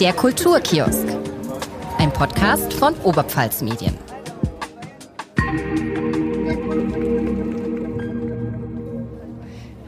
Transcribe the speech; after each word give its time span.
Der 0.00 0.12
Kulturkiosk. 0.12 1.08
Ein 1.98 2.12
Podcast 2.12 2.72
von 2.72 2.94
Oberpfalz 3.02 3.62
Medien. 3.62 3.98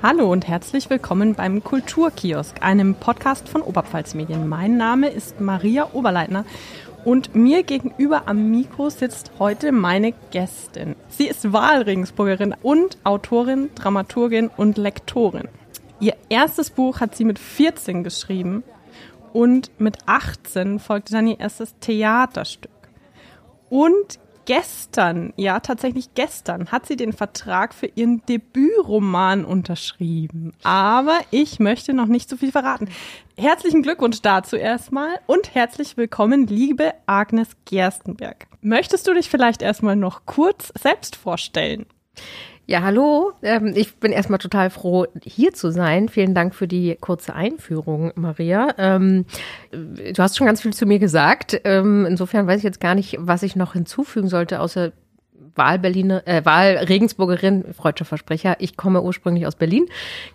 Hallo 0.02 0.32
und 0.32 0.48
herzlich 0.48 0.90
willkommen 0.90 1.36
beim 1.36 1.62
Kulturkiosk, 1.62 2.60
einem 2.60 2.96
Podcast 2.96 3.48
von 3.48 3.62
Oberpfalz 3.62 4.14
Medien. 4.14 4.48
Mein 4.48 4.76
Name 4.76 5.10
ist 5.10 5.40
Maria 5.40 5.90
Oberleitner 5.92 6.44
und 7.04 7.36
mir 7.36 7.62
gegenüber 7.62 8.22
am 8.26 8.50
Mikro 8.50 8.90
sitzt 8.90 9.30
heute 9.38 9.70
meine 9.70 10.12
Gästin. 10.32 10.96
Sie 11.08 11.28
ist 11.28 11.52
Wahlregensburgerin 11.52 12.56
und 12.62 12.98
Autorin, 13.04 13.70
Dramaturgin 13.76 14.50
und 14.56 14.76
Lektorin. 14.76 15.46
Ihr 16.00 16.16
erstes 16.30 16.70
Buch 16.70 16.98
hat 16.98 17.14
sie 17.14 17.24
mit 17.24 17.38
14 17.38 18.02
geschrieben 18.02 18.64
und 19.32 19.70
mit 19.80 19.98
18 20.06 20.78
folgte 20.78 21.12
dann 21.12 21.26
ihr 21.26 21.40
erstes 21.40 21.74
Theaterstück. 21.80 22.70
Und 23.68 24.18
gestern, 24.44 25.32
ja 25.36 25.60
tatsächlich 25.60 26.14
gestern, 26.14 26.72
hat 26.72 26.86
sie 26.86 26.96
den 26.96 27.12
Vertrag 27.12 27.72
für 27.72 27.86
ihren 27.86 28.24
Debütroman 28.26 29.44
unterschrieben. 29.44 30.52
Aber 30.64 31.18
ich 31.30 31.60
möchte 31.60 31.94
noch 31.94 32.06
nicht 32.06 32.28
so 32.28 32.36
viel 32.36 32.50
verraten. 32.50 32.88
Herzlichen 33.36 33.82
Glückwunsch 33.82 34.22
dazu 34.22 34.56
erstmal 34.56 35.20
und 35.26 35.54
herzlich 35.54 35.96
willkommen, 35.96 36.48
liebe 36.48 36.94
Agnes 37.06 37.50
Gerstenberg. 37.64 38.48
Möchtest 38.60 39.06
du 39.06 39.14
dich 39.14 39.30
vielleicht 39.30 39.62
erstmal 39.62 39.96
noch 39.96 40.26
kurz 40.26 40.72
selbst 40.76 41.14
vorstellen? 41.14 41.86
Ja, 42.70 42.82
hallo. 42.82 43.32
Ähm, 43.42 43.72
ich 43.74 43.96
bin 43.96 44.12
erstmal 44.12 44.38
total 44.38 44.70
froh, 44.70 45.04
hier 45.24 45.52
zu 45.52 45.72
sein. 45.72 46.08
Vielen 46.08 46.36
Dank 46.36 46.54
für 46.54 46.68
die 46.68 46.96
kurze 47.00 47.34
Einführung, 47.34 48.12
Maria. 48.14 48.68
Ähm, 48.78 49.24
du 49.72 50.22
hast 50.22 50.36
schon 50.36 50.46
ganz 50.46 50.60
viel 50.62 50.72
zu 50.72 50.86
mir 50.86 51.00
gesagt. 51.00 51.60
Ähm, 51.64 52.06
insofern 52.06 52.46
weiß 52.46 52.58
ich 52.58 52.62
jetzt 52.62 52.80
gar 52.80 52.94
nicht, 52.94 53.16
was 53.18 53.42
ich 53.42 53.56
noch 53.56 53.72
hinzufügen 53.72 54.28
sollte, 54.28 54.60
außer 54.60 54.92
Wahlberliner, 55.56 56.28
äh, 56.28 56.44
Wahlregensburgerin, 56.44 57.74
freudscher 57.74 58.04
Versprecher. 58.04 58.54
Ich 58.60 58.76
komme 58.76 59.02
ursprünglich 59.02 59.48
aus 59.48 59.56
Berlin, 59.56 59.86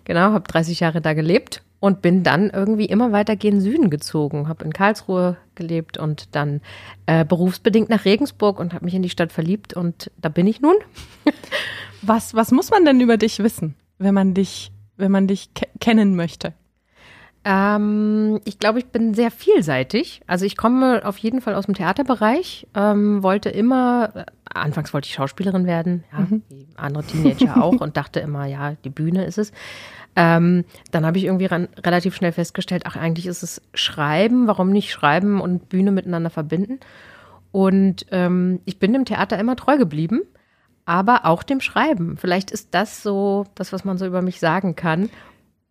genau, 0.04 0.32
habe 0.32 0.46
30 0.46 0.80
Jahre 0.80 1.00
da 1.00 1.14
gelebt 1.14 1.62
und 1.80 2.02
bin 2.02 2.22
dann 2.22 2.50
irgendwie 2.50 2.84
immer 2.84 3.12
weiter 3.12 3.36
gen 3.36 3.62
Süden 3.62 3.88
gezogen, 3.88 4.46
habe 4.46 4.62
in 4.62 4.74
Karlsruhe 4.74 5.38
gelebt 5.54 5.96
und 5.96 6.34
dann 6.34 6.60
äh, 7.06 7.24
berufsbedingt 7.24 7.88
nach 7.88 8.04
Regensburg 8.04 8.60
und 8.60 8.74
habe 8.74 8.84
mich 8.84 8.94
in 8.94 9.02
die 9.02 9.08
Stadt 9.08 9.32
verliebt 9.32 9.72
und 9.72 10.10
da 10.20 10.28
bin 10.28 10.46
ich 10.46 10.60
nun. 10.60 10.76
Was, 12.02 12.34
was 12.34 12.50
muss 12.50 12.70
man 12.70 12.84
denn 12.84 13.00
über 13.00 13.16
dich 13.16 13.38
wissen, 13.38 13.74
wenn 13.98 14.14
man 14.14 14.34
dich, 14.34 14.72
wenn 14.96 15.10
man 15.10 15.26
dich 15.26 15.52
ke 15.54 15.66
kennen 15.80 16.16
möchte? 16.16 16.54
Ähm, 17.48 18.40
ich 18.44 18.58
glaube, 18.58 18.80
ich 18.80 18.86
bin 18.86 19.14
sehr 19.14 19.30
vielseitig. 19.30 20.20
Also 20.26 20.44
ich 20.44 20.56
komme 20.56 21.02
auf 21.04 21.16
jeden 21.18 21.40
Fall 21.40 21.54
aus 21.54 21.66
dem 21.66 21.74
Theaterbereich, 21.74 22.66
ähm, 22.74 23.22
wollte 23.22 23.50
immer, 23.50 24.10
äh, 24.16 24.24
anfangs 24.52 24.92
wollte 24.92 25.06
ich 25.06 25.14
Schauspielerin 25.14 25.64
werden, 25.64 26.02
ja, 26.12 26.20
mhm. 26.20 26.42
wie 26.48 26.66
andere 26.76 27.04
Teenager 27.04 27.62
auch 27.62 27.80
und 27.80 27.96
dachte 27.96 28.18
immer, 28.18 28.46
ja, 28.46 28.72
die 28.84 28.90
Bühne 28.90 29.26
ist 29.26 29.38
es. 29.38 29.52
Ähm, 30.16 30.64
dann 30.90 31.06
habe 31.06 31.18
ich 31.18 31.24
irgendwie 31.26 31.46
ran, 31.46 31.68
relativ 31.84 32.16
schnell 32.16 32.32
festgestellt, 32.32 32.82
ach, 32.84 32.96
eigentlich 32.96 33.26
ist 33.26 33.44
es 33.44 33.62
Schreiben, 33.74 34.48
warum 34.48 34.70
nicht 34.70 34.90
Schreiben 34.90 35.40
und 35.40 35.68
Bühne 35.68 35.92
miteinander 35.92 36.30
verbinden? 36.30 36.80
Und 37.52 38.06
ähm, 38.10 38.60
ich 38.64 38.80
bin 38.80 38.92
dem 38.92 39.04
Theater 39.04 39.38
immer 39.38 39.54
treu 39.54 39.78
geblieben 39.78 40.22
aber 40.86 41.26
auch 41.26 41.42
dem 41.42 41.60
Schreiben. 41.60 42.16
Vielleicht 42.16 42.50
ist 42.50 42.68
das 42.70 43.02
so 43.02 43.44
das, 43.54 43.72
was 43.72 43.84
man 43.84 43.98
so 43.98 44.06
über 44.06 44.22
mich 44.22 44.40
sagen 44.40 44.76
kann. 44.76 45.10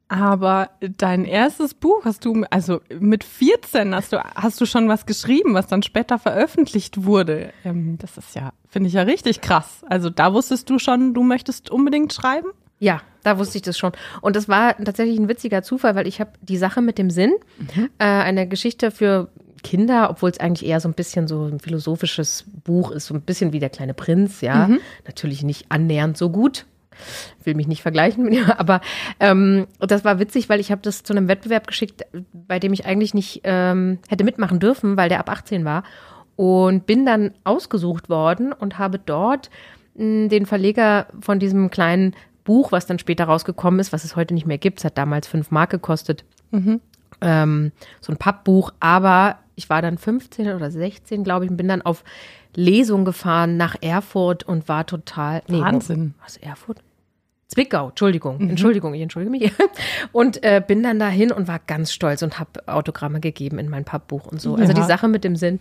Aber 0.08 0.70
dein 0.80 1.26
erstes 1.26 1.74
Buch 1.74 2.06
hast 2.06 2.26
du, 2.26 2.46
also 2.52 2.82
mit 3.00 3.24
14 3.24 3.96
hast 3.96 4.14
du, 4.14 4.24
hast 4.24 4.62
du 4.62 4.68
schon 4.68 4.88
was 4.88 5.08
geschrieben, 5.08 5.56
was 5.56 5.66
dann 5.66 5.82
später 5.82 6.20
veröffentlicht 6.20 7.06
wurde. 7.06 7.52
Ähm, 7.64 7.98
das 7.98 8.18
ist 8.18 8.36
ja, 8.36 8.52
finde 8.70 8.90
ich 8.90 8.94
ja 8.94 9.02
richtig 9.02 9.42
krass. 9.42 9.81
Also 9.90 10.12
da 10.12 10.31
wusstest 10.34 10.70
du 10.70 10.78
schon, 10.78 11.16
du 11.16 11.24
möchtest 11.24 11.72
unbedingt 11.72 12.14
schreiben? 12.14 12.50
Ja, 12.78 13.02
da 13.24 13.40
wusste 13.40 13.58
ich 13.58 13.64
das 13.64 13.80
schon. 13.80 13.94
Und 14.22 14.36
das 14.36 14.48
war 14.48 14.78
tatsächlich 14.78 15.18
ein 15.18 15.28
witziger 15.28 15.64
Zufall, 15.64 15.96
weil 15.96 16.08
ich 16.08 16.20
habe 16.20 16.34
die 16.42 16.58
Sache 16.58 16.81
mit 16.81 17.00
dem 17.00 17.09
Sinn, 17.09 17.34
mhm. 17.58 17.90
äh, 17.98 18.06
eine 18.06 18.48
Geschichte 18.48 18.92
für 18.92 19.30
Kinder, 19.66 20.12
obwohl 20.12 20.30
es 20.30 20.40
eigentlich 20.40 20.70
eher 20.70 20.80
so 20.80 20.88
ein 20.88 20.94
bisschen 20.94 21.28
so 21.28 21.46
ein 21.46 21.59
philosophisches 21.59 22.46
Buch 22.64 22.92
ist, 22.92 23.08
so 23.08 23.16
ein 23.16 23.22
bisschen 23.22 23.52
wie 23.52 23.59
der 23.59 23.72
kleine 23.72 23.96
Prinz, 23.96 24.42
ja. 24.42 24.68
Mhm. 24.68 24.80
Natürlich 25.08 25.42
nicht 25.42 25.66
annähernd 25.70 26.18
so 26.18 26.30
gut. 26.30 26.68
Will 27.44 27.56
mich 27.56 27.68
nicht 27.68 27.81
vergleichen 27.81 28.24
mit 28.24 28.36
ihm, 28.36 28.46
aber 28.58 28.80
ähm, 29.20 29.66
das 29.80 30.06
war 30.06 30.20
witzig, 30.20 30.50
weil 30.50 30.59
ich 30.59 30.72
habe 30.72 30.81
das 30.84 31.02
zu 31.02 31.14
einem 31.14 31.28
Wettbewerb 31.28 31.66
geschickt, 31.66 32.04
bei 32.31 32.59
dem 32.59 32.74
ich 32.74 32.86
eigentlich 32.86 33.16
nicht 33.16 33.42
ähm, 33.44 33.98
hätte 34.08 34.24
mitmachen 34.24 34.59
dürfen, 34.59 34.98
weil 34.98 35.09
der 35.09 35.20
ab 35.20 35.31
18 35.31 35.66
war. 35.66 35.84
Und 36.36 36.86
bin 36.86 37.06
dann 37.06 37.31
ausgesucht 37.44 38.08
worden 38.08 38.54
und 38.54 38.78
habe 38.78 39.00
dort 39.00 39.50
mh, 39.96 40.04
hm, 40.04 40.30
den 40.30 40.46
Verleger 40.46 41.08
von 41.22 41.40
diesem 41.40 41.72
kleinen 41.72 42.14
Buch, 42.44 42.72
was 42.72 42.86
dann 42.86 43.00
später 43.00 43.25
rausgekommen 43.25 43.80
ist, 43.80 43.92
was 43.94 44.04
es 44.04 44.16
heute 44.16 44.36
nicht 44.36 44.46
mehr 44.46 44.59
gibt, 44.59 44.78
es 44.78 44.86
hat 44.86 44.98
damals 44.98 45.28
fünf 45.28 45.50
Mark 45.50 45.72
gekostet, 45.72 46.24
mhm. 46.52 46.81
ähm, 47.22 47.72
so 48.00 48.14
ein 48.14 48.18
Pappbuch, 48.18 48.72
aber 48.80 49.40
ich 49.56 49.70
war 49.70 49.82
dann 49.82 49.98
15 49.98 50.54
oder 50.54 50.72
16, 50.72 51.24
glaube 51.24 51.46
ich, 51.46 51.52
und 51.52 51.58
bin 51.58 51.68
dann 51.68 51.82
auf 51.82 52.04
Lesung 52.56 53.06
gefahren 53.06 53.58
nach 53.58 53.76
Erfurt 53.82 54.44
und 54.44 54.68
war 54.68 54.86
total. 54.86 55.42
Nee, 55.48 55.60
Wahnsinn. 55.60 56.14
Was, 56.24 56.38
Erfurt? 56.38 56.82
Zwickau, 57.48 57.90
Entschuldigung, 57.90 58.42
mhm. 58.42 58.50
Entschuldigung, 58.50 58.94
ich 58.96 59.02
entschuldige 59.02 59.32
mich. 59.32 59.52
Und 60.12 60.44
äh, 60.44 60.64
bin 60.66 60.82
dann 60.82 60.98
dahin 60.98 61.32
und 61.32 61.48
war 61.48 61.60
ganz 61.60 61.94
stolz 61.94 62.24
und 62.24 62.40
habe 62.40 62.68
Autogramme 62.68 63.20
gegeben 63.20 63.60
in 63.60 63.70
mein 63.70 63.86
Pappbuch 63.86 64.26
und 64.26 64.42
so. 64.42 64.56
Ja. 64.56 64.64
Also 64.64 64.74
die 64.74 64.82
Sache 64.82 65.08
mit 65.08 65.24
dem 65.24 65.36
Sinn. 65.36 65.60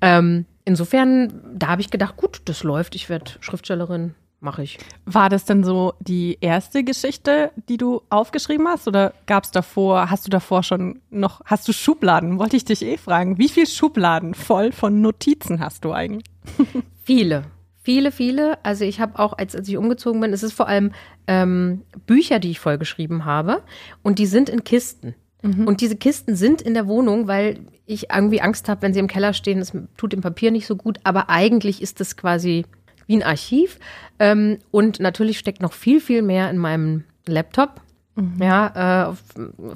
Ähm, 0.00 0.44
insofern, 0.64 1.40
da 1.54 1.68
habe 1.68 1.82
ich 1.82 1.90
gedacht, 1.90 2.16
gut, 2.16 2.42
das 2.46 2.64
läuft, 2.64 2.96
ich 2.96 3.08
werde 3.08 3.30
Schriftstellerin, 3.40 4.14
mache 4.44 4.62
ich. 4.62 4.78
War 5.06 5.28
das 5.28 5.44
denn 5.44 5.64
so 5.64 5.94
die 5.98 6.38
erste 6.40 6.84
Geschichte, 6.84 7.50
die 7.68 7.76
du 7.76 8.02
aufgeschrieben 8.10 8.68
hast? 8.68 8.86
Oder 8.86 9.14
gab 9.26 9.44
es 9.44 9.50
davor, 9.50 10.10
hast 10.10 10.26
du 10.26 10.30
davor 10.30 10.62
schon 10.62 11.00
noch, 11.10 11.40
hast 11.44 11.66
du 11.66 11.72
Schubladen? 11.72 12.38
Wollte 12.38 12.56
ich 12.56 12.64
dich 12.64 12.82
eh 12.82 12.96
fragen. 12.96 13.38
Wie 13.38 13.48
viele 13.48 13.66
Schubladen 13.66 14.34
voll 14.34 14.70
von 14.70 15.00
Notizen 15.00 15.60
hast 15.60 15.84
du 15.84 15.92
eigentlich? 15.92 16.24
Viele. 17.04 17.44
Viele, 17.82 18.12
viele. 18.12 18.64
Also 18.64 18.86
ich 18.86 18.98
habe 18.98 19.18
auch, 19.18 19.36
als, 19.36 19.54
als 19.54 19.68
ich 19.68 19.76
umgezogen 19.76 20.18
bin, 20.18 20.32
es 20.32 20.42
ist 20.42 20.54
vor 20.54 20.68
allem 20.68 20.92
ähm, 21.26 21.82
Bücher, 22.06 22.38
die 22.38 22.50
ich 22.50 22.58
vollgeschrieben 22.58 23.26
habe. 23.26 23.62
Und 24.02 24.18
die 24.18 24.24
sind 24.24 24.48
in 24.48 24.64
Kisten. 24.64 25.14
Mhm. 25.42 25.66
Und 25.66 25.82
diese 25.82 25.96
Kisten 25.96 26.34
sind 26.34 26.62
in 26.62 26.72
der 26.72 26.86
Wohnung, 26.86 27.28
weil 27.28 27.60
ich 27.84 28.10
irgendwie 28.10 28.40
Angst 28.40 28.70
habe, 28.70 28.80
wenn 28.80 28.94
sie 28.94 29.00
im 29.00 29.06
Keller 29.06 29.34
stehen, 29.34 29.58
es 29.58 29.72
tut 29.98 30.14
dem 30.14 30.22
Papier 30.22 30.50
nicht 30.50 30.66
so 30.66 30.76
gut. 30.76 30.98
Aber 31.04 31.28
eigentlich 31.28 31.82
ist 31.82 32.00
es 32.00 32.16
quasi 32.16 32.64
wie 33.06 33.16
ein 33.16 33.22
Archiv. 33.22 33.78
Ähm, 34.18 34.58
und 34.70 35.00
natürlich 35.00 35.38
steckt 35.38 35.62
noch 35.62 35.72
viel, 35.72 36.00
viel 36.00 36.22
mehr 36.22 36.50
in 36.50 36.58
meinem 36.58 37.04
Laptop. 37.26 37.80
Mhm. 38.16 38.36
Ja, 38.40 39.02
äh, 39.02 39.06
auf 39.08 39.22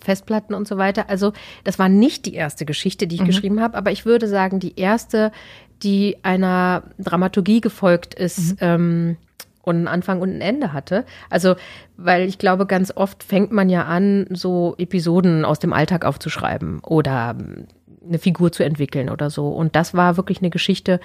Festplatten 0.00 0.54
und 0.54 0.68
so 0.68 0.78
weiter. 0.78 1.10
Also, 1.10 1.32
das 1.64 1.78
war 1.78 1.88
nicht 1.88 2.24
die 2.26 2.34
erste 2.34 2.64
Geschichte, 2.64 3.06
die 3.06 3.16
ich 3.16 3.22
mhm. 3.22 3.26
geschrieben 3.26 3.60
habe, 3.60 3.76
aber 3.76 3.90
ich 3.90 4.06
würde 4.06 4.28
sagen, 4.28 4.60
die 4.60 4.78
erste, 4.78 5.32
die 5.82 6.16
einer 6.22 6.84
Dramaturgie 6.98 7.60
gefolgt 7.60 8.14
ist, 8.14 8.52
mhm. 8.52 8.56
ähm, 8.60 9.16
und 9.68 9.76
einen 9.76 9.88
Anfang 9.88 10.20
und 10.20 10.30
ein 10.30 10.40
Ende 10.40 10.72
hatte. 10.72 11.04
Also, 11.30 11.54
weil 11.96 12.22
ich 12.22 12.38
glaube, 12.38 12.66
ganz 12.66 12.90
oft 12.94 13.22
fängt 13.22 13.52
man 13.52 13.68
ja 13.68 13.84
an, 13.84 14.26
so 14.30 14.74
Episoden 14.78 15.44
aus 15.44 15.58
dem 15.58 15.72
Alltag 15.72 16.04
aufzuschreiben 16.04 16.80
oder 16.80 17.36
eine 18.06 18.18
Figur 18.18 18.50
zu 18.50 18.64
entwickeln 18.64 19.10
oder 19.10 19.30
so. 19.30 19.48
Und 19.48 19.76
das 19.76 19.94
war 19.94 20.16
wirklich 20.16 20.38
eine 20.38 20.50
Geschichte, 20.50 21.00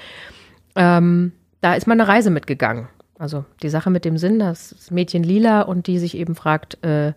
ähm, 0.76 1.34
da 1.64 1.76
ist 1.76 1.88
man 1.88 2.00
eine 2.00 2.10
Reise 2.10 2.30
mitgegangen. 2.30 2.90
Also 3.18 3.46
die 3.62 3.70
Sache 3.70 3.90
mit 3.90 4.04
dem 4.04 4.18
Sinn, 4.18 4.38
das 4.38 4.92
Mädchen 4.92 5.24
Lila 5.24 5.62
und 5.62 5.88
die 5.88 5.98
sich 5.98 6.18
eben 6.18 6.36
fragt, 6.36 6.84
äh, 6.84 7.14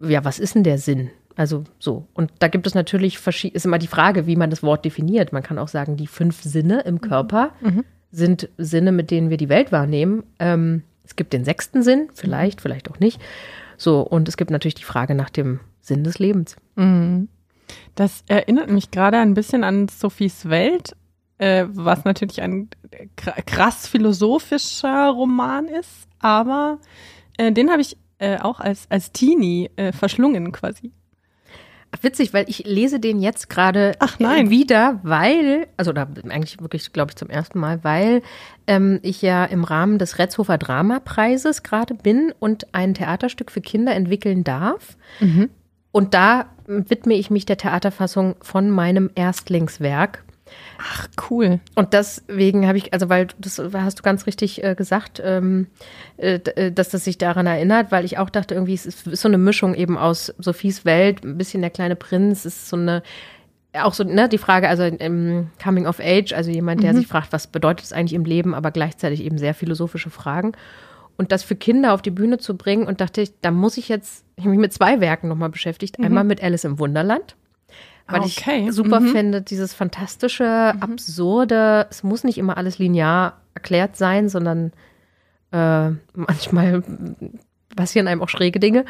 ja, 0.00 0.24
was 0.24 0.40
ist 0.40 0.56
denn 0.56 0.64
der 0.64 0.78
Sinn? 0.78 1.10
Also 1.36 1.64
so. 1.78 2.08
Und 2.12 2.32
da 2.40 2.48
gibt 2.48 2.66
es 2.66 2.74
natürlich 2.74 3.18
verschiedene, 3.18 3.56
ist 3.56 3.66
immer 3.66 3.78
die 3.78 3.86
Frage, 3.86 4.26
wie 4.26 4.34
man 4.34 4.50
das 4.50 4.64
Wort 4.64 4.84
definiert. 4.84 5.32
Man 5.32 5.44
kann 5.44 5.58
auch 5.58 5.68
sagen, 5.68 5.96
die 5.96 6.08
fünf 6.08 6.42
Sinne 6.42 6.80
im 6.80 7.00
Körper 7.00 7.52
mhm. 7.60 7.84
sind 8.10 8.48
Sinne, 8.58 8.90
mit 8.90 9.12
denen 9.12 9.30
wir 9.30 9.36
die 9.36 9.48
Welt 9.48 9.70
wahrnehmen. 9.70 10.24
Ähm, 10.40 10.82
es 11.04 11.14
gibt 11.14 11.32
den 11.32 11.44
sechsten 11.44 11.84
Sinn, 11.84 12.08
vielleicht, 12.14 12.60
vielleicht 12.60 12.90
auch 12.90 12.98
nicht. 12.98 13.20
So, 13.76 14.00
und 14.00 14.28
es 14.28 14.36
gibt 14.36 14.50
natürlich 14.50 14.74
die 14.74 14.84
Frage 14.84 15.14
nach 15.14 15.30
dem 15.30 15.60
Sinn 15.80 16.02
des 16.02 16.18
Lebens. 16.18 16.56
Mhm. 16.74 17.28
Das 17.94 18.24
erinnert 18.26 18.70
mich 18.70 18.90
gerade 18.90 19.18
ein 19.18 19.34
bisschen 19.34 19.62
an 19.62 19.88
Sophies 19.88 20.48
Welt, 20.48 20.96
äh, 21.38 21.66
was 21.68 22.04
natürlich 22.04 22.42
ein 22.42 22.68
krass 23.46 23.86
philosophischer 23.86 25.08
Roman 25.08 25.66
ist, 25.66 26.08
aber 26.18 26.78
äh, 27.36 27.52
den 27.52 27.70
habe 27.70 27.82
ich 27.82 27.96
äh, 28.18 28.38
auch 28.38 28.60
als, 28.60 28.86
als 28.90 29.12
Teenie 29.12 29.70
äh, 29.76 29.92
verschlungen 29.92 30.52
quasi. 30.52 30.92
Witzig, 32.02 32.34
weil 32.34 32.46
ich 32.48 32.66
lese 32.66 32.98
den 32.98 33.20
jetzt 33.20 33.48
gerade 33.48 33.92
äh, 34.00 34.50
wieder, 34.50 34.98
weil, 35.04 35.68
also 35.76 35.92
da 35.92 36.08
eigentlich 36.28 36.60
wirklich, 36.60 36.92
glaube 36.92 37.12
ich, 37.12 37.16
zum 37.16 37.30
ersten 37.30 37.60
Mal, 37.60 37.84
weil 37.84 38.22
ähm, 38.66 38.98
ich 39.02 39.22
ja 39.22 39.44
im 39.44 39.62
Rahmen 39.62 39.98
des 40.00 40.18
Retzhofer 40.18 40.58
Dramapreises 40.58 41.62
gerade 41.62 41.94
bin 41.94 42.34
und 42.40 42.74
ein 42.74 42.94
Theaterstück 42.94 43.52
für 43.52 43.60
Kinder 43.60 43.94
entwickeln 43.94 44.42
darf. 44.42 44.96
Mhm 45.20 45.50
Und 45.94 46.12
da 46.12 46.46
widme 46.66 47.14
ich 47.14 47.30
mich 47.30 47.46
der 47.46 47.56
Theaterfassung 47.56 48.34
von 48.40 48.68
meinem 48.68 49.10
Erstlingswerk. 49.14 50.24
Ach, 50.78 51.08
cool. 51.30 51.60
Und 51.74 51.92
deswegen 51.92 52.66
habe 52.66 52.78
ich, 52.78 52.92
also 52.92 53.08
weil 53.08 53.28
das 53.38 53.58
hast 53.58 53.98
du 53.98 54.02
ganz 54.02 54.26
richtig 54.26 54.62
äh, 54.62 54.74
gesagt, 54.74 55.20
ähm, 55.24 55.68
äh, 56.16 56.40
äh, 56.56 56.72
dass 56.72 56.88
das 56.88 57.04
sich 57.04 57.18
daran 57.18 57.46
erinnert, 57.46 57.92
weil 57.92 58.04
ich 58.04 58.18
auch 58.18 58.30
dachte, 58.30 58.54
irgendwie 58.54 58.74
es 58.74 58.86
ist, 58.86 59.06
ist 59.06 59.22
so 59.22 59.28
eine 59.28 59.38
Mischung 59.38 59.74
eben 59.74 59.96
aus 59.96 60.34
Sophies 60.38 60.84
Welt, 60.84 61.24
ein 61.24 61.38
bisschen 61.38 61.60
der 61.60 61.70
kleine 61.70 61.96
Prinz, 61.96 62.44
ist 62.44 62.68
so 62.68 62.76
eine 62.76 63.02
auch 63.76 63.94
so, 63.94 64.04
ne, 64.04 64.28
die 64.28 64.38
Frage, 64.38 64.68
also 64.68 64.84
im 64.84 65.48
Coming 65.60 65.88
of 65.88 65.98
Age, 65.98 66.32
also 66.32 66.48
jemand, 66.50 66.84
der 66.84 66.92
mhm. 66.92 66.98
sich 66.98 67.06
fragt, 67.08 67.32
was 67.32 67.48
bedeutet 67.48 67.84
es 67.86 67.92
eigentlich 67.92 68.12
im 68.12 68.24
Leben, 68.24 68.54
aber 68.54 68.70
gleichzeitig 68.70 69.24
eben 69.24 69.36
sehr 69.36 69.52
philosophische 69.52 70.10
Fragen. 70.10 70.52
Und 71.16 71.32
das 71.32 71.42
für 71.42 71.56
Kinder 71.56 71.92
auf 71.92 72.00
die 72.00 72.12
Bühne 72.12 72.38
zu 72.38 72.56
bringen 72.56 72.86
und 72.86 73.00
dachte 73.00 73.20
ich, 73.20 73.32
da 73.40 73.50
muss 73.50 73.76
ich 73.76 73.88
jetzt, 73.88 74.24
ich 74.36 74.44
habe 74.44 74.50
mich 74.50 74.60
mit 74.60 74.72
zwei 74.72 75.00
Werken 75.00 75.26
nochmal 75.26 75.48
beschäftigt. 75.48 75.98
Mhm. 75.98 76.04
Einmal 76.04 76.24
mit 76.24 76.40
Alice 76.40 76.64
im 76.64 76.78
Wunderland 76.78 77.34
weil 78.06 78.20
okay. 78.20 78.66
ich 78.68 78.74
super 78.74 79.00
mhm. 79.00 79.08
finde, 79.08 79.42
dieses 79.42 79.72
fantastische, 79.74 80.72
mhm. 80.74 80.82
absurde, 80.82 81.86
es 81.90 82.02
muss 82.02 82.24
nicht 82.24 82.38
immer 82.38 82.56
alles 82.56 82.78
linear 82.78 83.40
erklärt 83.54 83.96
sein, 83.96 84.28
sondern 84.28 84.72
äh, 85.52 85.90
manchmal 86.14 86.82
passieren 87.76 88.08
einem 88.08 88.22
auch 88.22 88.28
schräge 88.28 88.60
Dinge. 88.60 88.84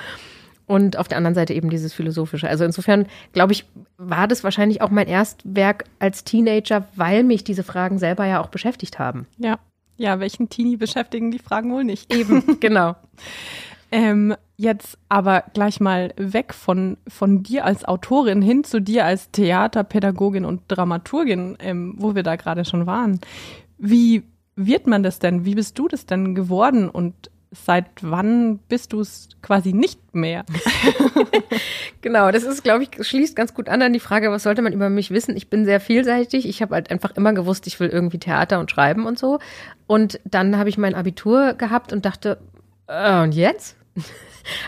Und 0.67 0.97
auf 0.97 1.09
der 1.09 1.19
anderen 1.19 1.35
Seite 1.35 1.53
eben 1.53 1.69
dieses 1.69 1.93
Philosophische. 1.93 2.49
Also 2.49 2.65
insofern, 2.65 3.07
glaube 3.35 3.53
ich, 3.53 3.67
war 3.99 4.27
das 4.27 4.45
wahrscheinlich 4.45 4.81
auch 4.81 4.89
mein 4.89 5.09
Erstwerk 5.09 5.85
als 5.99 6.25
Teenager, 6.25 6.89
weil 6.97 7.23
mich 7.23 7.45
diese 7.45 7.63
Fragen 7.63 7.99
selber 7.99 8.25
ja 8.25 8.41
auch 8.41 8.49
beschäftigt 8.49 8.99
haben. 8.99 9.27
Ja. 9.37 9.59
Ja, 9.97 10.19
welchen 10.19 10.49
Teenie 10.49 10.77
beschäftigen 10.77 11.31
die 11.31 11.39
Fragen 11.39 11.71
wohl 11.71 11.85
nicht? 11.85 12.13
Eben, 12.13 12.43
genau. 12.61 12.97
ähm, 13.93 14.35
Jetzt 14.57 14.99
aber 15.09 15.45
gleich 15.53 15.81
mal 15.81 16.13
weg 16.17 16.55
von, 16.55 16.97
von 17.09 17.43
dir 17.43 17.65
als 17.65 17.85
Autorin 17.85 18.41
hin 18.41 18.63
zu 18.63 18.81
dir 18.81 19.05
als 19.05 19.31
Theaterpädagogin 19.33 20.45
und 20.45 20.63
Dramaturgin, 20.69 21.57
ähm, 21.59 21.95
wo 21.97 22.15
wir 22.15 22.23
da 22.23 22.37
gerade 22.37 22.65
schon 22.65 22.87
waren. 22.87 23.21
Wie 23.79 24.23
wird 24.55 24.87
man 24.87 25.03
das 25.03 25.19
denn? 25.19 25.45
Wie 25.45 25.57
bist 25.57 25.77
du 25.79 25.89
das 25.89 26.07
denn 26.07 26.37
geworden 26.37 26.89
und 26.89 27.15
seit 27.51 27.87
wann 28.03 28.59
bist 28.69 28.93
du 28.93 29.01
es 29.01 29.29
quasi 29.43 29.73
nicht 29.73 30.15
mehr? 30.15 30.45
genau, 32.01 32.31
das 32.31 32.45
ist, 32.45 32.63
glaube 32.63 32.85
ich, 32.85 33.07
schließt 33.07 33.35
ganz 33.37 33.55
gut 33.55 33.69
an 33.69 33.83
an 33.83 33.93
die 33.93 34.01
Frage, 34.01 34.31
was 34.31 34.43
sollte 34.43 34.63
man 34.63 34.73
über 34.73 34.91
mich 34.91 35.11
wissen? 35.11 35.37
Ich 35.37 35.49
bin 35.49 35.65
sehr 35.65 35.81
vielseitig. 35.81 36.49
Ich 36.49 36.63
habe 36.63 36.75
halt 36.75 36.91
einfach 36.91 37.13
immer 37.17 37.33
gewusst, 37.33 37.67
ich 37.67 37.79
will 37.81 37.89
irgendwie 37.89 38.19
Theater 38.19 38.61
und 38.61 38.71
Schreiben 38.71 39.07
und 39.07 39.19
so. 39.19 39.39
Und 39.87 40.21
dann 40.25 40.59
habe 40.59 40.69
ich 40.69 40.79
mein 40.79 40.95
Abitur 40.95 41.55
gehabt 41.55 41.93
und 41.93 42.05
dachte, 42.05 42.39
äh, 42.87 43.23
und 43.23 43.35
jetzt? 43.35 43.77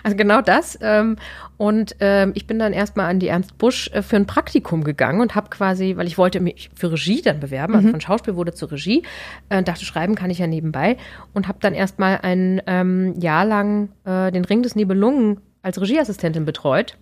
Also 0.02 0.17
genau 0.17 0.40
das. 0.40 0.78
Ähm, 0.81 1.17
und 1.56 1.96
ähm, 2.00 2.32
ich 2.34 2.46
bin 2.46 2.58
dann 2.58 2.73
erstmal 2.73 3.08
an 3.08 3.19
die 3.19 3.28
Ernst 3.28 3.56
Busch 3.58 3.90
äh, 3.93 4.02
für 4.02 4.17
ein 4.17 4.26
Praktikum 4.26 4.84
gegangen 4.84 5.20
und 5.20 5.34
habe 5.34 5.49
quasi, 5.49 5.96
weil 5.96 6.06
ich 6.06 6.19
wollte 6.19 6.40
mich 6.40 6.70
für 6.75 6.93
Regie 6.93 7.23
dann 7.23 7.40
bewerben, 7.40 7.75
also 7.75 7.88
mhm. 7.88 7.93
von 7.93 8.00
Schauspiel 8.00 8.37
wurde 8.37 8.52
zur 8.52 8.73
Regie, 8.73 9.02
äh, 9.49 9.62
dachte, 9.62 9.84
schreiben 9.84 10.14
kann 10.14 10.31
ich 10.31 10.38
ja 10.38 10.46
nebenbei 10.46 10.96
und 11.32 11.49
habe 11.49 11.58
dann 11.61 11.75
erstmal 11.75 12.19
ein 12.23 12.61
ähm, 12.67 13.19
Jahr 13.19 13.44
lang 13.44 13.88
äh, 14.05 14.31
den 14.32 14.44
Ring 14.44 14.62
des 14.62 14.76
Nibelungen 14.76 15.40
als 15.62 15.81
Regieassistentin 15.81 16.44
betreut. 16.44 16.96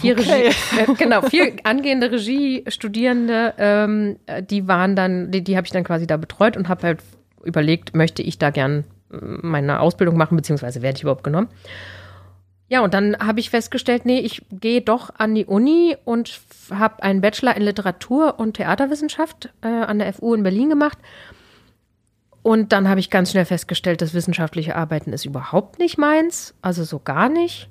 Vier 0.00 0.18
okay. 0.18 0.48
Regie, 0.48 0.80
äh, 0.80 0.94
genau, 0.98 1.22
vier 1.22 1.52
angehende 1.64 2.10
Regiestudierende, 2.10 3.54
ähm, 3.58 4.16
äh, 4.26 4.42
die 4.42 4.66
waren 4.66 4.96
dann, 4.96 5.30
die, 5.30 5.44
die 5.44 5.56
habe 5.56 5.66
ich 5.66 5.72
dann 5.72 5.84
quasi 5.84 6.06
da 6.06 6.16
betreut 6.16 6.56
und 6.56 6.68
habe 6.68 6.82
halt 6.88 7.00
überlegt, 7.44 7.94
möchte 7.94 8.22
ich 8.22 8.38
da 8.38 8.50
gern 8.50 8.84
meine 9.20 9.80
Ausbildung 9.80 10.16
machen, 10.16 10.36
beziehungsweise 10.36 10.82
werde 10.82 10.96
ich 10.96 11.02
überhaupt 11.02 11.24
genommen. 11.24 11.48
Ja, 12.68 12.80
und 12.80 12.94
dann 12.94 13.18
habe 13.18 13.38
ich 13.38 13.50
festgestellt, 13.50 14.06
nee, 14.06 14.20
ich 14.20 14.46
gehe 14.50 14.80
doch 14.80 15.10
an 15.18 15.34
die 15.34 15.44
Uni 15.44 15.94
und 16.04 16.40
habe 16.70 17.02
einen 17.02 17.20
Bachelor 17.20 17.54
in 17.54 17.62
Literatur 17.62 18.38
und 18.38 18.54
Theaterwissenschaft 18.54 19.52
äh, 19.60 19.68
an 19.68 19.98
der 19.98 20.10
FU 20.14 20.32
in 20.32 20.42
Berlin 20.42 20.70
gemacht. 20.70 20.96
Und 22.42 22.72
dann 22.72 22.88
habe 22.88 22.98
ich 22.98 23.10
ganz 23.10 23.30
schnell 23.30 23.44
festgestellt, 23.44 24.00
das 24.00 24.14
wissenschaftliche 24.14 24.74
Arbeiten 24.74 25.12
ist 25.12 25.26
überhaupt 25.26 25.78
nicht 25.78 25.98
meins, 25.98 26.54
also 26.62 26.82
so 26.82 26.98
gar 26.98 27.28
nicht. 27.28 27.68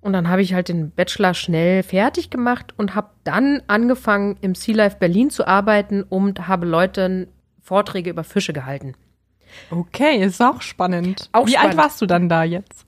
Und 0.00 0.12
dann 0.12 0.28
habe 0.28 0.42
ich 0.42 0.52
halt 0.52 0.68
den 0.68 0.90
Bachelor 0.90 1.32
schnell 1.32 1.84
fertig 1.84 2.28
gemacht 2.28 2.74
und 2.76 2.96
habe 2.96 3.10
dann 3.22 3.62
angefangen, 3.68 4.36
im 4.40 4.56
Sea 4.56 4.74
Life 4.74 4.96
Berlin 4.98 5.30
zu 5.30 5.46
arbeiten 5.46 6.02
und 6.02 6.48
habe 6.48 6.66
Leuten 6.66 7.28
Vorträge 7.62 8.10
über 8.10 8.24
Fische 8.24 8.52
gehalten. 8.52 8.94
Okay, 9.70 10.22
ist 10.22 10.42
auch 10.42 10.62
spannend. 10.62 11.28
Auch 11.32 11.46
Wie 11.46 11.52
spannend. 11.52 11.70
alt 11.70 11.78
warst 11.78 12.00
du 12.00 12.06
dann 12.06 12.28
da 12.28 12.44
jetzt? 12.44 12.86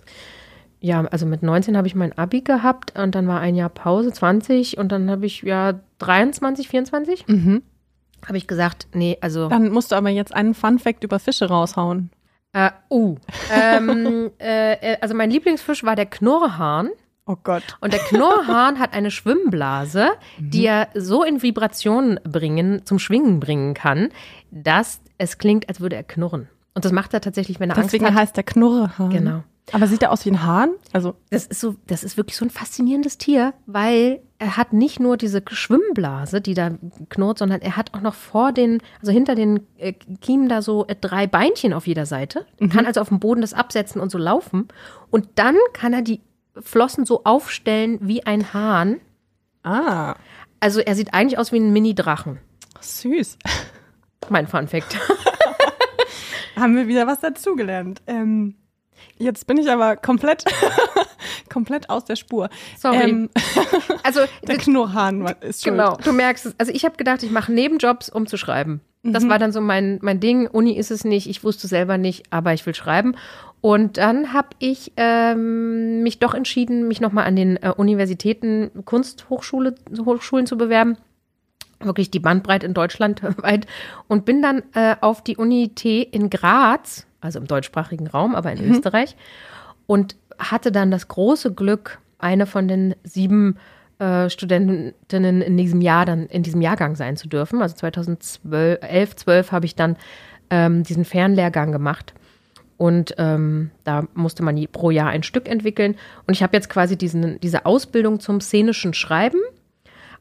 Ja, 0.80 1.02
also 1.06 1.24
mit 1.24 1.42
19 1.42 1.76
habe 1.78 1.86
ich 1.86 1.94
mein 1.94 2.16
Abi 2.18 2.42
gehabt 2.42 2.98
und 2.98 3.14
dann 3.14 3.26
war 3.26 3.40
ein 3.40 3.54
Jahr 3.54 3.70
Pause, 3.70 4.12
20 4.12 4.76
und 4.76 4.92
dann 4.92 5.10
habe 5.10 5.24
ich 5.24 5.40
ja 5.40 5.80
23, 5.98 6.68
24. 6.68 7.26
Mhm. 7.26 7.62
Habe 8.26 8.36
ich 8.36 8.46
gesagt, 8.46 8.88
nee, 8.92 9.16
also. 9.20 9.48
Dann 9.48 9.70
musst 9.70 9.92
du 9.92 9.96
aber 9.96 10.10
jetzt 10.10 10.34
einen 10.34 10.52
Fun 10.54 10.78
Fact 10.78 11.02
über 11.02 11.18
Fische 11.18 11.48
raushauen. 11.48 12.10
Äh, 12.52 12.70
uh. 12.90 13.16
ähm, 13.50 14.30
äh, 14.38 14.74
äh, 14.74 14.96
also 15.00 15.14
mein 15.14 15.30
Lieblingsfisch 15.30 15.84
war 15.84 15.96
der 15.96 16.06
Knurrhahn. 16.06 16.90
Oh 17.26 17.36
Gott. 17.42 17.62
Und 17.80 17.94
der 17.94 18.00
Knurrhahn 18.00 18.78
hat 18.78 18.92
eine 18.92 19.10
Schwimmblase, 19.10 20.10
mhm. 20.38 20.50
die 20.50 20.66
er 20.66 20.88
so 20.94 21.24
in 21.24 21.42
Vibration 21.42 22.20
bringen, 22.24 22.84
zum 22.84 22.98
Schwingen 22.98 23.40
bringen 23.40 23.72
kann, 23.72 24.10
dass 24.50 25.00
es 25.16 25.38
klingt, 25.38 25.68
als 25.68 25.80
würde 25.80 25.96
er 25.96 26.02
knurren. 26.02 26.48
Und 26.74 26.84
das 26.84 26.92
macht 26.92 27.14
er 27.14 27.20
tatsächlich, 27.20 27.60
wenn 27.60 27.70
er 27.70 27.76
Deswegen 27.76 28.04
Angst 28.04 28.16
hat. 28.16 28.22
heißt 28.22 28.36
der 28.36 28.44
Knurrehahn. 28.44 29.10
Genau. 29.10 29.42
Aber 29.72 29.86
sieht 29.86 30.02
er 30.02 30.12
aus 30.12 30.24
wie 30.26 30.30
ein 30.30 30.42
Hahn? 30.42 30.70
Also 30.92 31.14
das 31.30 31.46
ist 31.46 31.60
so, 31.60 31.76
das 31.86 32.04
ist 32.04 32.16
wirklich 32.16 32.36
so 32.36 32.44
ein 32.44 32.50
faszinierendes 32.50 33.16
Tier, 33.16 33.54
weil 33.66 34.20
er 34.38 34.56
hat 34.58 34.74
nicht 34.74 35.00
nur 35.00 35.16
diese 35.16 35.42
Schwimmblase, 35.48 36.40
die 36.42 36.52
da 36.52 36.72
knurrt, 37.08 37.38
sondern 37.38 37.62
er 37.62 37.76
hat 37.76 37.94
auch 37.94 38.02
noch 38.02 38.14
vor 38.14 38.52
den, 38.52 38.82
also 39.00 39.10
hinter 39.10 39.34
den 39.34 39.66
äh, 39.78 39.92
Kiemen 39.92 40.48
da 40.48 40.60
so 40.60 40.86
äh, 40.86 40.94
drei 40.94 41.26
Beinchen 41.26 41.72
auf 41.72 41.86
jeder 41.86 42.04
Seite. 42.04 42.44
Mhm. 42.58 42.68
Kann 42.70 42.86
also 42.86 43.00
auf 43.00 43.08
dem 43.08 43.20
Boden 43.20 43.40
das 43.40 43.54
absetzen 43.54 44.00
und 44.02 44.10
so 44.10 44.18
laufen. 44.18 44.68
Und 45.10 45.28
dann 45.36 45.56
kann 45.72 45.94
er 45.94 46.02
die 46.02 46.20
Flossen 46.60 47.06
so 47.06 47.24
aufstellen 47.24 47.98
wie 48.02 48.26
ein 48.26 48.52
Hahn. 48.52 49.00
Ah. 49.62 50.14
Also 50.60 50.80
er 50.80 50.94
sieht 50.94 51.14
eigentlich 51.14 51.38
aus 51.38 51.52
wie 51.52 51.60
ein 51.60 51.72
Mini-Drachen. 51.72 52.38
Süß. 52.80 53.38
Mein 54.28 54.46
Fun 54.46 54.68
Fact. 54.68 54.98
Haben 56.56 56.76
wir 56.76 56.88
wieder 56.88 57.06
was 57.06 57.20
dazugelernt. 57.20 58.02
Ähm, 58.06 58.54
jetzt 59.18 59.46
bin 59.46 59.56
ich 59.58 59.70
aber 59.70 59.96
komplett, 59.96 60.44
komplett 61.52 61.90
aus 61.90 62.04
der 62.04 62.16
Spur. 62.16 62.48
Sorry. 62.78 63.10
Ähm, 63.10 63.30
also 64.02 64.20
der 64.46 64.58
Knurrhahn 64.58 65.26
ist 65.40 65.62
schuld. 65.62 65.76
Genau, 65.76 65.96
du 65.96 66.12
merkst 66.12 66.46
es. 66.46 66.54
Also 66.58 66.72
ich 66.72 66.84
habe 66.84 66.96
gedacht, 66.96 67.22
ich 67.22 67.30
mache 67.30 67.52
Nebenjobs, 67.52 68.08
um 68.08 68.26
zu 68.26 68.36
schreiben. 68.36 68.80
Das 69.02 69.24
mhm. 69.24 69.28
war 69.28 69.38
dann 69.38 69.52
so 69.52 69.60
mein, 69.60 69.98
mein 70.02 70.20
Ding. 70.20 70.46
Uni 70.46 70.72
ist 70.72 70.90
es 70.90 71.04
nicht, 71.04 71.28
ich 71.28 71.44
wusste 71.44 71.66
selber 71.66 71.98
nicht, 71.98 72.24
aber 72.30 72.54
ich 72.54 72.64
will 72.64 72.74
schreiben. 72.74 73.16
Und 73.60 73.96
dann 73.96 74.32
habe 74.32 74.48
ich 74.58 74.92
ähm, 74.96 76.02
mich 76.02 76.18
doch 76.18 76.34
entschieden, 76.34 76.86
mich 76.88 77.00
nochmal 77.00 77.24
an 77.24 77.36
den 77.36 77.56
äh, 77.56 77.72
Universitäten, 77.74 78.70
Kunsthochschule, 78.84 79.74
Hochschulen 80.04 80.46
zu 80.46 80.56
bewerben 80.56 80.98
wirklich 81.84 82.10
die 82.10 82.20
Bandbreite 82.20 82.66
in 82.66 82.74
Deutschland 82.74 83.22
weit 83.42 83.66
und 84.08 84.24
bin 84.24 84.42
dann 84.42 84.62
äh, 84.74 84.96
auf 85.00 85.22
die 85.22 85.36
Unit 85.36 85.84
in 85.84 86.30
Graz, 86.30 87.06
also 87.20 87.38
im 87.38 87.46
deutschsprachigen 87.46 88.06
Raum, 88.06 88.34
aber 88.34 88.52
in 88.52 88.64
mhm. 88.64 88.72
Österreich 88.72 89.16
und 89.86 90.16
hatte 90.38 90.72
dann 90.72 90.90
das 90.90 91.08
große 91.08 91.54
Glück, 91.54 91.98
eine 92.18 92.46
von 92.46 92.68
den 92.68 92.94
sieben 93.04 93.58
äh, 93.98 94.28
Studentinnen 94.30 95.42
in 95.42 95.56
diesem 95.56 95.80
Jahr 95.80 96.04
dann 96.04 96.26
in 96.26 96.42
diesem 96.42 96.60
Jahrgang 96.60 96.96
sein 96.96 97.16
zu 97.16 97.28
dürfen. 97.28 97.62
Also 97.62 97.76
2011, 97.76 99.16
12 99.16 99.52
habe 99.52 99.66
ich 99.66 99.74
dann 99.74 99.96
ähm, 100.50 100.82
diesen 100.82 101.04
Fernlehrgang 101.04 101.72
gemacht. 101.72 102.14
Und 102.76 103.14
ähm, 103.18 103.70
da 103.84 104.04
musste 104.14 104.42
man 104.42 104.60
pro 104.72 104.90
Jahr 104.90 105.08
ein 105.08 105.22
Stück 105.22 105.48
entwickeln. 105.48 105.94
Und 106.26 106.34
ich 106.34 106.42
habe 106.42 106.56
jetzt 106.56 106.68
quasi 106.68 106.98
diesen, 106.98 107.38
diese 107.40 107.66
Ausbildung 107.66 108.18
zum 108.18 108.40
szenischen 108.40 108.94
Schreiben 108.94 109.38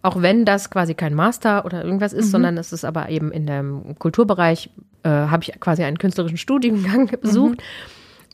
auch 0.03 0.21
wenn 0.21 0.45
das 0.45 0.69
quasi 0.69 0.93
kein 0.93 1.15
Master 1.15 1.65
oder 1.65 1.83
irgendwas 1.83 2.13
ist, 2.13 2.27
mhm. 2.27 2.31
sondern 2.31 2.57
es 2.57 2.73
ist 2.73 2.85
aber 2.85 3.09
eben 3.09 3.31
in 3.31 3.47
dem 3.47 3.97
Kulturbereich, 3.97 4.69
äh, 5.03 5.09
habe 5.09 5.43
ich 5.43 5.59
quasi 5.59 5.83
einen 5.83 5.97
künstlerischen 5.97 6.37
Studiengang 6.37 7.07
besucht. 7.21 7.57
Mhm. 7.57 7.63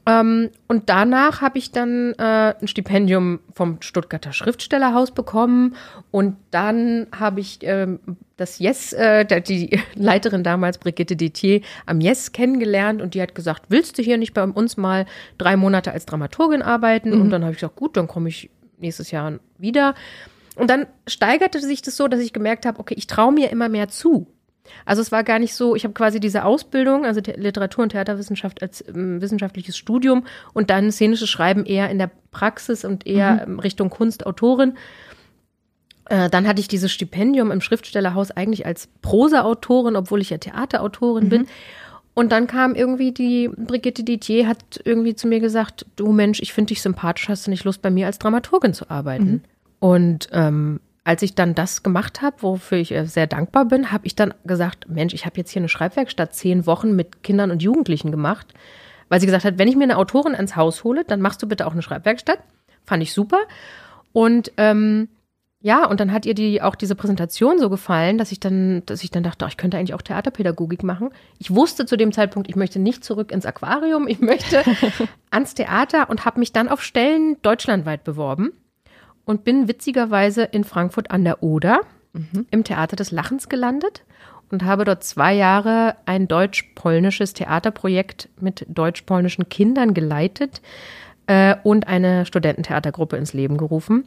Ähm, 0.05 0.49
und 0.67 0.89
danach 0.89 1.41
habe 1.41 1.59
ich 1.59 1.71
dann 1.71 2.13
äh, 2.17 2.55
ein 2.59 2.67
Stipendium 2.67 3.39
vom 3.53 3.77
Stuttgarter 3.81 4.33
Schriftstellerhaus 4.33 5.11
bekommen. 5.11 5.75
Und 6.09 6.38
dann 6.49 7.05
habe 7.17 7.39
ich 7.39 7.59
ähm, 7.61 7.99
das 8.35 8.57
Yes, 8.57 8.93
äh, 8.93 9.25
die 9.41 9.79
Leiterin 9.95 10.43
damals, 10.43 10.79
Brigitte 10.79 11.15
Detier, 11.15 11.61
am 11.85 12.01
Yes 12.01 12.31
kennengelernt 12.31 12.99
und 12.99 13.13
die 13.13 13.21
hat 13.21 13.35
gesagt, 13.35 13.65
willst 13.69 13.99
du 13.99 14.01
hier 14.01 14.17
nicht 14.17 14.33
bei 14.33 14.43
uns 14.43 14.75
mal 14.75 15.05
drei 15.38 15.55
Monate 15.55 15.91
als 15.91 16.07
Dramaturgin 16.07 16.63
arbeiten? 16.63 17.11
Mhm. 17.11 17.21
Und 17.21 17.29
dann 17.29 17.43
habe 17.43 17.51
ich 17.51 17.59
gesagt, 17.59 17.75
gut, 17.75 17.95
dann 17.95 18.07
komme 18.07 18.29
ich 18.29 18.49
nächstes 18.79 19.11
Jahr 19.11 19.33
wieder. 19.59 19.93
Und 20.59 20.69
dann 20.69 20.87
steigerte 21.07 21.59
sich 21.59 21.81
das 21.81 21.95
so, 21.95 22.07
dass 22.07 22.19
ich 22.19 22.33
gemerkt 22.33 22.65
habe, 22.65 22.79
okay, 22.79 22.95
ich 22.97 23.07
traue 23.07 23.31
mir 23.31 23.49
immer 23.49 23.69
mehr 23.69 23.87
zu. 23.87 24.27
Also 24.85 25.01
es 25.01 25.11
war 25.11 25.23
gar 25.23 25.39
nicht 25.39 25.55
so, 25.55 25.75
ich 25.75 25.83
habe 25.83 25.93
quasi 25.93 26.19
diese 26.19 26.43
Ausbildung, 26.43 27.05
also 27.05 27.21
Literatur- 27.21 27.83
und 27.83 27.89
Theaterwissenschaft 27.89 28.61
als 28.61 28.83
ähm, 28.87 29.21
wissenschaftliches 29.21 29.77
Studium 29.77 30.25
und 30.53 30.69
dann 30.69 30.91
szenisches 30.91 31.29
Schreiben 31.29 31.65
eher 31.65 31.89
in 31.89 31.97
der 31.97 32.11
Praxis 32.31 32.85
und 32.85 33.07
eher 33.07 33.47
mhm. 33.47 33.59
Richtung 33.59 33.89
Kunstautorin. 33.89 34.73
Äh, 36.05 36.29
dann 36.29 36.47
hatte 36.47 36.59
ich 36.59 36.67
dieses 36.67 36.91
Stipendium 36.91 37.51
im 37.51 37.61
Schriftstellerhaus 37.61 38.31
eigentlich 38.31 38.65
als 38.65 38.89
Prosa-Autorin, 39.01 39.95
obwohl 39.95 40.21
ich 40.21 40.29
ja 40.29 40.37
Theaterautorin 40.37 41.25
mhm. 41.25 41.29
bin. 41.29 41.47
Und 42.13 42.31
dann 42.31 42.47
kam 42.47 42.75
irgendwie 42.75 43.13
die 43.13 43.47
Brigitte 43.47 44.03
Didier, 44.03 44.47
hat 44.47 44.81
irgendwie 44.83 45.15
zu 45.15 45.27
mir 45.27 45.39
gesagt, 45.39 45.85
du 45.95 46.11
Mensch, 46.11 46.41
ich 46.41 46.51
finde 46.51 46.69
dich 46.69 46.81
sympathisch, 46.81 47.29
hast 47.29 47.47
du 47.47 47.51
nicht 47.51 47.63
Lust, 47.63 47.81
bei 47.81 47.89
mir 47.89 48.07
als 48.07 48.19
Dramaturgin 48.19 48.73
zu 48.73 48.89
arbeiten? 48.89 49.31
Mhm. 49.31 49.41
Und 49.79 50.27
ähm, 50.31 50.79
als 51.03 51.21
ich 51.21 51.33
dann 51.33 51.55
das 51.55 51.81
gemacht 51.81 52.21
habe, 52.21 52.41
wofür 52.41 52.77
ich 52.77 52.91
äh, 52.91 53.05
sehr 53.05 53.27
dankbar 53.27 53.65
bin, 53.65 53.91
habe 53.91 54.05
ich 54.05 54.15
dann 54.15 54.33
gesagt, 54.45 54.88
Mensch, 54.89 55.13
ich 55.13 55.25
habe 55.25 55.38
jetzt 55.38 55.51
hier 55.51 55.62
eine 55.62 55.69
Schreibwerkstatt 55.69 56.36
zehn 56.36 56.65
Wochen 56.65 56.95
mit 56.95 57.24
Kindern 57.24 57.51
und 57.51 57.63
Jugendlichen 57.63 58.12
gemacht, 58.12 58.53
weil 59.07 59.19
sie 59.19 59.25
gesagt 59.25 59.45
hat, 59.45 59.57
wenn 59.57 59.67
ich 59.67 59.75
mir 59.75 59.86
eine 59.86 59.98
Autorin 59.98 60.36
ans 60.36 60.55
Haus 60.55 60.83
hole, 60.83 61.03
dann 61.05 61.21
machst 61.21 61.41
du 61.41 61.48
bitte 61.48 61.65
auch 61.65 61.71
eine 61.71 61.81
Schreibwerkstatt. 61.81 62.39
Fand 62.86 63.01
ich 63.01 63.13
super. 63.13 63.39
Und 64.12 64.51
ähm, 64.57 65.09
ja, 65.62 65.86
und 65.86 66.00
dann 66.00 66.13
hat 66.13 66.25
ihr 66.25 66.36
die 66.36 66.62
auch 66.62 66.75
diese 66.75 66.95
Präsentation 66.95 67.59
so 67.59 67.69
gefallen, 67.69 68.17
dass 68.17 68.31
ich 68.31 68.39
dann, 68.39 68.83
dass 68.86 69.03
ich 69.03 69.12
dann 69.12 69.24
dachte, 69.24 69.45
ich 69.50 69.57
könnte 69.57 69.77
eigentlich 69.77 69.93
auch 69.93 70.01
Theaterpädagogik 70.01 70.83
machen. 70.83 71.09
Ich 71.38 71.53
wusste 71.53 71.86
zu 71.86 71.98
dem 71.98 72.13
Zeitpunkt, 72.13 72.50
ich 72.50 72.55
möchte 72.55 72.79
nicht 72.79 73.03
zurück 73.03 73.31
ins 73.31 73.45
Aquarium, 73.45 74.07
ich 74.07 74.19
möchte 74.19 74.63
ans 75.31 75.55
Theater 75.55 76.09
und 76.09 76.24
habe 76.24 76.39
mich 76.39 76.53
dann 76.53 76.69
auf 76.69 76.81
Stellen 76.83 77.38
deutschlandweit 77.41 78.03
beworben 78.03 78.53
und 79.29 79.43
bin 79.43 79.67
witzigerweise 79.67 80.41
in 80.41 80.63
Frankfurt 80.63 81.12
an 81.12 81.24
der 81.24 81.43
Oder 81.43 81.81
mhm. 82.13 82.48
im 82.50 82.63
Theater 82.63 82.95
des 82.95 83.12
Lachens 83.12 83.48
gelandet 83.48 84.03
und 84.50 84.63
habe 84.63 84.86
dort 84.86 85.03
zwei 85.03 85.36
Jahre 85.36 85.98
ein 86.07 86.27
deutsch-polnisches 86.27 87.36
Theaterprojekt 87.36 88.27
mit 88.41 88.65
deutsch-polnischen 88.67 89.48
Kindern 89.48 89.93
geleitet 89.93 90.63
äh, 91.27 91.55
und 91.62 91.88
eine 91.88 92.25
Studententheatergruppe 92.25 93.17
ins 93.17 93.33
Leben 93.33 93.57
gerufen. 93.57 94.05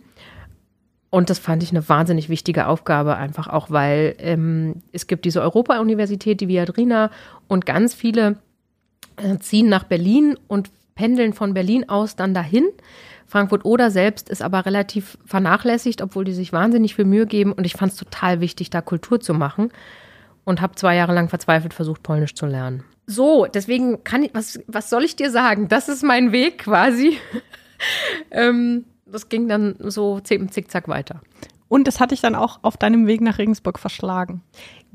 Und 1.09 1.31
das 1.31 1.39
fand 1.39 1.63
ich 1.63 1.71
eine 1.71 1.89
wahnsinnig 1.89 2.29
wichtige 2.29 2.67
Aufgabe, 2.67 3.15
einfach 3.15 3.47
auch, 3.47 3.71
weil 3.71 4.17
ähm, 4.19 4.83
es 4.91 5.07
gibt 5.07 5.25
diese 5.25 5.41
Europa-Universität, 5.41 6.41
die 6.41 6.49
Viadrina, 6.49 7.13
und 7.47 7.65
ganz 7.65 7.95
viele 7.95 8.39
äh, 9.19 9.39
ziehen 9.39 9.69
nach 9.69 9.85
Berlin 9.85 10.37
und 10.49 10.71
pendeln 10.97 11.33
von 11.33 11.55
Berlin 11.55 11.89
aus 11.89 12.17
dann 12.17 12.35
dahin. 12.35 12.65
Frankfurt 13.33 13.65
oder 13.65 13.91
selbst 13.91 14.29
ist 14.29 14.43
aber 14.43 14.67
relativ 14.67 15.17
vernachlässigt, 15.25 16.03
obwohl 16.03 16.25
die 16.25 16.35
sich 16.35 16.53
wahnsinnig 16.53 16.95
viel 16.95 17.07
Mühe 17.07 17.25
geben. 17.27 17.53
Und 17.53 17.65
ich 17.65 17.73
fand 17.73 17.93
es 17.93 17.99
total 17.99 18.41
wichtig, 18.41 18.69
da 18.69 18.83
Kultur 18.83 19.21
zu 19.21 19.33
machen. 19.33 19.73
Und 20.45 20.61
habe 20.61 20.75
zwei 20.75 20.97
Jahre 20.97 21.15
lang 21.15 21.31
verzweifelt 21.31 21.73
versucht, 21.73 22.03
Polnisch 22.03 22.35
zu 22.35 22.45
lernen. 22.45 22.85
So, 23.07 23.47
deswegen 23.47 24.05
kann 24.05 24.23
ich, 24.23 24.35
was, 24.35 24.61
was 24.67 24.91
soll 24.91 25.05
ich 25.05 25.17
dir 25.17 25.31
sagen? 25.31 25.69
Das 25.69 25.89
ist 25.89 26.03
mein 26.03 26.31
Weg 26.33 26.59
quasi. 26.59 27.17
ähm, 28.31 28.85
das 29.07 29.31
ging 29.31 29.49
dann 29.49 29.77
so 29.79 30.21
im 30.29 30.51
Zickzack 30.51 30.89
weiter. 30.89 31.23
Und 31.73 31.89
das 31.89 32.01
hatte 32.01 32.13
ich 32.13 32.21
dann 32.21 32.35
auch 32.35 32.59
auf 32.61 32.77
deinem 32.77 33.07
Weg 33.07 33.23
nach 33.23 33.39
Regensburg 33.39 33.79
verschlagen. 33.79 34.43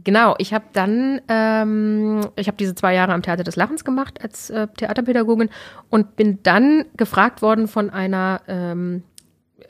Genau, 0.04 0.36
ich 0.38 0.54
habe 0.54 0.66
dann, 0.74 1.20
ähm, 1.28 2.22
ich 2.36 2.46
habe 2.46 2.58
diese 2.58 2.76
zwei 2.76 2.94
Jahre 2.94 3.14
am 3.14 3.24
Theater 3.24 3.44
des 3.44 3.56
Lachens 3.56 3.84
gemacht 3.84 4.22
als 4.22 4.52
äh, 4.52 4.68
Theaterpädagogin 4.68 5.50
und 5.90 6.16
bin 6.16 6.38
dann 6.44 6.86
gefragt 6.96 7.42
worden 7.42 7.68
von 7.68 7.90
einer, 7.90 8.42
ähm, 8.48 9.02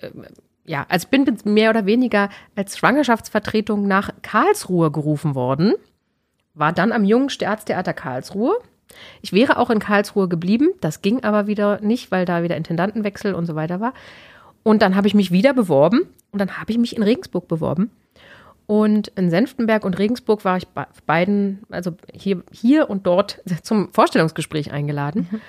äh, 0.01 0.09
ja, 0.65 0.85
also 0.89 1.07
bin 1.07 1.25
mehr 1.45 1.69
oder 1.69 1.85
weniger 1.85 2.27
als 2.57 2.77
Schwangerschaftsvertretung 2.77 3.87
nach 3.87 4.09
Karlsruhe 4.21 4.91
gerufen 4.91 5.33
worden, 5.33 5.75
war 6.55 6.73
dann 6.73 6.91
am 6.91 7.05
Jungen 7.05 7.29
Staatstheater 7.29 7.93
Karlsruhe 7.93 8.57
ich 9.21 9.33
wäre 9.33 9.57
auch 9.57 9.69
in 9.69 9.79
Karlsruhe 9.79 10.27
geblieben, 10.27 10.69
das 10.81 11.01
ging 11.01 11.23
aber 11.23 11.47
wieder 11.47 11.81
nicht, 11.81 12.11
weil 12.11 12.25
da 12.25 12.43
wieder 12.43 12.55
Intendantenwechsel 12.55 13.33
und 13.33 13.45
so 13.45 13.55
weiter 13.55 13.79
war. 13.79 13.93
Und 14.63 14.81
dann 14.81 14.95
habe 14.95 15.07
ich 15.07 15.13
mich 15.13 15.31
wieder 15.31 15.53
beworben 15.53 16.01
und 16.31 16.39
dann 16.39 16.57
habe 16.57 16.71
ich 16.71 16.77
mich 16.77 16.95
in 16.95 17.03
Regensburg 17.03 17.47
beworben. 17.47 17.91
Und 18.65 19.07
in 19.15 19.29
Senftenberg 19.29 19.85
und 19.85 19.97
Regensburg 19.97 20.43
war 20.43 20.57
ich 20.57 20.67
bei 20.67 20.85
beiden, 21.05 21.59
also 21.69 21.93
hier, 22.13 22.43
hier 22.51 22.89
und 22.89 23.07
dort 23.07 23.41
zum 23.63 23.91
Vorstellungsgespräch 23.93 24.71
eingeladen. 24.71 25.27
Mhm. 25.31 25.41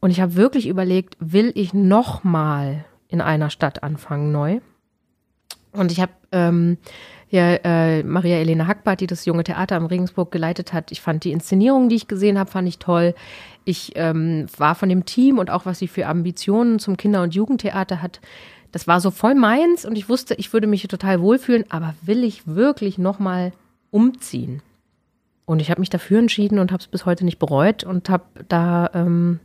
Und 0.00 0.10
ich 0.10 0.20
habe 0.20 0.34
wirklich 0.34 0.66
überlegt, 0.66 1.16
will 1.20 1.52
ich 1.54 1.72
nochmal 1.72 2.84
in 3.08 3.20
einer 3.20 3.50
Stadt 3.50 3.82
anfangen 3.82 4.32
neu? 4.32 4.60
Und 5.72 5.92
ich 5.92 6.00
habe 6.00 6.12
ähm, 6.32 6.78
ja, 7.28 7.54
äh, 7.54 8.02
Maria 8.02 8.36
Elena 8.36 8.66
Hackbart, 8.66 9.00
die 9.00 9.06
das 9.06 9.24
junge 9.24 9.44
Theater 9.44 9.76
am 9.76 9.86
Regensburg 9.86 10.30
geleitet 10.30 10.72
hat. 10.72 10.92
Ich 10.92 11.00
fand 11.00 11.24
die 11.24 11.32
Inszenierung, 11.32 11.88
die 11.88 11.96
ich 11.96 12.08
gesehen 12.08 12.38
habe, 12.38 12.50
fand 12.50 12.68
ich 12.68 12.78
toll. 12.78 13.14
Ich 13.64 13.92
ähm, 13.96 14.46
war 14.56 14.76
von 14.76 14.88
dem 14.88 15.04
Team 15.04 15.38
und 15.38 15.50
auch 15.50 15.66
was 15.66 15.80
sie 15.80 15.88
für 15.88 16.06
Ambitionen 16.06 16.78
zum 16.78 16.96
Kinder- 16.96 17.22
und 17.22 17.34
Jugendtheater 17.34 18.00
hat, 18.00 18.20
das 18.70 18.86
war 18.86 19.00
so 19.00 19.10
voll 19.10 19.34
meins 19.34 19.84
und 19.84 19.96
ich 19.96 20.08
wusste, 20.08 20.34
ich 20.34 20.52
würde 20.52 20.66
mich 20.66 20.86
total 20.86 21.20
wohlfühlen, 21.20 21.64
aber 21.70 21.94
will 22.02 22.22
ich 22.22 22.46
wirklich 22.46 22.98
nochmal 22.98 23.52
umziehen? 23.90 24.62
Und 25.46 25.60
ich 25.60 25.70
habe 25.70 25.80
mich 25.80 25.90
dafür 25.90 26.18
entschieden 26.18 26.58
und 26.58 26.72
habe 26.72 26.82
es 26.82 26.88
bis 26.88 27.06
heute 27.06 27.24
nicht 27.24 27.38
bereut 27.38 27.84
und 27.84 28.10
habe 28.10 28.24
da 28.48 28.90
ähm, 28.94 29.40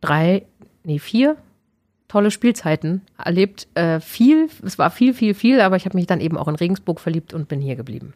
drei, 0.00 0.44
nee, 0.82 0.98
vier 0.98 1.36
tolle 2.14 2.30
Spielzeiten 2.30 3.02
erlebt. 3.18 3.66
Äh, 3.74 3.98
viel, 3.98 4.48
es 4.64 4.78
war 4.78 4.92
viel, 4.92 5.14
viel, 5.14 5.34
viel, 5.34 5.60
aber 5.60 5.74
ich 5.74 5.84
habe 5.84 5.96
mich 5.96 6.06
dann 6.06 6.20
eben 6.20 6.38
auch 6.38 6.46
in 6.46 6.54
Regensburg 6.54 7.00
verliebt 7.00 7.34
und 7.34 7.48
bin 7.48 7.60
hier 7.60 7.74
geblieben. 7.74 8.14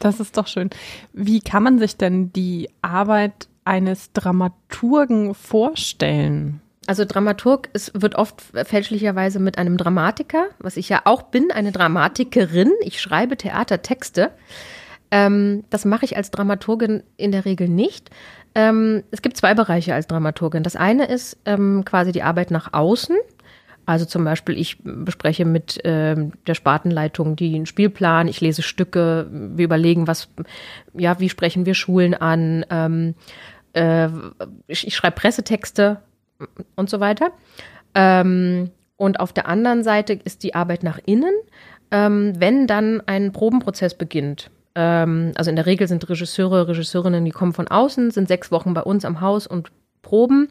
Das 0.00 0.18
ist 0.18 0.38
doch 0.38 0.46
schön. 0.46 0.70
Wie 1.12 1.40
kann 1.40 1.62
man 1.62 1.78
sich 1.78 1.98
denn 1.98 2.32
die 2.32 2.70
Arbeit 2.80 3.48
eines 3.66 4.14
Dramaturgen 4.14 5.34
vorstellen? 5.34 6.62
Also 6.86 7.04
Dramaturg 7.04 7.68
es 7.74 7.92
wird 7.94 8.14
oft 8.14 8.40
fälschlicherweise 8.40 9.40
mit 9.40 9.58
einem 9.58 9.76
Dramatiker, 9.76 10.46
was 10.58 10.78
ich 10.78 10.88
ja 10.88 11.02
auch 11.04 11.24
bin, 11.24 11.50
eine 11.50 11.70
Dramatikerin. 11.70 12.72
Ich 12.80 12.98
schreibe 12.98 13.36
Theatertexte. 13.36 14.30
Ähm, 15.10 15.64
das 15.68 15.84
mache 15.84 16.06
ich 16.06 16.16
als 16.16 16.30
Dramaturgin 16.30 17.02
in 17.18 17.30
der 17.30 17.44
Regel 17.44 17.68
nicht. 17.68 18.08
Ähm, 18.54 19.02
es 19.10 19.20
gibt 19.20 19.36
zwei 19.36 19.54
Bereiche 19.54 19.94
als 19.94 20.06
Dramaturgin. 20.06 20.62
Das 20.62 20.76
eine 20.76 21.06
ist 21.06 21.38
ähm, 21.44 21.84
quasi 21.84 22.12
die 22.12 22.22
Arbeit 22.22 22.50
nach 22.50 22.72
außen. 22.72 23.16
Also 23.86 24.04
zum 24.04 24.24
Beispiel, 24.24 24.58
ich 24.58 24.78
bespreche 24.82 25.44
mit 25.44 25.80
ähm, 25.84 26.32
der 26.46 26.54
Spartenleitung 26.54 27.36
den 27.36 27.66
Spielplan, 27.66 28.28
ich 28.28 28.40
lese 28.40 28.62
Stücke, 28.62 29.28
wir 29.30 29.64
überlegen, 29.64 30.06
was, 30.06 30.28
ja, 30.94 31.20
wie 31.20 31.28
sprechen 31.28 31.66
wir 31.66 31.74
Schulen 31.74 32.14
an, 32.14 32.64
ähm, 32.70 33.14
äh, 33.74 34.08
ich, 34.66 34.86
ich 34.86 34.94
schreibe 34.96 35.16
Pressetexte 35.16 35.98
und 36.76 36.88
so 36.88 37.00
weiter. 37.00 37.32
Ähm, 37.94 38.70
und 38.96 39.20
auf 39.20 39.32
der 39.32 39.48
anderen 39.48 39.82
Seite 39.82 40.14
ist 40.14 40.42
die 40.42 40.54
Arbeit 40.54 40.82
nach 40.82 40.98
innen, 41.04 41.34
ähm, 41.90 42.32
wenn 42.38 42.66
dann 42.66 43.02
ein 43.06 43.32
Probenprozess 43.32 43.94
beginnt. 43.94 44.50
Ähm, 44.74 45.32
also 45.36 45.50
in 45.50 45.56
der 45.56 45.66
Regel 45.66 45.88
sind 45.88 46.08
Regisseure, 46.08 46.68
Regisseurinnen, 46.68 47.24
die 47.24 47.30
kommen 47.30 47.52
von 47.52 47.68
außen, 47.68 48.10
sind 48.10 48.28
sechs 48.28 48.50
Wochen 48.50 48.74
bei 48.74 48.82
uns 48.82 49.04
am 49.04 49.20
Haus 49.20 49.46
und 49.46 49.70
proben. 50.02 50.48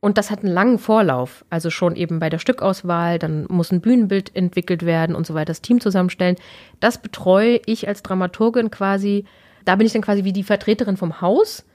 Und 0.00 0.16
das 0.16 0.30
hat 0.30 0.42
einen 0.42 0.52
langen 0.52 0.78
Vorlauf. 0.78 1.44
Also 1.50 1.68
schon 1.68 1.94
eben 1.94 2.18
bei 2.18 2.30
der 2.30 2.38
Stückauswahl, 2.38 3.18
dann 3.18 3.46
muss 3.48 3.70
ein 3.70 3.82
Bühnenbild 3.82 4.34
entwickelt 4.34 4.84
werden 4.86 5.14
und 5.14 5.26
so 5.26 5.34
weiter, 5.34 5.46
das 5.46 5.60
Team 5.60 5.80
zusammenstellen. 5.80 6.36
Das 6.80 7.02
betreue 7.02 7.60
ich 7.66 7.86
als 7.86 8.02
Dramaturgin 8.02 8.70
quasi. 8.70 9.26
Da 9.66 9.76
bin 9.76 9.86
ich 9.86 9.92
dann 9.92 10.02
quasi 10.02 10.24
wie 10.24 10.32
die 10.32 10.42
Vertreterin 10.42 10.96
vom 10.96 11.20
Haus, 11.20 11.66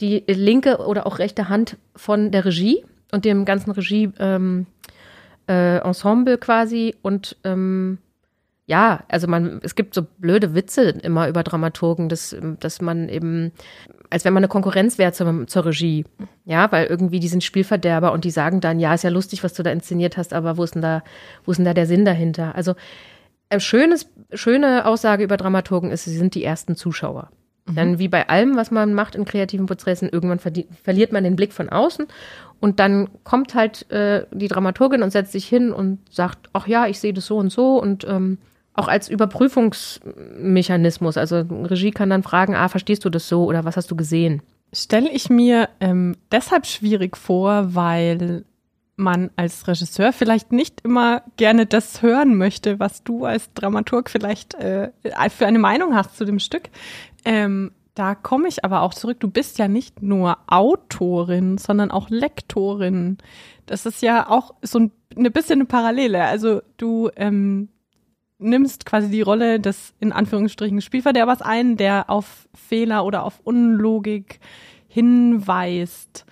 die 0.00 0.22
linke 0.28 0.78
oder 0.78 1.06
auch 1.06 1.18
rechte 1.18 1.48
Hand 1.48 1.76
von 1.96 2.30
der 2.30 2.44
Regie 2.44 2.84
und 3.10 3.24
dem 3.24 3.44
ganzen 3.44 3.72
Regie-Ensemble 3.72 4.66
ähm, 5.48 6.26
äh, 6.26 6.36
quasi. 6.38 6.94
Und 7.02 7.36
ähm, 7.42 7.98
ja, 8.66 9.04
also 9.08 9.26
man, 9.26 9.60
es 9.62 9.74
gibt 9.74 9.94
so 9.94 10.02
blöde 10.02 10.54
Witze 10.54 10.82
immer 10.90 11.28
über 11.28 11.42
Dramaturgen, 11.42 12.08
dass, 12.08 12.34
dass 12.60 12.80
man 12.80 13.08
eben 13.08 13.52
als 14.14 14.24
wenn 14.24 14.32
man 14.32 14.42
eine 14.42 14.48
Konkurrenz 14.48 14.96
wäre 14.96 15.12
zur, 15.12 15.46
zur 15.48 15.66
Regie. 15.66 16.04
Ja, 16.44 16.70
weil 16.70 16.86
irgendwie 16.86 17.18
die 17.18 17.26
sind 17.26 17.42
Spielverderber 17.42 18.12
und 18.12 18.24
die 18.24 18.30
sagen 18.30 18.60
dann, 18.60 18.78
ja, 18.78 18.94
ist 18.94 19.02
ja 19.02 19.10
lustig, 19.10 19.42
was 19.42 19.54
du 19.54 19.64
da 19.64 19.72
inszeniert 19.72 20.16
hast, 20.16 20.32
aber 20.32 20.56
wo 20.56 20.62
ist 20.62 20.76
denn 20.76 20.82
da, 20.82 21.02
wo 21.44 21.50
ist 21.50 21.56
denn 21.56 21.64
da 21.64 21.74
der 21.74 21.86
Sinn 21.86 22.04
dahinter? 22.04 22.54
Also 22.54 22.74
äh, 23.48 23.58
schönes, 23.58 24.08
schöne 24.32 24.86
Aussage 24.86 25.24
über 25.24 25.36
Dramaturgen 25.36 25.90
ist, 25.90 26.04
sie 26.04 26.16
sind 26.16 26.36
die 26.36 26.44
ersten 26.44 26.76
Zuschauer. 26.76 27.30
Mhm. 27.66 27.74
Dann 27.74 27.98
wie 27.98 28.06
bei 28.06 28.28
allem, 28.28 28.54
was 28.54 28.70
man 28.70 28.94
macht 28.94 29.16
in 29.16 29.24
kreativen 29.24 29.66
Prozessen, 29.66 30.08
irgendwann 30.08 30.38
verliert 30.38 31.10
man 31.10 31.24
den 31.24 31.34
Blick 31.34 31.52
von 31.52 31.68
außen 31.68 32.06
und 32.60 32.78
dann 32.78 33.08
kommt 33.24 33.56
halt 33.56 33.90
äh, 33.90 34.26
die 34.32 34.48
Dramaturgin 34.48 35.02
und 35.02 35.10
setzt 35.10 35.32
sich 35.32 35.46
hin 35.46 35.72
und 35.72 35.98
sagt, 36.08 36.50
ach 36.52 36.68
ja, 36.68 36.86
ich 36.86 37.00
sehe 37.00 37.12
das 37.12 37.26
so 37.26 37.36
und 37.38 37.50
so 37.50 37.80
und 37.80 38.04
ähm, 38.04 38.38
auch 38.74 38.88
als 38.88 39.08
Überprüfungsmechanismus. 39.08 41.16
Also 41.16 41.40
Regie 41.40 41.92
kann 41.92 42.10
dann 42.10 42.22
fragen, 42.22 42.54
ah, 42.54 42.68
verstehst 42.68 43.04
du 43.04 43.10
das 43.10 43.28
so 43.28 43.44
oder 43.44 43.64
was 43.64 43.76
hast 43.76 43.90
du 43.90 43.96
gesehen? 43.96 44.42
Stelle 44.72 45.10
ich 45.10 45.28
mir 45.30 45.68
ähm, 45.80 46.16
deshalb 46.32 46.66
schwierig 46.66 47.16
vor, 47.16 47.74
weil 47.74 48.44
man 48.96 49.30
als 49.36 49.66
Regisseur 49.66 50.12
vielleicht 50.12 50.52
nicht 50.52 50.80
immer 50.82 51.22
gerne 51.36 51.66
das 51.66 52.02
hören 52.02 52.36
möchte, 52.36 52.78
was 52.78 53.02
du 53.02 53.24
als 53.24 53.52
Dramaturg 53.54 54.10
vielleicht 54.10 54.54
äh, 54.54 54.90
für 55.30 55.46
eine 55.46 55.58
Meinung 55.58 55.94
hast 55.94 56.16
zu 56.16 56.24
dem 56.24 56.38
Stück. 56.38 56.70
Ähm, 57.24 57.72
da 57.94 58.14
komme 58.16 58.48
ich 58.48 58.64
aber 58.64 58.82
auch 58.82 58.92
zurück. 58.92 59.20
Du 59.20 59.28
bist 59.28 59.58
ja 59.58 59.68
nicht 59.68 60.02
nur 60.02 60.38
Autorin, 60.48 61.58
sondern 61.58 61.92
auch 61.92 62.10
Lektorin. 62.10 63.18
Das 63.66 63.86
ist 63.86 64.02
ja 64.02 64.28
auch 64.28 64.54
so 64.62 64.80
ein, 64.80 64.90
eine 65.16 65.30
bisschen 65.30 65.60
eine 65.60 65.66
Parallele. 65.66 66.24
Also 66.24 66.60
du 66.76 67.10
ähm, 67.16 67.68
nimmst 68.44 68.86
quasi 68.86 69.10
die 69.10 69.22
Rolle 69.22 69.60
des 69.60 69.94
in 70.00 70.12
Anführungsstrichen 70.12 70.80
Spielverderbers 70.80 71.42
ein, 71.42 71.76
der 71.76 72.10
auf 72.10 72.48
Fehler 72.54 73.04
oder 73.04 73.24
auf 73.24 73.40
Unlogik 73.44 74.40
hinweist. 74.88 76.24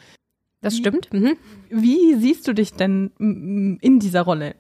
Das 0.61 0.77
stimmt. 0.77 1.13
Mhm. 1.13 1.37
Wie 1.69 2.15
siehst 2.15 2.47
du 2.47 2.53
dich 2.53 2.75
denn 2.75 3.11
in 3.19 3.99
dieser 3.99 4.23
Rolle? 4.23 4.55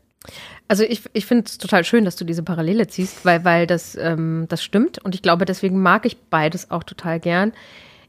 Also 0.68 0.84
ich, 0.84 1.02
ich 1.12 1.26
finde 1.26 1.44
es 1.46 1.58
total 1.58 1.84
schön, 1.84 2.04
dass 2.04 2.16
du 2.16 2.24
diese 2.24 2.42
Parallele 2.42 2.86
ziehst, 2.86 3.24
weil, 3.24 3.44
weil 3.44 3.66
das, 3.66 3.96
ähm, 3.96 4.46
das 4.48 4.62
stimmt. 4.62 4.98
Und 5.04 5.14
ich 5.14 5.22
glaube, 5.22 5.44
deswegen 5.44 5.80
mag 5.80 6.06
ich 6.06 6.16
beides 6.16 6.70
auch 6.70 6.82
total 6.82 7.20
gern. 7.20 7.52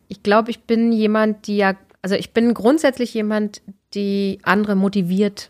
Ich 0.08 0.24
glaube, 0.24 0.52
ich 0.52 0.62
bin 0.62 0.92
jemand, 0.92 1.48
die 1.48 1.58
ja, 1.58 1.76
also 2.02 2.16
ich 2.16 2.32
bin 2.32 2.54
grundsätzlich 2.54 3.14
jemand, 3.14 3.62
die 3.94 4.40
andere 4.44 4.76
motiviert, 4.76 5.50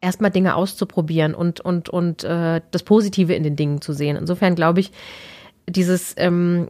erstmal 0.00 0.30
Dinge 0.30 0.54
auszuprobieren 0.54 1.34
und, 1.34 1.60
und, 1.60 1.88
und 1.88 2.24
äh, 2.24 2.60
das 2.70 2.82
Positive 2.82 3.34
in 3.34 3.42
den 3.42 3.56
Dingen 3.56 3.80
zu 3.80 3.92
sehen. 3.92 4.16
Insofern 4.16 4.54
glaube 4.54 4.80
ich, 4.80 4.92
dieses 5.68 6.14
ähm, 6.16 6.68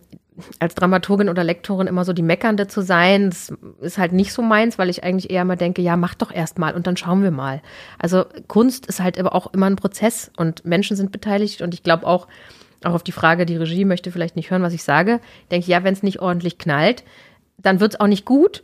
als 0.59 0.75
Dramaturgin 0.75 1.29
oder 1.29 1.45
Lektorin 1.45 1.87
immer 1.87 2.05
so 2.05 2.13
die 2.13 2.23
Meckernde 2.23 2.67
zu 2.67 2.83
sein, 2.83 3.31
das 3.31 3.53
ist 3.81 3.99
halt 3.99 4.13
nicht 4.13 4.33
so 4.33 4.43
meins, 4.43 4.79
weil 4.79 4.89
ich 4.89 5.05
eigentlich 5.05 5.31
eher 5.31 5.45
mal 5.45 5.57
denke, 5.57 5.83
ja, 5.83 5.97
mach 5.97 6.15
doch 6.15 6.33
erst 6.33 6.59
mal 6.59 6.75
und 6.75 6.87
dann 6.87 6.97
schauen 6.97 7.23
wir 7.23 7.31
mal. 7.31 7.63
Also 7.99 8.25
Kunst 8.49 8.87
ist 8.87 9.01
halt 9.01 9.19
aber 9.19 9.35
auch 9.35 9.53
immer 9.53 9.67
ein 9.67 9.77
Prozess 9.77 10.31
und 10.37 10.65
Menschen 10.65 10.97
sind 10.97 11.13
beteiligt 11.13 11.63
und 11.63 11.75
ich 11.75 11.83
glaube 11.83 12.07
auch, 12.07 12.27
auch 12.85 12.95
auf 12.95 13.03
die 13.03 13.13
Frage, 13.13 13.45
die 13.45 13.57
Regie 13.57 13.85
möchte 13.85 14.11
vielleicht 14.11 14.37
nicht 14.37 14.51
hören, 14.51 14.63
was 14.63 14.73
ich 14.73 14.83
sage, 14.83 15.21
denke 15.51 15.65
ich, 15.65 15.69
ja, 15.69 15.85
wenn 15.85 15.93
es 15.93 16.03
nicht 16.03 16.21
ordentlich 16.21 16.59
knallt, 16.59 17.05
dann 17.59 17.81
wird 17.81 17.95
es 17.95 18.01
auch 18.01 18.07
nicht 18.07 18.25
gut. 18.25 18.63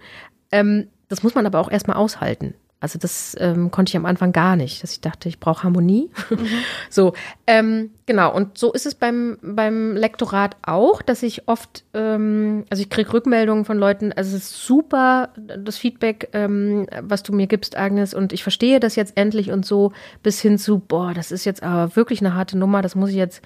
Ähm, 0.51 0.89
das 1.09 1.23
muss 1.23 1.35
man 1.35 1.47
aber 1.47 1.61
auch 1.61 1.71
erstmal 1.71 1.99
aushalten. 1.99 2.55
Also 2.79 2.99
das 2.99 3.35
ähm, 3.41 3.71
konnte 3.71 3.91
ich 3.91 3.97
am 3.97 4.05
Anfang 4.05 4.33
gar 4.33 4.55
nicht, 4.55 4.83
dass 4.83 4.93
ich 4.93 5.01
dachte, 5.01 5.31
ich 5.31 5.41
brauche 5.41 5.63
Harmonie. 5.63 6.11
So, 6.91 7.15
ähm, 7.47 7.91
genau. 8.07 8.33
Und 8.35 8.59
so 8.59 8.73
ist 8.73 8.87
es 8.87 8.95
beim, 8.95 9.39
beim 9.43 9.97
Lektorat 9.97 10.57
auch, 10.63 11.03
dass 11.03 11.23
ich 11.23 11.49
oft, 11.49 11.85
ähm, 11.95 12.65
also 12.71 12.83
ich 12.83 12.91
kriege 12.91 13.13
Rückmeldungen 13.13 13.65
von 13.65 13.79
Leuten, 13.79 14.13
also 14.13 14.37
es 14.37 14.45
ist 14.45 14.67
super, 14.67 15.31
das 15.37 15.79
Feedback, 15.79 16.29
ähm, 16.33 16.87
was 17.01 17.23
du 17.23 17.33
mir 17.33 17.47
gibst, 17.47 17.77
Agnes, 17.77 18.15
und 18.15 18.33
ich 18.33 18.43
verstehe 18.43 18.79
das 18.79 18.95
jetzt 18.95 19.17
endlich 19.17 19.51
und 19.51 19.67
so, 19.67 19.93
bis 20.23 20.41
hin 20.41 20.59
zu, 20.59 20.79
boah, 20.79 21.13
das 21.13 21.33
ist 21.33 21.45
jetzt 21.45 21.63
aber 21.63 21.97
wirklich 21.97 22.21
eine 22.21 22.35
harte 22.35 22.57
Nummer, 22.57 22.83
das 22.83 22.95
muss 22.95 23.11
ich 23.11 23.17
jetzt, 23.17 23.43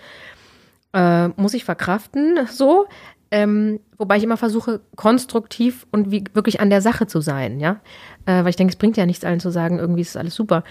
äh, 0.93 1.29
muss 1.29 1.55
ich 1.55 1.65
verkraften, 1.65 2.47
so. 2.51 2.87
Ähm, 3.31 3.81
wobei 3.97 4.17
ich 4.17 4.25
immer 4.25 4.37
versuche, 4.37 4.81
konstruktiv 4.97 5.87
und 5.93 6.11
wie, 6.11 6.25
wirklich 6.33 6.61
an 6.61 6.71
der 6.71 6.83
Sache 6.83 7.07
zu 7.07 7.21
sein, 7.21 7.61
ja. 7.61 7.81
Äh, 8.27 8.43
weil 8.43 8.49
ich 8.49 8.57
denke, 8.57 8.73
es 8.73 8.79
bringt 8.79 8.97
ja 8.97 9.07
nichts, 9.07 9.25
allen 9.25 9.41
zu 9.41 9.51
sagen, 9.51 9.79
irgendwie 9.79 10.01
ist 10.01 10.17
alles 10.17 10.35
super. 10.35 10.65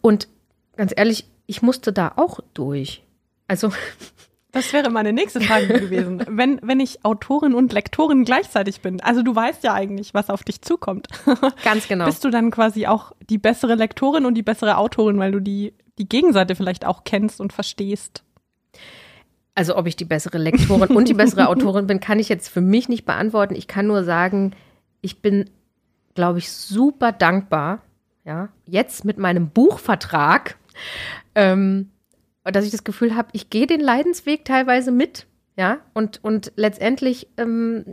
Und 0.00 0.28
ganz 0.76 0.92
ehrlich, 0.96 1.26
ich 1.46 1.62
musste 1.62 1.92
da 1.92 2.12
auch 2.16 2.40
durch. 2.54 3.02
Also. 3.46 3.72
Das 4.52 4.72
wäre 4.72 4.90
meine 4.90 5.12
nächste 5.12 5.40
Frage 5.40 5.68
gewesen. 5.68 6.24
Wenn, 6.28 6.58
wenn 6.64 6.80
ich 6.80 7.04
Autorin 7.04 7.54
und 7.54 7.72
Lektorin 7.72 8.24
gleichzeitig 8.24 8.80
bin, 8.80 9.00
also 9.00 9.22
du 9.22 9.32
weißt 9.32 9.62
ja 9.62 9.74
eigentlich, 9.74 10.12
was 10.12 10.28
auf 10.28 10.42
dich 10.42 10.60
zukommt. 10.60 11.06
Ganz 11.62 11.86
genau. 11.86 12.06
Bist 12.06 12.24
du 12.24 12.30
dann 12.30 12.50
quasi 12.50 12.88
auch 12.88 13.12
die 13.28 13.38
bessere 13.38 13.76
Lektorin 13.76 14.26
und 14.26 14.34
die 14.34 14.42
bessere 14.42 14.76
Autorin, 14.76 15.20
weil 15.20 15.30
du 15.30 15.38
die, 15.38 15.72
die 15.98 16.08
Gegenseite 16.08 16.56
vielleicht 16.56 16.84
auch 16.84 17.04
kennst 17.04 17.40
und 17.40 17.52
verstehst? 17.52 18.24
Also 19.54 19.76
ob 19.76 19.86
ich 19.86 19.96
die 19.96 20.04
bessere 20.04 20.38
Lektorin 20.38 20.96
und 20.96 21.08
die 21.08 21.14
bessere 21.14 21.48
Autorin 21.48 21.86
bin, 21.86 22.00
kann 22.00 22.18
ich 22.18 22.28
jetzt 22.28 22.48
für 22.48 22.60
mich 22.60 22.88
nicht 22.88 23.04
beantworten. 23.04 23.54
Ich 23.54 23.68
kann 23.68 23.86
nur 23.86 24.04
sagen, 24.04 24.52
ich 25.00 25.22
bin, 25.22 25.50
glaube 26.14 26.38
ich, 26.38 26.52
super 26.52 27.12
dankbar, 27.12 27.82
ja, 28.24 28.48
jetzt 28.66 29.04
mit 29.04 29.18
meinem 29.18 29.50
Buchvertrag, 29.50 30.56
ähm, 31.34 31.90
dass 32.44 32.64
ich 32.64 32.70
das 32.70 32.84
Gefühl 32.84 33.16
habe, 33.16 33.28
ich 33.32 33.50
gehe 33.50 33.66
den 33.66 33.80
Leidensweg 33.80 34.44
teilweise 34.44 34.92
mit. 34.92 35.26
Ja, 35.60 35.80
und, 35.92 36.24
und 36.24 36.52
letztendlich 36.56 37.28
ähm, 37.36 37.84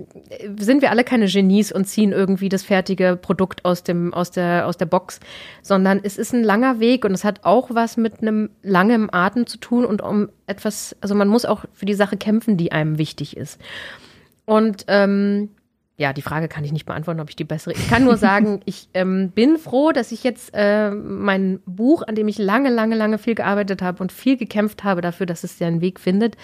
sind 0.57 0.81
wir 0.81 0.89
alle 0.89 1.03
keine 1.03 1.25
Genies 1.25 1.69
und 1.73 1.83
ziehen 1.83 2.13
irgendwie 2.13 2.47
das 2.47 2.63
fertige 2.63 3.19
Produkt 3.21 3.65
aus, 3.65 3.83
dem, 3.83 4.13
aus, 4.13 4.31
der, 4.31 4.67
aus 4.67 4.77
der 4.77 4.85
Box, 4.85 5.19
sondern 5.61 5.99
es 6.01 6.17
ist 6.17 6.33
ein 6.33 6.45
langer 6.45 6.79
Weg 6.79 7.03
und 7.03 7.11
es 7.11 7.25
hat 7.25 7.43
auch 7.43 7.69
was 7.69 7.97
mit 7.97 8.21
einem 8.21 8.51
langen 8.63 9.13
Atem 9.13 9.47
zu 9.47 9.57
tun 9.57 9.83
und 9.83 10.01
um 10.01 10.29
etwas, 10.45 10.95
also 11.01 11.13
man 11.13 11.27
muss 11.27 11.43
auch 11.43 11.65
für 11.73 11.85
die 11.85 11.93
Sache 11.93 12.15
kämpfen, 12.15 12.55
die 12.55 12.71
einem 12.71 12.97
wichtig 12.97 13.35
ist. 13.35 13.59
Und 14.45 14.85
ähm, 14.87 15.49
ja, 15.97 16.13
die 16.13 16.21
Frage 16.21 16.47
kann 16.47 16.63
ich 16.63 16.71
nicht 16.71 16.85
beantworten, 16.85 17.19
ob 17.19 17.29
ich 17.29 17.35
die 17.35 17.43
bessere. 17.43 17.73
Ich 17.73 17.89
kann 17.89 18.05
nur 18.05 18.15
sagen, 18.27 18.61
ich 18.63 18.87
ähm, 18.93 19.31
bin 19.31 19.57
froh, 19.57 19.91
dass 19.91 20.13
ich 20.13 20.23
jetzt 20.23 20.51
äh, 20.53 20.91
mein 20.91 21.59
Buch, 21.65 22.03
an 22.07 22.15
dem 22.15 22.29
ich 22.29 22.37
lange, 22.37 22.69
lange, 22.69 22.95
lange 22.95 23.17
viel 23.17 23.35
gearbeitet 23.35 23.81
habe 23.81 24.01
und 24.01 24.13
viel 24.13 24.37
gekämpft 24.37 24.85
habe 24.85 25.01
dafür, 25.01 25.25
dass 25.25 25.43
es 25.43 25.57
seinen 25.57 25.81
Weg 25.81 25.99
findet, 25.99 26.37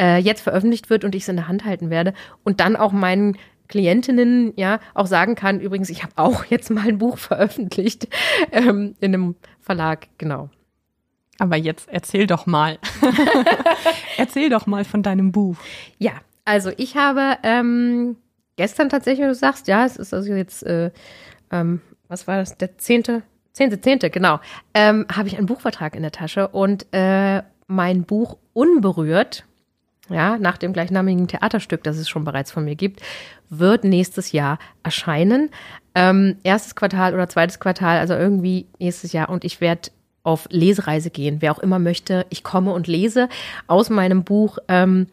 äh, 0.00 0.18
jetzt 0.18 0.42
veröffentlicht 0.42 0.90
wird 0.90 1.04
und 1.04 1.14
ich 1.14 1.22
es 1.22 1.28
in 1.28 1.36
der 1.36 1.48
Hand 1.48 1.64
halten 1.64 1.90
werde 1.90 2.14
und 2.42 2.60
dann 2.60 2.76
auch 2.76 2.92
meinen 2.92 3.36
Klientinnen 3.68 4.52
ja 4.56 4.78
auch 4.94 5.06
sagen 5.06 5.34
kann, 5.34 5.60
übrigens, 5.60 5.88
ich 5.90 6.02
habe 6.02 6.12
auch 6.16 6.44
jetzt 6.44 6.70
mal 6.70 6.86
ein 6.86 6.98
Buch 6.98 7.18
veröffentlicht 7.18 8.08
ähm, 8.52 8.94
in 9.00 9.14
einem 9.14 9.36
Verlag, 9.60 10.08
genau. 10.18 10.50
Aber 11.38 11.56
jetzt 11.56 11.88
erzähl 11.88 12.26
doch 12.26 12.46
mal. 12.46 12.78
erzähl 14.18 14.50
doch 14.50 14.66
mal 14.66 14.84
von 14.84 15.02
deinem 15.02 15.32
Buch. 15.32 15.56
Ja, 15.98 16.12
also 16.44 16.70
ich 16.76 16.96
habe 16.96 17.38
ähm, 17.42 18.16
gestern 18.56 18.88
tatsächlich, 18.88 19.26
du 19.26 19.34
sagst, 19.34 19.66
ja, 19.66 19.84
es 19.84 19.96
ist 19.96 20.14
also 20.14 20.32
jetzt, 20.32 20.62
äh, 20.64 20.90
ähm, 21.50 21.80
was 22.08 22.28
war 22.28 22.36
das, 22.36 22.56
der 22.56 22.78
zehnte, 22.78 23.22
zehnte, 23.52 23.80
zehnte, 23.80 24.10
genau, 24.10 24.38
ähm, 24.74 25.06
habe 25.10 25.28
ich 25.28 25.36
einen 25.36 25.46
Buchvertrag 25.46 25.96
in 25.96 26.02
der 26.02 26.12
Tasche 26.12 26.48
und 26.48 26.86
äh, 26.92 27.42
mein 27.66 28.04
Buch 28.04 28.36
Unberührt 28.52 29.44
ja, 30.10 30.36
nach 30.38 30.58
dem 30.58 30.72
gleichnamigen 30.72 31.28
Theaterstück, 31.28 31.82
das 31.82 31.96
es 31.96 32.08
schon 32.08 32.24
bereits 32.24 32.52
von 32.52 32.64
mir 32.64 32.74
gibt, 32.74 33.00
wird 33.48 33.84
nächstes 33.84 34.32
Jahr 34.32 34.58
erscheinen. 34.82 35.50
Ähm, 35.94 36.36
erstes 36.42 36.74
Quartal 36.74 37.14
oder 37.14 37.28
zweites 37.28 37.60
Quartal, 37.60 37.98
also 37.98 38.14
irgendwie 38.14 38.66
nächstes 38.78 39.12
Jahr. 39.12 39.28
Und 39.30 39.44
ich 39.44 39.60
werde 39.60 39.90
auf 40.22 40.48
Lesereise 40.50 41.10
gehen. 41.10 41.36
Wer 41.40 41.52
auch 41.52 41.58
immer 41.58 41.78
möchte, 41.78 42.26
ich 42.30 42.42
komme 42.42 42.72
und 42.72 42.86
lese. 42.86 43.28
Aus 43.66 43.90
meinem 43.90 44.24
Buch 44.24 44.58
ähm, 44.68 45.06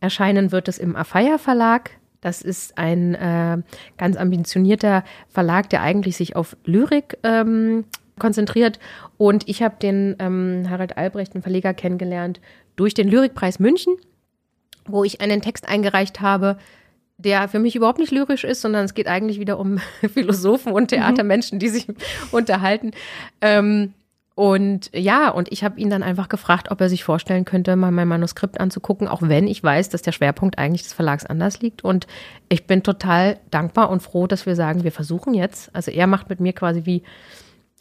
erscheinen 0.00 0.52
wird 0.52 0.68
es 0.68 0.78
im 0.78 0.96
Afeier 0.96 1.38
Verlag. 1.38 1.90
Das 2.20 2.42
ist 2.42 2.76
ein 2.76 3.14
äh, 3.14 3.58
ganz 3.96 4.16
ambitionierter 4.16 5.04
Verlag, 5.28 5.70
der 5.70 5.82
eigentlich 5.82 6.16
sich 6.16 6.34
auf 6.34 6.56
Lyrik 6.64 7.18
ähm, 7.22 7.84
konzentriert. 8.18 8.78
Und 9.16 9.48
ich 9.48 9.62
habe 9.62 9.76
den 9.80 10.16
ähm, 10.18 10.66
Harald 10.68 10.96
Albrecht, 10.96 11.34
den 11.34 11.42
Verleger, 11.42 11.74
kennengelernt 11.74 12.40
durch 12.74 12.94
den 12.94 13.08
Lyrikpreis 13.08 13.58
München 13.58 13.96
wo 14.88 15.04
ich 15.04 15.20
einen 15.20 15.40
Text 15.40 15.68
eingereicht 15.68 16.20
habe, 16.20 16.56
der 17.18 17.48
für 17.48 17.58
mich 17.58 17.76
überhaupt 17.76 17.98
nicht 17.98 18.12
lyrisch 18.12 18.44
ist, 18.44 18.60
sondern 18.60 18.84
es 18.84 18.94
geht 18.94 19.08
eigentlich 19.08 19.40
wieder 19.40 19.58
um 19.58 19.78
Philosophen 20.12 20.72
und 20.72 20.88
Theatermenschen, 20.88 21.58
die 21.58 21.68
sich 21.68 21.86
unterhalten. 22.30 22.92
Ähm, 23.40 23.94
und 24.34 24.90
ja, 24.94 25.30
und 25.30 25.50
ich 25.50 25.64
habe 25.64 25.80
ihn 25.80 25.88
dann 25.88 26.02
einfach 26.02 26.28
gefragt, 26.28 26.70
ob 26.70 26.78
er 26.82 26.90
sich 26.90 27.04
vorstellen 27.04 27.46
könnte, 27.46 27.74
mal 27.74 27.90
mein 27.90 28.06
Manuskript 28.06 28.60
anzugucken, 28.60 29.08
auch 29.08 29.22
wenn 29.22 29.48
ich 29.48 29.64
weiß, 29.64 29.88
dass 29.88 30.02
der 30.02 30.12
Schwerpunkt 30.12 30.58
eigentlich 30.58 30.82
des 30.82 30.92
Verlags 30.92 31.24
anders 31.24 31.62
liegt. 31.62 31.82
Und 31.82 32.06
ich 32.50 32.66
bin 32.66 32.82
total 32.82 33.38
dankbar 33.50 33.88
und 33.88 34.02
froh, 34.02 34.26
dass 34.26 34.44
wir 34.44 34.54
sagen, 34.54 34.84
wir 34.84 34.92
versuchen 34.92 35.32
jetzt. 35.32 35.74
Also 35.74 35.90
er 35.90 36.06
macht 36.06 36.28
mit 36.28 36.40
mir 36.40 36.52
quasi 36.52 36.84
wie 36.84 37.02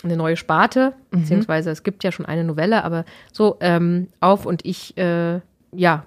eine 0.01 0.15
neue 0.15 0.37
Sparte, 0.37 0.93
mhm. 1.11 1.19
beziehungsweise 1.19 1.71
es 1.71 1.83
gibt 1.83 2.05
ja 2.05 2.13
schon 2.13 2.25
eine 2.25 2.45
Novelle, 2.45 2.85
aber 2.85 3.03
so 3.33 3.57
ähm, 3.59 4.07
auf 4.21 4.45
und 4.45 4.63
ich, 4.65 4.95
äh, 4.97 5.41
ja, 5.73 6.05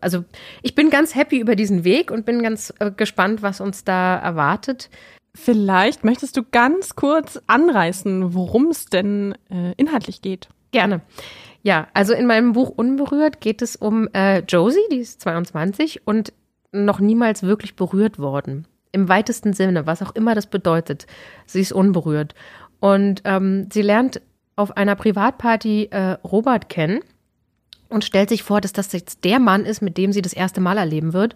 also 0.00 0.24
ich 0.62 0.74
bin 0.74 0.90
ganz 0.90 1.14
happy 1.14 1.38
über 1.38 1.56
diesen 1.56 1.84
Weg 1.84 2.10
und 2.10 2.24
bin 2.24 2.42
ganz 2.42 2.72
äh, 2.78 2.90
gespannt, 2.90 3.42
was 3.42 3.60
uns 3.60 3.84
da 3.84 4.16
erwartet. 4.16 4.90
Vielleicht 5.34 6.04
möchtest 6.04 6.36
du 6.36 6.42
ganz 6.42 6.96
kurz 6.96 7.40
anreißen, 7.46 8.34
worum 8.34 8.68
es 8.68 8.86
denn 8.86 9.34
äh, 9.50 9.72
inhaltlich 9.76 10.22
geht. 10.22 10.48
Gerne. 10.72 11.02
Ja, 11.62 11.88
also 11.94 12.14
in 12.14 12.26
meinem 12.26 12.52
Buch 12.52 12.70
Unberührt 12.70 13.40
geht 13.40 13.62
es 13.62 13.76
um 13.76 14.08
äh, 14.12 14.40
Josie, 14.40 14.80
die 14.90 14.98
ist 14.98 15.20
22 15.20 16.06
und 16.06 16.32
noch 16.72 17.00
niemals 17.00 17.42
wirklich 17.42 17.76
berührt 17.76 18.18
worden. 18.18 18.66
Im 18.92 19.08
weitesten 19.08 19.52
Sinne, 19.52 19.86
was 19.86 20.02
auch 20.02 20.14
immer 20.14 20.34
das 20.34 20.46
bedeutet. 20.46 21.06
Sie 21.46 21.60
ist 21.60 21.72
unberührt. 21.72 22.34
Und 22.80 23.22
ähm, 23.24 23.68
sie 23.70 23.82
lernt 23.82 24.20
auf 24.56 24.76
einer 24.76 24.96
Privatparty 24.96 25.88
äh, 25.90 26.12
Robert 26.24 26.68
kennen 26.68 27.00
und 27.90 28.04
stellt 28.04 28.28
sich 28.28 28.42
vor, 28.42 28.60
dass 28.60 28.72
das 28.72 28.92
jetzt 28.92 29.24
der 29.24 29.38
Mann 29.38 29.64
ist, 29.64 29.82
mit 29.82 29.98
dem 29.98 30.12
sie 30.12 30.22
das 30.22 30.32
erste 30.32 30.60
Mal 30.60 30.78
erleben 30.78 31.12
wird 31.12 31.34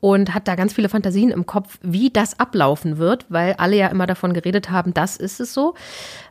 und 0.00 0.34
hat 0.34 0.46
da 0.46 0.54
ganz 0.54 0.72
viele 0.72 0.88
Fantasien 0.88 1.30
im 1.30 1.46
Kopf, 1.46 1.78
wie 1.82 2.10
das 2.10 2.38
ablaufen 2.38 2.98
wird, 2.98 3.26
weil 3.28 3.54
alle 3.54 3.76
ja 3.76 3.88
immer 3.88 4.06
davon 4.06 4.34
geredet 4.34 4.70
haben, 4.70 4.94
das 4.94 5.16
ist 5.16 5.40
es 5.40 5.54
so, 5.54 5.74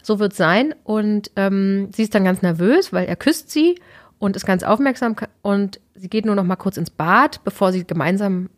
so 0.02 0.20
wird 0.20 0.32
es 0.32 0.38
sein 0.38 0.74
und 0.84 1.32
ähm, 1.36 1.90
sie 1.94 2.04
ist 2.04 2.16
dann 2.16 2.24
ganz 2.24 2.42
nervös, 2.42 2.94
weil 2.94 3.06
er 3.06 3.16
küsst 3.16 3.50
sie 3.50 3.80
und 4.20 4.36
ist 4.36 4.46
ganz 4.46 4.64
aufmerksam 4.64 5.16
und 5.42 5.80
sie 5.96 6.10
geht 6.10 6.26
nur 6.26 6.36
noch 6.36 6.44
mal 6.44 6.56
kurz 6.56 6.78
ins 6.78 6.90
Bad, 6.90 7.44
bevor 7.44 7.72
sie 7.72 7.86
gemeinsam 7.86 8.50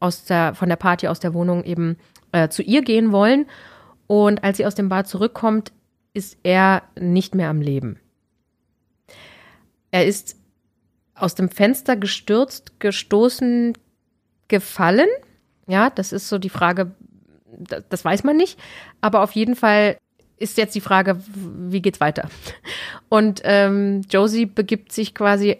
aus 0.00 0.24
der, 0.24 0.54
von 0.54 0.68
der 0.68 0.76
Party 0.76 1.08
aus 1.08 1.20
der 1.20 1.34
Wohnung 1.34 1.64
eben 1.64 1.96
äh, 2.32 2.48
zu 2.48 2.62
ihr 2.62 2.82
gehen 2.82 3.12
wollen. 3.12 3.46
Und 4.06 4.44
als 4.44 4.58
sie 4.58 4.66
aus 4.66 4.74
dem 4.74 4.88
Bad 4.88 5.08
zurückkommt, 5.08 5.72
ist 6.12 6.38
er 6.42 6.82
nicht 6.98 7.34
mehr 7.34 7.50
am 7.50 7.60
Leben. 7.60 7.98
Er 9.90 10.06
ist 10.06 10.36
aus 11.16 11.34
dem 11.34 11.48
Fenster 11.48 11.96
gestürzt, 11.96 12.78
gestoßen, 12.80 13.74
gefallen. 14.48 15.08
Ja, 15.66 15.90
das 15.90 16.12
ist 16.12 16.28
so 16.28 16.38
die 16.38 16.50
Frage, 16.50 16.92
das 17.88 18.04
weiß 18.04 18.24
man 18.24 18.36
nicht. 18.36 18.58
Aber 19.00 19.22
auf 19.22 19.32
jeden 19.32 19.56
Fall 19.56 19.98
ist 20.36 20.58
jetzt 20.58 20.74
die 20.74 20.80
Frage, 20.80 21.18
wie 21.26 21.80
geht's 21.80 22.00
weiter? 22.00 22.28
Und 23.08 23.40
ähm, 23.44 24.02
Josie 24.10 24.46
begibt 24.46 24.92
sich 24.92 25.14
quasi 25.14 25.58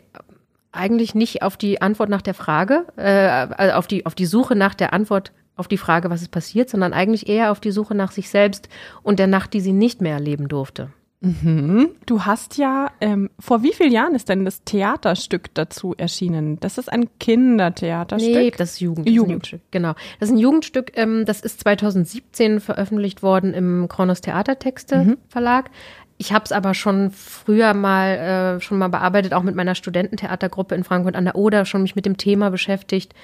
eigentlich 0.72 1.14
nicht 1.14 1.42
auf 1.42 1.56
die 1.56 1.80
Antwort 1.80 2.10
nach 2.10 2.22
der 2.22 2.34
Frage, 2.34 2.86
äh, 2.96 3.72
auf, 3.72 3.86
die, 3.86 4.04
auf 4.04 4.14
die 4.14 4.26
Suche 4.26 4.54
nach 4.54 4.74
der 4.74 4.92
Antwort 4.92 5.32
auf 5.56 5.68
die 5.68 5.78
Frage, 5.78 6.10
was 6.10 6.20
ist 6.20 6.30
passiert, 6.30 6.68
sondern 6.68 6.92
eigentlich 6.92 7.28
eher 7.28 7.50
auf 7.50 7.60
die 7.60 7.70
Suche 7.70 7.94
nach 7.94 8.12
sich 8.12 8.28
selbst 8.28 8.68
und 9.02 9.18
der 9.18 9.26
Nacht, 9.26 9.54
die 9.54 9.60
sie 9.60 9.72
nicht 9.72 10.02
mehr 10.02 10.12
erleben 10.12 10.48
durfte. 10.48 10.90
Mhm. 11.26 11.88
Du 12.06 12.24
hast 12.24 12.56
ja, 12.58 12.90
ähm, 13.00 13.30
vor 13.38 13.62
wie 13.62 13.72
vielen 13.72 13.92
Jahren 13.92 14.14
ist 14.14 14.28
denn 14.28 14.44
das 14.44 14.62
Theaterstück 14.64 15.52
dazu 15.54 15.94
erschienen? 15.96 16.58
Das 16.60 16.78
ist 16.78 16.92
ein 16.92 17.08
Kindertheaterstück? 17.18 18.34
Nee, 18.34 18.52
das 18.56 18.74
ist 18.74 18.80
Jugend. 18.80 19.08
Jugend. 19.08 19.16
Jugendstück, 19.16 19.60
genau. 19.70 19.94
Das 20.20 20.28
ist 20.28 20.34
ein 20.34 20.38
Jugendstück, 20.38 20.92
ähm, 20.96 21.24
das 21.24 21.40
ist 21.40 21.60
2017 21.60 22.60
veröffentlicht 22.60 23.22
worden 23.22 23.54
im 23.54 23.88
Kronos 23.88 24.20
Theatertexte 24.20 24.96
mhm. 24.96 25.18
Verlag. 25.28 25.70
Ich 26.18 26.32
habe 26.32 26.44
es 26.44 26.52
aber 26.52 26.72
schon 26.72 27.10
früher 27.10 27.74
mal 27.74 28.56
äh, 28.56 28.60
schon 28.60 28.78
mal 28.78 28.88
bearbeitet, 28.88 29.34
auch 29.34 29.42
mit 29.42 29.54
meiner 29.54 29.74
Studententheatergruppe 29.74 30.74
in 30.74 30.84
Frankfurt 30.84 31.16
an 31.16 31.24
der 31.24 31.36
Oder, 31.36 31.64
schon 31.66 31.82
mich 31.82 31.96
mit 31.96 32.06
dem 32.06 32.16
Thema 32.16 32.50
beschäftigt. 32.50 33.14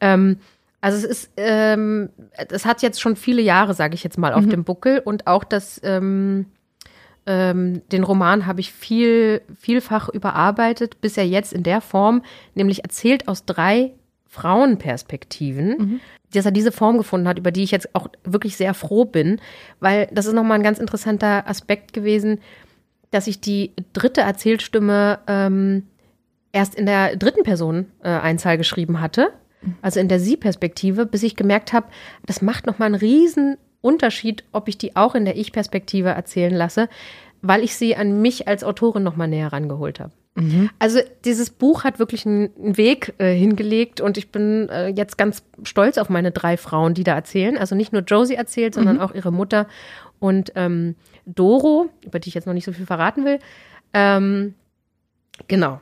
Ähm, 0.00 0.38
also 0.84 0.98
es 0.98 1.04
ist, 1.04 1.30
ähm, 1.38 2.10
es 2.50 2.66
hat 2.66 2.82
jetzt 2.82 3.00
schon 3.00 3.16
viele 3.16 3.40
Jahre, 3.40 3.72
sage 3.72 3.94
ich 3.94 4.04
jetzt 4.04 4.18
mal, 4.18 4.34
auf 4.34 4.44
mhm. 4.44 4.50
dem 4.50 4.64
Buckel 4.64 4.98
und 4.98 5.26
auch 5.26 5.42
das, 5.42 5.80
ähm, 5.82 6.44
ähm, 7.26 7.82
den 7.90 8.04
Roman 8.04 8.46
habe 8.46 8.60
ich 8.60 8.72
viel, 8.72 9.42
vielfach 9.58 10.08
überarbeitet, 10.08 11.00
bis 11.00 11.16
er 11.16 11.26
jetzt 11.26 11.52
in 11.52 11.62
der 11.62 11.80
Form, 11.80 12.22
nämlich 12.54 12.82
erzählt 12.82 13.28
aus 13.28 13.44
drei 13.44 13.92
Frauenperspektiven, 14.26 15.68
mhm. 15.68 16.00
dass 16.32 16.44
er 16.44 16.52
diese 16.52 16.72
Form 16.72 16.98
gefunden 16.98 17.28
hat, 17.28 17.38
über 17.38 17.50
die 17.50 17.62
ich 17.62 17.70
jetzt 17.70 17.94
auch 17.94 18.08
wirklich 18.24 18.56
sehr 18.56 18.74
froh 18.74 19.04
bin, 19.04 19.40
weil 19.80 20.08
das 20.12 20.26
ist 20.26 20.34
nochmal 20.34 20.58
ein 20.58 20.64
ganz 20.64 20.78
interessanter 20.78 21.48
Aspekt 21.48 21.92
gewesen, 21.92 22.40
dass 23.10 23.26
ich 23.26 23.40
die 23.40 23.72
dritte 23.92 24.22
Erzählstimme 24.22 25.20
ähm, 25.28 25.84
erst 26.52 26.74
in 26.74 26.86
der 26.86 27.16
dritten 27.16 27.44
Person 27.44 27.86
äh, 28.02 28.08
Einzahl 28.08 28.58
geschrieben 28.58 29.00
hatte 29.00 29.32
also 29.82 30.00
in 30.00 30.08
der 30.08 30.20
Sie-Perspektive, 30.20 31.06
bis 31.06 31.22
ich 31.22 31.36
gemerkt 31.36 31.72
habe, 31.72 31.86
das 32.26 32.42
macht 32.42 32.66
nochmal 32.66 32.86
einen 32.86 32.94
riesen 32.94 33.56
Unterschied, 33.84 34.44
ob 34.52 34.68
ich 34.68 34.78
die 34.78 34.96
auch 34.96 35.14
in 35.14 35.24
der 35.24 35.36
Ich-Perspektive 35.36 36.08
erzählen 36.10 36.54
lasse, 36.54 36.88
weil 37.42 37.62
ich 37.62 37.76
sie 37.76 37.94
an 37.96 38.22
mich 38.22 38.48
als 38.48 38.64
Autorin 38.64 39.02
nochmal 39.02 39.28
näher 39.28 39.52
rangeholt 39.52 40.00
habe. 40.00 40.12
Mhm. 40.36 40.70
Also 40.78 41.00
dieses 41.24 41.50
Buch 41.50 41.84
hat 41.84 41.98
wirklich 41.98 42.26
einen 42.26 42.50
Weg 42.56 43.14
äh, 43.18 43.34
hingelegt 43.34 44.00
und 44.00 44.18
ich 44.18 44.30
bin 44.30 44.68
äh, 44.68 44.88
jetzt 44.88 45.16
ganz 45.16 45.44
stolz 45.62 45.98
auf 45.98 46.08
meine 46.08 46.32
drei 46.32 46.56
Frauen, 46.56 46.94
die 46.94 47.04
da 47.04 47.14
erzählen. 47.14 47.56
Also 47.56 47.74
nicht 47.74 47.92
nur 47.92 48.02
Josie 48.02 48.34
erzählt, 48.34 48.74
sondern 48.74 48.96
mhm. 48.96 49.02
auch 49.02 49.14
ihre 49.14 49.32
Mutter 49.32 49.68
und 50.18 50.52
ähm, 50.56 50.96
Doro, 51.26 51.90
über 52.04 52.18
die 52.18 52.30
ich 52.30 52.34
jetzt 52.34 52.46
noch 52.46 52.54
nicht 52.54 52.64
so 52.64 52.72
viel 52.72 52.86
verraten 52.86 53.24
will. 53.24 53.38
Ähm, 53.92 54.54
genau. 55.46 55.80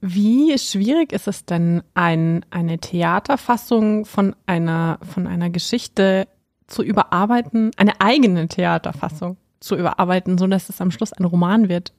Wie 0.00 0.56
schwierig 0.58 1.12
ist 1.12 1.28
es 1.28 1.44
denn, 1.44 1.82
ein, 1.94 2.44
eine 2.50 2.78
Theaterfassung 2.78 4.04
von 4.04 4.34
einer, 4.46 4.98
von 5.02 5.26
einer 5.26 5.50
Geschichte 5.50 6.28
zu 6.68 6.82
überarbeiten, 6.82 7.72
eine 7.76 8.00
eigene 8.00 8.46
Theaterfassung 8.46 9.36
zu 9.60 9.76
überarbeiten, 9.76 10.38
so 10.38 10.46
dass 10.46 10.68
es 10.68 10.80
am 10.80 10.90
Schluss 10.90 11.12
ein 11.12 11.24
Roman 11.24 11.68
wird? 11.68 11.92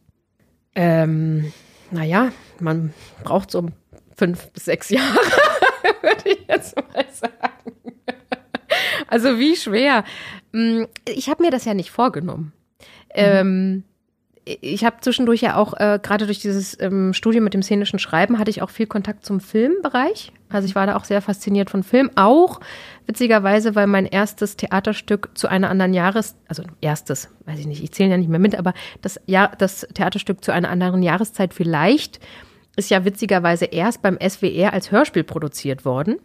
Ähm, 0.76 1.52
naja, 1.92 2.32
man 2.60 2.94
braucht 3.24 3.52
so 3.52 3.68
fünf 4.16 4.52
bis 4.52 4.66
sechs 4.66 4.90
Jahre, 4.90 5.18
würde 6.02 6.30
ich 6.30 6.48
jetzt 6.48 6.76
mal 6.78 7.06
sagen. 7.12 7.94
Also 9.08 9.40
wie 9.40 9.56
schwer. 9.56 10.04
Hm, 10.54 10.88
ich 11.08 11.30
habe 11.30 11.44
mir 11.44 11.52
das 11.52 11.66
ja 11.66 11.74
nicht 11.74 11.92
vorgenommen. 11.92 12.54
Mhm. 12.80 13.14
Ähm, 13.16 13.84
ich 14.46 14.84
habe 14.84 14.98
zwischendurch 15.02 15.42
ja 15.42 15.56
auch, 15.56 15.74
äh, 15.74 16.00
gerade 16.02 16.26
durch 16.26 16.40
dieses 16.40 16.80
ähm, 16.80 17.14
Studium 17.14 17.44
mit 17.44 17.54
dem 17.54 17.62
szenischen 17.62 18.00
Schreiben, 18.00 18.40
hatte 18.40 18.50
ich 18.50 18.62
auch 18.62 18.70
viel 18.70 18.88
Kontakt 18.88 19.26
zum 19.26 19.40
Filmbereich. 19.40 20.32
Also 20.50 20.68
ich 20.68 20.76
war 20.76 20.88
da 20.88 20.96
auch 20.96 21.04
sehr 21.04 21.22
fasziniert 21.22 21.70
von 21.70 21.84
Film. 21.84 22.10
Auch 22.16 22.60
witzigerweise, 23.06 23.76
weil 23.76 23.88
mein 23.88 24.06
erstes 24.06 24.58
Theaterstück 24.58 25.30
zu 25.36 25.48
einer 25.48 25.70
anderen 25.70 25.94
Jahres, 25.94 26.36
also 26.48 26.64
erstes, 26.82 27.30
weiß 27.46 27.60
ich 27.60 27.68
nicht, 27.68 27.84
ich 27.84 27.92
zähle 27.92 28.12
ja 28.12 28.18
nicht 28.18 28.30
mehr 28.30 28.40
mit, 28.40 28.56
aber 28.56 28.74
das, 29.02 29.20
ja, 29.26 29.52
das 29.58 29.88
Theaterstück 29.94 30.44
zu 30.44 30.52
einer 30.52 30.70
anderen 30.70 31.04
Jahreszeit 31.04 31.54
vielleicht 31.54 32.20
ist 32.76 32.90
ja 32.90 33.06
witzigerweise 33.06 33.66
erst 33.66 34.02
beim 34.02 34.18
SWR 34.18 34.74
als 34.74 34.92
Hörspiel 34.92 35.24
produziert 35.24 35.86
worden 35.86 36.18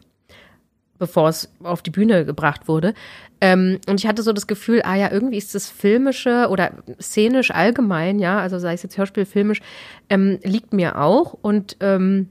bevor 0.98 1.28
es 1.28 1.52
auf 1.62 1.82
die 1.82 1.90
Bühne 1.90 2.24
gebracht 2.24 2.68
wurde. 2.68 2.94
Ähm, 3.40 3.78
und 3.88 4.00
ich 4.00 4.06
hatte 4.06 4.22
so 4.22 4.32
das 4.32 4.46
Gefühl, 4.46 4.82
ah 4.84 4.94
ja, 4.94 5.10
irgendwie 5.10 5.36
ist 5.36 5.54
das 5.54 5.68
filmische 5.68 6.48
oder 6.48 6.72
szenisch 7.00 7.50
allgemein, 7.50 8.18
ja, 8.18 8.38
also 8.38 8.58
sei 8.58 8.74
es 8.74 8.82
jetzt 8.82 8.96
Hörspiel, 8.96 9.26
filmisch, 9.26 9.60
ähm, 10.08 10.38
liegt 10.42 10.72
mir 10.72 10.98
auch. 11.00 11.34
Und, 11.34 11.76
ähm, 11.80 12.30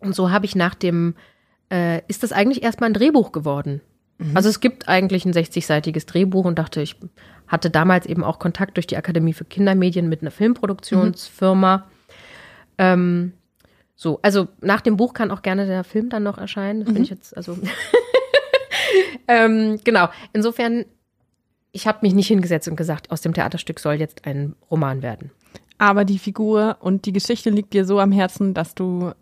und 0.00 0.14
so 0.14 0.30
habe 0.30 0.46
ich 0.46 0.56
nach 0.56 0.74
dem, 0.74 1.14
äh, 1.70 2.00
ist 2.08 2.22
das 2.22 2.32
eigentlich 2.32 2.62
erstmal 2.62 2.90
ein 2.90 2.94
Drehbuch 2.94 3.32
geworden. 3.32 3.80
Mhm. 4.18 4.36
Also 4.36 4.48
es 4.48 4.60
gibt 4.60 4.88
eigentlich 4.88 5.24
ein 5.24 5.32
60-seitiges 5.32 6.06
Drehbuch 6.06 6.44
und 6.44 6.58
dachte, 6.58 6.80
ich 6.80 6.96
hatte 7.48 7.68
damals 7.68 8.06
eben 8.06 8.22
auch 8.22 8.38
Kontakt 8.38 8.76
durch 8.76 8.86
die 8.86 8.96
Akademie 8.96 9.32
für 9.32 9.44
Kindermedien 9.44 10.08
mit 10.08 10.22
einer 10.22 10.30
Filmproduktionsfirma. 10.30 11.88
Mhm. 12.78 13.32
So, 14.02 14.18
also 14.22 14.48
nach 14.62 14.80
dem 14.80 14.96
Buch 14.96 15.12
kann 15.12 15.30
auch 15.30 15.42
gerne 15.42 15.66
der 15.66 15.84
Film 15.84 16.08
dann 16.08 16.22
noch 16.22 16.38
erscheinen. 16.38 16.80
Das 16.80 16.88
mhm. 16.88 16.94
bin 16.94 17.02
ich 17.02 17.10
jetzt, 17.10 17.36
also. 17.36 17.58
ähm, 19.28 19.78
genau. 19.84 20.08
Insofern, 20.32 20.86
ich 21.70 21.86
habe 21.86 21.98
mich 22.00 22.14
nicht 22.14 22.28
hingesetzt 22.28 22.66
und 22.66 22.76
gesagt, 22.76 23.10
aus 23.10 23.20
dem 23.20 23.34
Theaterstück 23.34 23.78
soll 23.78 23.96
jetzt 23.96 24.24
ein 24.24 24.54
Roman 24.70 25.02
werden. 25.02 25.32
Aber 25.76 26.06
die 26.06 26.18
Figur 26.18 26.78
und 26.80 27.04
die 27.04 27.12
Geschichte 27.12 27.50
liegt 27.50 27.74
dir 27.74 27.84
so 27.84 28.00
am 28.00 28.10
Herzen, 28.10 28.54
dass 28.54 28.74
du 28.74 29.12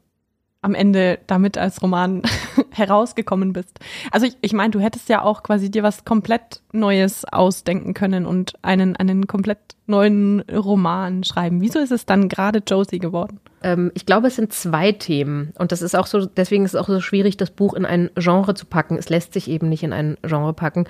am 0.69 0.75
Ende 0.75 1.19
damit 1.27 1.57
als 1.57 1.83
Roman 1.83 2.23
herausgekommen 2.71 3.55
bist. 3.55 3.81
Also 4.13 4.27
ich, 4.27 4.37
ich 4.43 4.53
meine, 4.53 4.71
du 4.71 4.81
hättest 4.81 5.09
ja 5.09 5.23
auch 5.23 5.43
quasi 5.43 5.71
dir 5.71 5.83
was 5.83 6.05
komplett 6.05 6.61
Neues 6.73 7.25
ausdenken 7.25 7.95
können 7.95 8.27
und 8.27 8.53
einen, 8.63 8.95
einen 8.97 9.27
komplett 9.27 9.59
neuen 9.87 10.41
Roman 10.43 11.25
schreiben. 11.25 11.63
Wieso 11.63 11.79
ist 11.79 11.91
es 11.91 12.05
dann 12.05 12.29
gerade 12.29 12.63
Josie 12.65 12.99
geworden? 12.99 13.41
Ähm, 13.63 13.91
ich 13.95 14.05
glaube, 14.05 14.29
es 14.29 14.37
sind 14.37 14.53
zwei 14.53 14.93
Themen. 14.93 15.55
Und 15.59 15.73
das 15.73 15.81
ist 15.81 15.97
auch 15.97 16.07
so, 16.07 16.27
deswegen 16.27 16.67
ist 16.67 16.75
es 16.75 16.81
auch 16.81 16.89
so 16.89 17.01
schwierig, 17.01 17.39
das 17.39 17.51
Buch 17.51 17.73
in 17.73 17.87
ein 17.87 18.11
Genre 18.15 18.55
zu 18.55 18.67
packen. 18.67 18.99
Es 18.99 19.09
lässt 19.09 19.33
sich 19.33 19.49
eben 19.49 19.71
nicht 19.71 19.83
in 19.83 19.95
ein 19.95 20.19
Genre 20.23 20.53
packen. 20.53 20.85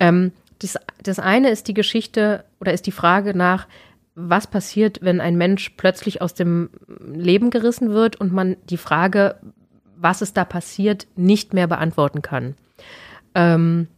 Ähm, 0.00 0.32
das, 0.58 0.76
das 1.02 1.20
eine 1.20 1.50
ist 1.50 1.68
die 1.68 1.74
Geschichte 1.74 2.44
oder 2.60 2.72
ist 2.72 2.86
die 2.86 2.92
Frage 2.92 3.36
nach, 3.36 3.68
was 4.14 4.46
passiert, 4.46 4.98
wenn 5.02 5.20
ein 5.20 5.36
Mensch 5.36 5.70
plötzlich 5.76 6.20
aus 6.20 6.34
dem 6.34 6.70
Leben 7.12 7.50
gerissen 7.50 7.90
wird 7.90 8.16
und 8.16 8.32
man 8.32 8.56
die 8.68 8.76
Frage, 8.76 9.36
was 9.96 10.22
ist 10.22 10.36
da 10.36 10.44
passiert, 10.44 11.06
nicht 11.16 11.54
mehr 11.54 11.66
beantworten 11.66 12.22
kann. 12.22 12.54
Ähm, 13.34 13.88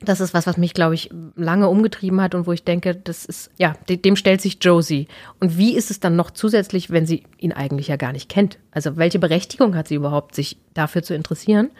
das 0.00 0.20
ist 0.20 0.32
was, 0.32 0.46
was 0.46 0.56
mich, 0.56 0.74
glaube 0.74 0.94
ich, 0.94 1.10
lange 1.34 1.68
umgetrieben 1.68 2.20
hat 2.20 2.34
und 2.34 2.46
wo 2.46 2.52
ich 2.52 2.62
denke, 2.62 2.94
das 2.94 3.24
ist, 3.24 3.50
ja, 3.58 3.74
dem 3.88 4.14
stellt 4.14 4.40
sich 4.40 4.58
Josie. 4.60 5.08
Und 5.40 5.58
wie 5.58 5.74
ist 5.74 5.90
es 5.90 5.98
dann 5.98 6.14
noch 6.14 6.30
zusätzlich, 6.30 6.90
wenn 6.90 7.06
sie 7.06 7.24
ihn 7.38 7.52
eigentlich 7.52 7.88
ja 7.88 7.96
gar 7.96 8.12
nicht 8.12 8.28
kennt? 8.28 8.58
Also 8.70 8.96
welche 8.96 9.18
Berechtigung 9.18 9.74
hat 9.74 9.88
sie 9.88 9.96
überhaupt, 9.96 10.36
sich 10.36 10.56
dafür 10.72 11.02
zu 11.02 11.14
interessieren? 11.14 11.70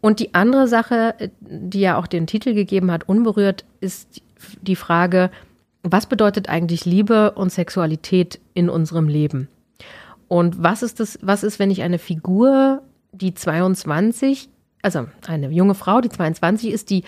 Und 0.00 0.20
die 0.20 0.34
andere 0.34 0.66
Sache, 0.66 1.14
die 1.40 1.80
ja 1.80 1.98
auch 1.98 2.06
den 2.06 2.26
Titel 2.26 2.54
gegeben 2.54 2.90
hat, 2.90 3.08
unberührt, 3.08 3.64
ist 3.80 4.22
die 4.62 4.76
Frage, 4.76 5.30
was 5.92 6.06
bedeutet 6.06 6.48
eigentlich 6.48 6.84
Liebe 6.84 7.32
und 7.32 7.50
Sexualität 7.52 8.40
in 8.54 8.68
unserem 8.68 9.08
Leben? 9.08 9.48
Und 10.28 10.62
was 10.62 10.82
ist 10.82 11.00
das, 11.00 11.18
was 11.22 11.44
ist, 11.44 11.58
wenn 11.58 11.70
ich 11.70 11.82
eine 11.82 11.98
Figur, 11.98 12.82
die 13.12 13.34
22, 13.34 14.48
also 14.82 15.06
eine 15.26 15.50
junge 15.50 15.74
Frau, 15.74 16.00
die 16.00 16.08
22 16.08 16.70
ist, 16.70 16.90
die 16.90 17.04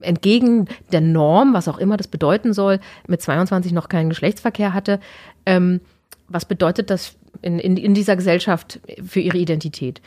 entgegen 0.00 0.66
der 0.92 1.00
Norm, 1.00 1.54
was 1.54 1.68
auch 1.68 1.78
immer 1.78 1.96
das 1.96 2.08
bedeuten 2.08 2.52
soll, 2.52 2.78
mit 3.06 3.20
22 3.20 3.72
noch 3.72 3.88
keinen 3.88 4.10
Geschlechtsverkehr 4.10 4.74
hatte, 4.74 5.00
ähm, 5.46 5.80
was 6.28 6.44
bedeutet 6.44 6.90
das 6.90 7.16
in, 7.42 7.58
in, 7.58 7.76
in 7.76 7.94
dieser 7.94 8.16
Gesellschaft 8.16 8.80
für 9.04 9.20
ihre 9.20 9.38
Identität? 9.38 10.00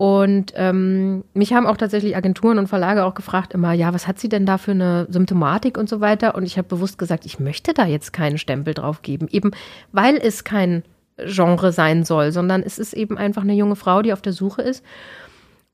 Und 0.00 0.54
ähm, 0.56 1.24
mich 1.34 1.52
haben 1.52 1.66
auch 1.66 1.76
tatsächlich 1.76 2.16
Agenturen 2.16 2.58
und 2.58 2.68
Verlage 2.68 3.04
auch 3.04 3.12
gefragt 3.12 3.52
immer, 3.52 3.74
ja, 3.74 3.92
was 3.92 4.06
hat 4.06 4.18
sie 4.18 4.30
denn 4.30 4.46
da 4.46 4.56
für 4.56 4.70
eine 4.70 5.06
Symptomatik 5.10 5.76
und 5.76 5.90
so 5.90 6.00
weiter? 6.00 6.34
Und 6.36 6.44
ich 6.44 6.56
habe 6.56 6.68
bewusst 6.68 6.96
gesagt, 6.96 7.26
ich 7.26 7.38
möchte 7.38 7.74
da 7.74 7.84
jetzt 7.84 8.14
keinen 8.14 8.38
Stempel 8.38 8.72
drauf 8.72 9.02
geben, 9.02 9.28
eben 9.30 9.50
weil 9.92 10.16
es 10.16 10.42
kein 10.42 10.84
Genre 11.18 11.70
sein 11.70 12.04
soll, 12.04 12.32
sondern 12.32 12.62
es 12.62 12.78
ist 12.78 12.94
eben 12.94 13.18
einfach 13.18 13.42
eine 13.42 13.52
junge 13.52 13.76
Frau, 13.76 14.00
die 14.00 14.14
auf 14.14 14.22
der 14.22 14.32
Suche 14.32 14.62
ist. 14.62 14.82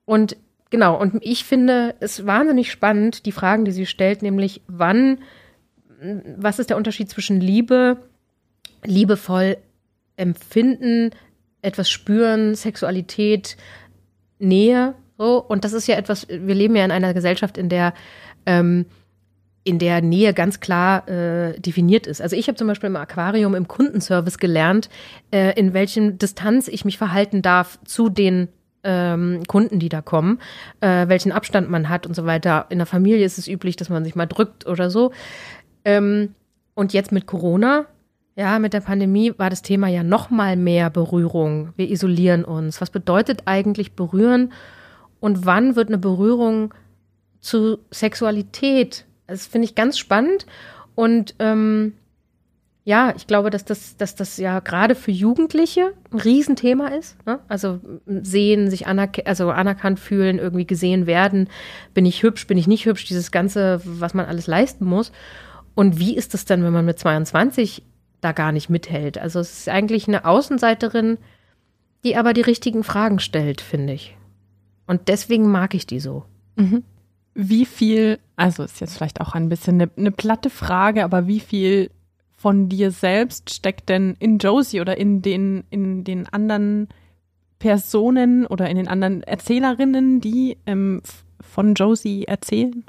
Und 0.07 0.37
genau, 0.71 1.01
und 1.01 1.19
ich 1.21 1.45
finde 1.45 1.95
es 2.01 2.27
wahnsinnig 2.27 2.73
spannend, 2.73 3.27
die 3.27 3.33
Fragen, 3.33 3.65
die 3.65 3.71
sie 3.71 3.87
stellt, 3.87 4.23
nämlich 4.23 4.61
wann, 4.67 5.19
was 6.37 6.59
ist 6.59 6.71
der 6.71 6.79
Unterschied 6.79 7.09
zwischen 7.11 7.41
Liebe, 7.41 7.99
liebevoll 8.83 9.57
empfinden, 10.17 11.11
etwas 11.63 11.89
spüren, 11.89 12.57
Sexualität, 12.57 13.57
Nähe, 14.39 14.95
so. 15.19 15.43
Und 15.43 15.65
das 15.65 15.73
ist 15.73 15.87
ja 15.87 15.97
etwas, 15.97 16.29
wir 16.29 16.55
leben 16.55 16.77
ja 16.77 16.85
in 16.85 16.91
einer 16.91 17.15
Gesellschaft, 17.15 17.59
in 17.59 17.69
der 17.69 17.95
ähm, 18.45 18.87
in 19.67 19.81
der 19.81 20.01
Nähe 20.01 20.33
ganz 20.33 20.61
klar 20.61 21.09
äh, 21.09 21.59
definiert 21.59 22.07
ist. 22.07 22.23
Also 22.23 22.37
ich 22.37 22.47
habe 22.47 22.57
zum 22.57 22.69
Beispiel 22.69 22.87
im 22.87 22.95
Aquarium 22.95 23.57
im 23.57 23.67
Kundenservice 23.67 24.39
gelernt, 24.39 24.89
äh, 25.33 25.59
in 25.59 25.75
welchem 25.75 26.19
Distanz 26.19 26.69
ich 26.69 26.85
mich 26.85 26.99
verhalten 26.99 27.43
darf 27.43 27.81
zu 27.85 28.09
den 28.09 28.47
ähm, 28.85 29.43
Kunden, 29.49 29.81
die 29.81 29.89
da 29.89 30.03
kommen, 30.03 30.39
äh, 30.81 31.09
welchen 31.09 31.33
Abstand 31.33 31.69
man 31.69 31.89
hat 31.89 32.07
und 32.07 32.15
so 32.15 32.27
weiter. 32.27 32.67
In 32.69 32.79
der 32.79 32.87
Familie 32.87 33.27
ist 33.27 33.39
es 33.39 33.49
üblich, 33.49 33.75
dass 33.75 33.89
man 33.89 34.05
sich 34.05 34.15
mal 34.15 34.27
drückt 34.27 34.69
oder 34.69 34.89
so. 34.89 35.11
Ähm, 35.85 36.37
und 36.75 36.93
jetzt 36.93 37.11
mit 37.11 37.27
Corona, 37.27 37.87
ja, 38.37 38.59
mit 38.59 38.75
der 38.75 38.83
Pandemie 38.83 39.33
war 39.39 39.49
das 39.49 39.63
Thema 39.63 39.89
ja 39.89 40.03
noch 40.03 40.29
mal 40.29 40.57
mehr 40.57 40.91
Berührung. 40.91 41.73
Wir 41.77 41.91
isolieren 41.91 42.45
uns. 42.45 42.83
Was 42.83 42.91
bedeutet 42.91 43.43
eigentlich 43.47 43.93
berühren? 43.93 44.53
Und 45.21 45.47
wann 45.47 45.75
wird 45.75 45.89
eine 45.89 45.97
Berührung 45.97 46.75
zu 47.41 47.79
Sexualität? 47.91 49.07
Das 49.27 49.47
finde 49.47 49.65
ich 49.65 49.75
ganz 49.75 49.99
spannend. 49.99 50.45
Und 50.95 51.35
ähm, 51.39 51.95
ja, 52.85 53.15
ich 53.17 53.27
glaube, 53.27 53.49
dass 53.49 53.65
das, 53.65 53.97
dass 53.97 54.15
das 54.15 54.37
ja 54.37 54.61
gerade 54.61 54.95
für 54.95 55.11
Jugendliche 55.11 55.95
ein 56.13 56.21
Riesenthema 56.21 56.89
ist. 56.89 57.17
Ne? 57.25 57.41
Also 57.49 57.81
sehen, 58.07 58.71
sich 58.71 58.87
anerk 58.87 59.23
also 59.25 59.51
anerkannt 59.51 59.99
fühlen, 59.99 60.39
irgendwie 60.39 60.67
gesehen 60.67 61.07
werden. 61.07 61.49
Bin 61.95 62.05
ich 62.05 62.23
hübsch, 62.23 62.47
bin 62.47 62.59
ich 62.59 62.69
nicht 62.69 62.85
hübsch, 62.85 63.07
dieses 63.07 63.31
Ganze, 63.31 63.81
was 63.83 64.13
man 64.13 64.27
alles 64.27 64.47
leisten 64.47 64.85
muss. 64.85 65.11
Und 65.75 65.99
wie 65.99 66.15
ist 66.15 66.35
das 66.35 66.45
dann, 66.45 66.63
wenn 66.63 66.73
man 66.75 66.85
mit 66.85 66.99
22 66.99 67.83
da 68.21 68.33
gar 68.33 68.53
nicht 68.53 68.69
mithält? 68.69 69.19
Also 69.19 69.41
es 69.41 69.61
ist 69.61 69.69
eigentlich 69.69 70.09
eine 70.09 70.25
Außenseiterin, 70.25 71.19
die 72.05 72.17
aber 72.17 72.33
die 72.33 72.43
richtigen 72.43 72.85
Fragen 72.85 73.19
stellt, 73.19 73.61
finde 73.61 73.93
ich. 73.93 74.17
Und 74.87 75.09
deswegen 75.09 75.51
mag 75.51 75.75
ich 75.75 75.87
die 75.87 76.01
so. 76.01 76.25
Mhm. 76.57 76.85
Wie 77.35 77.67
viel, 77.67 78.19
also 78.37 78.63
ist 78.63 78.81
jetzt 78.81 78.97
vielleicht 78.97 79.21
auch 79.21 79.35
ein 79.35 79.49
bisschen 79.49 79.81
eine, 79.81 79.91
eine 79.97 80.11
platte 80.11 80.49
Frage, 80.49 81.05
aber 81.05 81.27
wie 81.27 81.41
viel 81.41 81.91
von 82.37 82.69
dir 82.69 82.91
selbst 82.91 83.53
steckt 83.53 83.89
denn 83.89 84.17
in 84.19 84.39
Josie 84.39 84.81
oder 84.81 84.97
in 84.97 85.23
den, 85.23 85.65
in 85.71 86.05
den 86.05 86.27
anderen 86.29 86.89
Personen 87.59 88.47
oder 88.47 88.69
in 88.69 88.77
den 88.77 88.89
anderen 88.89 89.23
Erzählerinnen, 89.23 90.21
die 90.21 90.59
ähm, 90.67 91.03
von 91.41 91.75
Josie 91.75 92.25
erzählen? 92.25 92.85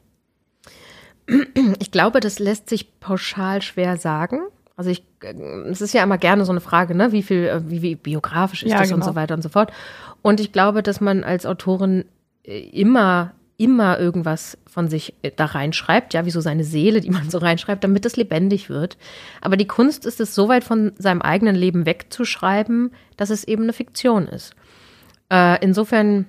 Ich 1.79 1.91
glaube, 1.91 2.19
das 2.19 2.39
lässt 2.39 2.69
sich 2.69 2.99
pauschal 2.99 3.61
schwer 3.61 3.97
sagen. 3.97 4.39
Also 4.77 4.91
ich, 4.91 5.03
äh, 5.21 5.33
es 5.69 5.81
ist 5.81 5.93
ja 5.93 6.03
immer 6.03 6.17
gerne 6.17 6.45
so 6.45 6.51
eine 6.53 6.61
Frage, 6.61 6.95
ne, 6.95 7.11
wie 7.11 7.23
viel, 7.23 7.45
äh, 7.47 7.69
wie, 7.69 7.81
wie 7.81 7.95
biografisch 7.95 8.63
ist 8.63 8.71
ja, 8.71 8.79
das 8.79 8.89
genau. 8.89 9.03
und 9.03 9.03
so 9.03 9.15
weiter 9.15 9.33
und 9.33 9.41
so 9.41 9.49
fort. 9.49 9.73
Und 10.21 10.39
ich 10.39 10.53
glaube, 10.53 10.83
dass 10.83 11.01
man 11.01 11.25
als 11.25 11.45
Autorin 11.45 12.05
äh, 12.43 12.59
immer 12.69 13.33
immer 13.59 13.99
irgendwas 13.99 14.55
von 14.67 14.87
sich 14.87 15.15
da 15.35 15.45
reinschreibt, 15.45 16.13
ja, 16.13 16.25
wie 16.25 16.31
so 16.31 16.41
seine 16.41 16.63
Seele, 16.63 17.01
die 17.01 17.09
man 17.09 17.29
so 17.29 17.39
reinschreibt, 17.39 17.83
damit 17.83 18.05
es 18.05 18.15
lebendig 18.15 18.69
wird. 18.69 18.97
Aber 19.41 19.57
die 19.57 19.65
Kunst 19.65 20.05
ist 20.05 20.19
es, 20.19 20.35
so 20.35 20.47
weit 20.47 20.63
von 20.63 20.93
seinem 20.99 21.23
eigenen 21.23 21.55
Leben 21.55 21.87
wegzuschreiben, 21.87 22.91
dass 23.17 23.31
es 23.31 23.43
eben 23.43 23.63
eine 23.63 23.73
Fiktion 23.73 24.27
ist. 24.27 24.55
Äh, 25.31 25.63
insofern 25.65 26.27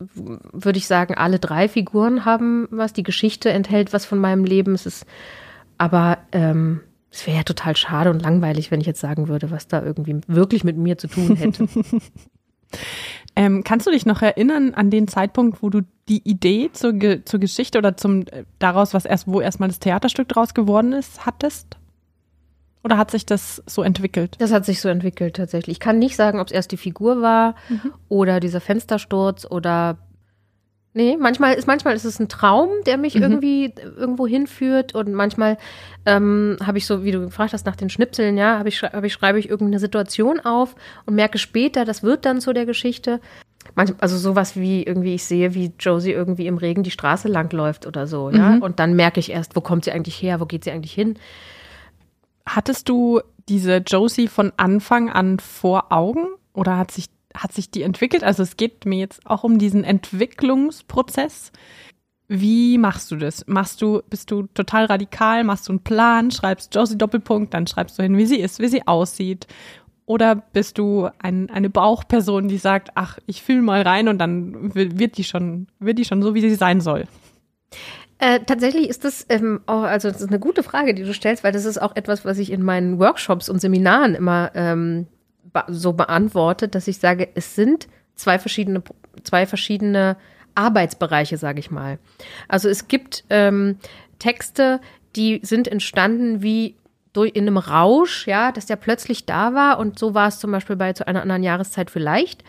würde 0.00 0.78
ich 0.78 0.86
sagen, 0.88 1.14
alle 1.14 1.38
drei 1.38 1.68
Figuren 1.68 2.24
haben 2.24 2.68
was. 2.70 2.92
Die 2.92 3.02
Geschichte 3.02 3.50
enthält 3.50 3.92
was 3.92 4.04
von 4.04 4.18
meinem 4.18 4.44
Leben. 4.44 4.74
Es 4.74 4.86
ist, 4.86 5.06
aber 5.76 6.18
ähm, 6.32 6.80
es 7.10 7.26
wäre 7.26 7.38
ja 7.38 7.42
total 7.42 7.76
schade 7.76 8.10
und 8.10 8.22
langweilig, 8.22 8.70
wenn 8.70 8.80
ich 8.80 8.86
jetzt 8.86 9.00
sagen 9.00 9.28
würde, 9.28 9.50
was 9.50 9.66
da 9.66 9.82
irgendwie 9.82 10.20
wirklich 10.26 10.64
mit 10.64 10.76
mir 10.76 10.98
zu 10.98 11.08
tun 11.08 11.36
hätte. 11.36 11.68
Ähm, 13.38 13.62
kannst 13.62 13.86
du 13.86 13.92
dich 13.92 14.04
noch 14.04 14.20
erinnern 14.20 14.74
an 14.74 14.90
den 14.90 15.06
Zeitpunkt, 15.06 15.62
wo 15.62 15.70
du 15.70 15.82
die 16.08 16.28
Idee 16.28 16.70
zur, 16.72 16.92
Ge 16.92 17.22
zur 17.24 17.38
Geschichte 17.38 17.78
oder 17.78 17.96
zum 17.96 18.22
äh, 18.22 18.44
daraus, 18.58 18.94
was 18.94 19.04
erst, 19.04 19.28
wo 19.28 19.40
erstmal 19.40 19.68
das 19.68 19.78
Theaterstück 19.78 20.28
draus 20.28 20.54
geworden 20.54 20.92
ist, 20.92 21.24
hattest? 21.24 21.76
Oder 22.82 22.98
hat 22.98 23.12
sich 23.12 23.26
das 23.26 23.62
so 23.64 23.84
entwickelt? 23.84 24.34
Das 24.40 24.50
hat 24.50 24.64
sich 24.64 24.80
so 24.80 24.88
entwickelt 24.88 25.36
tatsächlich. 25.36 25.76
Ich 25.76 25.80
kann 25.80 26.00
nicht 26.00 26.16
sagen, 26.16 26.40
ob 26.40 26.48
es 26.48 26.52
erst 26.52 26.72
die 26.72 26.76
Figur 26.76 27.22
war 27.22 27.54
mhm. 27.68 27.92
oder 28.08 28.40
dieser 28.40 28.60
Fenstersturz 28.60 29.46
oder 29.48 29.98
Nee, 30.94 31.16
manchmal 31.18 31.54
ist, 31.54 31.66
manchmal 31.66 31.94
ist 31.94 32.04
es 32.04 32.18
ein 32.18 32.28
Traum, 32.28 32.70
der 32.86 32.96
mich 32.96 33.14
mhm. 33.14 33.22
irgendwie 33.22 33.74
irgendwo 33.96 34.26
hinführt 34.26 34.94
und 34.94 35.12
manchmal 35.12 35.58
ähm, 36.06 36.56
habe 36.64 36.78
ich 36.78 36.86
so, 36.86 37.04
wie 37.04 37.12
du 37.12 37.20
gefragt 37.20 37.52
hast, 37.52 37.66
nach 37.66 37.76
den 37.76 37.90
Schnipseln, 37.90 38.38
ja, 38.38 38.58
habe 38.58 38.68
ich, 38.68 38.82
hab 38.82 39.04
ich, 39.04 39.12
schreibe 39.12 39.38
ich 39.38 39.48
irgendeine 39.48 39.80
Situation 39.80 40.40
auf 40.40 40.74
und 41.04 41.14
merke 41.14 41.38
später, 41.38 41.84
das 41.84 42.02
wird 42.02 42.24
dann 42.24 42.40
so 42.40 42.52
der 42.52 42.64
Geschichte. 42.64 43.20
Manchmal, 43.74 44.00
also 44.00 44.16
sowas 44.16 44.56
wie 44.56 44.82
irgendwie, 44.82 45.14
ich 45.14 45.24
sehe, 45.24 45.54
wie 45.54 45.72
Josie 45.78 46.12
irgendwie 46.12 46.46
im 46.46 46.56
Regen 46.56 46.82
die 46.82 46.90
Straße 46.90 47.28
lang 47.28 47.52
läuft 47.52 47.86
oder 47.86 48.06
so, 48.06 48.30
ja. 48.30 48.50
Mhm. 48.50 48.62
Und 48.62 48.80
dann 48.80 48.94
merke 48.94 49.20
ich 49.20 49.30
erst, 49.30 49.56
wo 49.56 49.60
kommt 49.60 49.84
sie 49.84 49.92
eigentlich 49.92 50.20
her, 50.22 50.40
wo 50.40 50.46
geht 50.46 50.64
sie 50.64 50.70
eigentlich 50.70 50.94
hin. 50.94 51.18
Hattest 52.46 52.88
du 52.88 53.20
diese 53.48 53.76
Josie 53.76 54.26
von 54.26 54.52
Anfang 54.56 55.10
an 55.10 55.38
vor 55.38 55.92
Augen 55.92 56.28
oder 56.54 56.78
hat 56.78 56.90
sich 56.90 57.06
hat 57.34 57.52
sich 57.52 57.70
die 57.70 57.82
entwickelt? 57.82 58.24
Also 58.24 58.42
es 58.42 58.56
geht 58.56 58.86
mir 58.86 58.98
jetzt 58.98 59.26
auch 59.26 59.44
um 59.44 59.58
diesen 59.58 59.84
Entwicklungsprozess. 59.84 61.52
Wie 62.28 62.76
machst 62.76 63.10
du 63.10 63.16
das? 63.16 63.46
Machst 63.46 63.80
du, 63.80 64.02
bist 64.08 64.30
du 64.30 64.42
total 64.54 64.84
radikal, 64.84 65.44
machst 65.44 65.68
du 65.68 65.72
einen 65.72 65.82
Plan, 65.82 66.30
schreibst 66.30 66.74
Josie 66.74 66.98
Doppelpunkt, 66.98 67.54
dann 67.54 67.66
schreibst 67.66 67.98
du 67.98 68.02
hin, 68.02 68.16
wie 68.16 68.26
sie 68.26 68.38
ist, 68.38 68.60
wie 68.60 68.68
sie 68.68 68.86
aussieht. 68.86 69.46
Oder 70.04 70.36
bist 70.36 70.78
du 70.78 71.08
ein, 71.18 71.50
eine 71.50 71.70
Bauchperson, 71.70 72.48
die 72.48 72.58
sagt, 72.58 72.90
ach, 72.94 73.18
ich 73.26 73.42
fühle 73.42 73.62
mal 73.62 73.82
rein 73.82 74.08
und 74.08 74.18
dann 74.18 74.74
wird 74.74 75.18
die 75.18 75.24
schon, 75.24 75.68
wird 75.78 75.98
die 75.98 76.04
schon 76.04 76.22
so, 76.22 76.34
wie 76.34 76.40
sie 76.40 76.54
sein 76.54 76.80
soll? 76.80 77.04
Äh, 78.18 78.40
tatsächlich 78.40 78.88
ist 78.88 79.04
das 79.04 79.24
ähm, 79.28 79.60
auch, 79.66 79.82
also 79.82 80.10
das 80.10 80.20
ist 80.20 80.28
eine 80.28 80.40
gute 80.40 80.62
Frage, 80.62 80.92
die 80.92 81.04
du 81.04 81.14
stellst, 81.14 81.44
weil 81.44 81.52
das 81.52 81.64
ist 81.64 81.80
auch 81.80 81.94
etwas, 81.94 82.24
was 82.24 82.38
ich 82.38 82.50
in 82.50 82.62
meinen 82.62 82.98
Workshops 82.98 83.48
und 83.48 83.60
Seminaren 83.60 84.14
immer 84.14 84.50
ähm, 84.54 85.06
so 85.68 85.92
beantwortet, 85.92 86.74
dass 86.74 86.88
ich 86.88 86.98
sage, 86.98 87.28
es 87.34 87.54
sind 87.54 87.88
zwei 88.14 88.38
verschiedene, 88.38 88.82
zwei 89.22 89.46
verschiedene 89.46 90.16
Arbeitsbereiche, 90.54 91.36
sage 91.36 91.60
ich 91.60 91.70
mal. 91.70 91.98
Also 92.48 92.68
es 92.68 92.88
gibt 92.88 93.24
ähm, 93.30 93.78
Texte, 94.18 94.80
die 95.16 95.40
sind 95.42 95.68
entstanden 95.68 96.42
wie 96.42 96.76
durch, 97.12 97.34
in 97.34 97.46
einem 97.46 97.56
Rausch, 97.56 98.26
ja, 98.26 98.52
dass 98.52 98.66
der 98.66 98.76
plötzlich 98.76 99.26
da 99.26 99.54
war 99.54 99.78
und 99.78 99.98
so 99.98 100.14
war 100.14 100.28
es 100.28 100.38
zum 100.38 100.52
Beispiel 100.52 100.76
bei 100.76 100.92
zu 100.92 101.06
einer 101.06 101.22
anderen 101.22 101.42
Jahreszeit 101.42 101.90
vielleicht. 101.90 102.44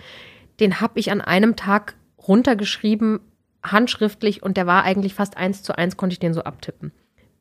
Den 0.59 0.81
habe 0.81 0.99
ich 0.99 1.11
an 1.11 1.21
einem 1.21 1.55
Tag 1.55 1.95
runtergeschrieben, 2.27 3.19
handschriftlich 3.63 4.43
und 4.43 4.57
der 4.57 4.67
war 4.67 4.83
eigentlich 4.83 5.13
fast 5.13 5.37
eins 5.37 5.63
zu 5.63 5.77
eins, 5.77 5.97
konnte 5.97 6.13
ich 6.13 6.19
den 6.19 6.33
so 6.33 6.43
abtippen. 6.43 6.91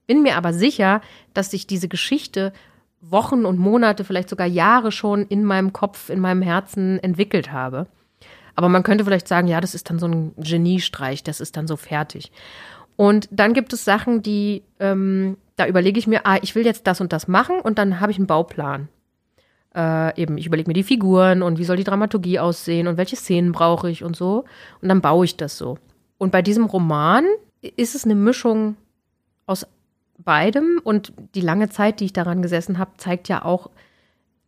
Bin 0.06 0.22
mir 0.22 0.36
aber 0.36 0.52
sicher, 0.52 1.00
dass 1.34 1.50
sich 1.50 1.66
diese 1.66 1.88
Geschichte 1.88 2.52
Wochen 3.00 3.44
und 3.44 3.58
Monate, 3.58 4.04
vielleicht 4.04 4.28
sogar 4.28 4.46
Jahre 4.46 4.92
schon 4.92 5.26
in 5.26 5.44
meinem 5.44 5.72
Kopf, 5.72 6.10
in 6.10 6.20
meinem 6.20 6.42
Herzen 6.42 6.98
entwickelt 6.98 7.52
habe. 7.52 7.86
Aber 8.54 8.68
man 8.68 8.82
könnte 8.82 9.04
vielleicht 9.04 9.28
sagen, 9.28 9.46
ja, 9.46 9.60
das 9.60 9.74
ist 9.74 9.88
dann 9.88 10.00
so 10.00 10.08
ein 10.08 10.34
Geniestreich, 10.36 11.22
das 11.22 11.40
ist 11.40 11.56
dann 11.56 11.68
so 11.68 11.76
fertig. 11.76 12.32
Und 12.96 13.28
dann 13.30 13.54
gibt 13.54 13.72
es 13.72 13.84
Sachen, 13.84 14.22
die, 14.22 14.64
ähm, 14.80 15.36
da 15.54 15.68
überlege 15.68 16.00
ich 16.00 16.08
mir, 16.08 16.26
ah, 16.26 16.38
ich 16.42 16.56
will 16.56 16.66
jetzt 16.66 16.88
das 16.88 17.00
und 17.00 17.12
das 17.12 17.28
machen 17.28 17.60
und 17.60 17.78
dann 17.78 18.00
habe 18.00 18.10
ich 18.10 18.18
einen 18.18 18.26
Bauplan. 18.26 18.88
Äh, 19.76 20.20
eben, 20.20 20.36
ich 20.38 20.46
überlege 20.46 20.68
mir 20.68 20.74
die 20.74 20.82
Figuren 20.82 21.42
und 21.42 21.58
wie 21.58 21.64
soll 21.64 21.76
die 21.76 21.84
Dramaturgie 21.84 22.40
aussehen 22.40 22.88
und 22.88 22.96
welche 22.96 23.14
Szenen 23.14 23.52
brauche 23.52 23.88
ich 23.88 24.02
und 24.02 24.16
so. 24.16 24.44
Und 24.82 24.88
dann 24.88 25.00
baue 25.00 25.24
ich 25.24 25.36
das 25.36 25.56
so. 25.56 25.78
Und 26.18 26.32
bei 26.32 26.42
diesem 26.42 26.64
Roman 26.64 27.24
ist 27.60 27.94
es 27.94 28.04
eine 28.04 28.16
Mischung 28.16 28.76
aus 29.46 29.68
beidem 30.18 30.80
und 30.82 31.12
die 31.34 31.40
lange 31.40 31.68
Zeit, 31.68 32.00
die 32.00 32.06
ich 32.06 32.12
daran 32.12 32.42
gesessen 32.42 32.78
habe, 32.78 32.92
zeigt 32.96 33.28
ja 33.28 33.44
auch, 33.44 33.70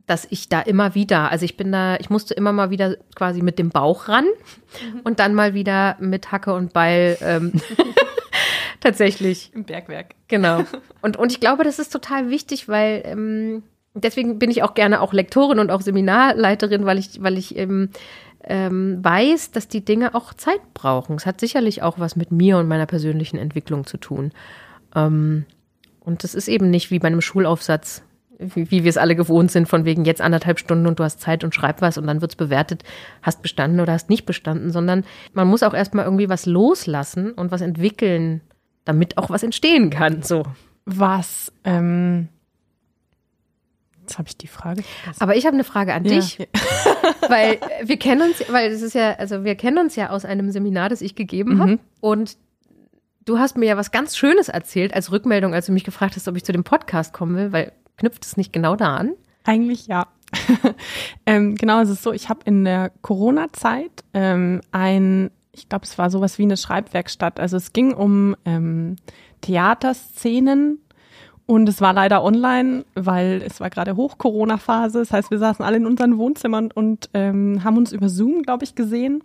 dass 0.06 0.26
ich 0.28 0.48
da 0.48 0.60
immer 0.60 0.96
wieder, 0.96 1.30
also 1.30 1.44
ich 1.44 1.56
bin 1.56 1.70
da, 1.70 1.96
ich 1.96 2.10
musste 2.10 2.34
immer 2.34 2.52
mal 2.52 2.70
wieder 2.70 2.96
quasi 3.14 3.42
mit 3.42 3.60
dem 3.60 3.70
Bauch 3.70 4.08
ran 4.08 4.24
mhm. 4.24 5.00
und 5.04 5.20
dann 5.20 5.34
mal 5.34 5.54
wieder 5.54 5.96
mit 6.00 6.32
Hacke 6.32 6.52
und 6.52 6.72
Beil 6.72 7.16
ähm, 7.22 7.52
tatsächlich. 8.80 9.52
Im 9.54 9.64
Bergwerk. 9.64 10.16
Genau. 10.26 10.64
Und, 11.00 11.16
und 11.16 11.30
ich 11.30 11.38
glaube, 11.38 11.62
das 11.62 11.78
ist 11.78 11.92
total 11.92 12.28
wichtig, 12.28 12.68
weil 12.68 13.02
ähm, 13.04 13.62
deswegen 13.94 14.40
bin 14.40 14.50
ich 14.50 14.64
auch 14.64 14.74
gerne 14.74 15.00
auch 15.00 15.12
Lektorin 15.12 15.60
und 15.60 15.70
auch 15.70 15.80
Seminarleiterin, 15.80 16.84
weil 16.86 16.98
ich, 16.98 17.22
weil 17.22 17.38
ich 17.38 17.56
ähm, 17.56 17.90
ähm, 18.42 18.98
weiß, 19.04 19.52
dass 19.52 19.68
die 19.68 19.84
Dinge 19.84 20.16
auch 20.16 20.34
Zeit 20.34 20.74
brauchen. 20.74 21.16
Es 21.16 21.26
hat 21.26 21.40
sicherlich 21.40 21.82
auch 21.82 22.00
was 22.00 22.16
mit 22.16 22.32
mir 22.32 22.58
und 22.58 22.66
meiner 22.68 22.86
persönlichen 22.86 23.38
Entwicklung 23.38 23.86
zu 23.86 23.96
tun. 23.96 24.32
Ähm, 24.96 25.44
und 26.10 26.22
das 26.24 26.34
ist 26.34 26.48
eben 26.48 26.68
nicht 26.70 26.90
wie 26.90 26.98
bei 26.98 27.06
einem 27.08 27.20
Schulaufsatz. 27.20 28.02
wie, 28.38 28.70
wie 28.70 28.84
wir 28.84 28.88
es 28.90 28.96
alle 28.96 29.16
gewohnt 29.16 29.50
sind, 29.50 29.68
von 29.68 29.84
wegen 29.84 30.04
jetzt 30.06 30.20
anderthalb 30.22 30.58
Stunden 30.58 30.86
und 30.86 30.98
du 30.98 31.04
hast 31.04 31.20
Zeit 31.20 31.44
und 31.44 31.54
schreib 31.54 31.82
was 31.82 31.98
und 31.98 32.06
dann 32.06 32.20
wird's 32.22 32.36
bewertet, 32.36 32.84
hast 33.22 33.42
bestanden 33.42 33.80
oder 33.80 33.92
hast 33.92 34.08
nicht 34.08 34.24
bestanden, 34.24 34.70
sondern 34.72 35.04
man 35.34 35.46
muss 35.46 35.62
auch 35.62 35.74
erstmal 35.74 36.06
irgendwie 36.06 36.28
was 36.30 36.46
loslassen 36.46 37.32
und 37.32 37.50
was 37.52 37.60
entwickeln, 37.60 38.40
damit 38.86 39.18
auch 39.18 39.28
was 39.28 39.42
entstehen 39.42 39.90
kann. 39.90 40.22
So. 40.22 40.44
Was, 40.86 41.52
ähm, 41.64 42.28
jetzt 44.00 44.16
habe 44.18 44.28
ich 44.28 44.36
die 44.38 44.46
Frage. 44.46 44.82
vergessen. 44.82 45.22
Aber 45.22 45.36
ich 45.36 45.44
habe 45.46 45.54
eine 45.54 45.64
Frage 45.64 45.92
an 45.92 46.04
Ja. 46.06 46.14
dich, 46.16 46.38
weil 47.28 47.58
wir 47.84 47.98
kennen 47.98 48.22
uns, 48.22 48.42
weil 48.50 48.70
es 48.72 48.80
ist 48.82 48.94
ja, 48.94 49.12
also 49.16 49.44
wir 49.44 49.54
kennen 49.54 49.76
uns 49.78 49.96
ja 49.96 50.10
aus 50.10 50.24
einem 50.24 50.50
Seminar, 50.50 50.88
das 50.88 51.02
ich 51.02 51.14
gegeben 51.14 51.58
habe 51.60 51.72
Mhm. 51.72 51.78
und 52.00 52.36
du 53.30 53.38
hast 53.38 53.56
mir 53.56 53.66
ja 53.66 53.76
was 53.76 53.92
ganz 53.92 54.16
Schönes 54.16 54.48
erzählt 54.48 54.92
als 54.92 55.12
Rückmeldung, 55.12 55.54
als 55.54 55.66
du 55.66 55.72
mich 55.72 55.84
gefragt 55.84 56.16
hast, 56.16 56.26
ob 56.26 56.36
ich 56.36 56.44
zu 56.44 56.52
dem 56.52 56.64
Podcast 56.64 57.12
kommen 57.12 57.36
will, 57.36 57.52
weil 57.52 57.72
knüpft 57.96 58.24
es 58.24 58.36
nicht 58.36 58.52
genau 58.52 58.74
da 58.74 58.96
an? 58.96 59.12
Eigentlich 59.44 59.86
ja. 59.86 60.08
ähm, 61.26 61.54
genau, 61.54 61.80
es 61.80 61.90
ist 61.90 62.02
so, 62.02 62.12
ich 62.12 62.28
habe 62.28 62.40
in 62.44 62.64
der 62.64 62.90
Corona-Zeit 63.02 64.04
ähm, 64.14 64.60
ein, 64.72 65.30
ich 65.52 65.68
glaube, 65.68 65.84
es 65.84 65.96
war 65.96 66.10
sowas 66.10 66.38
wie 66.38 66.42
eine 66.42 66.56
Schreibwerkstatt. 66.56 67.38
Also 67.38 67.56
es 67.56 67.72
ging 67.72 67.94
um 67.94 68.36
ähm, 68.44 68.96
Theaterszenen 69.42 70.80
und 71.46 71.68
es 71.68 71.80
war 71.80 71.92
leider 71.92 72.22
online, 72.22 72.84
weil 72.94 73.42
es 73.46 73.60
war 73.60 73.70
gerade 73.70 73.96
Hoch-Corona-Phase. 73.96 75.00
Das 75.00 75.12
heißt, 75.12 75.30
wir 75.30 75.38
saßen 75.38 75.64
alle 75.64 75.76
in 75.76 75.86
unseren 75.86 76.18
Wohnzimmern 76.18 76.70
und 76.72 77.10
ähm, 77.14 77.62
haben 77.62 77.76
uns 77.76 77.92
über 77.92 78.08
Zoom, 78.08 78.42
glaube 78.42 78.64
ich, 78.64 78.74
gesehen. 78.74 79.22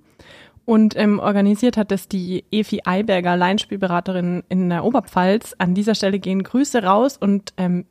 Und 0.66 0.98
ähm, 0.98 1.20
organisiert 1.20 1.78
hat 1.78 1.92
es 1.92 2.08
die 2.08 2.44
Efi 2.52 2.82
Eiberger, 2.86 3.38
Laienspielberaterin 3.38 4.44
in 4.50 4.70
der 4.70 4.84
Oberpfalz. 4.84 5.56
An 5.60 5.76
dieser 5.76 5.94
Stelle 5.94 6.20
gehen 6.20 6.42
Grüße 6.42 6.84
raus 6.84 7.18
und 7.18 7.54
ähm, 7.58 7.86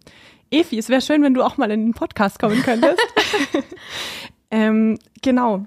Efi, 0.50 0.78
es 0.78 0.88
wäre 0.88 1.00
schön, 1.00 1.22
wenn 1.22 1.34
du 1.34 1.42
auch 1.42 1.56
mal 1.56 1.70
in 1.70 1.86
den 1.86 1.94
Podcast 1.94 2.38
kommen 2.38 2.62
könntest. 2.62 3.00
ähm, 4.50 4.98
genau. 5.22 5.66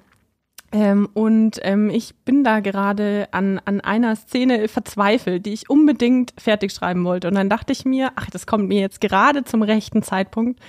Ähm, 0.74 1.08
und 1.13 1.60
ähm, 1.62 1.89
ich 1.89 2.13
bin 2.26 2.43
da 2.43 2.60
gerade 2.60 3.30
an, 3.32 3.62
an 3.63 3.80
einer 3.80 4.17
Szene 4.17 4.67
verzweifelt, 4.67 5.46
die 5.46 5.54
ich 5.54 5.70
unbedingt 5.70 6.34
fertig 6.38 6.74
schreiben 6.74 7.06
wollte. 7.06 7.30
Und 7.30 7.36
dann 7.36 7.50
dachte 7.50 7.72
ich 7.72 7.86
mir, 7.86 8.12
ach, 8.15 8.30
das 8.30 8.46
kommt 8.46 8.67
mir 8.67 8.82
jetzt 8.82 9.00
gerade 9.00 9.46
zum 9.46 9.62
rechten 9.62 10.04
Zeitpunkt. 10.04 10.60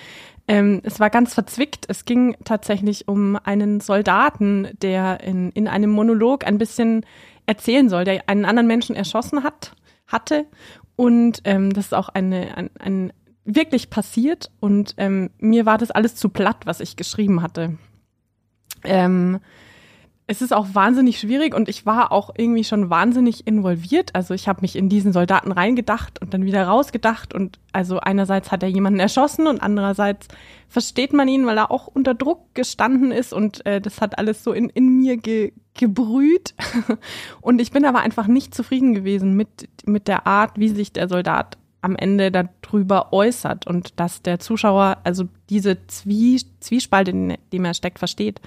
Ähm, 0.49 0.81
es 0.83 0.99
war 0.99 1.11
ganz 1.11 1.35
verzwickt. 1.35 1.85
Es 1.89 2.07
ging 2.07 2.37
tatsächlich 2.45 3.07
um 3.07 3.37
einen 3.37 3.81
Soldaten, 3.81 4.69
der 4.81 5.21
in, 5.21 5.51
in 5.51 5.69
einem 5.69 5.91
Monolog 5.91 6.47
ein 6.47 6.57
bisschen 6.59 7.05
erzählen 7.47 7.89
soll, 7.89 8.05
der 8.05 8.29
einen 8.29 8.47
anderen 8.47 8.67
Menschen 8.67 8.97
erschossen 8.97 9.45
hat, 9.45 9.77
hatte. 10.07 10.47
Und 10.97 11.43
ähm, 11.45 11.73
das 11.73 11.87
ist 11.87 11.95
auch 11.95 12.09
eine, 12.09 12.57
ein, 12.57 12.71
ein 12.79 13.13
wirklich 13.45 13.91
passiert. 13.91 14.51
Und 14.59 14.95
ähm, 14.97 15.31
mir 15.39 15.67
war 15.67 15.77
das 15.77 15.91
alles 15.91 16.17
zu 16.17 16.31
platt, 16.31 16.63
was 16.65 16.81
ich 16.81 16.97
geschrieben 16.97 17.43
hatte. 17.43 17.77
Ähm, 18.85 19.41
es 20.31 20.43
ist 20.43 20.53
auch 20.53 20.75
wahnsinnig 20.75 21.19
schwierig 21.19 21.55
und 21.55 21.71
ich 21.71 21.87
war 21.87 22.13
auch 22.13 22.31
irgendwie 22.37 22.63
schon 22.63 22.91
wahnsinnig 22.91 23.47
involviert. 23.47 24.15
Also 24.15 24.35
ich 24.35 24.47
habe 24.47 24.61
mich 24.61 24.77
in 24.77 24.91
diesen 24.91 25.15
Soldaten 25.15 25.53
reingedacht 25.53 26.21
und 26.21 26.35
dann 26.35 26.45
wieder 26.45 26.65
rausgedacht 26.65 27.33
und 27.33 27.59
also 27.73 27.99
einerseits 27.99 28.53
hat 28.53 28.63
er 28.63 28.69
jemanden 28.69 29.01
erschossen 29.01 29.47
und 29.47 29.63
andererseits 29.63 30.29
versteht 30.69 31.15
man 31.15 31.29
ihn, 31.29 31.47
weil 31.47 31.57
er 31.57 31.71
auch 31.71 31.87
unter 31.87 32.13
Druck 32.13 32.41
gestanden 32.53 33.11
ist 33.11 33.33
und 33.33 33.65
äh, 33.65 33.81
das 33.81 34.03
hat 34.03 34.19
alles 34.19 34.45
so 34.45 34.53
in, 34.53 34.69
in 34.69 34.99
mir 34.99 35.17
ge, 35.17 35.55
gebrüht. 35.73 36.55
und 37.41 37.59
ich 37.59 37.71
bin 37.71 37.87
aber 37.87 38.01
einfach 38.01 38.27
nicht 38.27 38.55
zufrieden 38.55 38.93
gewesen 38.93 39.35
mit, 39.35 39.71
mit 39.87 40.09
der 40.09 40.27
Art, 40.27 40.59
wie 40.59 40.69
sich 40.69 40.93
der 40.93 41.09
Soldat 41.09 41.57
am 41.81 41.97
Ende 41.97 42.31
darüber 42.31 43.15
äußert 43.15 43.67
und 43.67 43.99
dass 43.99 44.21
der 44.21 44.41
Zuschauer 44.41 44.99
also 45.05 45.25
diese 45.49 45.87
Zwie 45.87 46.43
Zwiespalt, 46.61 47.09
in 47.09 47.39
dem 47.51 47.65
er 47.65 47.73
steckt, 47.73 47.99
versteht. 47.99 48.43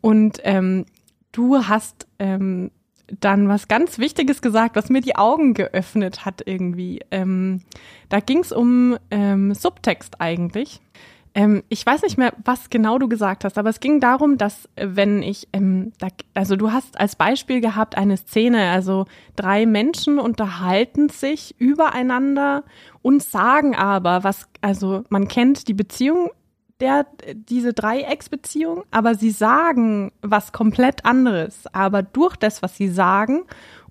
Und 0.00 0.38
ähm, 0.44 0.84
du 1.32 1.66
hast 1.66 2.06
ähm, 2.18 2.70
dann 3.20 3.48
was 3.48 3.68
ganz 3.68 3.98
Wichtiges 3.98 4.42
gesagt, 4.42 4.76
was 4.76 4.90
mir 4.90 5.00
die 5.00 5.16
Augen 5.16 5.54
geöffnet 5.54 6.24
hat 6.24 6.42
irgendwie. 6.44 7.00
Ähm, 7.10 7.62
da 8.08 8.20
ging 8.20 8.40
es 8.40 8.52
um 8.52 8.98
ähm, 9.10 9.54
Subtext 9.54 10.20
eigentlich. 10.20 10.80
Ähm, 11.34 11.62
ich 11.68 11.84
weiß 11.84 12.02
nicht 12.02 12.18
mehr, 12.18 12.32
was 12.44 12.70
genau 12.70 12.98
du 12.98 13.08
gesagt 13.08 13.44
hast, 13.44 13.58
aber 13.58 13.70
es 13.70 13.80
ging 13.80 14.00
darum, 14.00 14.38
dass 14.38 14.68
äh, 14.76 14.88
wenn 14.90 15.22
ich, 15.22 15.48
ähm, 15.52 15.92
da, 15.98 16.08
also 16.34 16.56
du 16.56 16.72
hast 16.72 16.98
als 16.98 17.16
Beispiel 17.16 17.60
gehabt 17.60 17.96
eine 17.96 18.16
Szene, 18.16 18.70
also 18.70 19.06
drei 19.36 19.66
Menschen 19.66 20.18
unterhalten 20.18 21.08
sich 21.08 21.54
übereinander 21.58 22.64
und 23.02 23.22
sagen 23.22 23.76
aber, 23.76 24.24
was, 24.24 24.48
also 24.60 25.04
man 25.10 25.28
kennt 25.28 25.68
die 25.68 25.74
Beziehung 25.74 26.30
der, 26.80 27.06
diese 27.34 27.72
Dreiecksbeziehung, 27.72 28.84
aber 28.90 29.14
sie 29.14 29.30
sagen 29.30 30.12
was 30.22 30.52
komplett 30.52 31.04
anderes. 31.04 31.64
Aber 31.72 32.02
durch 32.02 32.36
das, 32.36 32.62
was 32.62 32.76
sie 32.76 32.88
sagen 32.88 33.42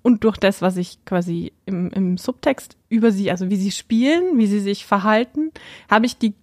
und 0.02 0.24
durch 0.24 0.38
das, 0.38 0.62
was 0.62 0.76
ich 0.76 1.04
quasi 1.04 1.52
im, 1.66 1.90
im 1.90 2.16
Subtext 2.16 2.76
über 2.88 3.12
sie, 3.12 3.30
also 3.30 3.50
wie 3.50 3.56
sie 3.56 3.72
spielen, 3.72 4.38
wie 4.38 4.46
sie 4.46 4.60
sich 4.60 4.86
verhalten, 4.86 5.50
habe 5.90 6.06
ich 6.06 6.16
die, 6.16 6.34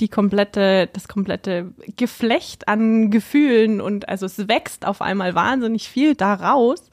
die 0.00 0.08
komplette, 0.08 0.88
das 0.92 1.06
komplette 1.06 1.72
Geflecht 1.96 2.66
an 2.66 3.10
Gefühlen 3.10 3.80
und 3.80 4.08
also 4.08 4.26
es 4.26 4.48
wächst 4.48 4.86
auf 4.86 5.02
einmal 5.02 5.34
wahnsinnig 5.34 5.88
viel 5.88 6.14
daraus. 6.14 6.90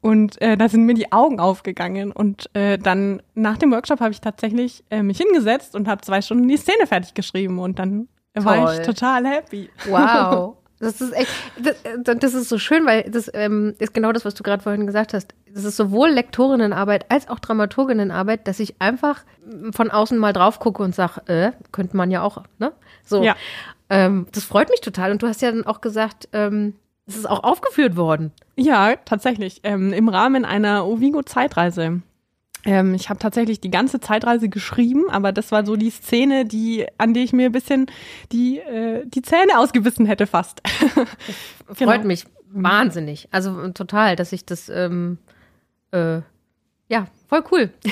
Und 0.00 0.42
äh, 0.42 0.56
da 0.56 0.68
sind 0.68 0.84
mir 0.84 0.94
die 0.94 1.12
Augen 1.12 1.38
aufgegangen. 1.38 2.10
Und 2.10 2.50
äh, 2.54 2.76
dann 2.76 3.22
nach 3.36 3.56
dem 3.56 3.70
Workshop 3.70 4.00
habe 4.00 4.10
ich 4.10 4.20
tatsächlich 4.20 4.82
äh, 4.90 5.00
mich 5.00 5.18
hingesetzt 5.18 5.76
und 5.76 5.86
habe 5.86 6.02
zwei 6.02 6.20
Stunden 6.20 6.48
die 6.48 6.56
Szene 6.56 6.88
fertig 6.88 7.14
geschrieben. 7.14 7.60
Und 7.60 7.78
dann 7.78 8.08
war 8.34 8.56
Toll. 8.56 8.78
ich 8.80 8.86
total 8.86 9.26
happy. 9.26 9.70
Wow. 9.86 10.56
Das 10.82 11.00
ist 11.00 11.12
echt, 11.12 11.30
das, 11.60 11.76
das 12.18 12.34
ist 12.34 12.48
so 12.48 12.58
schön, 12.58 12.84
weil 12.86 13.04
das 13.04 13.30
ähm, 13.34 13.76
ist 13.78 13.94
genau 13.94 14.10
das, 14.10 14.24
was 14.24 14.34
du 14.34 14.42
gerade 14.42 14.64
vorhin 14.64 14.84
gesagt 14.84 15.14
hast. 15.14 15.32
Das 15.48 15.62
ist 15.62 15.76
sowohl 15.76 16.08
Lektorinnenarbeit 16.08 17.08
als 17.08 17.28
auch 17.28 17.38
Dramaturginnenarbeit, 17.38 18.48
dass 18.48 18.58
ich 18.58 18.82
einfach 18.82 19.22
von 19.70 19.92
außen 19.92 20.18
mal 20.18 20.32
drauf 20.32 20.58
gucke 20.58 20.82
und 20.82 20.92
sage, 20.92 21.22
äh, 21.28 21.52
könnte 21.70 21.96
man 21.96 22.10
ja 22.10 22.22
auch, 22.22 22.42
ne? 22.58 22.72
So. 23.04 23.22
Ja. 23.22 23.36
Ähm, 23.90 24.26
das 24.32 24.42
freut 24.42 24.70
mich 24.70 24.80
total. 24.80 25.12
Und 25.12 25.22
du 25.22 25.28
hast 25.28 25.40
ja 25.40 25.52
dann 25.52 25.64
auch 25.64 25.82
gesagt, 25.82 26.28
ähm, 26.32 26.74
es 27.06 27.16
ist 27.16 27.30
auch 27.30 27.44
aufgeführt 27.44 27.94
worden. 27.94 28.32
Ja, 28.56 28.96
tatsächlich. 29.04 29.60
Ähm, 29.62 29.92
Im 29.92 30.08
Rahmen 30.08 30.44
einer 30.44 30.84
Ovigo-Zeitreise. 30.86 32.00
Ähm, 32.64 32.94
ich 32.94 33.08
habe 33.08 33.18
tatsächlich 33.18 33.60
die 33.60 33.70
ganze 33.70 34.00
Zeitreise 34.00 34.48
geschrieben, 34.48 35.10
aber 35.10 35.32
das 35.32 35.50
war 35.50 35.66
so 35.66 35.76
die 35.76 35.90
Szene, 35.90 36.44
die, 36.44 36.86
an 36.98 37.12
die 37.12 37.24
ich 37.24 37.32
mir 37.32 37.46
ein 37.46 37.52
bisschen 37.52 37.86
die, 38.30 38.58
äh, 38.58 39.04
die 39.06 39.22
Zähne 39.22 39.58
ausgebissen 39.58 40.06
hätte 40.06 40.26
fast. 40.26 40.60
Genau. 41.78 41.92
Freut 41.92 42.04
mich 42.04 42.26
wahnsinnig. 42.50 43.28
Also 43.30 43.58
äh, 43.58 43.72
total, 43.72 44.14
dass 44.14 44.32
ich 44.32 44.44
das, 44.44 44.68
ähm, 44.68 45.16
äh, 45.90 46.20
ja, 46.88 47.06
voll 47.28 47.42
cool. 47.50 47.70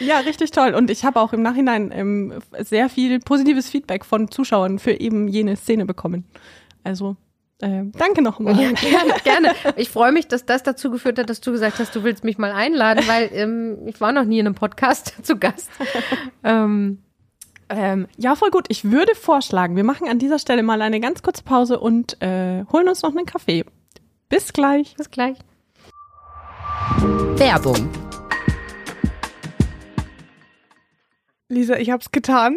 Ja, 0.00 0.18
richtig 0.20 0.50
toll. 0.52 0.74
Und 0.74 0.90
ich 0.90 1.04
habe 1.04 1.20
auch 1.20 1.32
im 1.32 1.42
Nachhinein 1.42 1.90
ähm, 1.92 2.34
sehr 2.60 2.88
viel 2.88 3.18
positives 3.18 3.68
Feedback 3.68 4.04
von 4.04 4.30
Zuschauern 4.30 4.78
für 4.78 4.92
eben 4.92 5.28
jene 5.28 5.56
Szene 5.56 5.86
bekommen. 5.86 6.24
Also 6.84 7.16
äh, 7.60 7.84
danke 7.92 8.22
nochmal. 8.22 8.58
Ja, 8.60 8.72
gerne, 8.72 9.14
gerne. 9.24 9.54
Ich 9.76 9.90
freue 9.90 10.12
mich, 10.12 10.28
dass 10.28 10.46
das 10.46 10.62
dazu 10.62 10.90
geführt 10.90 11.18
hat, 11.18 11.28
dass 11.28 11.40
du 11.40 11.52
gesagt 11.52 11.78
hast, 11.78 11.94
du 11.94 12.04
willst 12.04 12.24
mich 12.24 12.38
mal 12.38 12.52
einladen, 12.52 13.04
weil 13.06 13.30
ähm, 13.32 13.78
ich 13.86 14.00
war 14.00 14.12
noch 14.12 14.24
nie 14.24 14.38
in 14.38 14.46
einem 14.46 14.54
Podcast 14.54 15.14
zu 15.24 15.36
Gast. 15.36 15.70
Ähm, 16.44 17.02
Ähm, 17.70 18.06
ja, 18.16 18.34
voll 18.34 18.50
gut. 18.50 18.64
Ich 18.68 18.84
würde 18.90 19.14
vorschlagen, 19.14 19.76
wir 19.76 19.84
machen 19.84 20.08
an 20.08 20.18
dieser 20.18 20.38
Stelle 20.38 20.62
mal 20.62 20.80
eine 20.80 21.00
ganz 21.00 21.22
kurze 21.22 21.42
Pause 21.42 21.78
und 21.78 22.16
äh, 22.22 22.64
holen 22.72 22.88
uns 22.88 23.02
noch 23.02 23.14
einen 23.14 23.26
Kaffee. 23.26 23.64
Bis 24.30 24.52
gleich. 24.54 24.94
bis 24.96 25.10
gleich. 25.10 25.36
Werbung. 27.36 27.90
Lisa, 31.50 31.76
ich 31.76 31.90
hab's 31.90 32.10
getan. 32.10 32.56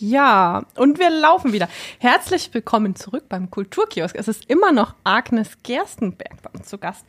Ja, 0.00 0.64
und 0.76 1.00
wir 1.00 1.10
laufen 1.10 1.52
wieder. 1.52 1.68
Herzlich 1.98 2.54
willkommen 2.54 2.94
zurück 2.94 3.24
beim 3.28 3.50
Kulturkiosk. 3.50 4.14
Es 4.14 4.28
ist 4.28 4.48
immer 4.48 4.70
noch 4.70 4.94
Agnes 5.02 5.58
Gerstenberg 5.64 6.40
bei 6.40 6.50
uns 6.56 6.68
zu 6.68 6.78
Gast. 6.78 7.04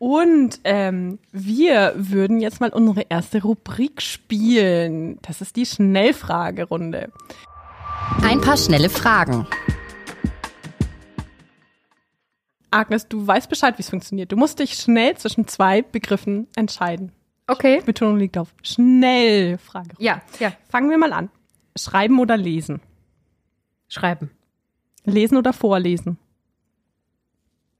Und 0.00 0.58
ähm, 0.64 1.20
wir 1.30 1.92
würden 1.94 2.40
jetzt 2.40 2.60
mal 2.60 2.70
unsere 2.70 3.02
erste 3.02 3.40
Rubrik 3.40 4.02
spielen. 4.02 5.20
Das 5.22 5.42
ist 5.42 5.54
die 5.54 5.64
Schnellfragerunde. 5.64 7.12
Ein 8.20 8.40
paar 8.40 8.56
schnelle 8.56 8.90
Fragen. 8.90 9.46
Agnes, 12.72 13.06
du 13.06 13.24
weißt 13.24 13.48
Bescheid, 13.48 13.78
wie 13.78 13.82
es 13.82 13.90
funktioniert. 13.90 14.32
Du 14.32 14.36
musst 14.36 14.58
dich 14.58 14.74
schnell 14.74 15.16
zwischen 15.16 15.46
zwei 15.46 15.82
Begriffen 15.82 16.48
entscheiden. 16.56 17.12
Okay. 17.46 17.80
Betonung 17.86 18.18
liegt 18.18 18.36
auf 18.36 18.52
schnell. 18.64 19.56
Frage. 19.58 19.90
Ja, 19.98 20.20
ja. 20.40 20.52
Fangen 20.68 20.90
wir 20.90 20.98
mal 20.98 21.12
an. 21.12 21.30
Schreiben 21.76 22.18
oder 22.20 22.36
lesen? 22.36 22.80
Schreiben. 23.88 24.30
Lesen 25.04 25.36
oder 25.36 25.52
vorlesen? 25.52 26.18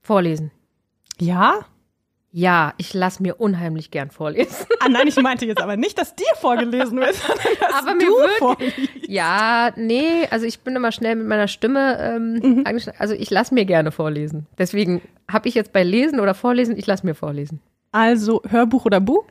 Vorlesen. 0.01 0.51
Ja? 1.19 1.59
Ja, 2.31 2.73
ich 2.77 2.93
lasse 2.93 3.23
mir 3.23 3.39
unheimlich 3.39 3.91
gern 3.91 4.11
vorlesen. 4.11 4.65
Ah 4.81 4.89
nein, 4.89 5.07
ich 5.07 5.15
meinte 5.15 5.45
jetzt 5.45 5.61
aber 5.61 5.77
nicht, 5.77 5.97
dass 5.97 6.15
dir 6.15 6.25
vorgelesen 6.35 6.99
wird, 6.99 7.15
sondern 7.15 7.47
dass 7.61 7.73
Aber 7.73 7.91
du 7.91 7.95
mir 7.95 8.07
wird- 8.11 8.31
vorliest. 8.39 8.77
Ja, 9.07 9.71
nee, 9.77 10.27
also 10.29 10.45
ich 10.45 10.59
bin 10.59 10.75
immer 10.75 10.91
schnell 10.91 11.15
mit 11.15 11.27
meiner 11.27 11.47
Stimme. 11.47 11.97
Ähm, 11.99 12.63
eigentlich- 12.65 12.99
Also 12.99 13.13
ich 13.15 13.29
lasse 13.31 13.53
mir 13.53 13.65
gerne 13.65 13.91
vorlesen. 13.91 14.45
Deswegen 14.57 15.01
habe 15.31 15.47
ich 15.47 15.55
jetzt 15.55 15.71
bei 15.71 15.83
Lesen 15.83 16.19
oder 16.19 16.33
Vorlesen, 16.33 16.77
ich 16.77 16.85
lasse 16.85 17.05
mir 17.05 17.15
vorlesen. 17.15 17.61
Also 17.93 18.41
Hörbuch 18.47 18.83
oder 18.85 18.99
Buch? 18.99 19.25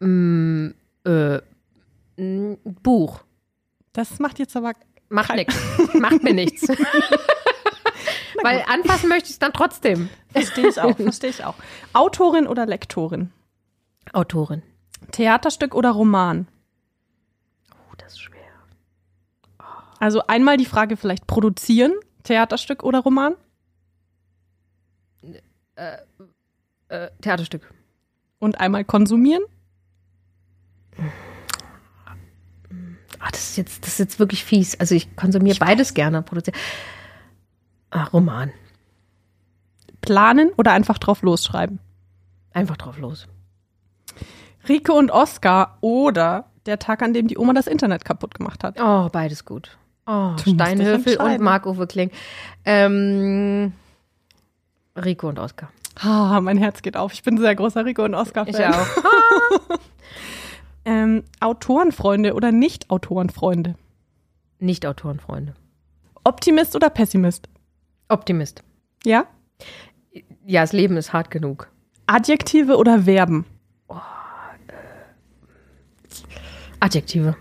Mm, 0.00 0.70
äh, 1.04 1.38
mm, 2.16 2.54
Buch. 2.64 3.24
Das 3.92 4.18
macht 4.18 4.38
jetzt 4.38 4.56
aber 4.56 4.72
Macht 5.08 5.34
nichts. 5.34 5.56
Macht 5.94 6.22
mir 6.22 6.34
nichts. 6.34 6.66
Weil 8.42 8.64
anfassen 8.66 9.08
möchte 9.08 9.26
ich 9.26 9.34
es 9.34 9.38
dann 9.38 9.52
trotzdem. 9.52 10.08
verstehe 10.30 10.68
ich 10.68 10.80
auch, 10.80 10.96
verstehe 10.96 11.30
ich 11.30 11.44
auch. 11.44 11.54
Autorin 11.92 12.46
oder 12.46 12.66
Lektorin? 12.66 13.30
Autorin. 14.12 14.62
Theaterstück 15.12 15.74
oder 15.74 15.90
Roman? 15.90 16.48
Oh, 17.72 17.94
das 17.96 18.14
ist 18.14 18.20
schwer. 18.22 18.40
Also 20.00 20.26
einmal 20.26 20.56
die 20.56 20.66
Frage 20.66 20.96
vielleicht 20.96 21.26
produzieren, 21.26 21.92
Theaterstück 22.24 22.82
oder 22.82 23.00
Roman? 23.00 23.36
Äh, 25.76 25.98
Theaterstück. 27.20 27.72
Und 28.38 28.60
einmal 28.60 28.84
konsumieren? 28.84 29.42
Ah, 33.24 33.30
das 33.30 33.40
ist 33.50 33.56
jetzt, 33.56 33.82
das 33.84 33.92
ist 33.92 33.98
jetzt 34.00 34.18
wirklich 34.18 34.44
fies. 34.44 34.78
Also 34.78 34.94
ich 34.94 35.16
konsumiere 35.16 35.56
beides 35.58 35.94
gerne. 35.94 36.20
Produziere. 36.20 36.54
Ah, 37.90 38.04
Roman. 38.04 38.52
Planen 40.02 40.50
oder 40.58 40.72
einfach 40.72 40.98
drauf 40.98 41.22
losschreiben? 41.22 41.78
Einfach 42.52 42.76
drauf 42.76 42.98
los. 42.98 43.26
Rike 44.68 44.92
und 44.92 45.10
Oscar 45.10 45.78
oder 45.80 46.50
der 46.66 46.78
Tag, 46.78 47.00
an 47.00 47.14
dem 47.14 47.26
die 47.26 47.38
Oma 47.38 47.54
das 47.54 47.66
Internet 47.66 48.04
kaputt 48.04 48.34
gemacht 48.34 48.62
hat? 48.62 48.78
Oh, 48.78 49.08
beides 49.10 49.46
gut. 49.46 49.78
Oh, 50.06 50.32
Du 50.44 50.52
Steinhöfel 50.52 51.16
und. 51.16 51.40
Marc-Uwe 51.40 51.86
Kling. 51.86 52.10
Ähm, 52.66 53.72
Rico 55.02 55.30
und 55.30 55.38
Oskar. 55.38 55.70
Ah, 55.98 56.42
mein 56.42 56.58
Herz 56.58 56.82
geht 56.82 56.98
auf. 56.98 57.14
Ich 57.14 57.22
bin 57.22 57.36
ein 57.36 57.40
sehr 57.40 57.54
großer 57.54 57.86
Rico 57.86 58.04
und 58.04 58.14
Oscar-Fan. 58.14 58.54
Ich 58.54 58.66
auch. 58.66 59.78
Ähm, 60.84 61.24
Autorenfreunde 61.40 62.34
oder 62.34 62.52
Nicht-Autorenfreunde? 62.52 63.74
Nicht 64.58 64.86
Autorenfreunde. 64.86 65.54
Optimist 66.24 66.76
oder 66.76 66.90
Pessimist? 66.90 67.48
Optimist. 68.08 68.62
Ja? 69.04 69.26
Ja, 70.46 70.60
das 70.60 70.72
Leben 70.72 70.96
ist 70.96 71.12
hart 71.12 71.30
genug. 71.30 71.70
Adjektive 72.06 72.76
oder 72.76 73.02
Verben? 73.02 73.46
Adjektive. 76.80 77.36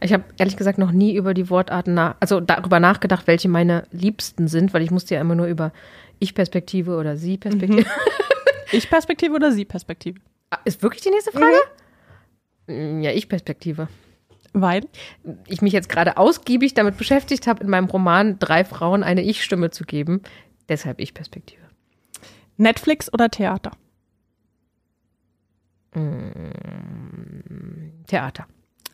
Ich 0.00 0.12
habe 0.12 0.24
ehrlich 0.38 0.56
gesagt 0.56 0.78
noch 0.78 0.90
nie 0.90 1.14
über 1.14 1.34
die 1.34 1.50
Wortarten, 1.50 1.94
nach, 1.94 2.16
also 2.20 2.40
darüber 2.40 2.80
nachgedacht, 2.80 3.26
welche 3.26 3.48
meine 3.48 3.86
Liebsten 3.92 4.48
sind, 4.48 4.74
weil 4.74 4.82
ich 4.82 4.90
musste 4.90 5.14
ja 5.14 5.20
immer 5.20 5.34
nur 5.34 5.46
über 5.46 5.72
Ich-Perspektive 6.18 6.96
oder 6.96 7.16
Sie-Perspektive. 7.16 7.84
Ich-Perspektive 8.72 9.34
oder 9.34 9.52
Sie-Perspektive? 9.52 10.20
Ist 10.64 10.82
wirklich 10.82 11.02
die 11.02 11.10
nächste 11.10 11.32
Frage? 11.32 11.52
Mm, 11.52 11.81
Ja, 13.02 13.10
Ich-Perspektive. 13.12 13.88
Weil? 14.52 14.86
Ich 15.46 15.62
mich 15.62 15.72
jetzt 15.72 15.88
gerade 15.88 16.16
ausgiebig 16.18 16.74
damit 16.74 16.98
beschäftigt 16.98 17.46
habe, 17.46 17.64
in 17.64 17.70
meinem 17.70 17.86
Roman 17.86 18.38
drei 18.38 18.64
Frauen 18.64 19.02
eine 19.02 19.22
Ich-Stimme 19.22 19.70
zu 19.70 19.84
geben. 19.84 20.22
Deshalb 20.68 21.00
Ich-Perspektive. 21.00 21.62
Netflix 22.56 23.12
oder 23.12 23.30
Theater? 23.30 23.72
Theater. 28.06 28.46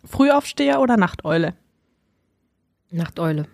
Frühaufsteher 0.04 0.80
oder 0.80 0.96
Nachteule? 0.96 1.54
Nachteule. 2.90 3.46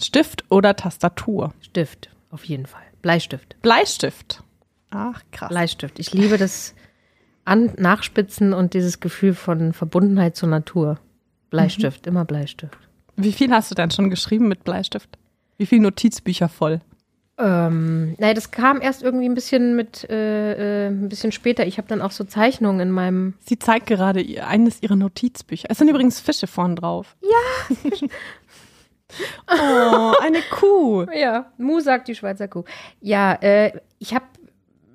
Stift 0.00 0.44
oder 0.50 0.76
Tastatur? 0.76 1.54
Stift. 1.60 2.10
Auf 2.30 2.44
jeden 2.44 2.66
Fall. 2.66 2.82
Bleistift. 3.02 3.60
Bleistift. 3.62 4.42
Ach, 4.90 5.22
krass. 5.32 5.48
Bleistift. 5.48 5.98
Ich 5.98 6.12
liebe 6.12 6.38
das 6.38 6.74
An 7.44 7.72
Nachspitzen 7.76 8.52
und 8.52 8.74
dieses 8.74 9.00
Gefühl 9.00 9.34
von 9.34 9.72
Verbundenheit 9.72 10.36
zur 10.36 10.48
Natur. 10.48 10.98
Bleistift, 11.50 12.06
immer 12.06 12.24
Bleistift. 12.24 12.78
Wie 13.16 13.32
viel 13.32 13.50
hast 13.50 13.70
du 13.70 13.74
denn 13.74 13.90
schon 13.90 14.10
geschrieben 14.10 14.48
mit 14.48 14.64
Bleistift? 14.64 15.18
Wie 15.58 15.66
viele 15.66 15.82
Notizbücher 15.82 16.48
voll? 16.48 16.80
Ähm, 17.38 18.14
naja, 18.18 18.34
das 18.34 18.50
kam 18.50 18.80
erst 18.80 19.02
irgendwie 19.02 19.28
ein 19.28 19.34
bisschen 19.34 19.74
mit, 19.74 20.08
äh, 20.10 20.86
äh, 20.86 20.88
ein 20.88 21.08
bisschen 21.08 21.32
später. 21.32 21.66
Ich 21.66 21.78
habe 21.78 21.88
dann 21.88 22.02
auch 22.02 22.10
so 22.10 22.24
Zeichnungen 22.24 22.80
in 22.80 22.90
meinem. 22.90 23.34
Sie 23.40 23.58
zeigt 23.58 23.86
gerade 23.86 24.20
ihr, 24.20 24.46
eines 24.46 24.82
ihrer 24.82 24.96
Notizbücher. 24.96 25.68
Es 25.70 25.78
sind 25.78 25.88
übrigens 25.88 26.20
Fische 26.20 26.46
vorn 26.46 26.76
drauf. 26.76 27.16
Ja. 27.22 27.76
oh, 29.50 30.12
eine 30.22 30.40
Kuh. 30.50 31.06
Ja, 31.14 31.50
Mu 31.56 31.80
sagt 31.80 32.08
die 32.08 32.14
Schweizer 32.14 32.48
Kuh. 32.48 32.64
Ja, 33.00 33.34
äh, 33.40 33.72
ich 33.98 34.14
habe, 34.14 34.26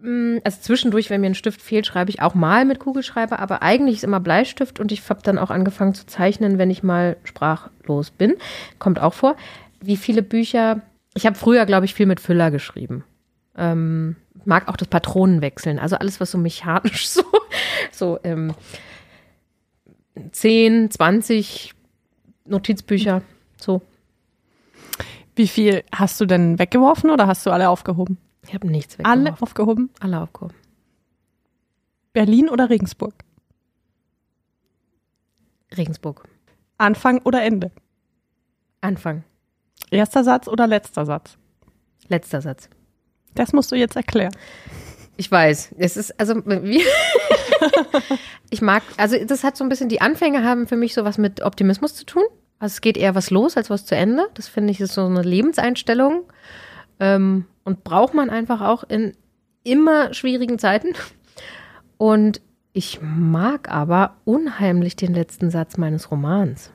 also 0.04 0.62
zwischendurch, 0.62 1.10
wenn 1.10 1.22
mir 1.22 1.28
ein 1.28 1.36
Stift 1.36 1.62
fehlt, 1.62 1.86
schreibe 1.86 2.12
ich 2.12 2.22
auch 2.22 2.36
mal 2.36 2.66
mit 2.66 2.80
Kugelschreiber, 2.80 3.40
aber 3.40 3.64
eigentlich 3.64 3.98
ist 3.98 4.04
immer 4.04 4.20
Bleistift 4.20 4.80
und 4.80 4.92
ich 4.92 5.10
habe 5.10 5.22
dann 5.24 5.38
auch 5.38 5.50
angefangen 5.50 5.94
zu 5.94 6.06
zeichnen, 6.06 6.58
wenn 6.58 6.70
ich 6.70 6.84
mal 6.84 7.18
sprachlos 7.24 8.12
bin. 8.12 8.36
Kommt 8.80 9.00
auch 9.00 9.14
vor. 9.14 9.36
Wie 9.82 9.98
viele 9.98 10.22
Bücher 10.22 10.82
ich 11.18 11.26
habe 11.26 11.36
früher, 11.36 11.66
glaube 11.66 11.86
ich, 11.86 11.96
viel 11.96 12.06
mit 12.06 12.20
Füller 12.20 12.52
geschrieben. 12.52 13.04
Ähm, 13.58 14.16
mag 14.46 14.68
auch 14.68 14.78
das 14.78 14.88
Patronenwechseln, 14.88 15.80
also 15.80 15.96
alles, 15.96 16.20
was 16.20 16.30
so 16.30 16.38
mechanisch 16.38 17.10
so, 17.10 17.24
so 17.92 18.20
ähm, 18.24 18.54
10, 20.32 20.92
20 20.92 21.74
Notizbücher, 22.46 23.24
so. 23.60 23.82
Wie 25.36 25.48
viel 25.48 25.84
hast 25.92 26.22
du 26.22 26.28
denn 26.28 26.60
weggeworfen 26.60 27.10
oder 27.10 27.26
hast 27.26 27.48
du 27.48 27.50
alle 27.50 27.70
aufgehoben? 27.70 28.20
Ich 28.48 28.54
habe 28.54 28.68
nichts 28.68 28.98
Alle 29.04 29.26
weggeworfen. 29.26 29.44
aufgehoben? 29.44 29.90
Alle 30.00 30.22
aufgehoben. 30.22 30.56
Berlin 32.14 32.50
oder 32.50 32.70
Regensburg? 32.70 33.14
Regensburg. 35.76 36.28
Anfang 36.78 37.22
oder 37.24 37.44
Ende? 37.44 37.72
Anfang. 38.82 39.24
Erster 39.92 40.24
Satz 40.24 40.48
oder 40.48 40.66
letzter 40.66 41.06
Satz? 41.06 41.38
Letzter 42.08 42.42
Satz. 42.42 42.70
Das 43.36 43.54
musst 43.54 43.72
du 43.72 43.76
jetzt 43.76 43.96
erklären. 43.96 44.36
Ich 45.18 45.32
weiß. 45.32 45.76
Es 45.78 45.98
ist, 45.98 46.20
also, 46.20 46.36
wie. 46.46 46.84
ich 48.50 48.62
mag, 48.62 48.84
also, 48.98 49.18
das 49.26 49.44
hat 49.44 49.58
so 49.58 49.64
ein 49.64 49.70
bisschen, 49.70 49.90
die 49.90 50.02
Anfänge 50.02 50.44
haben 50.44 50.68
für 50.68 50.76
mich 50.78 50.94
so 50.94 51.04
was 51.04 51.18
mit 51.18 51.42
Optimismus 51.42 51.96
zu 51.96 52.06
tun. 52.06 52.24
Also, 52.60 52.74
es 52.74 52.82
geht 52.82 52.98
eher 52.98 53.16
was 53.16 53.30
los 53.30 53.58
als 53.58 53.70
was 53.70 53.86
zu 53.86 53.96
Ende. 53.96 54.28
Das 54.36 54.48
finde 54.48 54.72
ich 54.72 54.80
ist 54.80 54.94
so 54.94 55.06
eine 55.06 55.22
Lebenseinstellung. 55.22 56.24
Ähm, 57.00 57.46
und 57.68 57.84
braucht 57.84 58.14
man 58.14 58.30
einfach 58.30 58.62
auch 58.62 58.86
in 58.86 59.12
immer 59.64 60.14
schwierigen 60.14 60.58
Zeiten. 60.58 60.94
Und 61.98 62.42
Ich 62.72 63.00
mag 63.02 63.70
aber 63.70 64.16
unheimlich 64.24 64.96
den 64.96 65.14
letzten 65.14 65.50
Satz 65.50 65.78
meines 65.78 66.10
Romans, 66.12 66.72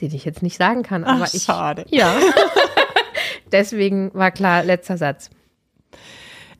den 0.00 0.14
ich 0.14 0.24
jetzt 0.24 0.42
nicht 0.42 0.58
sagen 0.58 0.82
kann. 0.84 1.02
Aber 1.04 1.24
Ach, 1.24 1.34
ich, 1.34 1.42
schade. 1.42 1.86
Ja. 1.88 2.14
Deswegen 3.52 4.14
war 4.14 4.30
klar, 4.30 4.62
letzter 4.62 4.96
Satz. 4.96 5.30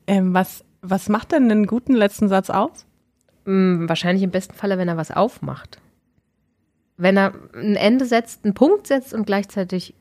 Ähm, 0.07 0.33
was, 0.33 0.65
was 0.81 1.07
macht 1.07 1.31
denn 1.31 1.49
einen 1.49 1.67
guten 1.67 1.93
letzten 1.93 2.27
Satz 2.27 2.49
aus? 2.49 2.85
Hm, 3.45 3.87
wahrscheinlich 3.87 4.23
im 4.23 4.31
besten 4.31 4.55
Falle, 4.55 4.77
wenn 4.77 4.89
er 4.89 4.97
was 4.97 5.11
aufmacht. 5.11 5.79
Wenn 6.97 7.15
er 7.15 7.33
ein 7.53 7.77
Ende 7.77 8.05
setzt, 8.05 8.43
einen 8.43 8.55
Punkt 8.55 8.87
setzt 8.87 9.13
und 9.13 9.25
gleichzeitig 9.25 9.93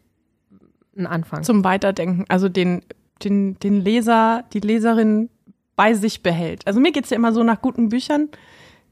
einen 0.98 1.06
Anfang. 1.06 1.42
Zum 1.42 1.64
Weiterdenken, 1.64 2.24
also 2.28 2.48
den, 2.48 2.82
den, 3.24 3.58
den 3.60 3.80
Leser, 3.80 4.44
die 4.52 4.60
Leserin 4.60 5.30
bei 5.76 5.94
sich 5.94 6.22
behält. 6.22 6.66
Also 6.66 6.80
mir 6.80 6.92
geht's 6.92 7.10
ja 7.10 7.16
immer 7.16 7.32
so 7.32 7.42
nach 7.42 7.62
guten 7.62 7.88
Büchern, 7.88 8.28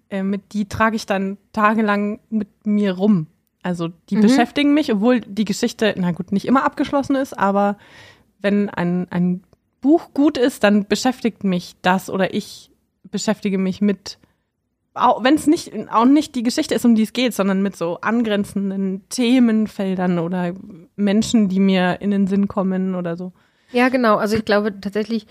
äh, 0.09 0.23
mit 0.23 0.53
die 0.53 0.69
trage 0.69 0.97
ich 0.97 1.05
dann 1.07 1.37
tagelang 1.53 2.21
mit 2.31 2.49
mir 2.65 2.93
rum. 2.93 3.27
Also 3.63 3.89
die 4.09 4.17
Mhm. 4.17 4.21
beschäftigen 4.23 4.73
mich, 4.75 4.93
obwohl 4.93 5.21
die 5.21 5.45
Geschichte, 5.45 5.95
na 5.99 6.13
gut, 6.13 6.31
nicht 6.31 6.47
immer 6.47 6.65
abgeschlossen 6.65 7.17
ist, 7.17 7.37
aber 7.37 7.77
wenn 8.41 8.71
ein, 8.71 9.09
ein 9.11 9.43
Buch 9.81 10.15
gut 10.15 10.39
ist, 10.39 10.63
dann 10.63 10.87
beschäftigt 10.87 11.43
mich 11.43 11.75
das 11.83 12.09
oder 12.09 12.33
ich 12.35 12.71
beschäftige 13.11 13.59
mich 13.59 13.81
mit, 13.81 14.19
wenn 15.21 15.35
es 15.35 15.47
nicht, 15.47 15.73
auch 15.91 16.05
nicht 16.05 16.35
die 16.35 16.43
Geschichte 16.43 16.75
ist, 16.75 16.85
um 16.85 16.95
die 16.95 17.03
es 17.03 17.13
geht, 17.13 17.35
sondern 17.35 17.63
mit 17.63 17.77
so 17.77 17.99
angrenzenden 18.01 19.07
Themenfeldern 19.09 20.19
oder 20.19 20.55
Menschen, 20.97 21.49
die 21.49 21.61
mir 21.61 22.01
in 22.01 22.11
den 22.11 22.27
Sinn 22.27 22.49
kommen 22.49 22.95
oder 22.95 23.17
so. 23.17 23.33
Ja, 23.73 23.89
genau. 23.89 24.17
Also 24.17 24.37
ich 24.37 24.45
glaube 24.45 24.81
tatsächlich, 24.81 25.27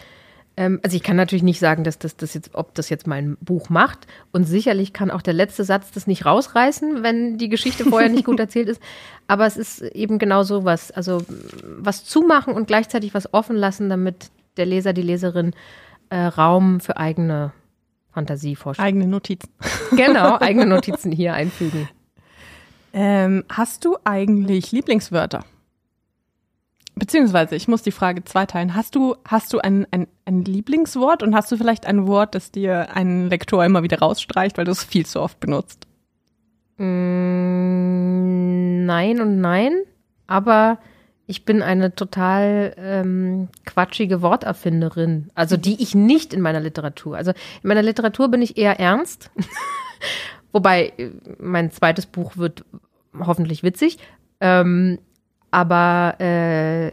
ähm, 0.57 0.79
also 0.83 0.95
ich 0.95 1.03
kann 1.03 1.15
natürlich 1.15 1.43
nicht 1.43 1.59
sagen, 1.59 1.83
dass 1.83 1.97
das, 1.97 2.15
das 2.15 2.33
jetzt, 2.33 2.51
ob 2.53 2.75
das 2.75 2.89
jetzt 2.89 3.07
mein 3.07 3.37
Buch 3.41 3.69
macht. 3.69 4.07
Und 4.31 4.43
sicherlich 4.45 4.93
kann 4.93 5.11
auch 5.11 5.21
der 5.21 5.33
letzte 5.33 5.63
Satz 5.63 5.91
das 5.91 6.07
nicht 6.07 6.25
rausreißen, 6.25 7.03
wenn 7.03 7.37
die 7.37 7.49
Geschichte 7.49 7.85
vorher 7.85 8.09
nicht 8.09 8.25
gut 8.25 8.39
erzählt 8.41 8.69
ist. 8.69 8.81
Aber 9.27 9.45
es 9.45 9.57
ist 9.57 9.81
eben 9.81 10.19
genau 10.19 10.43
so 10.43 10.65
was. 10.65 10.91
Also 10.91 11.21
was 11.63 12.05
zumachen 12.05 12.53
und 12.53 12.67
gleichzeitig 12.67 13.13
was 13.13 13.33
offen 13.33 13.55
lassen, 13.55 13.89
damit 13.89 14.29
der 14.57 14.65
Leser, 14.65 14.93
die 14.93 15.01
Leserin 15.01 15.53
äh, 16.09 16.17
Raum 16.17 16.79
für 16.79 16.97
eigene 16.97 17.51
Fantasie. 18.15 18.57
Eigene 18.77 19.07
Notizen. 19.07 19.49
Genau, 19.91 20.39
eigene 20.39 20.65
Notizen 20.75 21.11
hier 21.11 21.35
einfügen. 21.35 21.87
Ähm, 22.93 23.43
hast 23.49 23.85
du 23.85 23.97
eigentlich 24.03 24.71
Lieblingswörter? 24.71 25.45
Beziehungsweise, 26.95 27.55
ich 27.55 27.67
muss 27.67 27.83
die 27.83 27.91
Frage 27.91 28.23
zweiteilen. 28.23 28.73
Hast 28.73 28.95
du, 28.95 29.15
hast 29.27 29.51
du 29.51 29.59
ein, 29.59 29.85
ein, 29.91 30.07
ein 30.23 30.43
Lieblingswort 30.43 31.23
und 31.23 31.35
hast 31.35 31.51
du 31.51 31.57
vielleicht 31.57 31.85
ein 31.85 32.07
Wort, 32.07 32.35
das 32.35 32.51
dir 32.51 32.95
ein 32.95 33.29
Lektor 33.29 33.65
immer 33.65 33.83
wieder 33.83 33.99
rausstreicht, 33.99 34.57
weil 34.57 34.65
du 34.65 34.71
es 34.71 34.83
viel 34.83 35.05
zu 35.05 35.21
oft 35.21 35.41
benutzt? 35.41 35.85
Mm, 36.77 38.85
nein 38.85 39.19
und 39.19 39.41
nein, 39.41 39.73
aber 40.25 40.79
ich 41.27 41.45
bin 41.45 41.61
eine 41.61 41.95
total 41.95 42.73
ähm, 42.77 43.49
quatschige 43.65 44.21
Worterfinderin, 44.21 45.31
also 45.33 45.57
die 45.57 45.81
ich 45.81 45.95
nicht 45.95 46.33
in 46.33 46.41
meiner 46.41 46.59
Literatur. 46.59 47.17
Also 47.17 47.31
in 47.31 47.67
meiner 47.67 47.81
Literatur 47.81 48.29
bin 48.29 48.41
ich 48.41 48.57
eher 48.57 48.79
ernst, 48.79 49.31
wobei 50.51 50.93
äh, 50.97 51.09
mein 51.39 51.71
zweites 51.71 52.05
Buch 52.05 52.37
wird 52.37 52.63
hoffentlich 53.17 53.63
witzig, 53.63 53.97
ähm, 54.39 54.99
aber 55.51 56.15
äh, 56.19 56.91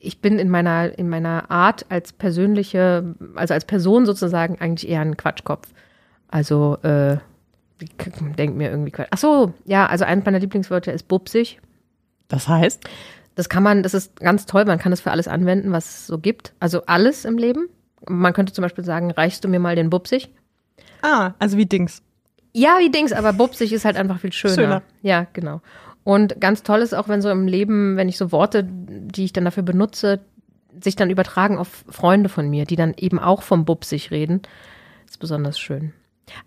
ich 0.00 0.20
bin 0.20 0.38
in 0.38 0.48
meiner 0.48 0.96
in 0.98 1.08
meiner 1.08 1.50
Art 1.50 1.86
als 1.88 2.12
persönliche, 2.12 3.14
also 3.34 3.54
als 3.54 3.64
Person 3.64 4.06
sozusagen 4.06 4.60
eigentlich 4.60 4.88
eher 4.88 5.00
ein 5.00 5.16
Quatschkopf. 5.16 5.68
Also 6.28 6.78
äh, 6.82 7.18
denk 8.38 8.56
mir 8.56 8.70
irgendwie 8.70 8.90
Quatsch. 8.90 9.08
Ach 9.10 9.18
so, 9.18 9.54
ja, 9.64 9.86
also 9.86 10.04
eines 10.04 10.24
meiner 10.24 10.38
Lieblingswörter 10.38 10.92
ist 10.92 11.08
bubsig. 11.08 11.60
Das 12.28 12.48
heißt? 12.48 12.84
Das 13.38 13.48
kann 13.48 13.62
man, 13.62 13.84
das 13.84 13.94
ist 13.94 14.18
ganz 14.18 14.46
toll, 14.46 14.64
man 14.64 14.80
kann 14.80 14.90
das 14.90 15.00
für 15.00 15.12
alles 15.12 15.28
anwenden, 15.28 15.70
was 15.70 15.86
es 15.86 16.06
so 16.08 16.18
gibt. 16.18 16.54
Also 16.58 16.84
alles 16.86 17.24
im 17.24 17.38
Leben. 17.38 17.68
Man 18.08 18.32
könnte 18.32 18.52
zum 18.52 18.62
Beispiel 18.62 18.82
sagen, 18.82 19.12
reichst 19.12 19.44
du 19.44 19.48
mir 19.48 19.60
mal 19.60 19.76
den 19.76 19.90
Bubsig? 19.90 20.28
Ah, 21.02 21.34
also 21.38 21.56
wie 21.56 21.66
Dings. 21.66 22.02
Ja, 22.52 22.78
wie 22.80 22.90
Dings, 22.90 23.12
aber 23.12 23.32
Bubsig 23.32 23.72
ist 23.72 23.84
halt 23.84 23.96
einfach 23.96 24.18
viel 24.18 24.32
schöner. 24.32 24.54
Schöner. 24.54 24.82
Ja, 25.02 25.28
genau. 25.34 25.60
Und 26.02 26.40
ganz 26.40 26.64
toll 26.64 26.80
ist 26.80 26.96
auch, 26.96 27.06
wenn 27.06 27.22
so 27.22 27.30
im 27.30 27.46
Leben, 27.46 27.96
wenn 27.96 28.08
ich 28.08 28.18
so 28.18 28.32
Worte, 28.32 28.66
die 28.68 29.26
ich 29.26 29.32
dann 29.32 29.44
dafür 29.44 29.62
benutze, 29.62 30.18
sich 30.82 30.96
dann 30.96 31.08
übertragen 31.08 31.58
auf 31.58 31.84
Freunde 31.88 32.28
von 32.28 32.50
mir, 32.50 32.64
die 32.64 32.74
dann 32.74 32.92
eben 32.96 33.20
auch 33.20 33.42
vom 33.42 33.64
Bubsig 33.64 34.10
reden. 34.10 34.42
Das 35.04 35.12
ist 35.12 35.18
besonders 35.18 35.60
schön. 35.60 35.92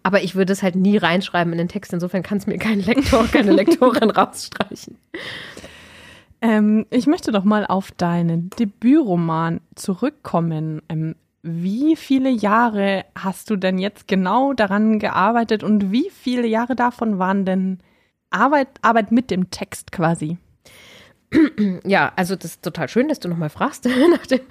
Aber 0.03 0.23
ich 0.23 0.35
würde 0.35 0.51
es 0.51 0.61
halt 0.61 0.75
nie 0.75 0.97
reinschreiben 0.97 1.53
in 1.53 1.57
den 1.57 1.69
Text. 1.69 1.93
Insofern 1.93 2.21
kann 2.21 2.39
es 2.39 2.47
mir 2.47 2.57
kein 2.57 2.81
Lektor, 2.81 3.25
keine 3.27 3.51
Lektorin 3.53 4.09
rausstreichen. 4.09 4.97
Ähm, 6.41 6.87
ich 6.89 7.07
möchte 7.07 7.31
doch 7.31 7.43
mal 7.43 7.65
auf 7.65 7.91
deinen 7.91 8.49
Debütroman 8.49 9.61
zurückkommen. 9.75 10.81
Ähm, 10.89 11.15
wie 11.43 11.95
viele 11.95 12.29
Jahre 12.29 13.05
hast 13.15 13.49
du 13.49 13.55
denn 13.55 13.77
jetzt 13.77 14.07
genau 14.07 14.53
daran 14.53 14.99
gearbeitet 14.99 15.63
und 15.63 15.91
wie 15.91 16.09
viele 16.09 16.47
Jahre 16.47 16.75
davon 16.75 17.19
waren 17.19 17.45
denn 17.45 17.79
Arbeit, 18.29 18.67
Arbeit 18.81 19.11
mit 19.11 19.31
dem 19.31 19.49
Text 19.49 19.91
quasi? 19.91 20.37
Ja, 21.85 22.11
also 22.17 22.35
das 22.35 22.51
ist 22.51 22.63
total 22.63 22.89
schön, 22.89 23.07
dass 23.07 23.21
du 23.21 23.29
nochmal 23.29 23.49
fragst 23.49 23.85
nach 24.11 24.27
dem 24.27 24.41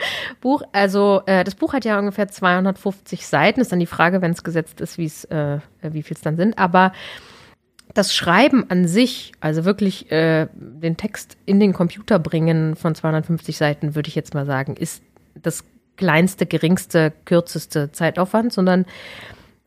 Buch. 0.40 0.62
Also 0.72 1.22
äh, 1.26 1.44
das 1.44 1.54
Buch 1.54 1.74
hat 1.74 1.84
ja 1.84 1.98
ungefähr 1.98 2.28
250 2.28 3.26
Seiten. 3.26 3.60
Ist 3.60 3.70
dann 3.70 3.80
die 3.80 3.86
Frage, 3.86 4.22
wenn 4.22 4.32
es 4.32 4.42
gesetzt 4.42 4.80
ist, 4.80 4.98
äh, 4.98 5.58
wie 5.82 6.02
viel 6.02 6.16
es 6.16 6.22
dann 6.22 6.36
sind. 6.36 6.58
Aber 6.58 6.92
das 7.94 8.14
Schreiben 8.14 8.70
an 8.70 8.86
sich, 8.86 9.32
also 9.40 9.64
wirklich 9.64 10.10
äh, 10.12 10.48
den 10.54 10.96
Text 10.96 11.36
in 11.46 11.60
den 11.60 11.72
Computer 11.72 12.18
bringen 12.18 12.76
von 12.76 12.94
250 12.94 13.56
Seiten, 13.56 13.94
würde 13.94 14.08
ich 14.08 14.14
jetzt 14.14 14.34
mal 14.34 14.46
sagen, 14.46 14.76
ist 14.76 15.02
das 15.34 15.64
kleinste, 15.96 16.46
geringste, 16.46 17.12
kürzeste 17.24 17.92
Zeitaufwand, 17.92 18.52
sondern 18.52 18.86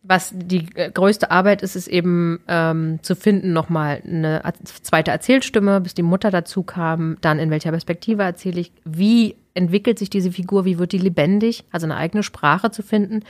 was 0.03 0.33
die 0.35 0.67
äh, 0.75 0.91
größte 0.91 1.31
Arbeit 1.31 1.61
ist, 1.61 1.75
ist 1.75 1.87
eben 1.87 2.41
ähm, 2.47 2.99
zu 3.01 3.15
finden, 3.15 3.53
nochmal 3.53 4.01
eine 4.05 4.41
zweite 4.63 5.11
Erzählstimme, 5.11 5.79
bis 5.79 5.93
die 5.93 6.03
Mutter 6.03 6.29
dazu 6.29 6.63
kam, 6.63 7.17
dann 7.21 7.39
in 7.39 7.49
welcher 7.49 7.71
Perspektive 7.71 8.23
erzähle 8.23 8.59
ich, 8.59 8.73
wie 8.83 9.35
entwickelt 9.53 9.99
sich 9.99 10.09
diese 10.09 10.31
Figur, 10.31 10.65
wie 10.65 10.77
wird 10.77 10.91
die 10.91 10.97
lebendig, 10.97 11.63
also 11.71 11.85
eine 11.85 11.95
eigene 11.95 12.23
Sprache 12.23 12.71
zu 12.71 12.83
finden. 12.83 13.21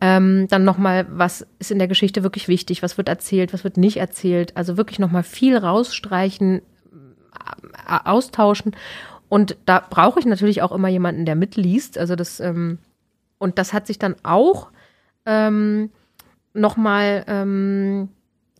Ähm, 0.00 0.48
dann 0.48 0.64
nochmal, 0.64 1.06
was 1.10 1.46
ist 1.58 1.70
in 1.70 1.78
der 1.78 1.88
Geschichte 1.88 2.22
wirklich 2.22 2.48
wichtig, 2.48 2.82
was 2.82 2.96
wird 2.96 3.08
erzählt, 3.08 3.52
was 3.52 3.64
wird 3.64 3.76
nicht 3.76 3.98
erzählt. 3.98 4.56
Also 4.56 4.76
wirklich 4.76 4.98
nochmal 4.98 5.22
viel 5.22 5.56
rausstreichen, 5.56 6.62
austauschen. 7.86 8.74
Und 9.28 9.56
da 9.66 9.84
brauche 9.88 10.18
ich 10.18 10.26
natürlich 10.26 10.62
auch 10.62 10.72
immer 10.72 10.88
jemanden, 10.88 11.26
der 11.26 11.36
mitliest. 11.36 11.98
Also 11.98 12.16
das, 12.16 12.40
ähm, 12.40 12.78
und 13.38 13.58
das 13.58 13.72
hat 13.72 13.86
sich 13.86 13.98
dann 13.98 14.16
auch 14.22 14.70
ähm, 15.26 15.90
nochmal 16.54 17.24
ähm, 17.28 18.08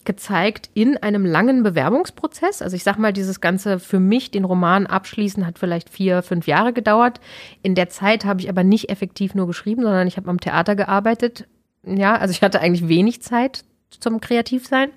gezeigt 0.05 0.70
in 0.74 0.96
einem 0.96 1.24
langen 1.26 1.62
Bewerbungsprozess. 1.62 2.62
Also 2.62 2.74
ich 2.76 2.84
sag 2.84 2.98
mal, 2.98 3.12
dieses 3.12 3.40
Ganze 3.40 3.78
für 3.78 4.01
mich, 4.01 4.30
den 4.30 4.44
Roman 4.44 4.86
abschließen, 4.86 5.46
hat 5.46 5.59
vielleicht 5.59 5.90
vier, 5.90 6.22
fünf 6.22 6.46
Jahre 6.46 6.72
gedauert. 6.72 7.20
In 7.62 7.74
der 7.74 7.88
Zeit 7.90 8.24
habe 8.24 8.40
ich 8.40 8.48
aber 8.48 8.64
nicht 8.64 8.88
effektiv 8.90 9.34
nur 9.34 9.46
geschrieben, 9.46 9.82
sondern 9.82 10.07
ich 10.09 10.16
habe 10.16 10.30
am 10.30 10.40
Theater 10.40 10.74
gearbeitet. 10.76 11.46
Ja, 11.84 12.16
also 12.16 12.32
ich 12.32 12.42
hatte 12.42 12.61
eigentlich 12.61 12.88
wenig 12.88 13.22
Zeit 13.22 13.64
zum 13.98 14.20
Kreativsein. 14.20 14.90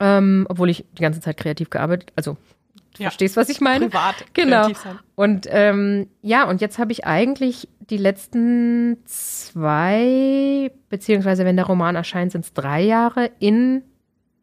Ähm, 0.00 0.46
obwohl 0.48 0.70
ich 0.70 0.84
die 0.98 1.02
ganze 1.02 1.20
Zeit 1.20 1.36
kreativ 1.36 1.70
gearbeitet, 1.70 2.12
also 2.16 2.36
du 2.96 3.02
Ja. 3.02 3.10
verstehst, 3.10 3.36
was 3.36 3.48
ich 3.48 3.60
meine? 3.60 3.88
Privat. 3.88 4.16
Genau. 4.34 4.68
Und 5.14 5.46
ähm, 5.50 6.08
ja, 6.22 6.48
und 6.48 6.60
jetzt 6.60 6.78
habe 6.78 6.90
ich 6.90 7.04
eigentlich 7.06 7.68
die 7.90 7.98
letzten 7.98 8.96
zwei, 9.04 10.70
beziehungsweise 10.88 11.44
wenn 11.44 11.56
der 11.56 11.66
Roman 11.66 11.94
erscheint, 11.94 12.32
sind 12.32 12.44
es 12.44 12.52
drei 12.52 12.82
Jahre 12.82 13.30
in 13.38 13.82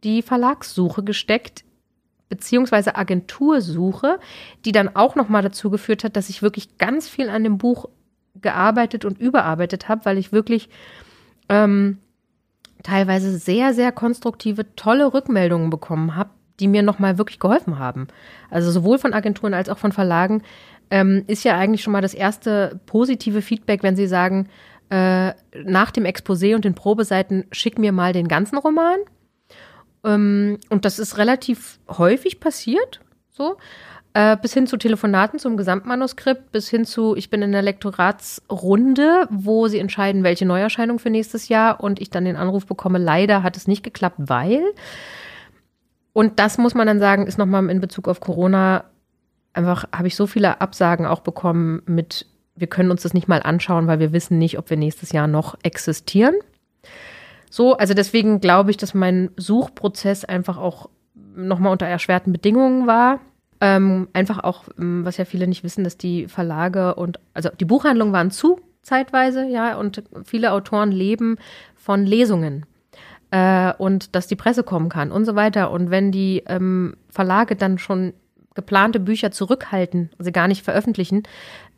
die 0.04 0.22
Verlagssuche 0.22 1.04
gesteckt, 1.04 1.64
beziehungsweise 2.30 2.96
Agentursuche, 2.96 4.20
die 4.66 4.72
dann 4.72 4.96
auch 4.96 5.16
nochmal 5.16 5.42
dazu 5.42 5.70
geführt 5.70 6.04
hat, 6.04 6.16
dass 6.16 6.30
ich 6.30 6.42
wirklich 6.42 6.78
ganz 6.78 7.10
viel 7.10 7.30
an 7.30 7.44
dem 7.44 7.58
Buch 7.58 7.90
gearbeitet 8.42 9.04
und 9.06 9.20
überarbeitet 9.20 9.90
habe, 9.90 10.06
weil 10.06 10.18
ich 10.18 10.32
wirklich 10.32 10.70
ähm, 11.50 11.98
teilweise 12.84 13.38
sehr, 13.38 13.74
sehr 13.74 13.92
konstruktive, 13.92 14.76
tolle 14.76 15.14
Rückmeldungen 15.14 15.70
bekommen 15.70 16.16
habe, 16.16 16.30
die 16.60 16.68
mir 16.68 16.84
nochmal 16.84 17.18
wirklich 17.18 17.40
geholfen 17.40 17.80
haben. 17.80 18.08
Also 18.50 18.72
sowohl 18.72 19.00
von 19.00 19.14
Agenturen 19.14 19.54
als 19.54 19.70
auch 19.70 19.78
von 19.78 19.92
Verlagen 19.92 20.44
ähm, 20.92 21.24
ist 21.28 21.44
ja 21.44 21.58
eigentlich 21.58 21.82
schon 21.82 21.94
mal 21.94 22.02
das 22.02 22.14
erste 22.14 22.80
positive 22.86 23.42
Feedback, 23.42 23.84
wenn 23.84 23.96
sie 23.96 24.08
sagen, 24.08 24.50
äh, 24.90 25.34
nach 25.64 25.92
dem 25.92 26.06
Exposé 26.06 26.56
und 26.56 26.66
den 26.66 26.74
Probeseiten, 26.76 27.46
schick 27.52 27.78
mir 27.78 27.92
mal 27.92 28.14
den 28.14 28.28
ganzen 28.28 28.58
Roman. 28.58 28.98
Ähm, 30.04 30.58
und 30.70 30.86
das 30.86 31.00
ist 31.00 31.18
relativ 31.18 31.80
häufig 31.88 32.40
passiert. 32.40 33.02
so. 33.30 33.58
Äh, 34.16 34.38
bis 34.42 34.56
hin 34.56 34.66
zu 34.66 34.78
Telefonaten 34.78 35.38
zum 35.38 35.56
Gesamtmanuskript, 35.56 36.52
bis 36.52 36.68
hin 36.68 36.84
zu, 36.84 37.16
ich 37.16 37.30
bin 37.30 37.44
in 37.44 37.52
der 37.52 37.62
Lektoratsrunde, 37.62 39.28
wo 39.30 39.68
sie 39.68 39.78
entscheiden, 39.78 40.24
welche 40.24 40.48
Neuerscheinung 40.48 40.98
für 40.98 41.12
nächstes 41.12 41.48
Jahr 41.48 41.80
und 41.80 42.02
ich 42.02 42.10
dann 42.10 42.26
den 42.26 42.36
Anruf 42.36 42.66
bekomme, 42.66 42.98
leider 42.98 43.44
hat 43.44 43.56
es 43.56 43.68
nicht 43.68 43.84
geklappt, 43.84 44.18
weil. 44.18 44.64
Und 46.12 46.40
das 46.40 46.58
muss 46.58 46.74
man 46.74 46.88
dann 46.88 47.00
sagen, 47.00 47.28
ist 47.28 47.38
nochmal 47.38 47.70
in 47.70 47.82
Bezug 47.82 48.08
auf 48.08 48.20
Corona 48.20 48.86
einfach, 49.54 49.86
habe 49.96 50.08
ich 50.08 50.16
so 50.16 50.26
viele 50.26 50.60
Absagen 50.60 51.06
auch 51.06 51.20
bekommen 51.20 51.84
mit, 51.86 52.26
wir 52.56 52.68
können 52.68 52.90
uns 52.90 53.04
das 53.04 53.14
nicht 53.14 53.28
mal 53.28 53.44
anschauen, 53.44 53.86
weil 53.86 54.00
wir 54.00 54.12
wissen 54.12 54.40
nicht, 54.40 54.58
ob 54.58 54.72
wir 54.72 54.78
nächstes 54.78 55.12
Jahr 55.12 55.28
noch 55.28 55.56
existieren. 55.62 56.34
So, 57.50 57.76
also 57.76 57.94
deswegen 57.94 58.40
glaube 58.40 58.72
ich, 58.72 58.78
dass 58.78 58.94
mein 58.94 59.32
Suchprozess 59.38 60.26
einfach 60.26 60.58
auch 60.58 60.90
nochmal 61.36 61.72
unter 61.72 61.88
erschwerten 61.88 62.32
Bedingungen 62.32 62.88
war. 62.88 63.20
Ähm, 63.62 64.08
einfach 64.14 64.44
auch, 64.44 64.66
ähm, 64.78 65.04
was 65.04 65.18
ja 65.18 65.26
viele 65.26 65.48
nicht 65.48 65.64
wissen, 65.64 65.84
dass 65.84 65.98
die 65.98 66.28
Verlage 66.28 66.96
und, 66.96 67.20
also 67.34 67.50
die 67.60 67.66
Buchhandlungen 67.66 68.14
waren 68.14 68.32
zu 68.32 68.60
zeitweise, 68.82 69.46
ja, 69.46 69.78
und 69.78 70.04
viele 70.24 70.54
Autoren 70.54 70.92
leben 70.92 71.38
von 71.76 72.06
Lesungen. 72.06 72.66
Äh, 73.32 73.74
und 73.78 74.16
dass 74.16 74.28
die 74.28 74.36
Presse 74.36 74.64
kommen 74.64 74.90
kann 74.90 75.12
und 75.12 75.26
so 75.26 75.36
weiter. 75.36 75.72
Und 75.72 75.92
wenn 75.92 76.12
die 76.12 76.44
ähm, 76.48 76.96
Verlage 77.10 77.56
dann 77.56 77.78
schon 77.78 78.14
geplante 78.56 79.00
Bücher 79.00 79.32
zurückhalten, 79.32 80.10
sie 80.18 80.32
gar 80.32 80.48
nicht 80.48 80.64
veröffentlichen, 80.64 81.24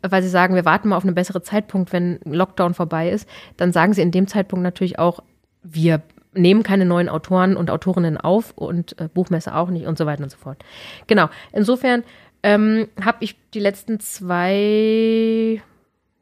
weil 0.00 0.22
sie 0.22 0.28
sagen, 0.28 0.54
wir 0.54 0.64
warten 0.64 0.88
mal 0.88 0.96
auf 0.96 1.04
einen 1.04 1.14
besseren 1.14 1.42
Zeitpunkt, 1.42 1.92
wenn 1.92 2.18
Lockdown 2.24 2.74
vorbei 2.74 3.10
ist, 3.10 3.28
dann 3.56 3.72
sagen 3.72 3.92
sie 3.92 4.02
in 4.02 4.10
dem 4.10 4.26
Zeitpunkt 4.26 4.62
natürlich 4.62 4.98
auch, 4.98 5.22
wir 5.62 6.02
nehmen 6.34 6.62
keine 6.62 6.84
neuen 6.84 7.08
Autoren 7.08 7.56
und 7.56 7.70
Autorinnen 7.70 8.16
auf 8.16 8.52
und 8.56 8.98
äh, 9.00 9.08
Buchmesse 9.12 9.54
auch 9.54 9.68
nicht 9.70 9.86
und 9.86 9.98
so 9.98 10.06
weiter 10.06 10.22
und 10.22 10.30
so 10.30 10.38
fort. 10.38 10.64
Genau. 11.06 11.28
Insofern 11.52 12.04
ähm, 12.42 12.88
habe 13.02 13.18
ich 13.20 13.36
die 13.52 13.60
letzten 13.60 14.00
zwei, 14.00 15.62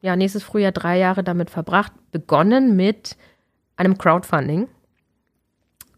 ja, 0.02 0.16
nächstes 0.16 0.42
Frühjahr 0.42 0.72
drei 0.72 0.98
Jahre 0.98 1.22
damit 1.22 1.50
verbracht, 1.50 1.92
begonnen 2.12 2.76
mit 2.76 3.16
einem 3.76 3.96
Crowdfunding, 3.96 4.68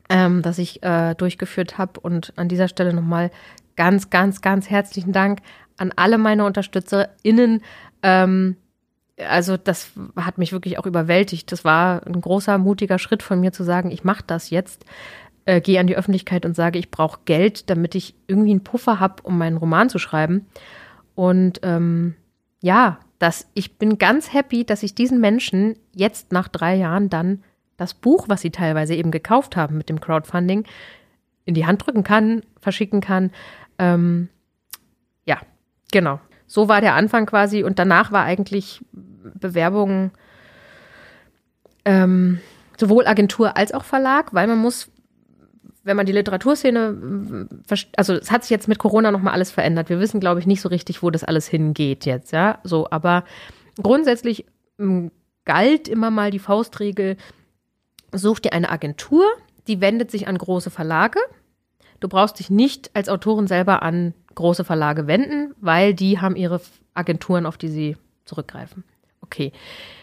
ähm, 0.08 0.42
das 0.42 0.58
ich 0.58 0.82
äh, 0.82 1.14
durchgeführt 1.14 1.78
habe. 1.78 2.00
Und 2.00 2.32
an 2.36 2.48
dieser 2.48 2.68
Stelle 2.68 2.92
nochmal 2.92 3.30
ganz, 3.76 4.10
ganz, 4.10 4.42
ganz 4.42 4.70
herzlichen 4.70 5.12
Dank 5.12 5.40
an 5.78 5.92
alle 5.96 6.18
meine 6.18 6.44
UnterstützerInnen. 6.44 7.62
Ähm, 8.02 8.56
also 9.28 9.56
das 9.56 9.92
hat 10.16 10.38
mich 10.38 10.52
wirklich 10.52 10.78
auch 10.78 10.86
überwältigt. 10.86 11.50
Das 11.52 11.64
war 11.64 12.06
ein 12.06 12.20
großer, 12.20 12.58
mutiger 12.58 12.98
Schritt 12.98 13.22
von 13.22 13.40
mir 13.40 13.52
zu 13.52 13.64
sagen, 13.64 13.90
ich 13.90 14.04
mache 14.04 14.24
das 14.26 14.50
jetzt, 14.50 14.84
äh, 15.44 15.60
gehe 15.60 15.80
an 15.80 15.86
die 15.86 15.96
Öffentlichkeit 15.96 16.46
und 16.46 16.54
sage, 16.54 16.78
ich 16.78 16.90
brauche 16.90 17.20
Geld, 17.24 17.70
damit 17.70 17.94
ich 17.94 18.14
irgendwie 18.26 18.50
einen 18.50 18.64
Puffer 18.64 19.00
habe, 19.00 19.22
um 19.22 19.38
meinen 19.38 19.56
Roman 19.56 19.88
zu 19.88 19.98
schreiben. 19.98 20.46
Und 21.14 21.60
ähm, 21.62 22.14
ja, 22.60 22.98
dass 23.18 23.46
ich 23.54 23.78
bin 23.78 23.98
ganz 23.98 24.32
happy, 24.32 24.64
dass 24.64 24.82
ich 24.82 24.94
diesen 24.94 25.20
Menschen 25.20 25.76
jetzt 25.94 26.32
nach 26.32 26.48
drei 26.48 26.74
Jahren 26.76 27.10
dann 27.10 27.42
das 27.76 27.94
Buch, 27.94 28.26
was 28.28 28.40
sie 28.40 28.50
teilweise 28.50 28.94
eben 28.94 29.10
gekauft 29.10 29.56
haben 29.56 29.76
mit 29.76 29.88
dem 29.88 30.00
Crowdfunding, 30.00 30.64
in 31.44 31.54
die 31.54 31.66
Hand 31.66 31.86
drücken 31.86 32.04
kann, 32.04 32.42
verschicken 32.60 33.00
kann. 33.00 33.30
Ähm, 33.78 34.28
ja, 35.24 35.38
genau. 35.90 36.20
So 36.46 36.68
war 36.68 36.80
der 36.80 36.94
Anfang 36.94 37.26
quasi 37.26 37.64
und 37.64 37.78
danach 37.78 38.12
war 38.12 38.24
eigentlich 38.24 38.84
Bewerbung 39.34 40.10
ähm, 41.84 42.40
sowohl 42.78 43.06
Agentur 43.06 43.56
als 43.56 43.72
auch 43.72 43.84
Verlag, 43.84 44.34
weil 44.34 44.46
man 44.46 44.58
muss, 44.58 44.90
wenn 45.84 45.96
man 45.96 46.06
die 46.06 46.12
Literaturszene, 46.12 47.48
also 47.96 48.14
es 48.14 48.30
hat 48.30 48.42
sich 48.42 48.50
jetzt 48.50 48.68
mit 48.68 48.78
Corona 48.78 49.10
nochmal 49.10 49.34
alles 49.34 49.50
verändert. 49.50 49.88
Wir 49.88 50.00
wissen, 50.00 50.20
glaube 50.20 50.40
ich, 50.40 50.46
nicht 50.46 50.60
so 50.60 50.68
richtig, 50.68 51.02
wo 51.02 51.10
das 51.10 51.24
alles 51.24 51.46
hingeht 51.46 52.06
jetzt, 52.06 52.32
ja. 52.32 52.58
So, 52.64 52.88
aber 52.90 53.24
grundsätzlich 53.82 54.46
ähm, 54.78 55.10
galt 55.44 55.88
immer 55.88 56.10
mal 56.10 56.30
die 56.30 56.38
Faustregel, 56.38 57.16
such 58.12 58.40
dir 58.40 58.52
eine 58.52 58.70
Agentur, 58.70 59.24
die 59.66 59.80
wendet 59.80 60.10
sich 60.10 60.28
an 60.28 60.38
große 60.38 60.70
Verlage. 60.70 61.18
Du 62.00 62.08
brauchst 62.08 62.38
dich 62.38 62.50
nicht 62.50 62.90
als 62.94 63.08
Autorin 63.08 63.46
selber 63.46 63.82
an 63.82 64.12
große 64.34 64.64
Verlage 64.64 65.06
wenden, 65.06 65.54
weil 65.60 65.94
die 65.94 66.20
haben 66.20 66.36
ihre 66.36 66.60
Agenturen, 66.94 67.46
auf 67.46 67.56
die 67.56 67.68
sie 67.68 67.96
zurückgreifen. 68.24 68.84
Okay. 69.32 69.52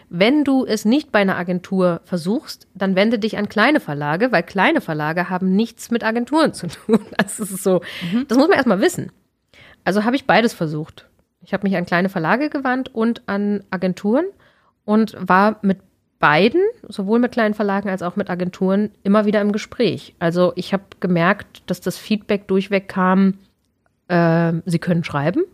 Wenn 0.08 0.42
du 0.42 0.66
es 0.66 0.84
nicht 0.84 1.12
bei 1.12 1.20
einer 1.20 1.36
Agentur 1.36 2.00
versuchst, 2.04 2.66
dann 2.74 2.96
wende 2.96 3.20
dich 3.20 3.38
an 3.38 3.48
kleine 3.48 3.78
Verlage, 3.78 4.32
weil 4.32 4.42
kleine 4.42 4.80
Verlage 4.80 5.30
haben 5.30 5.54
nichts 5.54 5.92
mit 5.92 6.02
Agenturen 6.02 6.52
zu 6.52 6.66
tun. 6.66 6.98
Das 7.16 7.38
ist 7.38 7.62
so. 7.62 7.80
Mhm. 8.12 8.26
Das 8.26 8.36
muss 8.36 8.48
man 8.48 8.56
erstmal 8.56 8.80
wissen. 8.80 9.12
Also 9.84 10.04
habe 10.04 10.16
ich 10.16 10.26
beides 10.26 10.52
versucht. 10.52 11.08
Ich 11.42 11.52
habe 11.52 11.62
mich 11.62 11.76
an 11.76 11.86
kleine 11.86 12.08
Verlage 12.08 12.50
gewandt 12.50 12.92
und 12.92 13.22
an 13.26 13.62
Agenturen 13.70 14.24
und 14.84 15.16
war 15.16 15.58
mit 15.62 15.78
beiden, 16.18 16.60
sowohl 16.88 17.20
mit 17.20 17.32
kleinen 17.32 17.54
Verlagen 17.54 17.88
als 17.88 18.02
auch 18.02 18.16
mit 18.16 18.30
Agenturen, 18.30 18.90
immer 19.04 19.26
wieder 19.26 19.40
im 19.40 19.52
Gespräch. 19.52 20.16
Also 20.18 20.52
ich 20.56 20.72
habe 20.72 20.84
gemerkt, 20.98 21.62
dass 21.70 21.80
das 21.80 21.96
Feedback 21.96 22.48
durchweg 22.48 22.88
kam, 22.88 23.38
äh, 24.08 24.52
sie 24.66 24.80
können 24.80 25.04
schreiben, 25.04 25.44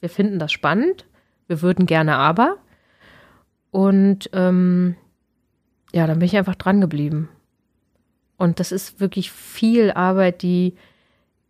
wir 0.00 0.08
finden 0.08 0.38
das 0.38 0.52
spannend, 0.52 1.04
wir 1.46 1.60
würden 1.60 1.86
gerne 1.86 2.16
aber. 2.16 2.56
Und 3.76 4.30
ähm, 4.32 4.96
ja, 5.92 6.06
dann 6.06 6.18
bin 6.18 6.24
ich 6.24 6.36
einfach 6.38 6.54
dran 6.54 6.80
geblieben. 6.80 7.28
Und 8.38 8.58
das 8.58 8.72
ist 8.72 9.00
wirklich 9.00 9.30
viel 9.30 9.90
Arbeit, 9.90 10.40
die 10.40 10.76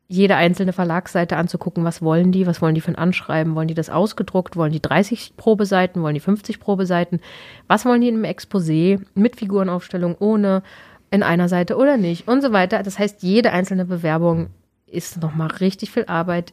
jede 0.09 0.35
einzelne 0.35 0.73
Verlagsseite 0.73 1.37
anzugucken, 1.37 1.85
was 1.85 2.03
wollen 2.03 2.33
die, 2.33 2.49
was 2.49 2.61
wollen 2.61 2.75
die 2.75 2.81
für 2.81 2.91
ein 2.91 2.99
Anschreiben, 2.99 3.55
wollen 3.55 3.69
die 3.69 3.75
das 3.75 3.91
ausgedruckt, 3.91 4.57
wollen 4.57 4.73
die 4.73 4.83
30 4.83 5.37
Probeseiten, 5.37 6.03
wollen 6.03 6.15
die 6.15 6.21
50 6.21 6.59
Probeseiten, 6.59 7.21
was 7.69 7.85
wollen 7.85 8.01
die 8.01 8.09
im 8.09 8.25
Exposé, 8.25 9.01
mit 9.15 9.37
Figurenaufstellung, 9.37 10.17
ohne, 10.19 10.65
in 11.13 11.23
einer 11.23 11.49
Seite 11.49 11.77
oder 11.77 11.97
nicht? 11.97 12.27
Und 12.27 12.43
so 12.43 12.53
weiter. 12.53 12.83
Das 12.83 12.99
heißt, 12.99 13.23
jede 13.23 13.53
einzelne 13.53 13.85
Bewerbung 13.85 14.49
ist 14.89 15.23
nochmal 15.23 15.47
richtig 15.61 15.93
viel 15.93 16.07
Arbeit, 16.07 16.53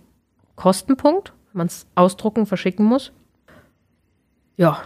Kostenpunkt, 0.56 1.34
wenn 1.52 1.58
man 1.58 1.68
es 1.68 1.88
ausdrucken, 1.96 2.46
verschicken 2.46 2.86
muss. 2.86 3.12
Ja, 4.56 4.84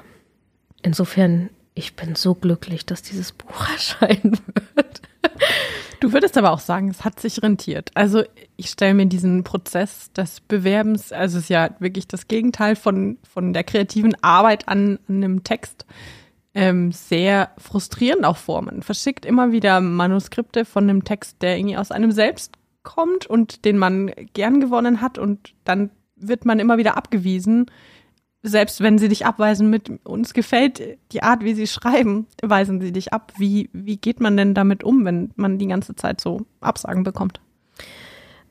insofern, 0.82 1.50
ich 1.74 1.96
bin 1.96 2.16
so 2.16 2.36
glücklich, 2.36 2.86
dass 2.86 3.02
dieses 3.02 3.32
Buch 3.32 3.68
erscheinen 3.74 4.38
wird. 4.76 5.02
Du 6.00 6.14
würdest 6.14 6.38
aber 6.38 6.52
auch 6.52 6.60
sagen, 6.60 6.90
es 6.90 7.04
hat 7.04 7.20
sich 7.20 7.42
rentiert. 7.42 7.90
Also 7.96 8.24
ich 8.56 8.70
stelle 8.70 8.94
mir 8.94 9.08
diesen 9.08 9.44
Prozess 9.44 10.12
des 10.14 10.42
Bewerbens, 10.42 11.12
also 11.12 11.38
es 11.38 11.46
ist 11.46 11.50
ja 11.50 11.72
wirklich 11.80 12.08
das 12.08 12.28
Gegenteil 12.28 12.76
von, 12.76 13.18
von 13.28 13.54
der 13.54 13.64
kreativen 13.64 14.16
Arbeit 14.22 14.68
an, 14.68 15.00
an 15.08 15.16
einem 15.16 15.44
Text, 15.44 15.86
ähm, 16.54 16.92
sehr 16.92 17.52
frustrierend 17.58 18.26
auch 18.26 18.38
vor. 18.38 18.62
Man 18.62 18.84
verschickt 18.84 19.26
immer 19.26 19.52
wieder 19.52 19.82
Manuskripte 19.82 20.66
von 20.66 20.84
einem 20.86 21.04
Text, 21.04 21.42
der 21.42 21.58
irgendwie 21.58 21.78
aus 21.78 21.92
einem 21.92 22.12
selbst 22.12 22.56
kommt 22.84 23.28
und 23.28 23.66
den 23.66 23.78
man 23.78 24.12
gern 24.34 24.60
gewonnen 24.60 25.02
hat 25.02 25.18
und 25.18 25.54
dann 25.66 25.90
wird 26.16 26.46
man 26.46 26.60
immer 26.60 26.78
wieder 26.78 26.98
abgewiesen 26.98 27.68
selbst 28.48 28.82
wenn 28.82 28.98
sie 28.98 29.10
dich 29.10 29.26
abweisen 29.26 29.70
mit 29.70 30.06
uns 30.06 30.34
gefällt 30.34 30.82
die 31.12 31.24
Art, 31.24 31.44
wie 31.44 31.54
sie 31.54 31.68
schreiben, 31.68 32.28
weisen 32.42 32.82
sie 32.82 32.92
dich 32.92 33.14
ab. 33.14 33.34
Wie, 33.38 33.70
wie 33.74 33.98
geht 33.98 34.20
man 34.20 34.38
denn 34.38 34.54
damit 34.54 34.84
um, 34.84 35.06
wenn 35.06 35.32
man 35.36 35.58
die 35.58 35.68
ganze 35.68 35.96
Zeit 35.96 36.22
so 36.22 36.46
Absagen 36.62 37.04
bekommt? 37.04 37.40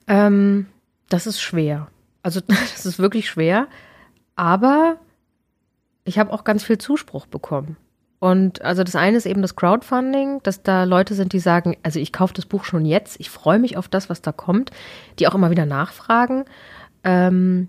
Ähm, 0.07 0.67
das 1.09 1.27
ist 1.27 1.41
schwer. 1.41 1.89
Also 2.23 2.41
das 2.47 2.87
ist 2.87 2.99
wirklich 2.99 3.29
schwer. 3.29 3.69
Aber 4.35 4.97
ich 6.05 6.19
habe 6.19 6.33
auch 6.33 6.45
ganz 6.45 6.65
viel 6.65 6.79
Zuspruch 6.79 7.27
bekommen. 7.27 7.77
Und 8.19 8.63
also 8.63 8.83
das 8.83 8.97
eine 8.97 9.17
ist 9.17 9.27
eben 9.27 9.43
das 9.43 9.57
Crowdfunding, 9.57 10.41
dass 10.43 10.63
da 10.63 10.85
Leute 10.85 11.15
sind, 11.15 11.33
die 11.33 11.39
sagen, 11.39 11.77
also 11.83 12.01
ich 12.01 12.13
kaufe 12.13 12.33
das 12.35 12.47
Buch 12.47 12.65
schon 12.65 12.87
jetzt, 12.87 13.21
ich 13.21 13.29
freue 13.29 13.59
mich 13.59 13.77
auf 13.77 13.89
das, 13.89 14.09
was 14.09 14.23
da 14.23 14.33
kommt, 14.33 14.71
die 15.19 15.29
auch 15.29 15.35
immer 15.35 15.51
wieder 15.51 15.67
nachfragen. 15.67 16.45
Ähm, 17.05 17.69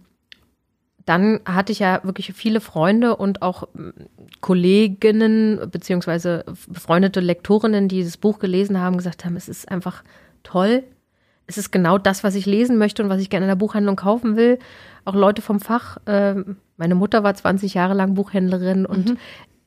dann 1.07 1.39
hatte 1.45 1.71
ich 1.71 1.79
ja 1.79 2.01
wirklich 2.03 2.33
viele 2.33 2.59
Freunde 2.59 3.15
und 3.15 3.41
auch 3.41 3.69
hm, 3.73 3.93
Kolleginnen 4.41 5.69
beziehungsweise 5.71 6.43
befreundete 6.67 7.21
Lektorinnen, 7.21 7.87
die 7.87 8.03
das 8.03 8.17
Buch 8.17 8.39
gelesen 8.39 8.77
haben, 8.79 8.97
gesagt 8.97 9.23
haben, 9.23 9.37
es 9.37 9.47
ist 9.47 9.71
einfach 9.71 10.03
toll. 10.43 10.83
Es 11.47 11.57
ist 11.57 11.71
genau 11.71 11.97
das, 11.97 12.25
was 12.25 12.35
ich 12.35 12.45
lesen 12.45 12.77
möchte 12.77 13.01
und 13.01 13.09
was 13.09 13.21
ich 13.21 13.29
gerne 13.29 13.45
in 13.45 13.49
der 13.49 13.55
Buchhandlung 13.55 13.95
kaufen 13.95 14.35
will. 14.35 14.59
Auch 15.05 15.15
Leute 15.15 15.41
vom 15.41 15.61
Fach. 15.61 15.97
Ähm, 16.07 16.57
meine 16.75 16.93
Mutter 16.93 17.23
war 17.23 17.33
20 17.33 17.73
Jahre 17.73 17.93
lang 17.93 18.13
Buchhändlerin 18.13 18.85
und 18.85 19.11
mhm. 19.11 19.17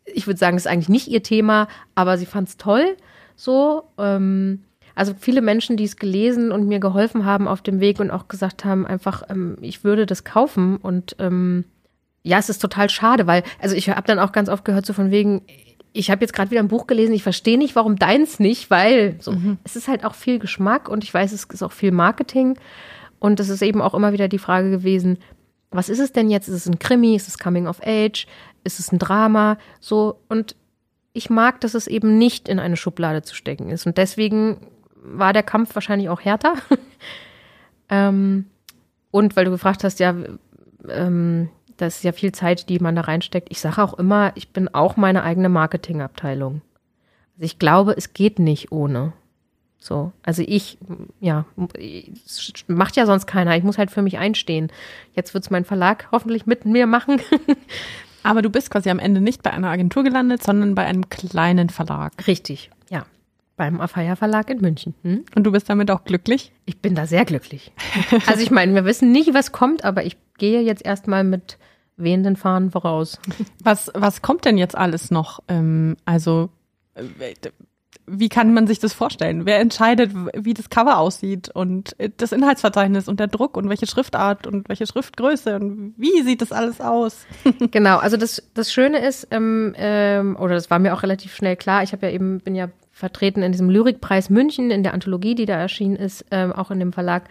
ich 0.04 0.26
würde 0.26 0.38
sagen, 0.38 0.58
es 0.58 0.66
ist 0.66 0.70
eigentlich 0.70 0.90
nicht 0.90 1.08
ihr 1.08 1.22
Thema, 1.22 1.68
aber 1.94 2.18
sie 2.18 2.26
fand 2.26 2.50
es 2.50 2.58
toll. 2.58 2.96
So. 3.34 3.84
Ähm, 3.96 4.62
also 4.94 5.14
viele 5.18 5.42
Menschen, 5.42 5.76
die 5.76 5.84
es 5.84 5.96
gelesen 5.96 6.52
und 6.52 6.66
mir 6.66 6.80
geholfen 6.80 7.24
haben 7.24 7.48
auf 7.48 7.62
dem 7.62 7.80
Weg 7.80 8.00
und 8.00 8.10
auch 8.10 8.28
gesagt 8.28 8.64
haben, 8.64 8.86
einfach, 8.86 9.22
ähm, 9.28 9.56
ich 9.60 9.84
würde 9.84 10.06
das 10.06 10.24
kaufen. 10.24 10.76
Und 10.76 11.16
ähm, 11.18 11.64
ja, 12.22 12.38
es 12.38 12.48
ist 12.48 12.60
total 12.60 12.90
schade, 12.90 13.26
weil, 13.26 13.42
also 13.60 13.74
ich 13.74 13.88
habe 13.88 14.06
dann 14.06 14.18
auch 14.18 14.32
ganz 14.32 14.48
oft 14.48 14.64
gehört, 14.64 14.86
so 14.86 14.92
von 14.92 15.10
wegen, 15.10 15.42
ich 15.92 16.10
habe 16.10 16.20
jetzt 16.20 16.32
gerade 16.32 16.50
wieder 16.50 16.60
ein 16.60 16.68
Buch 16.68 16.86
gelesen, 16.86 17.14
ich 17.14 17.22
verstehe 17.22 17.58
nicht, 17.58 17.74
warum 17.74 17.96
deins 17.96 18.38
nicht, 18.38 18.70
weil 18.70 19.16
so, 19.20 19.32
mhm. 19.32 19.58
es 19.64 19.76
ist 19.76 19.88
halt 19.88 20.04
auch 20.04 20.14
viel 20.14 20.38
Geschmack 20.38 20.88
und 20.88 21.02
ich 21.04 21.12
weiß, 21.12 21.32
es 21.32 21.44
ist 21.44 21.62
auch 21.62 21.72
viel 21.72 21.92
Marketing. 21.92 22.58
Und 23.18 23.38
es 23.38 23.50
ist 23.50 23.62
eben 23.62 23.82
auch 23.82 23.94
immer 23.94 24.12
wieder 24.12 24.28
die 24.28 24.38
Frage 24.38 24.70
gewesen, 24.70 25.18
was 25.70 25.88
ist 25.88 25.98
es 26.00 26.12
denn 26.12 26.30
jetzt? 26.30 26.48
Ist 26.48 26.54
es 26.54 26.66
ein 26.66 26.78
Krimi? 26.78 27.14
Ist 27.14 27.28
es 27.28 27.38
Coming 27.38 27.66
of 27.66 27.80
Age? 27.84 28.26
Ist 28.64 28.80
es 28.80 28.92
ein 28.92 28.98
Drama? 28.98 29.58
So, 29.78 30.20
und 30.28 30.56
ich 31.12 31.30
mag, 31.30 31.60
dass 31.60 31.74
es 31.74 31.86
eben 31.86 32.18
nicht 32.18 32.48
in 32.48 32.58
eine 32.58 32.76
Schublade 32.76 33.22
zu 33.22 33.34
stecken 33.34 33.70
ist. 33.70 33.86
Und 33.86 33.98
deswegen 33.98 34.58
war 35.02 35.32
der 35.32 35.42
Kampf 35.42 35.74
wahrscheinlich 35.74 36.08
auch 36.08 36.20
härter. 36.20 36.54
ähm, 37.88 38.46
und 39.10 39.36
weil 39.36 39.44
du 39.44 39.50
gefragt 39.50 39.84
hast, 39.84 40.00
ja, 40.00 40.14
ähm, 40.88 41.50
das 41.76 41.96
ist 41.96 42.04
ja 42.04 42.12
viel 42.12 42.32
Zeit, 42.32 42.68
die 42.68 42.78
man 42.78 42.94
da 42.94 43.02
reinsteckt. 43.02 43.48
Ich 43.50 43.60
sage 43.60 43.82
auch 43.82 43.94
immer, 43.94 44.32
ich 44.34 44.50
bin 44.50 44.68
auch 44.72 44.96
meine 44.96 45.22
eigene 45.22 45.48
Marketingabteilung. 45.48 46.62
Also 47.34 47.44
ich 47.44 47.58
glaube, 47.58 47.94
es 47.96 48.12
geht 48.12 48.38
nicht 48.38 48.70
ohne. 48.70 49.12
So, 49.78 50.12
also 50.22 50.42
ich, 50.46 50.76
ja, 51.20 51.46
macht 52.66 52.96
ja 52.96 53.06
sonst 53.06 53.26
keiner. 53.26 53.56
Ich 53.56 53.64
muss 53.64 53.78
halt 53.78 53.90
für 53.90 54.02
mich 54.02 54.18
einstehen. 54.18 54.68
Jetzt 55.14 55.32
wird 55.32 55.44
es 55.44 55.50
mein 55.50 55.64
Verlag 55.64 56.08
hoffentlich 56.12 56.44
mit 56.44 56.66
mir 56.66 56.86
machen. 56.86 57.22
Aber 58.22 58.42
du 58.42 58.50
bist 58.50 58.70
quasi 58.70 58.90
am 58.90 58.98
Ende 58.98 59.22
nicht 59.22 59.42
bei 59.42 59.50
einer 59.50 59.70
Agentur 59.70 60.04
gelandet, 60.04 60.42
sondern 60.42 60.74
bei 60.74 60.84
einem 60.84 61.08
kleinen 61.08 61.70
Verlag. 61.70 62.12
Richtig. 62.26 62.70
Beim 63.60 63.78
Afaya 63.78 64.16
Verlag 64.16 64.48
in 64.48 64.62
München. 64.62 64.94
Hm? 65.02 65.26
Und 65.36 65.44
du 65.44 65.52
bist 65.52 65.68
damit 65.68 65.90
auch 65.90 66.04
glücklich? 66.04 66.50
Ich 66.64 66.80
bin 66.80 66.94
da 66.94 67.06
sehr 67.06 67.26
glücklich. 67.26 67.72
also 68.26 68.40
ich 68.42 68.50
meine, 68.50 68.74
wir 68.74 68.86
wissen 68.86 69.12
nicht, 69.12 69.34
was 69.34 69.52
kommt, 69.52 69.84
aber 69.84 70.02
ich 70.02 70.16
gehe 70.38 70.62
jetzt 70.62 70.82
erstmal 70.82 71.24
mit 71.24 71.58
wehenden 71.98 72.36
Fahnen 72.36 72.70
voraus. 72.70 73.20
Was, 73.62 73.90
was 73.92 74.22
kommt 74.22 74.46
denn 74.46 74.56
jetzt 74.56 74.78
alles 74.78 75.10
noch? 75.10 75.40
Ähm, 75.48 75.98
also 76.06 76.48
äh, 76.94 77.34
wie 78.06 78.30
kann 78.30 78.54
man 78.54 78.66
sich 78.66 78.78
das 78.78 78.94
vorstellen? 78.94 79.44
Wer 79.44 79.60
entscheidet, 79.60 80.12
wie 80.34 80.54
das 80.54 80.70
Cover 80.70 80.96
aussieht 80.96 81.50
und 81.50 81.94
das 82.16 82.32
Inhaltsverzeichnis 82.32 83.08
und 83.08 83.20
der 83.20 83.26
Druck 83.28 83.58
und 83.58 83.68
welche 83.68 83.86
Schriftart 83.86 84.46
und 84.46 84.70
welche 84.70 84.86
Schriftgröße 84.86 85.56
und 85.56 85.92
wie 85.98 86.22
sieht 86.22 86.40
das 86.40 86.50
alles 86.50 86.80
aus? 86.80 87.26
genau, 87.70 87.98
also 87.98 88.16
das, 88.16 88.42
das 88.54 88.72
Schöne 88.72 89.06
ist, 89.06 89.28
ähm, 89.30 89.74
ähm, 89.76 90.36
oder 90.36 90.54
das 90.54 90.70
war 90.70 90.78
mir 90.78 90.94
auch 90.94 91.02
relativ 91.02 91.34
schnell 91.34 91.56
klar, 91.56 91.82
ich 91.82 91.92
habe 91.92 92.06
ja 92.06 92.12
eben, 92.12 92.40
bin 92.40 92.54
ja 92.54 92.70
vertreten 93.00 93.42
in 93.42 93.50
diesem 93.50 93.68
Lyrikpreis 93.68 94.30
München, 94.30 94.70
in 94.70 94.82
der 94.82 94.94
Anthologie, 94.94 95.34
die 95.34 95.46
da 95.46 95.54
erschienen 95.54 95.96
ist, 95.96 96.24
ähm, 96.30 96.52
auch 96.52 96.70
in 96.70 96.78
dem 96.78 96.92
Verlag. 96.92 97.24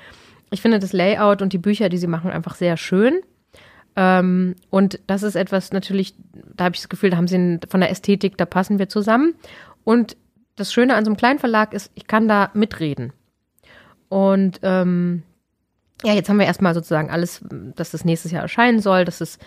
Ich 0.51 0.61
finde 0.61 0.79
das 0.79 0.91
Layout 0.91 1.41
und 1.41 1.53
die 1.53 1.57
Bücher, 1.57 1.87
die 1.87 1.97
sie 1.97 2.07
machen, 2.07 2.31
einfach 2.31 2.55
sehr 2.55 2.75
schön. 2.75 3.21
Ähm, 3.95 4.55
und 4.69 4.99
das 5.07 5.23
ist 5.23 5.35
etwas 5.35 5.71
natürlich, 5.71 6.15
da 6.55 6.65
habe 6.65 6.75
ich 6.75 6.81
das 6.81 6.89
Gefühl, 6.89 7.11
da 7.11 7.17
haben 7.17 7.27
sie 7.27 7.59
von 7.69 7.79
der 7.79 7.91
Ästhetik, 7.91 8.37
da 8.37 8.45
passen 8.45 8.79
wir 8.79 8.89
zusammen. 8.89 9.35
Und 9.83 10.17
das 10.55 10.73
Schöne 10.73 10.95
an 10.95 11.05
so 11.05 11.09
einem 11.09 11.17
kleinen 11.17 11.39
Verlag 11.39 11.73
ist, 11.73 11.91
ich 11.95 12.07
kann 12.07 12.27
da 12.27 12.49
mitreden. 12.53 13.13
Und 14.09 14.59
ähm, 14.63 15.23
ja, 16.03 16.13
jetzt 16.13 16.29
haben 16.29 16.39
wir 16.39 16.45
erstmal 16.45 16.73
sozusagen 16.73 17.09
alles, 17.09 17.43
dass 17.75 17.91
das 17.91 18.05
nächstes 18.05 18.31
Jahr 18.31 18.41
erscheinen 18.41 18.79
soll. 18.79 19.05
Das 19.05 19.21
ist, 19.21 19.39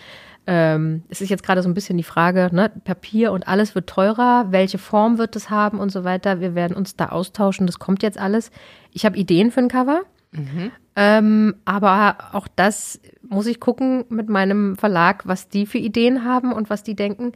ähm, 0.45 1.03
es 1.09 1.21
ist 1.21 1.29
jetzt 1.29 1.43
gerade 1.43 1.61
so 1.61 1.69
ein 1.69 1.73
bisschen 1.73 1.97
die 1.97 2.03
Frage, 2.03 2.49
ne, 2.51 2.69
Papier 2.83 3.31
und 3.31 3.47
alles 3.47 3.75
wird 3.75 3.87
teurer, 3.87 4.47
welche 4.49 4.77
Form 4.77 5.17
wird 5.17 5.35
es 5.35 5.49
haben 5.49 5.79
und 5.79 5.91
so 5.91 6.03
weiter. 6.03 6.41
Wir 6.41 6.53
werden 6.53 6.75
uns 6.75 6.95
da 6.95 7.09
austauschen, 7.09 7.65
das 7.65 7.79
kommt 7.79 8.03
jetzt 8.03 8.17
alles. 8.17 8.51
Ich 8.91 9.05
habe 9.05 9.17
Ideen 9.17 9.51
für 9.51 9.61
ein 9.61 9.69
Cover. 9.69 10.01
Mhm. 10.31 10.71
Ähm, 10.95 11.55
aber 11.65 12.17
auch 12.33 12.47
das 12.55 12.99
muss 13.21 13.47
ich 13.47 13.59
gucken 13.59 14.05
mit 14.09 14.29
meinem 14.29 14.75
Verlag, 14.75 15.25
was 15.27 15.47
die 15.47 15.65
für 15.65 15.77
Ideen 15.77 16.23
haben 16.23 16.51
und 16.51 16.69
was 16.69 16.83
die 16.83 16.95
denken. 16.95 17.31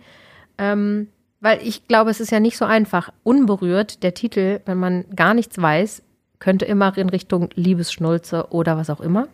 Ähm, 0.57 1.07
weil 1.39 1.59
ich 1.61 1.87
glaube, 1.87 2.09
es 2.09 2.19
ist 2.19 2.31
ja 2.31 2.39
nicht 2.39 2.57
so 2.57 2.65
einfach. 2.65 3.11
Unberührt, 3.23 4.03
der 4.03 4.13
Titel, 4.13 4.61
wenn 4.65 4.79
man 4.79 5.05
gar 5.15 5.33
nichts 5.33 5.61
weiß, 5.61 6.03
könnte 6.39 6.65
immer 6.65 6.97
in 6.97 7.09
Richtung 7.09 7.49
Liebesschnulze 7.55 8.47
oder 8.49 8.77
was 8.77 8.89
auch 8.89 9.01
immer. 9.01 9.27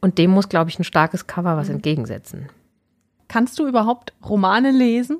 Und 0.00 0.18
dem 0.18 0.32
muss, 0.32 0.48
glaube 0.48 0.70
ich, 0.70 0.78
ein 0.78 0.84
starkes 0.84 1.26
Cover 1.26 1.56
was 1.56 1.68
mhm. 1.68 1.76
entgegensetzen. 1.76 2.48
Kannst 3.34 3.58
du 3.58 3.66
überhaupt 3.66 4.12
Romane 4.24 4.70
lesen, 4.70 5.18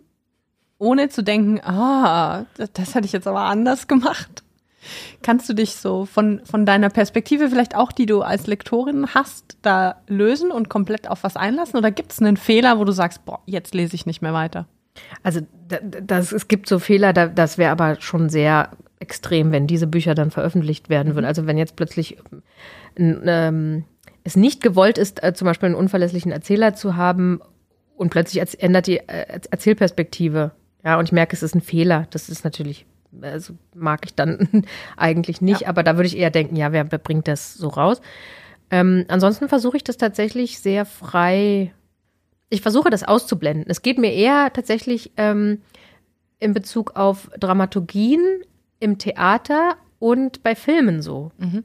ohne 0.78 1.08
zu 1.08 1.24
denken, 1.24 1.60
ah, 1.64 2.46
das, 2.56 2.72
das 2.72 2.94
hätte 2.94 3.06
ich 3.06 3.12
jetzt 3.12 3.26
aber 3.26 3.40
anders 3.40 3.88
gemacht? 3.88 4.44
Kannst 5.22 5.48
du 5.48 5.52
dich 5.52 5.74
so 5.74 6.04
von, 6.04 6.40
von 6.44 6.64
deiner 6.64 6.90
Perspektive 6.90 7.48
vielleicht 7.48 7.74
auch, 7.74 7.90
die 7.90 8.06
du 8.06 8.22
als 8.22 8.46
Lektorin 8.46 9.16
hast, 9.16 9.58
da 9.62 9.96
lösen 10.06 10.52
und 10.52 10.68
komplett 10.68 11.10
auf 11.10 11.24
was 11.24 11.36
einlassen? 11.36 11.76
Oder 11.76 11.90
gibt 11.90 12.12
es 12.12 12.20
einen 12.20 12.36
Fehler, 12.36 12.78
wo 12.78 12.84
du 12.84 12.92
sagst, 12.92 13.24
boah, 13.24 13.40
jetzt 13.46 13.74
lese 13.74 13.96
ich 13.96 14.06
nicht 14.06 14.22
mehr 14.22 14.32
weiter? 14.32 14.68
Also 15.24 15.40
das, 16.00 16.30
es 16.30 16.46
gibt 16.46 16.68
so 16.68 16.78
Fehler, 16.78 17.12
das 17.12 17.58
wäre 17.58 17.72
aber 17.72 18.00
schon 18.00 18.28
sehr 18.28 18.70
extrem, 19.00 19.50
wenn 19.50 19.66
diese 19.66 19.88
Bücher 19.88 20.14
dann 20.14 20.30
veröffentlicht 20.30 20.88
werden 20.88 21.16
würden. 21.16 21.24
Mhm. 21.24 21.30
Also 21.30 21.48
wenn 21.48 21.58
jetzt 21.58 21.74
plötzlich 21.74 22.18
ähm, 22.96 23.84
es 24.22 24.36
nicht 24.36 24.62
gewollt 24.62 24.98
ist, 24.98 25.20
äh, 25.24 25.34
zum 25.34 25.46
Beispiel 25.46 25.66
einen 25.66 25.74
unverlässlichen 25.74 26.30
Erzähler 26.30 26.76
zu 26.76 26.94
haben 26.94 27.40
und 27.96 28.10
plötzlich 28.10 28.62
ändert 28.62 28.86
die 28.86 28.98
äh, 28.98 29.40
Erzählperspektive. 29.50 30.52
Ja, 30.84 30.98
und 30.98 31.06
ich 31.06 31.12
merke, 31.12 31.34
es 31.34 31.42
ist 31.42 31.54
ein 31.54 31.60
Fehler. 31.60 32.06
Das 32.10 32.28
ist 32.28 32.44
natürlich, 32.44 32.86
also 33.20 33.54
mag 33.74 34.04
ich 34.04 34.14
dann 34.14 34.64
eigentlich 34.96 35.40
nicht, 35.40 35.62
ja. 35.62 35.68
aber 35.68 35.82
da 35.82 35.96
würde 35.96 36.06
ich 36.06 36.16
eher 36.16 36.30
denken, 36.30 36.56
ja, 36.56 36.72
wer, 36.72 36.90
wer 36.90 36.98
bringt 36.98 37.28
das 37.28 37.54
so 37.54 37.68
raus? 37.68 38.00
Ähm, 38.70 39.04
ansonsten 39.08 39.48
versuche 39.48 39.76
ich 39.76 39.84
das 39.84 39.96
tatsächlich 39.96 40.58
sehr 40.58 40.84
frei 40.84 41.72
ich 42.54 42.62
versuche 42.62 42.90
das 42.90 43.02
auszublenden. 43.02 43.66
Es 43.68 43.82
geht 43.82 43.98
mir 43.98 44.12
eher 44.12 44.52
tatsächlich 44.52 45.12
ähm, 45.16 45.60
in 46.38 46.54
Bezug 46.54 46.96
auf 46.96 47.30
Dramaturgien 47.38 48.42
im 48.80 48.98
Theater 48.98 49.76
und 49.98 50.42
bei 50.42 50.54
Filmen 50.54 51.02
so. 51.02 51.32
Mhm. 51.38 51.64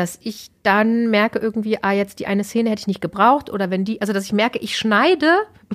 Dass 0.00 0.18
ich 0.22 0.50
dann 0.62 1.10
merke 1.10 1.38
irgendwie, 1.38 1.82
ah, 1.82 1.92
jetzt 1.92 2.20
die 2.20 2.26
eine 2.26 2.42
Szene 2.42 2.70
hätte 2.70 2.80
ich 2.80 2.86
nicht 2.86 3.02
gebraucht 3.02 3.50
oder 3.50 3.68
wenn 3.68 3.84
die, 3.84 4.00
also 4.00 4.14
dass 4.14 4.24
ich 4.24 4.32
merke, 4.32 4.58
ich 4.58 4.78
schneide, 4.78 5.30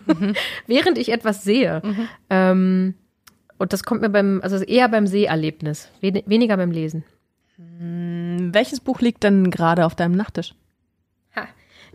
mhm. 0.07 0.33
während 0.65 0.97
ich 0.97 1.09
etwas 1.09 1.43
sehe. 1.43 1.79
Mhm. 1.83 2.07
Ähm, 2.31 2.93
und 3.59 3.71
das 3.71 3.83
kommt 3.83 4.01
mir 4.01 4.09
beim, 4.09 4.39
also 4.41 4.57
eher 4.63 4.89
beim 4.89 5.05
Seherlebnis, 5.05 5.91
wen, 6.01 6.23
weniger 6.25 6.57
beim 6.57 6.71
Lesen. 6.71 7.03
Hm, 7.57 8.49
welches 8.51 8.79
Buch 8.79 8.99
liegt 8.99 9.23
denn 9.23 9.51
gerade 9.51 9.85
auf 9.85 9.93
deinem 9.93 10.15
Nachttisch? 10.15 10.55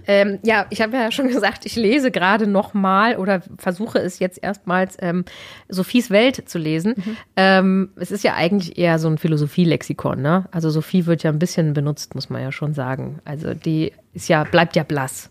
Ähm, 0.07 0.39
ja, 0.43 0.67
ich 0.71 0.81
habe 0.81 0.97
ja 0.97 1.11
schon 1.11 1.29
gesagt, 1.33 1.67
ich 1.67 1.77
lese 1.77 2.11
gerade 2.11 2.47
nochmal 2.47 3.17
oder 3.17 3.43
versuche 3.59 3.99
es 3.99 4.19
jetzt 4.19 4.43
erstmals 4.43 4.97
ähm, 5.01 5.25
Sophies 5.69 6.11
Welt 6.11 6.49
zu 6.49 6.59
lesen. 6.59 6.95
Mhm. 6.97 7.17
Ähm, 7.37 7.91
es 7.97 8.11
ist 8.11 8.25
ja 8.25 8.35
eigentlich 8.35 8.79
eher 8.79 8.99
so 8.99 9.09
ein 9.09 9.19
Philosophielexikon, 9.19 10.21
ne? 10.21 10.47
Also 10.51 10.71
Sophie 10.71 11.07
wird 11.07 11.23
ja 11.23 11.31
ein 11.31 11.39
bisschen 11.39 11.73
benutzt, 11.73 12.15
muss 12.15 12.31
man 12.31 12.43
ja 12.43 12.53
schon 12.53 12.75
sagen. 12.75 13.21
Also 13.25 13.55
die 13.55 13.93
ist 14.13 14.29
ja, 14.29 14.45
bleibt 14.45 14.77
ja 14.77 14.83
blass. 14.83 15.31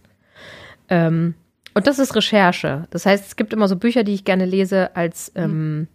Ähm, 0.89 1.35
und 1.73 1.87
das 1.87 1.99
ist 1.99 2.15
Recherche. 2.15 2.87
Das 2.89 3.05
heißt, 3.05 3.27
es 3.27 3.35
gibt 3.35 3.53
immer 3.53 3.67
so 3.67 3.75
Bücher, 3.75 4.03
die 4.03 4.13
ich 4.13 4.25
gerne 4.25 4.45
lese 4.45 4.95
als 4.95 5.31
mhm. 5.35 5.87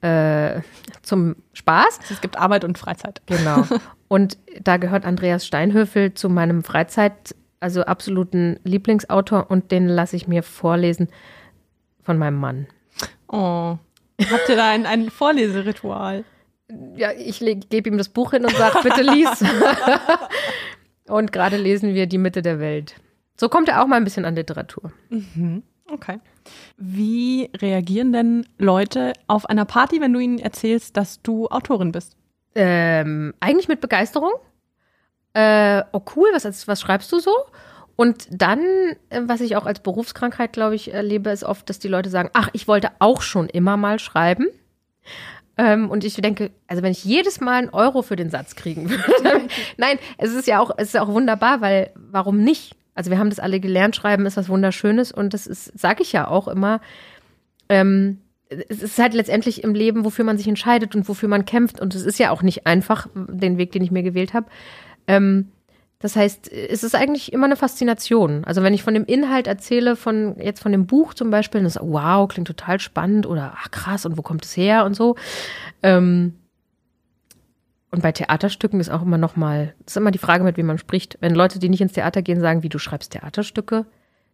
äh, 0.00 0.60
zum 1.02 1.36
Spaß. 1.52 2.00
Es 2.10 2.20
gibt 2.20 2.38
Arbeit 2.38 2.64
und 2.64 2.78
Freizeit. 2.78 3.20
Genau. 3.26 3.66
Und 4.12 4.36
da 4.60 4.76
gehört 4.76 5.06
Andreas 5.06 5.46
Steinhöfel 5.46 6.12
zu 6.12 6.28
meinem 6.28 6.64
Freizeit 6.64 7.34
also 7.62 7.82
absoluten 7.82 8.58
Lieblingsautor 8.64 9.50
und 9.50 9.70
den 9.70 9.86
lasse 9.86 10.16
ich 10.16 10.28
mir 10.28 10.42
vorlesen 10.42 11.08
von 12.02 12.18
meinem 12.18 12.38
Mann. 12.38 12.66
Oh, 13.28 13.78
habt 14.20 14.48
ihr 14.48 14.56
da 14.56 14.70
ein, 14.70 14.86
ein 14.86 15.10
Vorleseritual? 15.10 16.24
Ja, 16.96 17.12
ich 17.12 17.40
gebe 17.40 17.88
ihm 17.88 17.98
das 17.98 18.08
Buch 18.08 18.32
hin 18.32 18.44
und 18.44 18.56
sage, 18.56 18.78
bitte 18.82 19.02
lies. 19.02 19.44
und 21.08 21.32
gerade 21.32 21.56
lesen 21.56 21.94
wir 21.94 22.06
Die 22.06 22.18
Mitte 22.18 22.42
der 22.42 22.60
Welt. 22.60 22.96
So 23.36 23.48
kommt 23.48 23.68
er 23.68 23.82
auch 23.82 23.86
mal 23.86 23.96
ein 23.96 24.04
bisschen 24.04 24.24
an 24.24 24.34
Literatur. 24.34 24.92
Mhm. 25.10 25.62
Okay. 25.90 26.18
Wie 26.76 27.50
reagieren 27.56 28.12
denn 28.12 28.46
Leute 28.58 29.12
auf 29.26 29.46
einer 29.46 29.64
Party, 29.64 30.00
wenn 30.00 30.12
du 30.12 30.20
ihnen 30.20 30.38
erzählst, 30.38 30.96
dass 30.96 31.22
du 31.22 31.48
Autorin 31.48 31.92
bist? 31.92 32.16
Ähm, 32.54 33.34
eigentlich 33.40 33.68
mit 33.68 33.80
Begeisterung 33.80 34.32
äh, 35.34 35.82
oh 35.92 36.02
cool, 36.16 36.28
was, 36.32 36.68
was 36.68 36.80
schreibst 36.80 37.10
du 37.12 37.18
so? 37.18 37.32
Und 37.96 38.26
dann, 38.30 38.60
äh, 39.10 39.22
was 39.26 39.40
ich 39.40 39.56
auch 39.56 39.66
als 39.66 39.80
Berufskrankheit, 39.80 40.52
glaube 40.52 40.74
ich, 40.74 40.92
erlebe, 40.92 41.30
ist 41.30 41.44
oft, 41.44 41.68
dass 41.68 41.78
die 41.78 41.88
Leute 41.88 42.10
sagen, 42.10 42.30
ach, 42.32 42.48
ich 42.52 42.68
wollte 42.68 42.90
auch 42.98 43.22
schon 43.22 43.48
immer 43.48 43.76
mal 43.76 43.98
schreiben. 43.98 44.46
Ähm, 45.58 45.90
und 45.90 46.04
ich 46.04 46.14
denke, 46.14 46.50
also 46.66 46.82
wenn 46.82 46.92
ich 46.92 47.04
jedes 47.04 47.40
Mal 47.40 47.58
einen 47.58 47.68
Euro 47.70 48.02
für 48.02 48.16
den 48.16 48.30
Satz 48.30 48.56
kriegen 48.56 48.88
würde, 48.88 49.42
nein, 49.76 49.98
es 50.16 50.32
ist 50.32 50.46
ja 50.46 50.60
auch, 50.60 50.70
es 50.76 50.88
ist 50.88 50.98
auch 50.98 51.08
wunderbar, 51.08 51.60
weil 51.60 51.90
warum 51.94 52.38
nicht? 52.42 52.74
Also 52.94 53.10
wir 53.10 53.18
haben 53.18 53.30
das 53.30 53.38
alle 53.38 53.60
gelernt, 53.60 53.96
schreiben 53.96 54.26
ist 54.26 54.36
was 54.36 54.48
Wunderschönes 54.48 55.12
und 55.12 55.34
das 55.34 55.46
ist, 55.46 55.78
sage 55.78 56.02
ich 56.02 56.12
ja 56.12 56.28
auch 56.28 56.48
immer, 56.48 56.80
ähm, 57.68 58.18
es 58.68 58.82
ist 58.82 58.98
halt 58.98 59.14
letztendlich 59.14 59.64
im 59.64 59.74
Leben, 59.74 60.04
wofür 60.04 60.24
man 60.24 60.36
sich 60.36 60.48
entscheidet 60.48 60.94
und 60.94 61.08
wofür 61.08 61.28
man 61.28 61.44
kämpft. 61.44 61.80
Und 61.80 61.94
es 61.94 62.02
ist 62.02 62.18
ja 62.18 62.30
auch 62.30 62.42
nicht 62.42 62.66
einfach, 62.66 63.06
den 63.14 63.56
Weg, 63.58 63.72
den 63.72 63.82
ich 63.82 63.90
mir 63.90 64.02
gewählt 64.02 64.34
habe. 64.34 64.46
Ähm, 65.06 65.48
das 65.98 66.16
heißt, 66.16 66.50
es 66.50 66.82
ist 66.82 66.96
eigentlich 66.96 67.32
immer 67.32 67.46
eine 67.46 67.56
Faszination. 67.56 68.44
Also 68.44 68.62
wenn 68.62 68.74
ich 68.74 68.82
von 68.82 68.94
dem 68.94 69.04
Inhalt 69.04 69.46
erzähle, 69.46 69.94
von 69.94 70.36
jetzt 70.38 70.60
von 70.60 70.72
dem 70.72 70.86
Buch 70.86 71.14
zum 71.14 71.30
Beispiel, 71.30 71.60
dann 71.60 71.66
ist 71.66 71.78
wow, 71.80 72.26
klingt 72.28 72.48
total 72.48 72.80
spannend 72.80 73.24
oder 73.26 73.54
ach 73.56 73.70
krass 73.70 74.04
und 74.04 74.18
wo 74.18 74.22
kommt 74.22 74.44
es 74.44 74.56
her 74.56 74.84
und 74.84 74.94
so. 74.94 75.14
Ähm, 75.82 76.34
Und 77.92 78.02
bei 78.02 78.10
Theaterstücken 78.10 78.80
ist 78.80 78.88
auch 78.90 79.02
immer 79.02 79.18
noch 79.18 79.36
mal, 79.36 79.74
das 79.84 79.92
ist 79.92 79.96
immer 79.98 80.10
die 80.10 80.18
Frage, 80.18 80.44
mit 80.44 80.56
wem 80.56 80.66
man 80.66 80.78
spricht. 80.78 81.18
Wenn 81.20 81.34
Leute, 81.34 81.58
die 81.58 81.68
nicht 81.68 81.82
ins 81.82 81.92
Theater 81.92 82.22
gehen, 82.22 82.40
sagen, 82.40 82.62
wie 82.62 82.70
du 82.70 82.78
schreibst 82.78 83.12
Theaterstücke, 83.12 83.84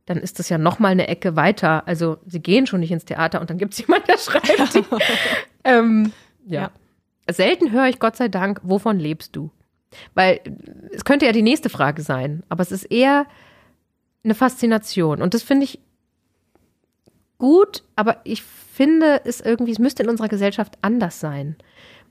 dann 0.06 0.18
ist 0.18 0.38
das 0.38 0.48
ja 0.48 0.56
noch 0.58 0.78
mal 0.78 0.88
eine 0.88 1.08
Ecke 1.08 1.36
weiter. 1.36 1.86
Also 1.86 2.18
sie 2.24 2.40
gehen 2.40 2.66
schon 2.66 2.80
nicht 2.80 2.92
ins 2.92 3.04
Theater 3.04 3.40
und 3.40 3.50
dann 3.50 3.58
gibt 3.58 3.74
es 3.74 3.78
jemanden, 3.86 4.06
der 4.06 4.18
schreibt 4.18 4.84
ähm, 5.64 6.12
ja. 6.46 6.70
ja. 7.26 7.34
Selten 7.34 7.72
höre 7.72 7.88
ich 7.88 7.98
Gott 7.98 8.16
sei 8.16 8.28
Dank, 8.28 8.60
wovon 8.62 8.98
lebst 8.98 9.36
du? 9.36 9.50
Weil 10.14 10.40
es 10.92 11.04
könnte 11.04 11.26
ja 11.26 11.32
die 11.32 11.42
nächste 11.42 11.70
Frage 11.70 12.02
sein, 12.02 12.42
aber 12.48 12.62
es 12.62 12.72
ist 12.72 12.84
eher 12.84 13.26
eine 14.24 14.34
Faszination. 14.34 15.22
Und 15.22 15.34
das 15.34 15.42
finde 15.42 15.64
ich 15.64 15.80
gut, 17.38 17.84
aber 17.96 18.18
ich 18.24 18.42
finde 18.42 19.22
es 19.24 19.40
irgendwie, 19.40 19.72
es 19.72 19.78
müsste 19.78 20.02
in 20.02 20.08
unserer 20.08 20.28
Gesellschaft 20.28 20.76
anders 20.82 21.20
sein. 21.20 21.56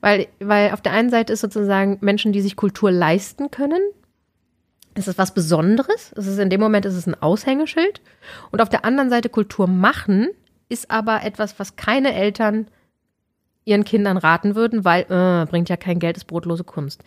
Weil, 0.01 0.27
weil 0.39 0.71
auf 0.71 0.81
der 0.81 0.93
einen 0.93 1.09
Seite 1.09 1.33
ist 1.33 1.41
sozusagen 1.41 1.97
Menschen, 2.01 2.31
die 2.31 2.41
sich 2.41 2.55
Kultur 2.55 2.91
leisten 2.91 3.51
können. 3.51 3.81
Es 4.93 5.07
ist 5.07 5.17
was 5.17 5.33
Besonderes. 5.33 6.13
Es 6.15 6.27
ist 6.27 6.39
in 6.39 6.49
dem 6.49 6.59
Moment 6.59 6.85
ist 6.85 6.95
es 6.95 7.07
ein 7.07 7.21
Aushängeschild. 7.21 8.01
Und 8.51 8.61
auf 8.61 8.69
der 8.69 8.85
anderen 8.85 9.09
Seite 9.09 9.29
Kultur 9.29 9.67
machen 9.67 10.29
ist 10.69 10.91
aber 10.91 11.23
etwas, 11.23 11.59
was 11.59 11.75
keine 11.75 12.13
Eltern 12.13 12.67
ihren 13.65 13.83
Kindern 13.83 14.17
raten 14.17 14.55
würden, 14.55 14.85
weil 14.85 15.01
äh, 15.09 15.45
bringt 15.45 15.69
ja 15.69 15.77
kein 15.77 15.99
Geld, 15.99 16.17
ist 16.17 16.25
brotlose 16.25 16.63
Kunst. 16.63 17.03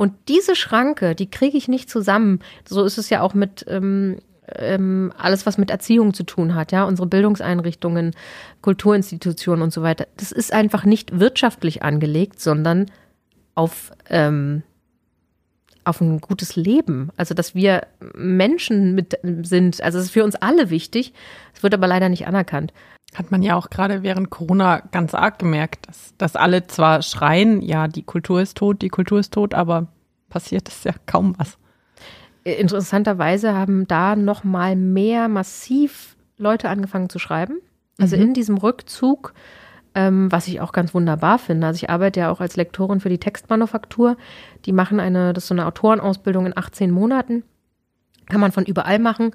Und 0.00 0.14
diese 0.28 0.56
Schranke, 0.56 1.14
die 1.14 1.30
kriege 1.30 1.58
ich 1.58 1.68
nicht 1.68 1.90
zusammen. 1.90 2.40
So 2.66 2.84
ist 2.84 2.96
es 2.96 3.10
ja 3.10 3.20
auch 3.20 3.34
mit 3.34 3.66
ähm, 3.68 4.16
ähm, 4.46 5.12
alles, 5.18 5.44
was 5.44 5.58
mit 5.58 5.70
Erziehung 5.70 6.14
zu 6.14 6.22
tun 6.22 6.54
hat, 6.54 6.72
ja, 6.72 6.84
unsere 6.84 7.06
Bildungseinrichtungen, 7.06 8.12
Kulturinstitutionen 8.62 9.62
und 9.62 9.74
so 9.74 9.82
weiter. 9.82 10.06
Das 10.16 10.32
ist 10.32 10.54
einfach 10.54 10.86
nicht 10.86 11.20
wirtschaftlich 11.20 11.82
angelegt, 11.82 12.40
sondern 12.40 12.90
auf 13.54 13.92
ähm, 14.08 14.62
auf 15.84 16.00
ein 16.00 16.22
gutes 16.22 16.56
Leben. 16.56 17.10
Also, 17.18 17.34
dass 17.34 17.54
wir 17.54 17.86
Menschen 18.14 18.94
mit 18.94 19.18
sind. 19.42 19.82
Also, 19.82 19.98
es 19.98 20.06
ist 20.06 20.12
für 20.12 20.24
uns 20.24 20.34
alle 20.34 20.70
wichtig. 20.70 21.12
Es 21.54 21.62
wird 21.62 21.74
aber 21.74 21.86
leider 21.86 22.08
nicht 22.08 22.26
anerkannt. 22.26 22.72
Hat 23.14 23.30
man 23.30 23.42
ja 23.42 23.56
auch 23.56 23.70
gerade 23.70 24.02
während 24.02 24.30
Corona 24.30 24.80
ganz 24.92 25.14
arg 25.14 25.38
gemerkt, 25.38 25.88
dass, 25.88 26.14
dass 26.16 26.36
alle 26.36 26.66
zwar 26.68 27.02
schreien, 27.02 27.60
ja, 27.60 27.88
die 27.88 28.04
Kultur 28.04 28.40
ist 28.40 28.56
tot, 28.56 28.82
die 28.82 28.88
Kultur 28.88 29.18
ist 29.18 29.34
tot, 29.34 29.54
aber 29.54 29.88
passiert 30.28 30.68
ist 30.68 30.84
ja 30.84 30.92
kaum 31.06 31.34
was. 31.38 31.58
Interessanterweise 32.44 33.52
haben 33.54 33.86
da 33.86 34.16
noch 34.16 34.44
mal 34.44 34.76
mehr 34.76 35.28
massiv 35.28 36.16
Leute 36.38 36.68
angefangen 36.68 37.10
zu 37.10 37.18
schreiben. 37.18 37.58
Also 37.98 38.16
mhm. 38.16 38.22
in 38.22 38.34
diesem 38.34 38.56
Rückzug, 38.56 39.34
ähm, 39.94 40.32
was 40.32 40.48
ich 40.48 40.60
auch 40.60 40.72
ganz 40.72 40.94
wunderbar 40.94 41.38
finde. 41.38 41.66
Also 41.66 41.76
ich 41.76 41.90
arbeite 41.90 42.20
ja 42.20 42.30
auch 42.30 42.40
als 42.40 42.56
Lektorin 42.56 43.00
für 43.00 43.10
die 43.10 43.18
Textmanufaktur. 43.18 44.16
Die 44.64 44.72
machen 44.72 45.00
eine, 45.00 45.32
das 45.32 45.44
ist 45.44 45.48
so 45.48 45.54
eine 45.54 45.66
Autorenausbildung 45.66 46.46
in 46.46 46.56
18 46.56 46.90
Monaten. 46.90 47.42
Kann 48.28 48.40
man 48.40 48.52
von 48.52 48.64
überall 48.64 48.98
machen. 48.98 49.32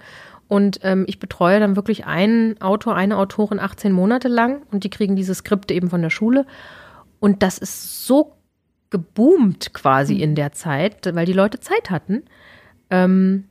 Und 0.47 0.79
ähm, 0.83 1.05
ich 1.07 1.19
betreue 1.19 1.59
dann 1.59 1.75
wirklich 1.75 2.05
einen 2.05 2.61
Autor, 2.61 2.95
eine 2.95 3.17
Autorin 3.17 3.59
18 3.59 3.91
Monate 3.91 4.27
lang 4.27 4.61
und 4.71 4.83
die 4.83 4.89
kriegen 4.89 5.15
diese 5.15 5.33
Skripte 5.33 5.73
eben 5.73 5.89
von 5.89 6.01
der 6.01 6.11
Schule. 6.11 6.45
Und 7.19 7.41
das 7.41 7.57
ist 7.57 8.05
so 8.05 8.33
geboomt 8.91 9.73
quasi 9.73 10.15
mhm. 10.15 10.21
in 10.21 10.35
der 10.35 10.51
Zeit, 10.51 11.15
weil 11.15 11.25
die 11.25 11.33
Leute 11.33 11.59
Zeit 11.59 11.89
hatten 11.89 12.23
ähm, 12.89 13.45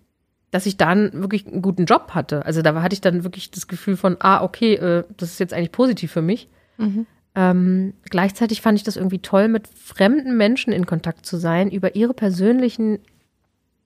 dass 0.50 0.66
ich 0.66 0.76
dann 0.76 1.12
wirklich 1.14 1.46
einen 1.46 1.62
guten 1.62 1.84
Job 1.84 2.10
hatte. 2.14 2.46
Also 2.46 2.62
da 2.62 2.80
hatte 2.80 2.94
ich 2.94 3.00
dann 3.00 3.24
wirklich 3.24 3.50
das 3.50 3.66
Gefühl 3.66 3.96
von, 3.96 4.16
ah, 4.20 4.42
okay, 4.42 4.74
äh, 4.74 5.04
das 5.16 5.32
ist 5.32 5.40
jetzt 5.40 5.52
eigentlich 5.52 5.72
positiv 5.72 6.12
für 6.12 6.22
mich. 6.22 6.48
Mhm. 6.78 7.06
Ähm, 7.34 7.94
gleichzeitig 8.08 8.60
fand 8.60 8.78
ich 8.78 8.84
das 8.84 8.96
irgendwie 8.96 9.18
toll, 9.18 9.48
mit 9.48 9.66
fremden 9.66 10.36
Menschen 10.36 10.72
in 10.72 10.86
Kontakt 10.86 11.26
zu 11.26 11.36
sein, 11.36 11.70
über 11.72 11.96
ihre 11.96 12.14
persönlichen 12.14 13.00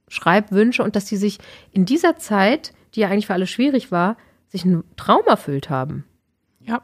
Schreibwünsche 0.09 0.83
und 0.83 0.95
dass 0.95 1.07
sie 1.07 1.17
sich 1.17 1.39
in 1.73 1.87
dieser 1.87 2.17
Zeit, 2.19 2.73
die 2.95 3.01
ja 3.01 3.09
eigentlich 3.09 3.27
für 3.27 3.35
alle 3.35 3.47
schwierig 3.47 3.93
war, 3.93 4.17
sich 4.49 4.65
einen 4.65 4.85
Traum 4.97 5.23
erfüllt 5.27 5.71
haben. 5.71 6.05
Ja. 6.61 6.83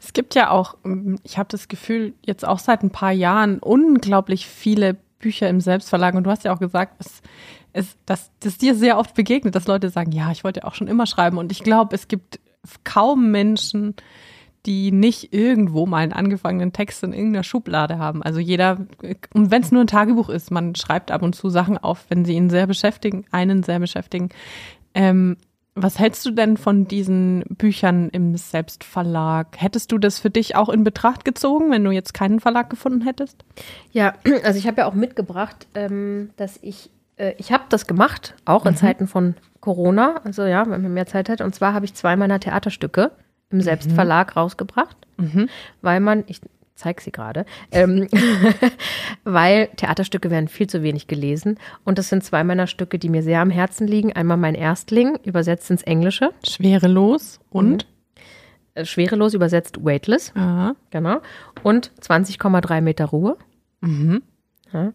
Es 0.00 0.12
gibt 0.12 0.34
ja 0.34 0.50
auch, 0.50 0.76
ich 1.24 1.38
habe 1.38 1.48
das 1.50 1.68
Gefühl, 1.68 2.14
jetzt 2.24 2.46
auch 2.46 2.58
seit 2.58 2.82
ein 2.82 2.90
paar 2.90 3.12
Jahren 3.12 3.58
unglaublich 3.58 4.46
viele 4.46 4.96
Bücher 5.18 5.48
im 5.48 5.60
Selbstverlag. 5.60 6.14
Und 6.14 6.24
du 6.24 6.30
hast 6.30 6.44
ja 6.44 6.54
auch 6.54 6.60
gesagt, 6.60 6.94
es 6.98 7.22
ist, 7.72 7.98
dass 8.06 8.30
das 8.40 8.58
dir 8.58 8.74
sehr 8.74 8.98
oft 8.98 9.14
begegnet, 9.14 9.54
dass 9.54 9.66
Leute 9.66 9.90
sagen, 9.90 10.12
ja, 10.12 10.30
ich 10.30 10.44
wollte 10.44 10.64
auch 10.64 10.74
schon 10.74 10.88
immer 10.88 11.06
schreiben. 11.06 11.38
Und 11.38 11.52
ich 11.52 11.62
glaube, 11.62 11.94
es 11.94 12.08
gibt 12.08 12.40
kaum 12.84 13.30
Menschen, 13.30 13.94
die 14.66 14.90
nicht 14.92 15.32
irgendwo 15.32 15.86
mal 15.86 15.98
einen 15.98 16.12
angefangenen 16.12 16.72
Text 16.72 17.02
in 17.02 17.12
irgendeiner 17.12 17.44
Schublade 17.44 17.98
haben. 17.98 18.22
Also 18.22 18.40
jeder, 18.40 18.86
und 19.32 19.50
wenn 19.50 19.62
es 19.62 19.72
nur 19.72 19.82
ein 19.82 19.86
Tagebuch 19.86 20.28
ist, 20.28 20.50
man 20.50 20.74
schreibt 20.74 21.10
ab 21.10 21.22
und 21.22 21.34
zu 21.34 21.48
Sachen 21.48 21.78
auf, 21.78 22.06
wenn 22.08 22.24
sie 22.24 22.34
ihn 22.34 22.50
sehr 22.50 22.66
beschäftigen, 22.66 23.24
einen 23.30 23.62
sehr 23.62 23.78
beschäftigen. 23.78 24.30
Ähm, 24.98 25.36
was 25.76 26.00
hältst 26.00 26.26
du 26.26 26.32
denn 26.32 26.56
von 26.56 26.88
diesen 26.88 27.44
Büchern 27.50 28.08
im 28.08 28.36
Selbstverlag? 28.36 29.56
Hättest 29.56 29.92
du 29.92 29.98
das 29.98 30.18
für 30.18 30.28
dich 30.28 30.56
auch 30.56 30.68
in 30.68 30.82
Betracht 30.82 31.24
gezogen, 31.24 31.70
wenn 31.70 31.84
du 31.84 31.92
jetzt 31.92 32.14
keinen 32.14 32.40
Verlag 32.40 32.68
gefunden 32.68 33.02
hättest? 33.02 33.44
Ja, 33.92 34.14
also 34.42 34.58
ich 34.58 34.66
habe 34.66 34.78
ja 34.78 34.86
auch 34.86 34.94
mitgebracht, 34.94 35.68
ähm, 35.74 36.30
dass 36.36 36.58
ich 36.62 36.90
äh, 37.16 37.34
ich 37.38 37.52
habe 37.52 37.62
das 37.68 37.86
gemacht, 37.86 38.34
auch 38.44 38.66
in 38.66 38.72
mhm. 38.72 38.76
Zeiten 38.76 39.06
von 39.06 39.36
Corona, 39.60 40.20
also 40.24 40.44
ja, 40.44 40.68
wenn 40.68 40.82
man 40.82 40.92
mehr 40.92 41.06
Zeit 41.06 41.28
hat. 41.28 41.40
Und 41.42 41.54
zwar 41.54 41.74
habe 41.74 41.84
ich 41.84 41.94
zwei 41.94 42.16
meiner 42.16 42.40
Theaterstücke 42.40 43.12
im 43.50 43.60
Selbstverlag 43.60 44.34
mhm. 44.34 44.40
rausgebracht, 44.40 44.96
mhm. 45.16 45.48
weil 45.80 46.00
man, 46.00 46.24
ich 46.26 46.40
zeige 46.78 47.02
sie 47.02 47.12
gerade, 47.12 47.44
ähm, 47.72 48.08
weil 49.24 49.68
Theaterstücke 49.76 50.30
werden 50.30 50.48
viel 50.48 50.68
zu 50.68 50.82
wenig 50.82 51.08
gelesen. 51.08 51.58
Und 51.84 51.98
das 51.98 52.08
sind 52.08 52.24
zwei 52.24 52.44
meiner 52.44 52.66
Stücke, 52.66 52.98
die 52.98 53.08
mir 53.08 53.22
sehr 53.22 53.40
am 53.40 53.50
Herzen 53.50 53.86
liegen. 53.86 54.12
Einmal 54.12 54.36
mein 54.36 54.54
Erstling, 54.54 55.18
übersetzt 55.24 55.70
ins 55.70 55.82
Englische. 55.82 56.30
Schwerelos 56.48 57.40
und? 57.50 57.86
Mhm. 58.76 58.84
Schwerelos 58.84 59.34
übersetzt 59.34 59.84
weightless. 59.84 60.32
Aha. 60.36 60.76
Genau. 60.90 61.20
Und 61.64 61.90
20,3 62.00 62.80
Meter 62.80 63.06
Ruhe. 63.06 63.36
Mhm. 63.80 64.22
Ja. 64.72 64.92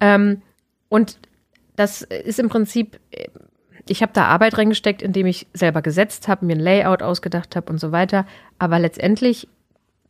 Ähm, 0.00 0.42
und 0.88 1.18
das 1.76 2.02
ist 2.02 2.38
im 2.38 2.48
Prinzip, 2.48 2.98
ich 3.86 4.00
habe 4.02 4.12
da 4.14 4.24
Arbeit 4.24 4.56
reingesteckt, 4.56 5.02
indem 5.02 5.26
ich 5.26 5.46
selber 5.52 5.82
gesetzt 5.82 6.26
habe, 6.26 6.46
mir 6.46 6.56
ein 6.56 6.60
Layout 6.60 7.02
ausgedacht 7.02 7.54
habe 7.54 7.70
und 7.70 7.78
so 7.78 7.92
weiter. 7.92 8.26
Aber 8.58 8.78
letztendlich 8.78 9.46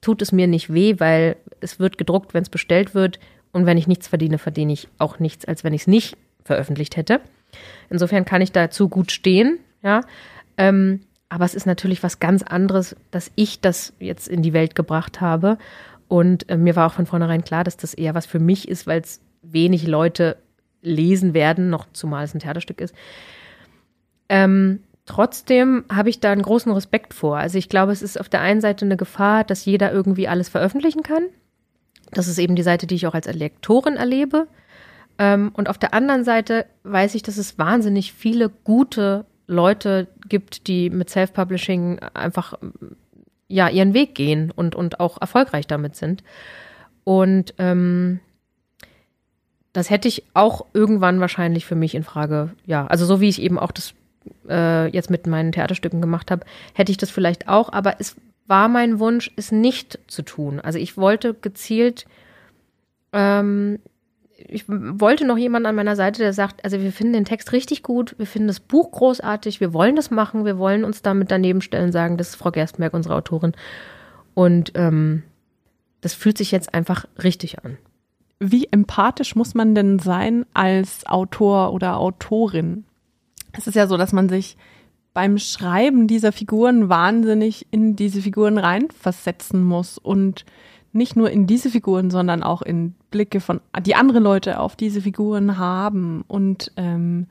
tut 0.00 0.22
es 0.22 0.32
mir 0.32 0.46
nicht 0.46 0.72
weh, 0.72 0.96
weil 0.98 1.36
es 1.60 1.78
wird 1.80 1.98
gedruckt, 1.98 2.34
wenn 2.34 2.42
es 2.42 2.48
bestellt 2.48 2.94
wird. 2.94 3.18
Und 3.52 3.66
wenn 3.66 3.78
ich 3.78 3.86
nichts 3.86 4.08
verdiene, 4.08 4.38
verdiene 4.38 4.72
ich 4.72 4.88
auch 4.98 5.18
nichts, 5.18 5.44
als 5.44 5.64
wenn 5.64 5.72
ich 5.72 5.82
es 5.82 5.86
nicht 5.86 6.16
veröffentlicht 6.44 6.96
hätte. 6.96 7.20
Insofern 7.90 8.24
kann 8.24 8.42
ich 8.42 8.52
dazu 8.52 8.88
gut 8.88 9.10
stehen, 9.10 9.58
ja. 9.82 10.02
Ähm, 10.56 11.00
aber 11.28 11.44
es 11.44 11.54
ist 11.54 11.66
natürlich 11.66 12.02
was 12.02 12.20
ganz 12.20 12.42
anderes, 12.42 12.96
dass 13.10 13.30
ich 13.34 13.60
das 13.60 13.92
jetzt 13.98 14.28
in 14.28 14.42
die 14.42 14.52
Welt 14.52 14.74
gebracht 14.74 15.20
habe. 15.20 15.58
Und 16.08 16.48
äh, 16.48 16.56
mir 16.56 16.74
war 16.74 16.86
auch 16.86 16.94
von 16.94 17.06
vornherein 17.06 17.44
klar, 17.44 17.64
dass 17.64 17.76
das 17.76 17.94
eher 17.94 18.14
was 18.14 18.26
für 18.26 18.38
mich 18.38 18.68
ist, 18.68 18.86
weil 18.86 19.00
es 19.00 19.20
wenig 19.42 19.86
Leute 19.86 20.36
lesen 20.80 21.34
werden, 21.34 21.70
noch 21.70 21.86
zumal 21.92 22.24
es 22.24 22.34
ein 22.34 22.40
Theaterstück 22.40 22.80
ist. 22.80 22.94
Ähm, 24.28 24.80
trotzdem 25.08 25.84
habe 25.92 26.10
ich 26.10 26.20
da 26.20 26.30
einen 26.30 26.42
großen 26.42 26.70
Respekt 26.70 27.14
vor. 27.14 27.38
Also 27.38 27.58
ich 27.58 27.68
glaube, 27.68 27.92
es 27.92 28.02
ist 28.02 28.20
auf 28.20 28.28
der 28.28 28.40
einen 28.40 28.60
Seite 28.60 28.84
eine 28.84 28.96
Gefahr, 28.96 29.42
dass 29.42 29.64
jeder 29.64 29.90
irgendwie 29.90 30.28
alles 30.28 30.48
veröffentlichen 30.48 31.02
kann. 31.02 31.24
Das 32.12 32.28
ist 32.28 32.38
eben 32.38 32.56
die 32.56 32.62
Seite, 32.62 32.86
die 32.86 32.94
ich 32.94 33.06
auch 33.06 33.14
als 33.14 33.26
Lektorin 33.26 33.96
erlebe. 33.96 34.46
Ähm, 35.18 35.50
und 35.54 35.68
auf 35.68 35.78
der 35.78 35.94
anderen 35.94 36.24
Seite 36.24 36.66
weiß 36.84 37.14
ich, 37.14 37.22
dass 37.22 37.38
es 37.38 37.58
wahnsinnig 37.58 38.12
viele 38.12 38.48
gute 38.48 39.24
Leute 39.46 40.08
gibt, 40.28 40.68
die 40.68 40.90
mit 40.90 41.10
Self-Publishing 41.10 41.98
einfach 42.14 42.54
ja 43.48 43.68
ihren 43.68 43.94
Weg 43.94 44.14
gehen 44.14 44.50
und, 44.50 44.74
und 44.74 45.00
auch 45.00 45.20
erfolgreich 45.20 45.66
damit 45.66 45.96
sind. 45.96 46.22
Und 47.04 47.54
ähm, 47.58 48.20
das 49.72 49.90
hätte 49.90 50.08
ich 50.08 50.24
auch 50.34 50.66
irgendwann 50.74 51.20
wahrscheinlich 51.20 51.64
für 51.64 51.76
mich 51.76 51.94
in 51.94 52.02
Frage, 52.02 52.50
ja, 52.66 52.86
also 52.86 53.06
so 53.06 53.20
wie 53.20 53.28
ich 53.28 53.40
eben 53.40 53.58
auch 53.58 53.72
das 53.72 53.94
äh, 54.48 54.88
jetzt 54.88 55.10
mit 55.10 55.26
meinen 55.26 55.52
Theaterstücken 55.52 56.00
gemacht 56.00 56.30
habe, 56.30 56.44
hätte 56.74 56.92
ich 56.92 56.98
das 56.98 57.10
vielleicht 57.10 57.48
auch, 57.48 57.72
aber 57.72 57.96
es 57.98 58.16
war 58.46 58.68
mein 58.68 58.98
Wunsch, 58.98 59.30
es 59.36 59.52
nicht 59.52 59.98
zu 60.06 60.22
tun. 60.22 60.60
Also 60.60 60.78
ich 60.78 60.96
wollte 60.96 61.34
gezielt, 61.34 62.06
ähm, 63.12 63.78
ich 64.36 64.64
wollte 64.68 65.26
noch 65.26 65.36
jemanden 65.36 65.66
an 65.66 65.74
meiner 65.74 65.96
Seite, 65.96 66.22
der 66.22 66.32
sagt, 66.32 66.64
also 66.64 66.80
wir 66.80 66.92
finden 66.92 67.12
den 67.12 67.24
Text 67.24 67.52
richtig 67.52 67.82
gut, 67.82 68.14
wir 68.18 68.26
finden 68.26 68.48
das 68.48 68.60
Buch 68.60 68.92
großartig, 68.92 69.60
wir 69.60 69.72
wollen 69.72 69.96
das 69.96 70.10
machen, 70.10 70.44
wir 70.44 70.58
wollen 70.58 70.84
uns 70.84 71.02
damit 71.02 71.30
daneben 71.30 71.60
stellen, 71.60 71.92
sagen, 71.92 72.16
das 72.16 72.30
ist 72.30 72.36
Frau 72.36 72.50
Gerstenberg, 72.50 72.94
unsere 72.94 73.16
Autorin. 73.16 73.52
Und 74.34 74.72
ähm, 74.76 75.24
das 76.00 76.14
fühlt 76.14 76.38
sich 76.38 76.52
jetzt 76.52 76.72
einfach 76.72 77.06
richtig 77.22 77.64
an 77.64 77.76
wie 78.40 78.68
empathisch 78.70 79.34
muss 79.34 79.54
man 79.54 79.74
denn 79.74 79.98
sein 79.98 80.46
als 80.54 81.06
Autor 81.06 81.72
oder 81.72 81.98
Autorin? 81.98 82.84
Es 83.52 83.66
ist 83.66 83.74
ja 83.74 83.86
so, 83.86 83.96
dass 83.96 84.12
man 84.12 84.28
sich 84.28 84.56
beim 85.14 85.38
Schreiben 85.38 86.06
dieser 86.06 86.32
Figuren 86.32 86.88
wahnsinnig 86.88 87.66
in 87.70 87.96
diese 87.96 88.22
Figuren 88.22 88.58
reinversetzen 88.58 89.64
muss 89.64 89.98
und 89.98 90.44
nicht 90.92 91.16
nur 91.16 91.30
in 91.30 91.46
diese 91.46 91.70
Figuren, 91.70 92.10
sondern 92.10 92.42
auch 92.42 92.62
in 92.62 92.94
Blicke 93.10 93.40
von 93.40 93.60
die 93.82 93.94
andere 93.94 94.20
Leute 94.20 94.60
auf 94.60 94.76
diese 94.76 95.00
Figuren 95.00 95.58
haben. 95.58 96.24
Und 96.28 96.72
ähm, 96.76 97.26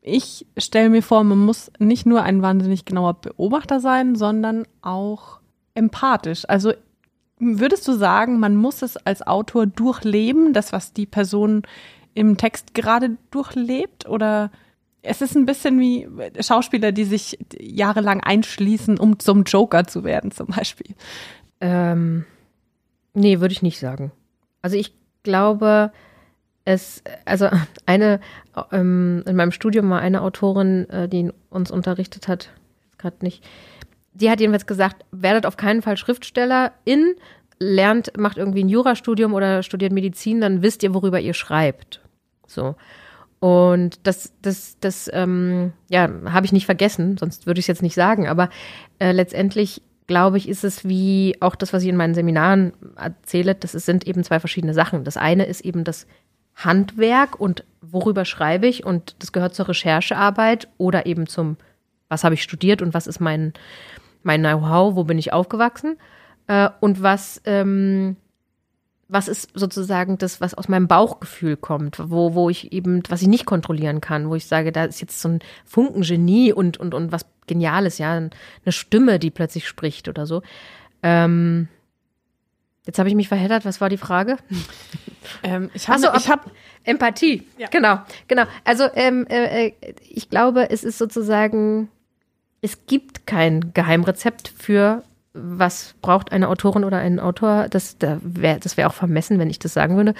ich 0.00 0.46
stelle 0.56 0.90
mir 0.90 1.02
vor, 1.02 1.24
man 1.24 1.38
muss 1.38 1.70
nicht 1.78 2.06
nur 2.06 2.22
ein 2.22 2.42
wahnsinnig 2.42 2.84
genauer 2.84 3.14
Beobachter 3.14 3.80
sein, 3.80 4.14
sondern 4.14 4.64
auch 4.82 5.40
empathisch. 5.74 6.44
Also 6.48 6.72
würdest 7.38 7.86
du 7.88 7.92
sagen, 7.92 8.38
man 8.38 8.56
muss 8.56 8.82
es 8.82 8.96
als 8.96 9.26
Autor 9.26 9.66
durchleben, 9.66 10.52
das, 10.52 10.72
was 10.72 10.92
die 10.92 11.06
Person 11.06 11.62
im 12.14 12.36
Text 12.36 12.74
gerade 12.74 13.16
durchlebt? 13.30 14.08
Oder 14.08 14.50
es 15.02 15.22
ist 15.22 15.36
ein 15.36 15.46
bisschen 15.46 15.78
wie 15.78 16.08
Schauspieler, 16.40 16.92
die 16.92 17.04
sich 17.04 17.38
jahrelang 17.58 18.20
einschließen, 18.20 18.98
um 18.98 19.18
zum 19.18 19.44
Joker 19.44 19.86
zu 19.86 20.04
werden, 20.04 20.30
zum 20.30 20.48
Beispiel. 20.48 20.94
Ähm, 21.60 22.24
nee, 23.14 23.40
würde 23.40 23.52
ich 23.52 23.62
nicht 23.62 23.78
sagen. 23.78 24.12
Also 24.62 24.76
ich 24.76 24.92
glaube, 25.22 25.92
es, 26.64 27.02
also 27.24 27.48
eine, 27.86 28.20
ähm, 28.72 29.22
in 29.26 29.36
meinem 29.36 29.52
Studium 29.52 29.88
war 29.90 30.00
eine 30.00 30.22
Autorin, 30.22 30.88
äh, 30.90 31.08
die 31.08 31.30
uns 31.50 31.70
unterrichtet 31.70 32.28
hat, 32.28 32.50
gerade 32.98 33.16
nicht, 33.22 33.44
die 34.12 34.30
hat 34.30 34.40
jedenfalls 34.40 34.66
gesagt, 34.66 35.04
werdet 35.12 35.46
auf 35.46 35.56
keinen 35.56 35.80
Fall 35.80 35.96
Schriftstellerin, 35.96 37.14
lernt, 37.60 38.16
macht 38.16 38.36
irgendwie 38.36 38.64
ein 38.64 38.68
Jurastudium 38.68 39.32
oder 39.34 39.62
studiert 39.62 39.92
Medizin, 39.92 40.40
dann 40.40 40.62
wisst 40.62 40.82
ihr, 40.82 40.92
worüber 40.94 41.20
ihr 41.20 41.34
schreibt. 41.34 42.00
So. 42.46 42.74
Und 43.40 44.00
das, 44.06 44.32
das, 44.42 44.78
das, 44.80 45.08
ähm, 45.12 45.72
ja, 45.88 46.08
habe 46.26 46.46
ich 46.46 46.52
nicht 46.52 46.66
vergessen, 46.66 47.16
sonst 47.18 47.46
würde 47.46 47.60
ich 47.60 47.64
es 47.64 47.68
jetzt 47.68 47.82
nicht 47.82 47.94
sagen. 47.94 48.26
Aber 48.26 48.50
äh, 48.98 49.12
letztendlich 49.12 49.82
glaube 50.08 50.38
ich, 50.38 50.48
ist 50.48 50.64
es 50.64 50.88
wie 50.88 51.36
auch 51.40 51.54
das, 51.54 51.72
was 51.72 51.82
ich 51.82 51.88
in 51.88 51.96
meinen 51.96 52.14
Seminaren 52.14 52.72
erzähle, 52.96 53.54
das 53.54 53.72
sind 53.72 54.06
eben 54.08 54.24
zwei 54.24 54.40
verschiedene 54.40 54.74
Sachen. 54.74 55.04
Das 55.04 55.16
eine 55.16 55.44
ist 55.44 55.60
eben 55.60 55.84
das 55.84 56.06
Handwerk 56.56 57.38
und 57.38 57.62
worüber 57.80 58.24
schreibe 58.24 58.66
ich 58.66 58.84
und 58.84 59.14
das 59.20 59.32
gehört 59.32 59.54
zur 59.54 59.68
Recherchearbeit 59.68 60.68
oder 60.78 61.06
eben 61.06 61.28
zum, 61.28 61.56
was 62.08 62.24
habe 62.24 62.34
ich 62.34 62.42
studiert 62.42 62.82
und 62.82 62.94
was 62.94 63.06
ist 63.06 63.20
mein, 63.20 63.52
mein 64.22 64.40
Know-how, 64.40 64.96
wo 64.96 65.04
bin 65.04 65.18
ich 65.18 65.32
aufgewachsen 65.32 65.98
äh, 66.48 66.70
und 66.80 67.02
was, 67.02 67.40
ähm, 67.44 68.16
was 69.08 69.26
ist 69.26 69.48
sozusagen 69.54 70.18
das, 70.18 70.40
was 70.40 70.54
aus 70.54 70.68
meinem 70.68 70.86
Bauchgefühl 70.86 71.56
kommt, 71.56 71.98
wo, 72.10 72.34
wo 72.34 72.50
ich 72.50 72.72
eben, 72.72 73.02
was 73.08 73.22
ich 73.22 73.28
nicht 73.28 73.46
kontrollieren 73.46 74.02
kann, 74.02 74.28
wo 74.28 74.34
ich 74.34 74.46
sage, 74.46 74.70
da 74.70 74.84
ist 74.84 75.00
jetzt 75.00 75.20
so 75.20 75.30
ein 75.30 75.38
Funkengenie 75.64 76.52
und, 76.52 76.76
und, 76.76 76.94
und 76.94 77.10
was 77.10 77.26
Geniales, 77.46 77.96
ja, 77.96 78.12
eine 78.12 78.30
Stimme, 78.68 79.18
die 79.18 79.30
plötzlich 79.30 79.66
spricht 79.66 80.08
oder 80.08 80.26
so. 80.26 80.42
Ähm, 81.02 81.68
jetzt 82.84 82.98
habe 82.98 83.08
ich 83.08 83.14
mich 83.14 83.28
verheddert, 83.28 83.64
was 83.64 83.80
war 83.80 83.88
die 83.88 83.96
Frage? 83.96 84.36
Ähm, 85.42 85.70
ich 85.74 85.88
habe 85.88 86.00
so, 86.00 86.08
hab 86.08 86.50
Empathie, 86.84 87.46
ja. 87.58 87.68
genau, 87.68 87.98
genau. 88.28 88.44
Also 88.64 88.84
ähm, 88.94 89.26
äh, 89.28 89.68
äh, 89.68 89.94
ich 90.08 90.30
glaube, 90.30 90.70
es 90.70 90.84
ist 90.84 90.96
sozusagen, 90.96 91.90
es 92.62 92.86
gibt 92.86 93.26
kein 93.26 93.74
Geheimrezept 93.74 94.48
für 94.48 95.02
was 95.40 95.94
braucht 96.02 96.32
eine 96.32 96.48
Autorin 96.48 96.84
oder 96.84 96.98
ein 96.98 97.20
Autor? 97.20 97.68
Das, 97.68 97.98
da 97.98 98.18
wär, 98.22 98.58
das 98.58 98.76
wäre 98.76 98.88
auch 98.88 98.94
vermessen, 98.94 99.38
wenn 99.38 99.50
ich 99.50 99.58
das 99.58 99.72
sagen 99.74 99.96
würde. 99.96 100.14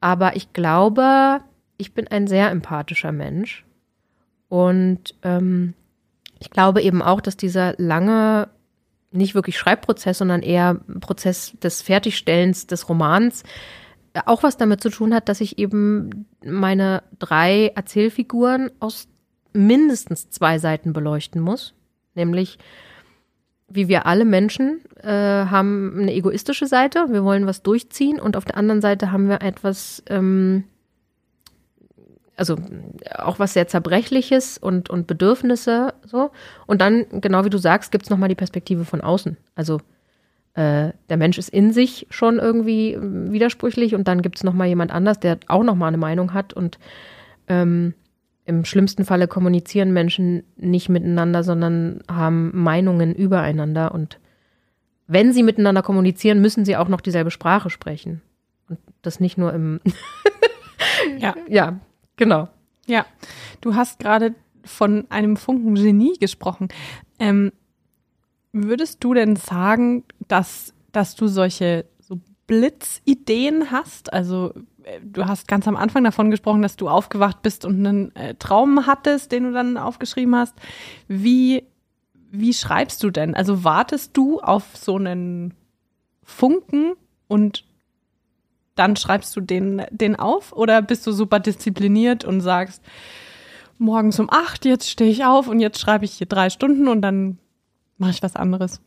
Aber 0.00 0.36
ich 0.36 0.52
glaube, 0.52 1.40
ich 1.76 1.94
bin 1.94 2.08
ein 2.08 2.26
sehr 2.26 2.50
empathischer 2.50 3.12
Mensch. 3.12 3.64
Und 4.48 5.14
ähm, 5.22 5.74
ich 6.38 6.50
glaube 6.50 6.82
eben 6.82 7.02
auch, 7.02 7.20
dass 7.20 7.36
dieser 7.36 7.74
lange, 7.78 8.48
nicht 9.12 9.34
wirklich 9.34 9.58
Schreibprozess, 9.58 10.18
sondern 10.18 10.42
eher 10.42 10.74
Prozess 11.00 11.56
des 11.62 11.82
Fertigstellens 11.82 12.66
des 12.66 12.88
Romans 12.88 13.44
auch 14.26 14.42
was 14.42 14.56
damit 14.56 14.82
zu 14.82 14.90
tun 14.90 15.14
hat, 15.14 15.28
dass 15.28 15.40
ich 15.40 15.58
eben 15.58 16.26
meine 16.44 17.02
drei 17.18 17.68
Erzählfiguren 17.74 18.70
aus 18.80 19.08
mindestens 19.52 20.30
zwei 20.30 20.58
Seiten 20.58 20.92
beleuchten 20.92 21.40
muss. 21.40 21.74
Nämlich 22.14 22.58
wie 23.70 23.88
wir 23.88 24.06
alle 24.06 24.24
Menschen, 24.24 24.80
äh, 25.02 25.08
haben 25.08 25.96
eine 25.98 26.12
egoistische 26.12 26.66
Seite. 26.66 27.06
Wir 27.10 27.24
wollen 27.24 27.46
was 27.46 27.62
durchziehen 27.62 28.20
und 28.20 28.36
auf 28.36 28.44
der 28.44 28.56
anderen 28.56 28.80
Seite 28.80 29.12
haben 29.12 29.28
wir 29.28 29.42
etwas, 29.42 30.02
ähm, 30.08 30.64
also 32.36 32.56
auch 33.16 33.38
was 33.38 33.54
sehr 33.54 33.68
zerbrechliches 33.68 34.58
und, 34.58 34.90
und 34.90 35.06
Bedürfnisse 35.06 35.94
so. 36.04 36.30
Und 36.66 36.80
dann, 36.80 37.06
genau 37.20 37.44
wie 37.44 37.50
du 37.50 37.58
sagst, 37.58 37.92
gibt 37.92 38.04
es 38.04 38.10
nochmal 38.10 38.28
die 38.28 38.34
Perspektive 38.34 38.84
von 38.84 39.00
außen. 39.00 39.36
Also 39.54 39.78
äh, 40.54 40.90
der 41.08 41.16
Mensch 41.16 41.38
ist 41.38 41.50
in 41.50 41.72
sich 41.72 42.08
schon 42.10 42.38
irgendwie 42.38 42.98
widersprüchlich 43.00 43.94
und 43.94 44.08
dann 44.08 44.20
gibt 44.20 44.36
es 44.36 44.44
nochmal 44.44 44.66
jemand 44.66 44.90
anders, 44.90 45.20
der 45.20 45.38
auch 45.46 45.62
nochmal 45.62 45.88
eine 45.88 45.98
Meinung 45.98 46.34
hat 46.34 46.52
und 46.52 46.78
ähm, 47.46 47.94
im 48.50 48.64
schlimmsten 48.64 49.04
Falle 49.04 49.28
kommunizieren 49.28 49.92
Menschen 49.92 50.42
nicht 50.56 50.88
miteinander, 50.88 51.44
sondern 51.44 52.02
haben 52.10 52.50
Meinungen 52.52 53.14
übereinander. 53.14 53.94
Und 53.94 54.18
wenn 55.06 55.32
sie 55.32 55.44
miteinander 55.44 55.82
kommunizieren, 55.82 56.40
müssen 56.40 56.64
sie 56.64 56.76
auch 56.76 56.88
noch 56.88 57.00
dieselbe 57.00 57.30
Sprache 57.30 57.70
sprechen. 57.70 58.22
Und 58.68 58.80
das 59.02 59.20
nicht 59.20 59.38
nur 59.38 59.54
im. 59.54 59.80
ja. 61.18 61.34
Ja, 61.48 61.80
genau. 62.16 62.48
Ja. 62.86 63.06
Du 63.60 63.76
hast 63.76 64.00
gerade 64.00 64.34
von 64.64 65.06
einem 65.10 65.36
Funken 65.36 65.76
Genie 65.76 66.18
gesprochen. 66.18 66.68
Ähm, 67.20 67.52
würdest 68.52 69.04
du 69.04 69.14
denn 69.14 69.36
sagen, 69.36 70.02
dass, 70.26 70.74
dass 70.90 71.14
du 71.14 71.28
solche 71.28 71.86
so 72.00 72.18
Blitzideen 72.48 73.70
hast? 73.70 74.12
Also 74.12 74.54
du 75.04 75.26
hast 75.26 75.48
ganz 75.48 75.66
am 75.68 75.76
Anfang 75.76 76.04
davon 76.04 76.30
gesprochen, 76.30 76.62
dass 76.62 76.76
du 76.76 76.88
aufgewacht 76.88 77.42
bist 77.42 77.64
und 77.64 77.86
einen 77.86 78.14
äh, 78.16 78.34
Traum 78.34 78.86
hattest, 78.86 79.32
den 79.32 79.44
du 79.44 79.52
dann 79.52 79.76
aufgeschrieben 79.76 80.34
hast. 80.34 80.54
Wie, 81.08 81.64
wie 82.30 82.54
schreibst 82.54 83.02
du 83.02 83.10
denn? 83.10 83.34
Also 83.34 83.64
wartest 83.64 84.16
du 84.16 84.40
auf 84.40 84.76
so 84.76 84.96
einen 84.96 85.54
Funken 86.22 86.94
und 87.28 87.64
dann 88.74 88.96
schreibst 88.96 89.36
du 89.36 89.40
den, 89.40 89.82
den 89.90 90.16
auf 90.16 90.52
oder 90.52 90.80
bist 90.80 91.06
du 91.06 91.12
super 91.12 91.40
diszipliniert 91.40 92.24
und 92.24 92.40
sagst, 92.40 92.82
morgens 93.78 94.18
um 94.20 94.30
acht, 94.30 94.64
jetzt 94.64 94.88
stehe 94.88 95.10
ich 95.10 95.24
auf 95.24 95.48
und 95.48 95.60
jetzt 95.60 95.80
schreibe 95.80 96.04
ich 96.04 96.12
hier 96.12 96.26
drei 96.26 96.50
Stunden 96.50 96.88
und 96.88 97.02
dann 97.02 97.38
mache 97.98 98.10
ich 98.10 98.22
was 98.22 98.36
anderes? 98.36 98.80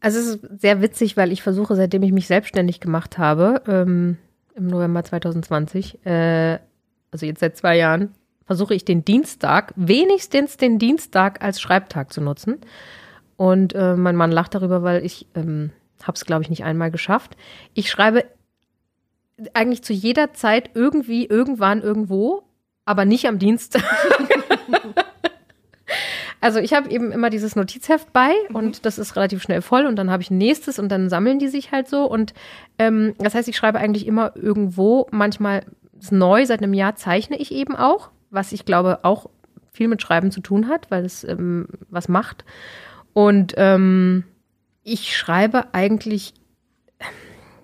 Also 0.00 0.18
es 0.18 0.26
ist 0.26 0.60
sehr 0.60 0.82
witzig, 0.82 1.16
weil 1.16 1.30
ich 1.30 1.42
versuche, 1.42 1.76
seitdem 1.76 2.02
ich 2.02 2.12
mich 2.12 2.26
selbstständig 2.26 2.80
gemacht 2.80 3.18
habe, 3.18 3.62
ähm, 3.68 4.18
im 4.54 4.66
November 4.66 5.04
2020, 5.04 6.04
äh, 6.06 6.58
also 7.10 7.26
jetzt 7.26 7.40
seit 7.40 7.56
zwei 7.56 7.76
Jahren, 7.76 8.14
versuche 8.44 8.74
ich 8.74 8.84
den 8.84 9.04
Dienstag, 9.04 9.72
wenigstens 9.76 10.56
den 10.56 10.78
Dienstag 10.78 11.42
als 11.42 11.60
Schreibtag 11.60 12.12
zu 12.12 12.20
nutzen. 12.20 12.58
Und 13.36 13.74
äh, 13.74 13.96
mein 13.96 14.16
Mann 14.16 14.30
lacht 14.30 14.54
darüber, 14.54 14.82
weil 14.82 15.04
ich 15.04 15.26
ähm, 15.34 15.70
habe 16.02 16.16
es, 16.16 16.24
glaube 16.24 16.42
ich, 16.42 16.50
nicht 16.50 16.64
einmal 16.64 16.90
geschafft. 16.90 17.36
Ich 17.74 17.90
schreibe 17.90 18.24
eigentlich 19.54 19.82
zu 19.82 19.92
jeder 19.92 20.34
Zeit 20.34 20.70
irgendwie, 20.74 21.26
irgendwann, 21.26 21.82
irgendwo, 21.82 22.42
aber 22.84 23.04
nicht 23.04 23.26
am 23.26 23.38
Dienstag. 23.38 23.82
Also 26.42 26.58
ich 26.58 26.74
habe 26.74 26.90
eben 26.90 27.12
immer 27.12 27.30
dieses 27.30 27.54
Notizheft 27.54 28.12
bei 28.12 28.32
mhm. 28.48 28.56
und 28.56 28.84
das 28.84 28.98
ist 28.98 29.14
relativ 29.14 29.42
schnell 29.42 29.62
voll 29.62 29.86
und 29.86 29.94
dann 29.94 30.10
habe 30.10 30.24
ich 30.24 30.30
ein 30.30 30.38
nächstes 30.38 30.80
und 30.80 30.88
dann 30.90 31.08
sammeln 31.08 31.38
die 31.38 31.46
sich 31.46 31.70
halt 31.70 31.88
so. 31.88 32.04
Und 32.04 32.34
ähm, 32.80 33.14
das 33.18 33.36
heißt, 33.36 33.46
ich 33.46 33.56
schreibe 33.56 33.78
eigentlich 33.78 34.08
immer 34.08 34.32
irgendwo, 34.34 35.06
manchmal 35.12 35.64
ist 36.00 36.10
neu, 36.10 36.44
seit 36.44 36.60
einem 36.60 36.74
Jahr 36.74 36.96
zeichne 36.96 37.36
ich 37.36 37.52
eben 37.52 37.76
auch, 37.76 38.10
was 38.30 38.50
ich 38.50 38.64
glaube 38.64 39.04
auch 39.04 39.30
viel 39.70 39.86
mit 39.86 40.02
Schreiben 40.02 40.32
zu 40.32 40.40
tun 40.40 40.66
hat, 40.66 40.90
weil 40.90 41.04
es 41.04 41.22
ähm, 41.22 41.68
was 41.90 42.08
macht. 42.08 42.44
Und 43.12 43.54
ähm, 43.56 44.24
ich 44.82 45.16
schreibe 45.16 45.72
eigentlich, 45.72 46.34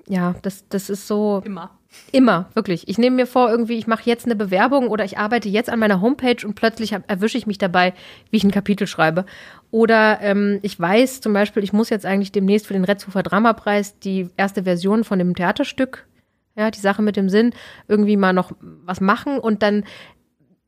ja, 0.07 0.37
das, 0.43 0.69
das 0.69 0.89
ist 0.89 1.09
so. 1.09 1.43
Immer. 1.45 1.78
Immer, 2.13 2.49
wirklich. 2.55 2.89
Ich 2.89 2.99
nehme 2.99 3.17
mir 3.17 3.27
vor, 3.27 3.51
irgendwie, 3.51 3.79
ich 3.79 3.87
mache 3.87 4.03
jetzt 4.05 4.25
eine 4.25 4.37
Bewerbung 4.37 4.89
oder 4.89 5.05
ich 5.05 5.19
arbeite 5.19 5.49
jetzt 5.49 5.71
an 5.71 5.79
meiner 5.79 6.01
Homepage 6.01 6.47
und 6.47 6.55
plötzlich 6.55 6.93
erwische 7.07 7.39
ich 7.39 7.47
mich 7.47 7.59
dabei, 7.59 7.95
wie 8.31 8.39
ich 8.39 8.45
ein 8.45 8.51
Kapitel 8.51 8.87
schreibe. 8.87 9.25
Oder 9.71 10.19
ähm, 10.21 10.59
ich 10.63 10.79
weiß 10.79 11.21
zum 11.21 11.33
Beispiel, 11.33 11.63
ich 11.63 11.73
muss 11.73 11.91
jetzt 11.91 12.07
eigentlich 12.07 12.33
demnächst 12.33 12.67
für 12.67 12.75
den 12.75 12.85
Retzhofer 12.85 13.23
Dramapreis 13.23 13.99
die 13.99 14.29
erste 14.37 14.65
Version 14.65 15.05
von 15.05 15.19
dem 15.19 15.35
Theaterstück, 15.35 16.07
ja, 16.57 16.71
die 16.71 16.81
Sache 16.81 17.03
mit 17.03 17.17
dem 17.17 17.29
Sinn, 17.29 17.53
irgendwie 17.89 18.17
mal 18.17 18.33
noch 18.33 18.53
was 18.61 19.01
machen 19.01 19.39
und 19.39 19.63
dann 19.63 19.85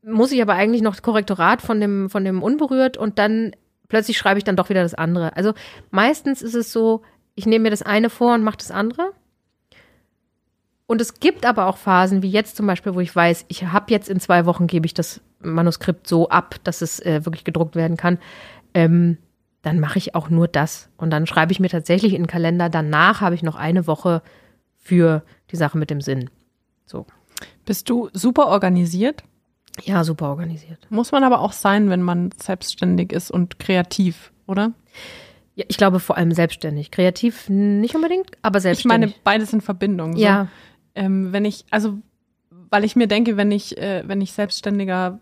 muss 0.03 0.31
ich 0.31 0.41
aber 0.41 0.53
eigentlich 0.53 0.81
noch 0.81 0.99
Korrektorat 1.01 1.61
von 1.61 1.79
dem, 1.79 2.09
von 2.09 2.25
dem 2.25 2.41
Unberührt 2.41 2.97
und 2.97 3.19
dann 3.19 3.51
plötzlich 3.87 4.17
schreibe 4.17 4.39
ich 4.39 4.43
dann 4.43 4.55
doch 4.55 4.69
wieder 4.69 4.81
das 4.81 4.95
andere. 4.95 5.35
Also 5.35 5.53
meistens 5.91 6.41
ist 6.41 6.55
es 6.55 6.71
so, 6.71 7.01
ich 7.35 7.45
nehme 7.45 7.63
mir 7.63 7.69
das 7.69 7.83
eine 7.83 8.09
vor 8.09 8.33
und 8.33 8.43
mache 8.43 8.57
das 8.57 8.71
andere 8.71 9.11
und 10.91 10.99
es 10.99 11.21
gibt 11.21 11.45
aber 11.45 11.67
auch 11.67 11.77
Phasen, 11.77 12.21
wie 12.21 12.29
jetzt 12.29 12.57
zum 12.57 12.67
Beispiel, 12.67 12.93
wo 12.93 12.99
ich 12.99 13.15
weiß, 13.15 13.45
ich 13.47 13.63
habe 13.63 13.91
jetzt 13.91 14.09
in 14.09 14.19
zwei 14.19 14.45
Wochen, 14.45 14.67
gebe 14.67 14.85
ich 14.85 14.93
das 14.93 15.21
Manuskript 15.39 16.05
so 16.05 16.27
ab, 16.27 16.55
dass 16.65 16.81
es 16.81 16.99
äh, 16.99 17.25
wirklich 17.25 17.45
gedruckt 17.45 17.75
werden 17.75 17.95
kann. 17.95 18.19
Ähm, 18.73 19.17
dann 19.61 19.79
mache 19.79 19.97
ich 19.97 20.15
auch 20.15 20.29
nur 20.29 20.49
das. 20.49 20.89
Und 20.97 21.11
dann 21.11 21.27
schreibe 21.27 21.53
ich 21.53 21.61
mir 21.61 21.69
tatsächlich 21.69 22.13
in 22.13 22.23
den 22.23 22.27
Kalender, 22.27 22.67
danach 22.69 23.21
habe 23.21 23.35
ich 23.35 23.41
noch 23.41 23.55
eine 23.55 23.87
Woche 23.87 24.21
für 24.75 25.23
die 25.51 25.55
Sache 25.55 25.77
mit 25.77 25.89
dem 25.89 26.01
Sinn. 26.01 26.29
So. 26.85 27.05
Bist 27.65 27.89
du 27.89 28.09
super 28.11 28.47
organisiert? 28.47 29.23
Ja, 29.83 30.03
super 30.03 30.27
organisiert. 30.29 30.85
Muss 30.89 31.13
man 31.13 31.23
aber 31.23 31.39
auch 31.39 31.53
sein, 31.53 31.89
wenn 31.89 32.01
man 32.01 32.31
selbstständig 32.37 33.13
ist 33.13 33.31
und 33.31 33.59
kreativ, 33.59 34.33
oder? 34.45 34.73
Ja, 35.55 35.65
ich 35.67 35.77
glaube 35.77 35.99
vor 35.99 36.17
allem 36.17 36.31
selbstständig. 36.33 36.91
Kreativ 36.91 37.47
nicht 37.49 37.95
unbedingt, 37.95 38.31
aber 38.41 38.57
Ich 38.57 38.63
selbstständig. 38.63 39.11
meine, 39.11 39.13
beides 39.23 39.53
in 39.53 39.61
Verbindung. 39.61 40.13
So. 40.17 40.21
ja, 40.21 40.47
Ähm, 40.95 41.31
wenn 41.31 41.45
ich, 41.45 41.65
also, 41.71 41.99
weil 42.69 42.83
ich 42.83 42.95
mir 42.95 43.07
denke, 43.07 43.37
wenn 43.37 43.51
ich, 43.51 43.77
äh, 43.77 44.03
wenn 44.05 44.21
ich 44.21 44.33
selbstständiger 44.33 45.19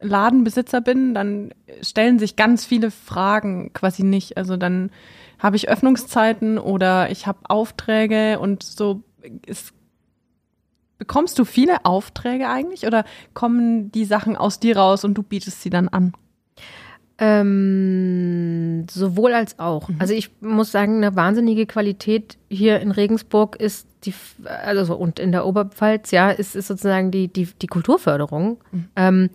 Ladenbesitzer 0.00 0.80
bin, 0.80 1.14
dann 1.14 1.54
stellen 1.80 2.18
sich 2.18 2.36
ganz 2.36 2.64
viele 2.64 2.90
Fragen 2.90 3.72
quasi 3.72 4.02
nicht. 4.02 4.36
Also 4.36 4.56
dann 4.56 4.90
habe 5.38 5.56
ich 5.56 5.68
Öffnungszeiten 5.68 6.58
oder 6.58 7.10
ich 7.10 7.26
habe 7.26 7.38
Aufträge 7.44 8.38
und 8.38 8.62
so 8.62 9.02
ist, 9.46 9.72
bekommst 10.98 11.38
du 11.38 11.44
viele 11.44 11.84
Aufträge 11.84 12.48
eigentlich 12.48 12.86
oder 12.86 13.04
kommen 13.34 13.90
die 13.92 14.04
Sachen 14.04 14.36
aus 14.36 14.60
dir 14.60 14.76
raus 14.76 15.04
und 15.04 15.14
du 15.14 15.22
bietest 15.22 15.62
sie 15.62 15.70
dann 15.70 15.88
an? 15.88 16.12
Ähm, 17.24 18.84
sowohl 18.90 19.32
als 19.32 19.60
auch. 19.60 19.88
Also 20.00 20.12
ich 20.12 20.32
muss 20.40 20.72
sagen, 20.72 20.96
eine 20.96 21.14
wahnsinnige 21.14 21.66
Qualität 21.66 22.36
hier 22.50 22.80
in 22.80 22.90
Regensburg 22.90 23.54
ist 23.54 23.86
die, 24.04 24.12
also 24.44 24.96
und 24.96 25.20
in 25.20 25.30
der 25.30 25.46
Oberpfalz, 25.46 26.10
ja, 26.10 26.30
ist, 26.30 26.56
ist 26.56 26.66
sozusagen 26.66 27.12
die, 27.12 27.28
die, 27.28 27.46
die 27.46 27.68
Kulturförderung. 27.68 28.58
Ähm, 28.96 29.30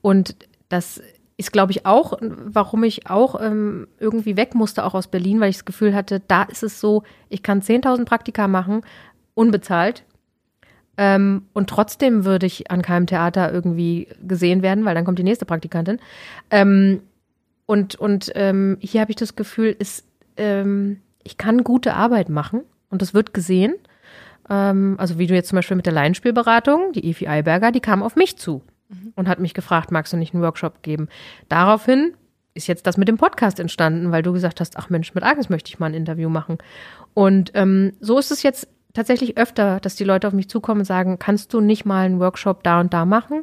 und 0.00 0.34
das 0.70 1.02
ist, 1.36 1.52
glaube 1.52 1.72
ich, 1.72 1.84
auch, 1.84 2.14
warum 2.22 2.84
ich 2.84 3.10
auch 3.10 3.38
ähm, 3.38 3.86
irgendwie 4.00 4.38
weg 4.38 4.54
musste, 4.54 4.82
auch 4.82 4.94
aus 4.94 5.08
Berlin, 5.08 5.38
weil 5.38 5.50
ich 5.50 5.56
das 5.56 5.66
Gefühl 5.66 5.94
hatte, 5.94 6.22
da 6.26 6.44
ist 6.44 6.62
es 6.62 6.80
so, 6.80 7.02
ich 7.28 7.42
kann 7.42 7.60
10.000 7.60 8.06
Praktika 8.06 8.48
machen, 8.48 8.80
unbezahlt. 9.34 10.04
Ähm, 10.96 11.42
und 11.52 11.68
trotzdem 11.68 12.24
würde 12.24 12.46
ich 12.46 12.70
an 12.70 12.80
keinem 12.80 13.06
Theater 13.06 13.52
irgendwie 13.52 14.08
gesehen 14.26 14.62
werden, 14.62 14.86
weil 14.86 14.94
dann 14.94 15.04
kommt 15.04 15.18
die 15.18 15.22
nächste 15.22 15.44
Praktikantin. 15.44 15.98
Ähm, 16.50 17.02
und 17.66 17.96
und 17.96 18.32
ähm, 18.34 18.78
hier 18.80 19.00
habe 19.00 19.10
ich 19.10 19.16
das 19.16 19.36
Gefühl, 19.36 19.74
ist, 19.78 20.06
ähm, 20.36 21.00
ich 21.24 21.36
kann 21.36 21.64
gute 21.64 21.94
Arbeit 21.94 22.28
machen 22.28 22.62
und 22.90 23.02
das 23.02 23.12
wird 23.12 23.34
gesehen. 23.34 23.74
Ähm, 24.48 24.94
also 24.98 25.18
wie 25.18 25.26
du 25.26 25.34
jetzt 25.34 25.48
zum 25.48 25.56
Beispiel 25.56 25.76
mit 25.76 25.86
der 25.86 25.92
Laienspielberatung, 25.92 26.92
die 26.92 27.08
Evi 27.08 27.26
Eiberger, 27.26 27.72
die 27.72 27.80
kam 27.80 28.02
auf 28.02 28.16
mich 28.16 28.36
zu 28.36 28.62
und 29.16 29.28
hat 29.28 29.40
mich 29.40 29.54
gefragt, 29.54 29.90
magst 29.90 30.12
du 30.12 30.16
nicht 30.16 30.32
einen 30.32 30.42
Workshop 30.42 30.82
geben? 30.82 31.08
Daraufhin 31.48 32.14
ist 32.54 32.68
jetzt 32.68 32.86
das 32.86 32.96
mit 32.96 33.08
dem 33.08 33.18
Podcast 33.18 33.60
entstanden, 33.60 34.12
weil 34.12 34.22
du 34.22 34.32
gesagt 34.32 34.60
hast, 34.60 34.76
ach 34.78 34.88
Mensch, 34.88 35.14
mit 35.14 35.24
Agnes 35.24 35.50
möchte 35.50 35.68
ich 35.68 35.78
mal 35.78 35.86
ein 35.86 35.94
Interview 35.94 36.28
machen. 36.28 36.58
Und 37.14 37.50
ähm, 37.54 37.92
so 38.00 38.18
ist 38.18 38.30
es 38.30 38.42
jetzt 38.42 38.68
tatsächlich 38.94 39.36
öfter, 39.36 39.78
dass 39.80 39.96
die 39.96 40.04
Leute 40.04 40.26
auf 40.26 40.32
mich 40.32 40.48
zukommen 40.48 40.80
und 40.80 40.86
sagen, 40.86 41.18
kannst 41.18 41.52
du 41.52 41.60
nicht 41.60 41.84
mal 41.84 42.06
einen 42.06 42.20
Workshop 42.20 42.62
da 42.62 42.80
und 42.80 42.94
da 42.94 43.04
machen? 43.04 43.42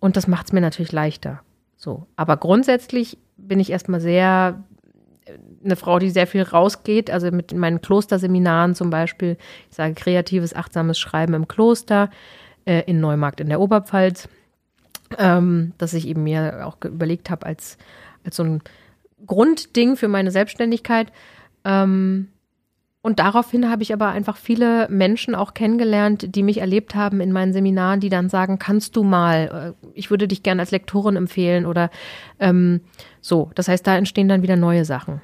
Und 0.00 0.16
das 0.16 0.26
macht 0.26 0.46
es 0.46 0.52
mir 0.52 0.60
natürlich 0.60 0.92
leichter. 0.92 1.42
So. 1.76 2.06
Aber 2.16 2.36
grundsätzlich 2.36 3.18
bin 3.36 3.60
ich 3.60 3.70
erstmal 3.70 4.00
sehr 4.00 4.62
äh, 5.24 5.32
eine 5.64 5.76
Frau, 5.76 5.98
die 5.98 6.10
sehr 6.10 6.26
viel 6.26 6.42
rausgeht, 6.42 7.10
also 7.10 7.30
mit 7.30 7.54
meinen 7.54 7.80
Klosterseminaren 7.80 8.74
zum 8.74 8.90
Beispiel. 8.90 9.36
Ich 9.70 9.76
sage 9.76 9.94
kreatives, 9.94 10.54
achtsames 10.54 10.98
Schreiben 10.98 11.34
im 11.34 11.48
Kloster 11.48 12.10
äh, 12.64 12.82
in 12.86 13.00
Neumarkt 13.00 13.40
in 13.40 13.48
der 13.48 13.60
Oberpfalz, 13.60 14.28
ähm, 15.18 15.72
dass 15.78 15.94
ich 15.94 16.06
eben 16.08 16.24
mir 16.24 16.66
auch 16.66 16.76
überlegt 16.84 17.30
habe 17.30 17.46
als, 17.46 17.78
als 18.24 18.36
so 18.36 18.44
ein 18.44 18.62
Grundding 19.26 19.96
für 19.96 20.08
meine 20.08 20.30
Selbstständigkeit. 20.30 21.12
Ähm, 21.64 22.28
und 23.04 23.18
daraufhin 23.18 23.68
habe 23.68 23.82
ich 23.82 23.92
aber 23.92 24.08
einfach 24.08 24.38
viele 24.38 24.88
Menschen 24.88 25.34
auch 25.34 25.52
kennengelernt, 25.52 26.34
die 26.34 26.42
mich 26.42 26.62
erlebt 26.62 26.94
haben 26.94 27.20
in 27.20 27.32
meinen 27.32 27.52
Seminaren, 27.52 28.00
die 28.00 28.08
dann 28.08 28.30
sagen, 28.30 28.58
kannst 28.58 28.96
du 28.96 29.02
mal, 29.02 29.74
äh, 29.84 29.88
ich 29.92 30.10
würde 30.10 30.26
dich 30.26 30.42
gerne 30.42 30.62
als 30.62 30.70
Lektorin 30.70 31.16
empfehlen 31.16 31.66
oder 31.66 31.90
ähm, 32.40 32.80
so. 33.24 33.50
Das 33.54 33.68
heißt, 33.68 33.86
da 33.86 33.96
entstehen 33.96 34.28
dann 34.28 34.42
wieder 34.42 34.56
neue 34.56 34.84
Sachen. 34.84 35.22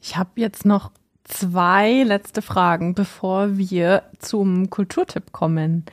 Ich 0.00 0.16
habe 0.16 0.30
jetzt 0.36 0.64
noch 0.64 0.90
zwei 1.24 2.02
letzte 2.02 2.40
Fragen, 2.40 2.94
bevor 2.94 3.58
wir 3.58 4.04
zum 4.18 4.70
Kulturtipp 4.70 5.30
kommen. 5.30 5.84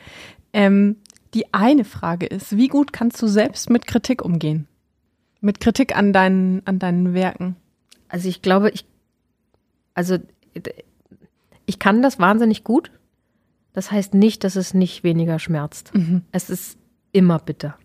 Ähm, 0.53 0.95
die 1.33 1.53
eine 1.53 1.83
Frage 1.83 2.27
ist, 2.27 2.55
wie 2.55 2.69
gut 2.69 2.93
kannst 2.93 3.21
du 3.21 3.27
selbst 3.27 3.69
mit 3.69 3.87
Kritik 3.87 4.23
umgehen? 4.23 4.67
Mit 5.41 5.59
Kritik 5.59 5.97
an 5.97 6.13
deinen, 6.13 6.65
an 6.65 6.79
deinen 6.79 7.13
Werken? 7.13 7.57
Also 8.07 8.29
ich 8.29 8.41
glaube, 8.41 8.69
ich, 8.69 8.85
also 9.93 10.17
ich 11.65 11.77
kann 11.77 12.01
das 12.01 12.19
wahnsinnig 12.19 12.63
gut. 12.63 12.89
Das 13.73 13.91
heißt 13.91 14.13
nicht, 14.13 14.45
dass 14.45 14.55
es 14.55 14.73
nicht 14.73 15.03
weniger 15.03 15.39
schmerzt. 15.39 15.91
Es 16.31 16.49
ist 16.49 16.77
immer 17.11 17.39
bitter. 17.39 17.77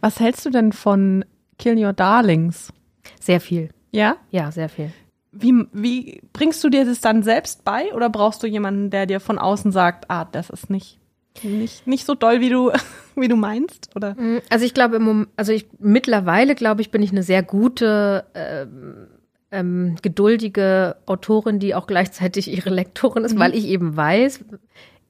Was 0.00 0.18
hältst 0.18 0.44
du 0.44 0.50
denn 0.50 0.72
von 0.72 1.24
Kill 1.58 1.82
Your 1.82 1.92
Darlings? 1.92 2.72
Sehr 3.20 3.40
viel. 3.40 3.70
Ja? 3.90 4.16
Ja, 4.30 4.50
sehr 4.50 4.68
viel. 4.68 4.90
Wie, 5.32 5.66
wie 5.72 6.22
bringst 6.32 6.62
du 6.62 6.68
dir 6.68 6.84
das 6.84 7.00
dann 7.00 7.22
selbst 7.22 7.64
bei 7.64 7.92
oder 7.92 8.08
brauchst 8.08 8.42
du 8.42 8.46
jemanden, 8.46 8.90
der 8.90 9.06
dir 9.06 9.20
von 9.20 9.38
außen 9.38 9.72
sagt, 9.72 10.10
ah, 10.10 10.24
das 10.30 10.48
ist 10.50 10.70
nicht, 10.70 10.98
nicht, 11.42 11.86
nicht 11.86 12.04
so 12.06 12.14
doll, 12.14 12.40
wie 12.40 12.50
du, 12.50 12.70
wie 13.16 13.28
du 13.28 13.36
meinst? 13.36 13.90
Oder? 13.96 14.14
Mm, 14.14 14.40
Also 14.50 14.64
ich 14.64 14.74
glaube, 14.74 14.96
im 14.96 15.26
also 15.36 15.52
ich 15.52 15.66
mittlerweile 15.78 16.54
glaube 16.54 16.82
ich, 16.82 16.90
bin 16.90 17.02
ich 17.02 17.10
eine 17.10 17.22
sehr 17.24 17.42
gute, 17.42 18.24
ähm, 18.34 19.08
ähm, 19.50 19.96
geduldige 20.02 20.96
Autorin, 21.06 21.58
die 21.60 21.74
auch 21.74 21.86
gleichzeitig 21.86 22.50
ihre 22.52 22.70
Lektorin 22.70 23.24
ist, 23.24 23.38
weil 23.38 23.54
ich 23.54 23.66
eben 23.66 23.96
weiß, 23.96 24.44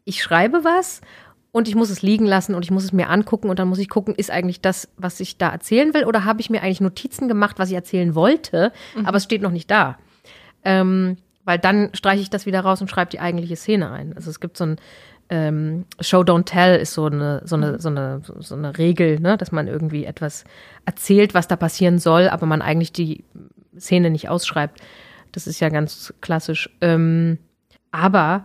ich 0.05 0.23
schreibe 0.23 0.65
was 0.65 1.01
und 1.55 1.69
ich 1.69 1.77
muss 1.77 1.89
es 1.89 2.03
liegen 2.03 2.27
lassen 2.27 2.57
und 2.57 2.65
ich 2.65 2.73
muss 2.73 2.83
es 2.83 2.93
mir 2.93 3.09
angucken 3.09 3.49
und 3.49 3.61
dann 3.61 3.69
muss 3.69 3.79
ich 3.79 3.89
gucken, 3.89 4.17
ist 4.17 4.33
eigentlich 4.33 4.61
das, 4.61 4.89
was 4.97 5.21
ich 5.21 5.39
da 5.39 5.51
erzählen 5.51 5.95
will 5.95 6.05
oder 6.05 6.25
habe 6.25 6.41
ich 6.41 6.51
mir 6.51 6.63
eigentlich 6.63 6.81
Notizen 6.81 7.29
gemacht, 7.29 7.61
was 7.61 7.69
ich 7.69 7.77
erzählen 7.77 8.17
wollte, 8.17 8.73
aber 9.05 9.19
es 9.19 9.23
steht 9.23 9.41
noch 9.41 9.53
nicht 9.53 9.71
da. 9.71 9.97
Ähm, 10.65 11.17
weil 11.45 11.61
dann 11.61 11.91
streiche 11.95 12.23
ich 12.23 12.29
das 12.29 12.45
wieder 12.45 12.63
raus 12.63 12.81
und 12.81 12.91
schreibe 12.91 13.13
die 13.13 13.21
eigentliche 13.21 13.55
Szene 13.55 13.93
ein. 13.93 14.15
Also 14.17 14.31
es 14.31 14.41
gibt 14.41 14.57
so 14.57 14.67
ein 14.67 14.77
ähm, 15.29 15.85
Show 16.01 16.23
Don't 16.23 16.45
Tell 16.45 16.77
ist 16.81 16.93
so 16.93 17.07
eine, 17.07 17.43
so 17.45 17.55
eine, 17.55 17.81
so 17.81 17.89
eine, 17.89 18.21
so 18.25 18.57
eine 18.57 18.77
Regel, 18.77 19.21
ne, 19.21 19.37
dass 19.37 19.53
man 19.53 19.69
irgendwie 19.69 20.07
etwas 20.07 20.43
erzählt, 20.87 21.35
was 21.35 21.47
da 21.47 21.55
passieren 21.55 22.01
soll, 22.01 22.29
aber 22.31 22.47
man 22.47 22.63
eigentlich 22.63 22.93
die 22.93 23.23
Szene 23.79 24.11
nicht 24.11 24.29
ausschreibt. 24.29 24.81
Das 25.31 25.47
ist 25.47 25.61
ja 25.61 25.69
ganz 25.69 26.13
klassisch. 26.21 26.69
Ähm, 26.81 27.39
aber 27.93 28.45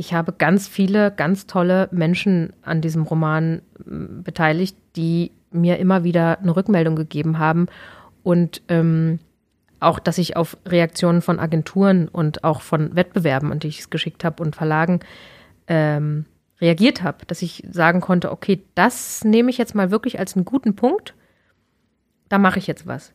ich 0.00 0.14
habe 0.14 0.32
ganz 0.32 0.66
viele, 0.66 1.10
ganz 1.10 1.46
tolle 1.46 1.88
Menschen 1.92 2.54
an 2.62 2.80
diesem 2.80 3.02
Roman 3.02 3.60
beteiligt, 3.84 4.74
die 4.96 5.30
mir 5.50 5.78
immer 5.78 6.04
wieder 6.04 6.38
eine 6.38 6.56
Rückmeldung 6.56 6.96
gegeben 6.96 7.38
haben 7.38 7.66
und 8.22 8.62
ähm, 8.68 9.18
auch, 9.78 9.98
dass 9.98 10.16
ich 10.16 10.36
auf 10.36 10.56
Reaktionen 10.64 11.20
von 11.20 11.38
Agenturen 11.38 12.08
und 12.08 12.44
auch 12.44 12.62
von 12.62 12.96
Wettbewerben, 12.96 13.52
an 13.52 13.58
die 13.58 13.68
ich 13.68 13.80
es 13.80 13.90
geschickt 13.90 14.24
habe 14.24 14.42
und 14.42 14.56
Verlagen 14.56 15.00
ähm, 15.66 16.24
reagiert 16.62 17.02
habe, 17.02 17.26
dass 17.26 17.42
ich 17.42 17.62
sagen 17.70 18.00
konnte, 18.00 18.32
okay, 18.32 18.62
das 18.74 19.22
nehme 19.22 19.50
ich 19.50 19.58
jetzt 19.58 19.74
mal 19.74 19.90
wirklich 19.90 20.18
als 20.18 20.34
einen 20.34 20.46
guten 20.46 20.76
Punkt, 20.76 21.14
da 22.30 22.38
mache 22.38 22.58
ich 22.58 22.66
jetzt 22.66 22.86
was. 22.86 23.12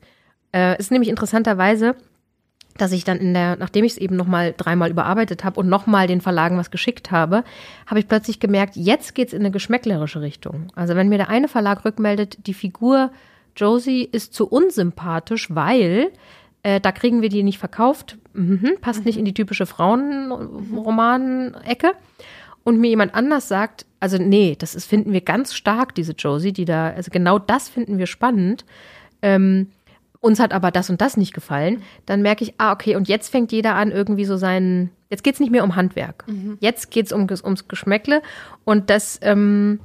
Äh, 0.53 0.77
ist 0.77 0.91
nämlich 0.91 1.09
interessanterweise, 1.09 1.95
dass 2.77 2.91
ich 2.91 3.03
dann 3.03 3.17
in 3.17 3.33
der, 3.33 3.55
nachdem 3.55 3.85
ich 3.85 3.93
es 3.93 3.97
eben 3.97 4.15
nochmal 4.15 4.53
dreimal 4.55 4.89
überarbeitet 4.89 5.43
habe 5.43 5.59
und 5.59 5.69
nochmal 5.69 6.07
den 6.07 6.21
Verlagen 6.21 6.57
was 6.57 6.71
geschickt 6.71 7.11
habe, 7.11 7.43
habe 7.87 7.99
ich 7.99 8.07
plötzlich 8.07 8.39
gemerkt, 8.39 8.75
jetzt 8.75 9.15
geht's 9.15 9.33
in 9.33 9.41
eine 9.41 9.51
geschmäcklerische 9.51 10.21
Richtung. 10.21 10.67
Also 10.75 10.95
wenn 10.95 11.09
mir 11.09 11.17
der 11.17 11.29
eine 11.29 11.47
Verlag 11.47 11.85
rückmeldet, 11.85 12.47
die 12.47 12.53
Figur 12.53 13.11
Josie 13.55 14.03
ist 14.03 14.33
zu 14.33 14.47
unsympathisch, 14.47 15.53
weil 15.55 16.11
äh, 16.63 16.81
da 16.81 16.91
kriegen 16.91 17.21
wir 17.21 17.29
die 17.29 17.43
nicht 17.43 17.59
verkauft, 17.59 18.17
mhm, 18.33 18.75
passt 18.81 19.05
nicht 19.05 19.17
in 19.17 19.25
die 19.25 19.33
typische 19.33 19.65
Frauenroman-Ecke. 19.65 21.93
Und 22.63 22.79
mir 22.79 22.89
jemand 22.89 23.13
anders 23.13 23.47
sagt, 23.47 23.85
also 23.99 24.17
nee, 24.17 24.55
das 24.57 24.73
ist, 24.73 24.85
finden 24.85 25.13
wir 25.13 25.21
ganz 25.21 25.53
stark, 25.53 25.93
diese 25.93 26.13
Josie, 26.13 26.51
die 26.51 26.65
da, 26.65 26.89
also 26.89 27.11
genau 27.11 27.37
das 27.37 27.69
finden 27.69 27.99
wir 27.99 28.07
spannend. 28.07 28.65
Ähm, 29.21 29.67
uns 30.25 30.39
hat 30.39 30.53
aber 30.53 30.71
das 30.71 30.89
und 30.89 31.01
das 31.01 31.17
nicht 31.17 31.33
gefallen, 31.33 31.83
dann 32.07 32.23
merke 32.23 32.43
ich, 32.43 32.55
ah, 32.57 32.73
okay, 32.73 32.95
und 32.95 33.07
jetzt 33.07 33.29
fängt 33.29 33.51
jeder 33.51 33.75
an, 33.75 33.91
irgendwie 33.91 34.25
so 34.25 34.37
seinen, 34.37 34.89
jetzt 35.11 35.23
geht's 35.23 35.39
nicht 35.39 35.51
mehr 35.51 35.63
um 35.63 35.75
Handwerk. 35.75 36.25
Jetzt 36.59 36.89
geht's 36.89 37.13
um, 37.13 37.27
ums 37.43 37.67
Geschmäckle. 37.67 38.23
Und 38.63 38.89
das, 38.89 39.19
ähm, 39.21 39.79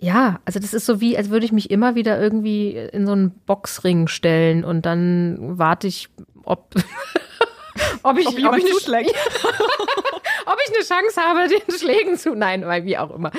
ja, 0.00 0.40
also 0.44 0.58
das 0.58 0.74
ist 0.74 0.84
so 0.84 1.00
wie, 1.00 1.16
als 1.16 1.30
würde 1.30 1.46
ich 1.46 1.52
mich 1.52 1.70
immer 1.70 1.94
wieder 1.94 2.20
irgendwie 2.20 2.72
in 2.76 3.06
so 3.06 3.12
einen 3.12 3.30
Boxring 3.30 4.08
stellen 4.08 4.64
und 4.64 4.84
dann 4.84 5.38
warte 5.40 5.86
ich, 5.86 6.08
ob, 6.42 6.74
ob 8.02 8.18
ich, 8.18 8.26
Ob 8.26 8.36
jemand 8.36 8.64
ich 8.64 8.72
zuschlägt. 8.72 9.10
ob 10.46 10.56
ich 10.66 10.74
eine 10.74 10.84
Chance 10.84 11.20
habe, 11.20 11.48
den 11.48 11.78
Schlägen 11.78 12.16
zu, 12.16 12.34
nein, 12.34 12.66
weil 12.66 12.84
wie 12.84 12.98
auch 12.98 13.14
immer. 13.14 13.30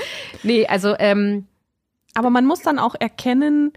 Nee, 0.43 0.65
also, 0.67 0.95
ähm, 0.99 1.47
Aber 2.13 2.29
man 2.29 2.45
muss 2.45 2.61
dann 2.61 2.79
auch 2.79 2.95
erkennen, 2.97 3.73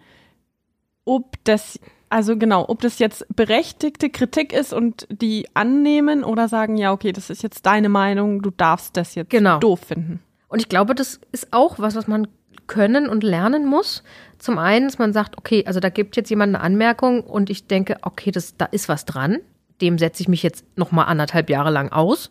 ob 1.05 1.43
das, 1.43 1.81
also 2.13 2.37
genau, 2.37 2.67
ob 2.69 2.83
das 2.83 2.99
jetzt 2.99 3.25
berechtigte 3.35 4.11
Kritik 4.11 4.53
ist 4.53 4.75
und 4.75 5.07
die 5.11 5.49
annehmen 5.55 6.25
oder 6.25 6.47
sagen, 6.47 6.77
ja, 6.77 6.93
okay, 6.93 7.11
das 7.11 7.31
ist 7.31 7.43
jetzt 7.43 7.65
deine 7.65 7.89
Meinung, 7.89 8.43
du 8.43 8.51
darfst 8.51 8.99
das 8.99 9.15
jetzt 9.15 9.31
Genau. 9.31 9.59
doof 9.59 9.81
finden. 9.81 10.21
Und 10.49 10.61
ich 10.61 10.69
glaube, 10.69 10.95
das 10.95 11.21
ist 11.33 11.55
auch 11.55 11.79
was, 11.79 11.95
was 11.95 12.07
man 12.07 12.29
können 12.67 13.09
und 13.09 13.25
lernen 13.25 13.65
muss. 13.65 14.03
Zum 14.39 14.59
einen, 14.59 14.89
dass 14.89 14.99
man 14.99 15.15
sagt, 15.15 15.39
okay, 15.39 15.65
also 15.67 15.81
da 15.81 15.89
gibt 15.89 16.17
jetzt 16.17 16.29
jemand 16.29 16.55
eine 16.55 16.63
Anmerkung 16.63 17.23
und 17.23 17.49
ich 17.49 17.67
denke, 17.67 17.97
okay, 18.03 18.31
das, 18.31 18.59
da 18.59 18.67
ist 18.67 18.91
was 18.91 19.07
dran. 19.07 19.39
Dem 19.81 19.97
setze 19.97 20.23
ich 20.23 20.29
mich 20.29 20.43
jetzt 20.43 20.67
noch 20.77 20.93
mal 20.93 21.05
anderthalb 21.05 21.49
Jahre 21.49 21.71
lang 21.71 21.93
aus. 21.93 22.31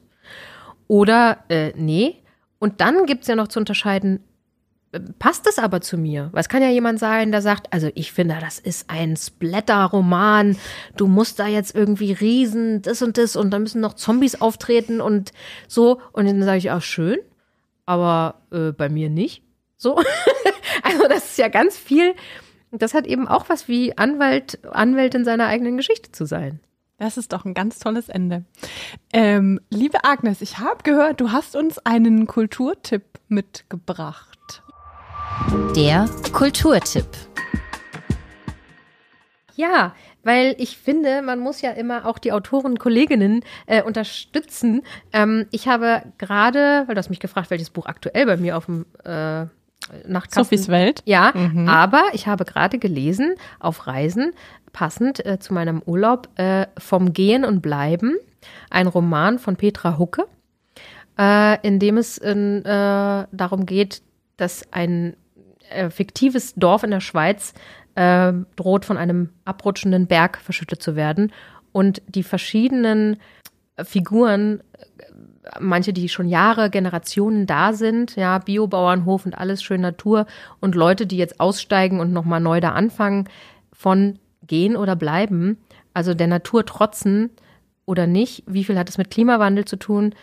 Oder 0.87 1.39
äh, 1.49 1.73
nee. 1.75 2.17
Und 2.59 2.81
dann 2.81 3.07
gibt's 3.07 3.27
ja 3.27 3.35
noch 3.35 3.47
zu 3.47 3.57
unterscheiden, 3.57 4.19
passt 5.19 5.47
es 5.47 5.57
aber 5.57 5.81
zu 5.81 5.97
mir? 5.97 6.31
Es 6.33 6.49
kann 6.49 6.61
ja 6.61 6.69
jemand 6.69 6.99
sein, 6.99 7.31
der 7.31 7.41
sagt, 7.41 7.71
also 7.71 7.89
ich 7.95 8.11
finde, 8.11 8.37
das 8.39 8.59
ist 8.59 8.89
ein 8.89 9.15
Splatter-Roman. 9.15 10.57
Du 10.97 11.07
musst 11.07 11.39
da 11.39 11.47
jetzt 11.47 11.75
irgendwie 11.75 12.11
riesen, 12.11 12.81
das 12.81 13.01
und 13.01 13.17
das 13.17 13.35
und 13.35 13.51
dann 13.51 13.63
müssen 13.63 13.81
noch 13.81 13.93
Zombies 13.93 14.41
auftreten 14.41 15.01
und 15.01 15.31
so. 15.67 16.01
Und 16.11 16.25
dann 16.25 16.43
sage 16.43 16.57
ich, 16.57 16.71
auch 16.71 16.81
schön, 16.81 17.19
aber 17.85 18.41
äh, 18.51 18.71
bei 18.71 18.89
mir 18.89 19.09
nicht. 19.09 19.43
So. 19.77 19.95
also 20.83 21.07
das 21.07 21.31
ist 21.31 21.37
ja 21.37 21.47
ganz 21.47 21.77
viel. 21.77 22.13
Das 22.71 22.93
hat 22.93 23.05
eben 23.07 23.27
auch 23.27 23.49
was 23.49 23.67
wie 23.67 23.97
Anwalt, 23.97 24.59
Anwältin 24.71 25.25
seiner 25.25 25.47
eigenen 25.47 25.77
Geschichte 25.77 26.11
zu 26.11 26.25
sein. 26.25 26.59
Das 26.97 27.17
ist 27.17 27.33
doch 27.33 27.45
ein 27.45 27.55
ganz 27.55 27.79
tolles 27.79 28.09
Ende. 28.09 28.45
Ähm, 29.11 29.59
liebe 29.71 30.03
Agnes, 30.03 30.41
ich 30.41 30.59
habe 30.59 30.83
gehört, 30.83 31.19
du 31.19 31.31
hast 31.31 31.55
uns 31.55 31.79
einen 31.79 32.27
Kulturtipp 32.27 33.03
mitgebracht. 33.27 34.30
Der 35.75 36.09
Kulturtipp. 36.33 37.07
Ja, 39.55 39.93
weil 40.23 40.55
ich 40.57 40.77
finde, 40.77 41.21
man 41.21 41.39
muss 41.39 41.61
ja 41.61 41.71
immer 41.71 42.05
auch 42.05 42.19
die 42.19 42.31
Autoren, 42.31 42.77
Kolleginnen 42.77 43.43
äh, 43.65 43.81
unterstützen. 43.83 44.83
Ähm, 45.13 45.47
ich 45.51 45.67
habe 45.67 46.03
gerade, 46.17 46.83
weil 46.85 46.95
du 46.95 46.99
hast 46.99 47.09
mich 47.09 47.19
gefragt, 47.19 47.49
welches 47.49 47.69
Buch 47.69 47.85
aktuell 47.85 48.25
bei 48.25 48.37
mir 48.37 48.57
auf 48.57 48.65
dem 48.65 48.85
äh, 49.03 49.45
Nachtkasten 50.07 50.43
Sophies 50.43 50.67
Welt. 50.69 51.01
Ja, 51.05 51.33
aber 51.67 52.03
ich 52.13 52.27
habe 52.27 52.45
gerade 52.45 52.77
gelesen 52.79 53.35
auf 53.59 53.87
Reisen, 53.87 54.31
passend 54.73 55.25
äh, 55.25 55.39
zu 55.39 55.53
meinem 55.53 55.81
Urlaub, 55.85 56.29
äh, 56.35 56.67
Vom 56.77 57.13
Gehen 57.13 57.43
und 57.43 57.61
Bleiben, 57.61 58.15
ein 58.69 58.87
Roman 58.87 59.39
von 59.39 59.55
Petra 59.55 59.97
Hucke, 59.97 60.27
äh, 61.17 61.65
in 61.67 61.79
dem 61.79 61.97
es 61.97 62.17
in, 62.17 62.63
äh, 62.63 63.25
darum 63.31 63.65
geht, 63.65 64.01
dass 64.37 64.71
ein 64.71 65.15
äh, 65.71 65.89
fiktives 65.89 66.53
Dorf 66.55 66.83
in 66.83 66.91
der 66.91 66.99
Schweiz 66.99 67.53
äh, 67.95 68.33
droht 68.55 68.85
von 68.85 68.97
einem 68.97 69.29
abrutschenden 69.45 70.07
Berg 70.07 70.37
verschüttet 70.37 70.81
zu 70.81 70.95
werden. 70.95 71.31
Und 71.71 72.01
die 72.07 72.23
verschiedenen 72.23 73.17
äh, 73.75 73.83
Figuren 73.83 74.61
manche, 75.59 75.93
die 75.93 76.09
schon 76.09 76.27
Jahre, 76.27 76.69
Generationen 76.69 77.47
da 77.47 77.73
sind, 77.73 78.15
ja, 78.15 78.37
Biobauernhof 78.39 79.25
und 79.25 79.37
alles 79.37 79.63
schön 79.63 79.81
Natur 79.81 80.25
und 80.59 80.75
Leute, 80.75 81.07
die 81.07 81.17
jetzt 81.17 81.39
aussteigen 81.39 81.99
und 81.99 82.13
nochmal 82.13 82.39
neu 82.39 82.59
da 82.59 82.71
anfangen, 82.71 83.27
von 83.73 84.19
gehen 84.45 84.75
oder 84.75 84.95
bleiben, 84.95 85.57
also 85.93 86.13
der 86.13 86.27
Natur 86.27 86.65
trotzen 86.65 87.31
oder 87.85 88.07
nicht, 88.07 88.43
wie 88.47 88.63
viel 88.63 88.77
hat 88.77 88.89
es 88.89 88.97
mit 88.97 89.11
Klimawandel 89.11 89.65
zu 89.65 89.77
tun, 89.77 90.13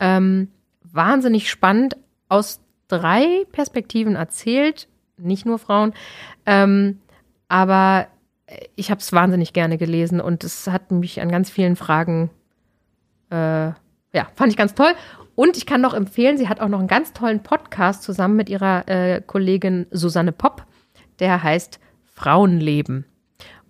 ähm, 0.00 0.48
wahnsinnig 0.82 1.50
spannend, 1.50 1.96
aus 2.28 2.60
drei 2.88 3.44
Perspektiven 3.52 4.16
erzählt, 4.16 4.88
nicht 5.16 5.46
nur 5.46 5.58
Frauen, 5.58 5.92
ähm, 6.46 7.00
aber 7.48 8.08
ich 8.76 8.90
habe 8.90 9.00
es 9.00 9.12
wahnsinnig 9.12 9.52
gerne 9.52 9.78
gelesen 9.78 10.20
und 10.20 10.44
es 10.44 10.66
hat 10.66 10.90
mich 10.90 11.20
an 11.20 11.30
ganz 11.30 11.50
vielen 11.50 11.76
Fragen 11.76 12.30
äh, 13.30 13.72
ja, 14.14 14.28
fand 14.34 14.52
ich 14.52 14.56
ganz 14.56 14.74
toll. 14.74 14.92
Und 15.34 15.56
ich 15.56 15.66
kann 15.66 15.80
noch 15.80 15.94
empfehlen, 15.94 16.38
sie 16.38 16.48
hat 16.48 16.60
auch 16.60 16.68
noch 16.68 16.78
einen 16.78 16.88
ganz 16.88 17.12
tollen 17.12 17.42
Podcast 17.42 18.04
zusammen 18.04 18.36
mit 18.36 18.48
ihrer 18.48 18.88
äh, 18.88 19.20
Kollegin 19.20 19.86
Susanne 19.90 20.32
Popp. 20.32 20.64
Der 21.18 21.42
heißt 21.42 21.80
Frauenleben. 22.04 23.04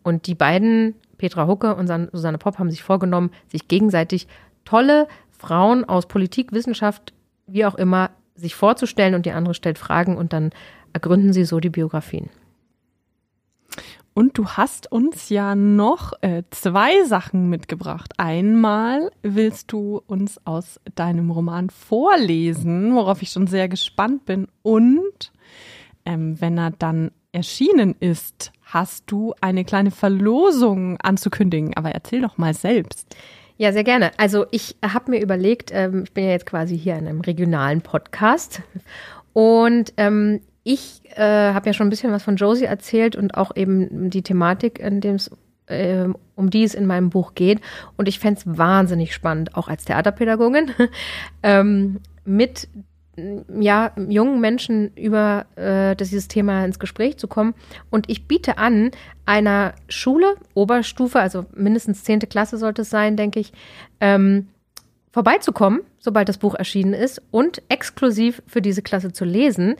Und 0.02 0.26
die 0.26 0.34
beiden, 0.34 0.94
Petra 1.16 1.46
Hucke 1.46 1.74
und 1.74 1.86
San- 1.86 2.10
Susanne 2.12 2.38
Popp, 2.38 2.58
haben 2.58 2.70
sich 2.70 2.82
vorgenommen, 2.82 3.30
sich 3.48 3.68
gegenseitig 3.68 4.28
tolle 4.66 5.08
Frauen 5.30 5.84
aus 5.84 6.06
Politik, 6.06 6.52
Wissenschaft, 6.52 7.14
wie 7.46 7.64
auch 7.64 7.74
immer, 7.74 8.10
sich 8.34 8.54
vorzustellen 8.54 9.14
und 9.14 9.24
die 9.24 9.32
andere 9.32 9.54
stellt 9.54 9.78
Fragen 9.78 10.16
und 10.18 10.32
dann 10.32 10.50
ergründen 10.94 11.34
sie 11.34 11.44
so 11.44 11.60
die 11.60 11.70
Biografien. 11.70 12.30
Und 14.14 14.38
du 14.38 14.46
hast 14.46 14.90
uns 14.92 15.28
ja 15.28 15.56
noch 15.56 16.12
äh, 16.20 16.44
zwei 16.50 17.02
Sachen 17.04 17.50
mitgebracht. 17.50 18.12
Einmal 18.16 19.10
willst 19.22 19.72
du 19.72 20.00
uns 20.06 20.40
aus 20.46 20.80
deinem 20.94 21.32
Roman 21.32 21.68
vorlesen, 21.68 22.94
worauf 22.94 23.22
ich 23.22 23.30
schon 23.30 23.48
sehr 23.48 23.68
gespannt 23.68 24.24
bin. 24.24 24.46
Und 24.62 25.32
ähm, 26.06 26.40
wenn 26.40 26.56
er 26.56 26.70
dann 26.70 27.10
erschienen 27.32 27.96
ist, 27.98 28.52
hast 28.62 29.10
du 29.10 29.34
eine 29.40 29.64
kleine 29.64 29.90
Verlosung 29.90 30.96
anzukündigen. 31.00 31.76
Aber 31.76 31.90
erzähl 31.90 32.20
doch 32.20 32.38
mal 32.38 32.54
selbst. 32.54 33.16
Ja, 33.56 33.72
sehr 33.72 33.84
gerne. 33.84 34.12
Also 34.16 34.46
ich 34.52 34.76
habe 34.84 35.10
mir 35.10 35.20
überlegt, 35.20 35.70
ähm, 35.72 36.04
ich 36.04 36.12
bin 36.12 36.24
ja 36.24 36.30
jetzt 36.30 36.46
quasi 36.46 36.78
hier 36.78 36.96
in 36.96 37.08
einem 37.08 37.20
regionalen 37.20 37.82
Podcast 37.82 38.62
und 39.32 39.92
ähm, 39.96 40.40
ich 40.64 41.02
äh, 41.14 41.52
habe 41.52 41.66
ja 41.66 41.72
schon 41.72 41.86
ein 41.86 41.90
bisschen 41.90 42.12
was 42.12 42.22
von 42.22 42.36
Josie 42.36 42.64
erzählt 42.64 43.14
und 43.16 43.36
auch 43.36 43.54
eben 43.54 44.10
die 44.10 44.22
Thematik, 44.22 44.80
in 44.80 45.00
dem 45.00 45.16
es 45.16 45.30
äh, 45.66 46.08
um 46.34 46.50
die 46.50 46.64
es 46.64 46.74
in 46.74 46.86
meinem 46.86 47.10
Buch 47.10 47.34
geht. 47.34 47.60
Und 47.96 48.08
ich 48.08 48.18
fänd's 48.18 48.42
wahnsinnig 48.46 49.14
spannend, 49.14 49.56
auch 49.56 49.68
als 49.68 49.84
Theaterpädagogin, 49.84 50.70
ähm, 51.42 52.00
mit 52.24 52.68
ja, 53.60 53.92
jungen 54.08 54.40
Menschen 54.40 54.92
über 54.96 55.46
äh, 55.56 55.94
dieses 55.94 56.26
Thema 56.26 56.64
ins 56.64 56.78
Gespräch 56.78 57.16
zu 57.16 57.28
kommen. 57.28 57.54
Und 57.90 58.10
ich 58.10 58.26
biete 58.26 58.58
an, 58.58 58.90
einer 59.24 59.74
Schule, 59.88 60.34
Oberstufe, 60.54 61.20
also 61.20 61.46
mindestens 61.54 62.02
zehnte 62.02 62.26
Klasse 62.26 62.58
sollte 62.58 62.82
es 62.82 62.90
sein, 62.90 63.16
denke 63.16 63.38
ich, 63.38 63.52
ähm, 64.00 64.48
vorbeizukommen, 65.12 65.82
sobald 66.00 66.28
das 66.28 66.38
Buch 66.38 66.56
erschienen 66.56 66.92
ist 66.92 67.22
und 67.30 67.62
exklusiv 67.68 68.42
für 68.46 68.60
diese 68.60 68.82
Klasse 68.82 69.12
zu 69.12 69.24
lesen. 69.24 69.76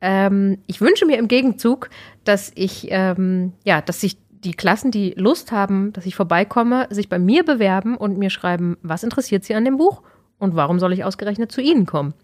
Ähm, 0.00 0.58
ich 0.66 0.80
wünsche 0.80 1.06
mir 1.06 1.18
im 1.18 1.28
Gegenzug, 1.28 1.90
dass 2.24 2.52
ich, 2.54 2.88
ähm, 2.90 3.52
ja, 3.64 3.80
dass 3.80 4.00
sich 4.00 4.18
die 4.44 4.54
Klassen, 4.54 4.90
die 4.90 5.14
Lust 5.16 5.52
haben, 5.52 5.92
dass 5.92 6.06
ich 6.06 6.14
vorbeikomme, 6.14 6.86
sich 6.90 7.08
bei 7.08 7.18
mir 7.18 7.44
bewerben 7.44 7.96
und 7.96 8.18
mir 8.18 8.30
schreiben, 8.30 8.76
was 8.82 9.02
interessiert 9.02 9.44
sie 9.44 9.54
an 9.54 9.64
dem 9.64 9.76
Buch 9.76 10.02
und 10.38 10.54
warum 10.54 10.78
soll 10.78 10.92
ich 10.92 11.04
ausgerechnet 11.04 11.50
zu 11.50 11.60
Ihnen 11.60 11.86
kommen? 11.86 12.14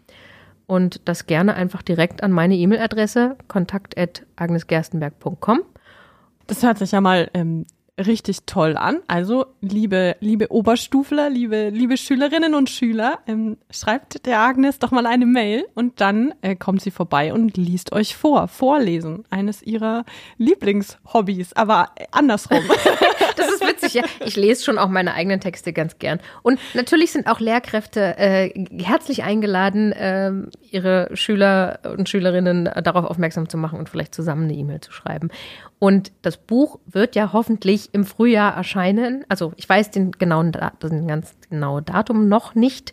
Und 0.67 1.09
das 1.09 1.27
gerne 1.27 1.55
einfach 1.55 1.83
direkt 1.83 2.23
an 2.23 2.33
meine 2.33 2.57
E-Mail-Adresse 2.57 3.37
kontakt.agnesgerstenberg.com. 3.49 5.63
Das 6.47 6.63
hört 6.63 6.79
sich 6.79 6.93
ja 6.93 7.01
mal 7.01 7.29
ähm, 7.35 7.67
richtig 7.99 8.45
toll 8.47 8.77
an. 8.77 9.01
Also, 9.07 9.47
liebe, 9.61 10.17
liebe 10.21 10.51
Oberstufler, 10.51 11.31
liebe, 11.31 11.69
liebe 11.71 11.97
Schülerinnen 11.97 12.55
und 12.55 12.71
Schüler, 12.71 13.21
ähm, 13.27 13.57
schreibt 13.71 14.27
der 14.27 14.41
Agnes 14.41 14.79
doch 14.79 14.91
mal 14.91 15.07
eine 15.07 15.27
Mail 15.27 15.67
und 15.75 16.01
dann 16.01 16.35
äh, 16.43 16.57
kommt 16.57 16.83
sie 16.83 16.91
vorbei 16.91 17.33
und 17.33 17.57
liest 17.57 17.93
euch 17.93 18.17
vor. 18.17 18.49
Vorlesen. 18.49 19.25
Eines 19.31 19.63
ihrer 19.63 20.05
Lieblingshobbys, 20.39 21.53
aber 21.55 21.91
äh, 21.97 22.07
andersrum. 22.11 22.63
Witzig, 23.85 23.95
ja. 23.95 24.05
Ich 24.25 24.37
lese 24.37 24.65
schon 24.65 24.79
auch 24.79 24.89
meine 24.89 25.15
eigenen 25.15 25.41
Texte 25.41 25.73
ganz 25.73 25.99
gern. 25.99 26.21
Und 26.43 26.59
natürlich 26.75 27.13
sind 27.13 27.27
auch 27.27 27.41
Lehrkräfte 27.41 28.17
äh, 28.19 28.51
herzlich 28.79 29.23
eingeladen, 29.23 29.95
ähm, 29.97 30.51
ihre 30.71 31.09
Schüler 31.15 31.81
und 31.97 32.09
Schülerinnen 32.09 32.71
darauf 32.83 33.05
aufmerksam 33.05 33.49
zu 33.49 33.57
machen 33.57 33.79
und 33.79 33.89
vielleicht 33.89 34.15
zusammen 34.15 34.45
eine 34.45 34.55
E-Mail 34.55 34.81
zu 34.81 34.93
schreiben. 34.93 35.31
Und 35.79 36.13
das 36.23 36.37
Buch 36.37 36.79
wird 36.87 37.15
ja 37.17 37.33
hoffentlich 37.33 37.91
im 37.93 38.05
Frühjahr 38.05 38.55
erscheinen. 38.55 39.25
Also 39.29 39.53
ich 39.57 39.69
weiß 39.69 39.91
den 39.91 40.13
genauen, 40.13 40.53
den 40.83 41.07
ganz 41.07 41.35
genaue 41.51 41.83
Datum 41.83 42.29
noch 42.29 42.55
nicht, 42.55 42.93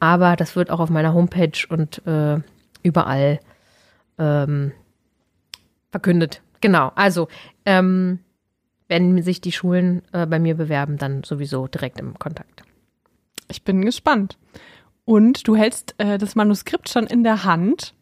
aber 0.00 0.36
das 0.36 0.54
wird 0.54 0.70
auch 0.70 0.80
auf 0.80 0.90
meiner 0.90 1.14
Homepage 1.14 1.66
und 1.68 2.06
äh, 2.06 2.40
überall 2.82 3.40
ähm, 4.18 4.72
verkündet. 5.90 6.42
Genau. 6.60 6.92
Also 6.94 7.28
ähm, 7.64 8.20
wenn 8.88 9.22
sich 9.22 9.40
die 9.40 9.52
Schulen 9.52 10.02
äh, 10.12 10.26
bei 10.26 10.38
mir 10.38 10.54
bewerben, 10.54 10.96
dann 10.96 11.22
sowieso 11.22 11.66
direkt 11.68 12.00
im 12.00 12.18
Kontakt. 12.18 12.62
Ich 13.50 13.62
bin 13.62 13.84
gespannt. 13.84 14.38
Und 15.04 15.46
du 15.46 15.56
hältst 15.56 15.94
äh, 15.98 16.18
das 16.18 16.34
Manuskript 16.34 16.88
schon 16.88 17.06
in 17.06 17.22
der 17.22 17.44
Hand. 17.44 17.94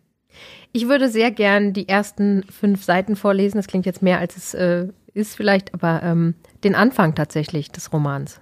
Ich 0.73 0.89
würde 0.89 1.09
sehr 1.09 1.31
gern 1.31 1.73
die 1.73 1.89
ersten 1.89 2.43
fünf 2.45 2.85
Seiten 2.85 3.17
vorlesen. 3.17 3.59
Das 3.59 3.69
klingt 3.69 3.87
jetzt 3.87 4.03
mehr, 4.03 4.19
als 4.19 4.37
es 4.37 4.55
äh, 4.55 4.89
ist 5.15 5.37
vielleicht, 5.37 5.73
aber 5.73 6.03
ähm, 6.03 6.35
den 6.65 6.75
Anfang 6.75 7.15
tatsächlich 7.15 7.71
des 7.71 7.93
Romans. 7.93 8.41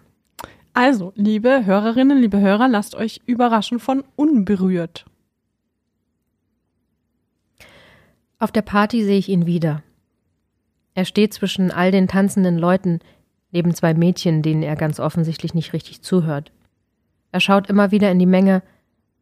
Also, 0.72 1.12
liebe 1.14 1.64
Hörerinnen, 1.64 2.18
liebe 2.18 2.40
Hörer, 2.40 2.66
lasst 2.66 2.96
euch 2.96 3.20
überraschen 3.26 3.78
von 3.78 4.02
Unberührt. 4.16 5.04
Auf 8.40 8.50
der 8.50 8.62
Party 8.62 9.04
sehe 9.04 9.18
ich 9.18 9.28
ihn 9.28 9.46
wieder. 9.46 9.82
Er 10.94 11.04
steht 11.04 11.34
zwischen 11.34 11.70
all 11.70 11.90
den 11.90 12.08
tanzenden 12.08 12.56
Leuten, 12.56 13.00
neben 13.50 13.74
zwei 13.74 13.94
Mädchen, 13.94 14.42
denen 14.42 14.62
er 14.62 14.76
ganz 14.76 15.00
offensichtlich 15.00 15.54
nicht 15.54 15.72
richtig 15.72 16.02
zuhört. 16.02 16.52
Er 17.32 17.40
schaut 17.40 17.68
immer 17.68 17.90
wieder 17.90 18.10
in 18.10 18.18
die 18.18 18.26
Menge, 18.26 18.62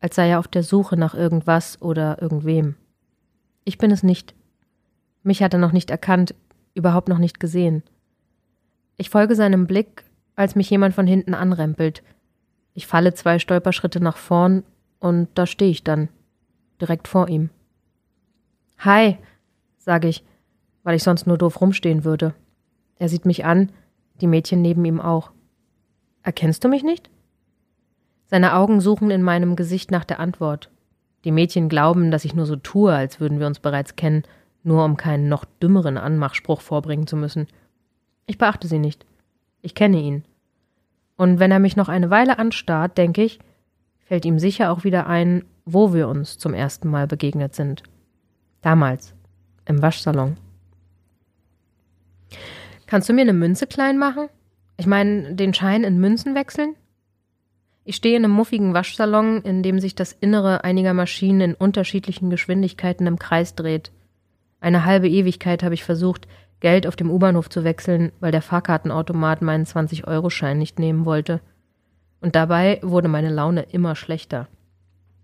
als 0.00 0.16
sei 0.16 0.28
er 0.28 0.38
auf 0.38 0.48
der 0.48 0.62
Suche 0.62 0.96
nach 0.96 1.14
irgendwas 1.14 1.80
oder 1.80 2.20
irgendwem. 2.20 2.74
Ich 3.64 3.78
bin 3.78 3.90
es 3.90 4.02
nicht. 4.02 4.34
Mich 5.22 5.42
hat 5.42 5.54
er 5.54 5.60
noch 5.60 5.72
nicht 5.72 5.90
erkannt, 5.90 6.34
überhaupt 6.74 7.08
noch 7.08 7.18
nicht 7.18 7.40
gesehen. 7.40 7.82
Ich 8.96 9.10
folge 9.10 9.34
seinem 9.34 9.66
Blick, 9.66 10.04
als 10.36 10.54
mich 10.56 10.68
jemand 10.68 10.94
von 10.94 11.06
hinten 11.06 11.34
anrempelt. 11.34 12.02
Ich 12.74 12.86
falle 12.86 13.14
zwei 13.14 13.38
Stolperschritte 13.38 14.00
nach 14.00 14.16
vorn 14.16 14.64
und 14.98 15.28
da 15.34 15.46
stehe 15.46 15.70
ich 15.70 15.84
dann, 15.84 16.08
direkt 16.80 17.08
vor 17.08 17.28
ihm. 17.28 17.50
Hi, 18.78 19.18
sage 19.78 20.08
ich, 20.08 20.24
weil 20.82 20.96
ich 20.96 21.02
sonst 21.02 21.26
nur 21.26 21.38
doof 21.38 21.60
rumstehen 21.60 22.04
würde. 22.04 22.34
Er 22.96 23.08
sieht 23.08 23.24
mich 23.24 23.44
an, 23.44 23.70
die 24.20 24.26
Mädchen 24.26 24.62
neben 24.62 24.84
ihm 24.84 25.00
auch. 25.00 25.30
Erkennst 26.22 26.62
du 26.64 26.68
mich 26.68 26.82
nicht? 26.82 27.10
Seine 28.26 28.54
Augen 28.54 28.80
suchen 28.80 29.10
in 29.10 29.22
meinem 29.22 29.56
Gesicht 29.56 29.90
nach 29.90 30.04
der 30.04 30.20
Antwort. 30.20 30.70
Die 31.24 31.32
Mädchen 31.32 31.68
glauben, 31.68 32.10
dass 32.10 32.24
ich 32.24 32.34
nur 32.34 32.46
so 32.46 32.56
tue, 32.56 32.92
als 32.92 33.20
würden 33.20 33.38
wir 33.38 33.46
uns 33.46 33.60
bereits 33.60 33.96
kennen, 33.96 34.22
nur 34.62 34.84
um 34.84 34.96
keinen 34.96 35.28
noch 35.28 35.44
dümmeren 35.44 35.98
Anmachspruch 35.98 36.60
vorbringen 36.60 37.06
zu 37.06 37.16
müssen. 37.16 37.46
Ich 38.26 38.38
beachte 38.38 38.68
sie 38.68 38.78
nicht. 38.78 39.04
Ich 39.60 39.74
kenne 39.74 40.00
ihn. 40.00 40.24
Und 41.16 41.38
wenn 41.38 41.50
er 41.50 41.58
mich 41.58 41.76
noch 41.76 41.88
eine 41.88 42.10
Weile 42.10 42.38
anstarrt, 42.38 42.96
denke 42.98 43.22
ich, 43.22 43.38
fällt 44.00 44.24
ihm 44.24 44.38
sicher 44.38 44.72
auch 44.72 44.84
wieder 44.84 45.06
ein, 45.06 45.44
wo 45.64 45.92
wir 45.92 46.08
uns 46.08 46.38
zum 46.38 46.54
ersten 46.54 46.88
Mal 46.88 47.06
begegnet 47.06 47.54
sind. 47.54 47.82
Damals, 48.60 49.14
im 49.64 49.82
Waschsalon. 49.82 50.36
Kannst 52.92 53.08
du 53.08 53.14
mir 53.14 53.22
eine 53.22 53.32
Münze 53.32 53.66
klein 53.66 53.96
machen? 53.96 54.28
Ich 54.76 54.84
meine, 54.84 55.34
den 55.34 55.54
Schein 55.54 55.82
in 55.82 55.98
Münzen 55.98 56.34
wechseln? 56.34 56.76
Ich 57.86 57.96
stehe 57.96 58.18
in 58.18 58.22
einem 58.22 58.34
muffigen 58.34 58.74
Waschsalon, 58.74 59.40
in 59.40 59.62
dem 59.62 59.80
sich 59.80 59.94
das 59.94 60.12
Innere 60.12 60.62
einiger 60.62 60.92
Maschinen 60.92 61.40
in 61.40 61.54
unterschiedlichen 61.54 62.28
Geschwindigkeiten 62.28 63.06
im 63.06 63.18
Kreis 63.18 63.54
dreht. 63.54 63.92
Eine 64.60 64.84
halbe 64.84 65.08
Ewigkeit 65.08 65.62
habe 65.62 65.72
ich 65.72 65.84
versucht, 65.84 66.28
Geld 66.60 66.86
auf 66.86 66.94
dem 66.94 67.10
U-Bahnhof 67.10 67.48
zu 67.48 67.64
wechseln, 67.64 68.12
weil 68.20 68.30
der 68.30 68.42
Fahrkartenautomat 68.42 69.40
meinen 69.40 69.64
20-Euro-Schein 69.64 70.58
nicht 70.58 70.78
nehmen 70.78 71.06
wollte. 71.06 71.40
Und 72.20 72.36
dabei 72.36 72.78
wurde 72.82 73.08
meine 73.08 73.30
Laune 73.30 73.62
immer 73.62 73.96
schlechter. 73.96 74.48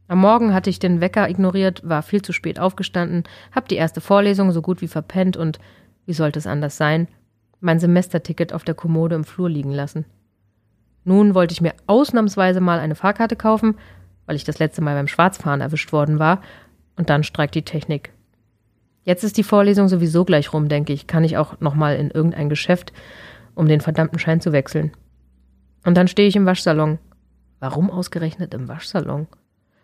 Am 0.07 0.21
Morgen 0.21 0.55
hatte 0.55 0.71
ich 0.71 0.79
den 0.79 1.03
Wecker 1.03 1.29
ignoriert, 1.29 1.87
war 1.87 2.03
viel 2.03 2.23
zu 2.23 2.33
spät 2.33 2.59
aufgestanden, 2.59 3.25
hab 3.55 3.69
die 3.69 3.77
erste 3.77 4.01
Vorlesung 4.01 4.53
so 4.53 4.63
gut 4.63 4.81
wie 4.81 4.89
verpennt 4.89 5.37
und, 5.37 5.59
wie 6.07 6.15
sollte 6.15 6.39
es 6.39 6.47
anders 6.47 6.79
sein, 6.79 7.09
mein 7.61 7.81
Semesterticket 7.81 8.53
auf 8.53 8.65
der 8.65 8.75
Kommode 8.75 9.15
im 9.15 9.25
Flur 9.25 9.49
liegen 9.49 9.73
lassen. 9.73 10.05
Nun 11.05 11.35
wollte 11.35 11.53
ich 11.53 11.61
mir 11.61 11.75
ausnahmsweise 11.87 12.61
mal 12.61 12.79
eine 12.79 12.95
Fahrkarte 12.95 13.37
kaufen, 13.37 13.77
weil 14.27 14.37
ich 14.37 14.45
das 14.45 14.59
letzte 14.59 14.83
Mal 14.83 14.95
beim 14.95 15.09
Schwarzfahren 15.09 15.61
erwischt 15.61 15.93
worden 15.93 16.19
war, 16.19 16.43
und 16.97 17.11
dann 17.11 17.23
streikt 17.23 17.55
die 17.55 17.63
Technik. 17.63 18.13
Jetzt 19.05 19.25
ist 19.25 19.39
die 19.39 19.43
Vorlesung 19.43 19.89
sowieso 19.89 20.25
gleich 20.25 20.53
rum, 20.53 20.69
denke 20.69 20.93
ich, 20.93 21.07
kann 21.07 21.25
ich 21.25 21.39
auch 21.39 21.61
noch 21.61 21.75
mal 21.75 21.97
in 21.97 22.11
irgendein 22.11 22.49
Geschäft, 22.49 22.93
um 23.55 23.69
den 23.69 23.81
verdammten 23.81 24.19
Schein 24.19 24.41
zu 24.41 24.53
wechseln. 24.53 24.93
Und 25.85 25.97
dann 25.97 26.09
stehe 26.09 26.29
ich 26.29 26.37
im 26.37 26.45
Waschsalon. 26.45 26.99
Warum 27.61 27.91
ausgerechnet 27.91 28.53
im 28.53 28.69
Waschsalon? 28.69 29.27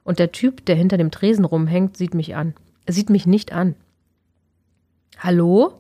Und 0.03 0.19
der 0.19 0.33
Typ, 0.33 0.67
der 0.67 0.77
hinter 0.77 0.99
dem 0.99 1.11
Tresen 1.11 1.45
rumhängt, 1.45 1.97
sieht 1.97 2.15
mich 2.15 2.37
an. 2.37 2.55
Er 2.85 2.93
sieht 2.93 3.09
mich 3.09 3.27
nicht 3.27 3.53
an. 3.53 3.75
Hallo? 5.19 5.73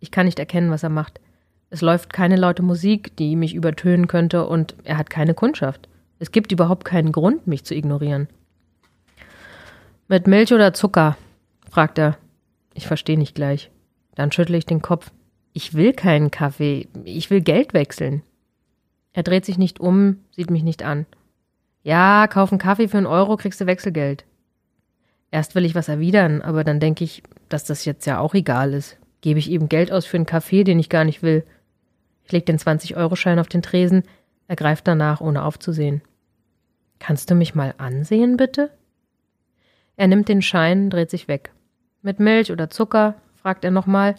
Ich 0.00 0.10
kann 0.10 0.26
nicht 0.26 0.38
erkennen, 0.38 0.70
was 0.70 0.82
er 0.82 0.88
macht. 0.88 1.20
Es 1.70 1.82
läuft 1.82 2.12
keine 2.12 2.36
laute 2.36 2.62
Musik, 2.62 3.16
die 3.16 3.36
mich 3.36 3.54
übertönen 3.54 4.08
könnte, 4.08 4.46
und 4.46 4.74
er 4.82 4.98
hat 4.98 5.08
keine 5.08 5.34
Kundschaft. 5.34 5.88
Es 6.18 6.32
gibt 6.32 6.50
überhaupt 6.52 6.84
keinen 6.84 7.12
Grund, 7.12 7.46
mich 7.46 7.64
zu 7.64 7.74
ignorieren. 7.74 8.28
Mit 10.08 10.26
Milch 10.26 10.52
oder 10.52 10.74
Zucker? 10.74 11.16
fragt 11.70 11.98
er. 11.98 12.18
Ich 12.74 12.86
verstehe 12.86 13.18
nicht 13.18 13.34
gleich. 13.34 13.70
Dann 14.16 14.32
schüttle 14.32 14.58
ich 14.58 14.66
den 14.66 14.82
Kopf. 14.82 15.12
Ich 15.52 15.74
will 15.74 15.92
keinen 15.92 16.30
Kaffee. 16.30 16.88
Ich 17.04 17.30
will 17.30 17.40
Geld 17.40 17.74
wechseln. 17.74 18.22
Er 19.12 19.22
dreht 19.22 19.44
sich 19.44 19.58
nicht 19.58 19.80
um, 19.80 20.18
sieht 20.30 20.50
mich 20.50 20.62
nicht 20.62 20.82
an. 20.82 21.06
Ja, 21.82 22.26
kauf 22.26 22.52
einen 22.52 22.58
Kaffee 22.58 22.88
für 22.88 22.98
einen 22.98 23.06
Euro, 23.06 23.36
kriegst 23.36 23.60
du 23.60 23.66
Wechselgeld. 23.66 24.24
Erst 25.30 25.54
will 25.54 25.64
ich 25.64 25.74
was 25.74 25.88
erwidern, 25.88 26.42
aber 26.42 26.64
dann 26.64 26.80
denke 26.80 27.04
ich, 27.04 27.22
dass 27.48 27.64
das 27.64 27.84
jetzt 27.84 28.04
ja 28.06 28.18
auch 28.18 28.34
egal 28.34 28.74
ist. 28.74 28.98
Gebe 29.20 29.38
ich 29.38 29.50
ihm 29.50 29.68
Geld 29.68 29.92
aus 29.92 30.06
für 30.06 30.16
einen 30.16 30.26
Kaffee, 30.26 30.64
den 30.64 30.78
ich 30.78 30.88
gar 30.88 31.04
nicht 31.04 31.22
will. 31.22 31.44
Ich 32.24 32.32
leg 32.32 32.46
den 32.46 32.58
20-Euro-Schein 32.58 33.38
auf 33.38 33.48
den 33.48 33.62
Tresen, 33.62 34.04
er 34.46 34.56
greift 34.56 34.88
danach, 34.88 35.20
ohne 35.20 35.44
aufzusehen. 35.44 36.02
Kannst 36.98 37.30
du 37.30 37.36
mich 37.36 37.54
mal 37.54 37.74
ansehen, 37.78 38.36
bitte? 38.36 38.70
Er 39.96 40.08
nimmt 40.08 40.28
den 40.28 40.42
Schein, 40.42 40.90
dreht 40.90 41.10
sich 41.10 41.28
weg. 41.28 41.52
Mit 42.02 42.18
Milch 42.18 42.50
oder 42.50 42.70
Zucker? 42.70 43.14
fragt 43.36 43.64
er 43.64 43.70
nochmal. 43.70 44.16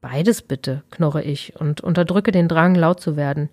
Beides 0.00 0.42
bitte, 0.42 0.84
knurre 0.90 1.22
ich 1.22 1.58
und 1.60 1.80
unterdrücke 1.80 2.30
den 2.30 2.46
Drang, 2.46 2.74
laut 2.74 3.00
zu 3.00 3.16
werden. 3.16 3.48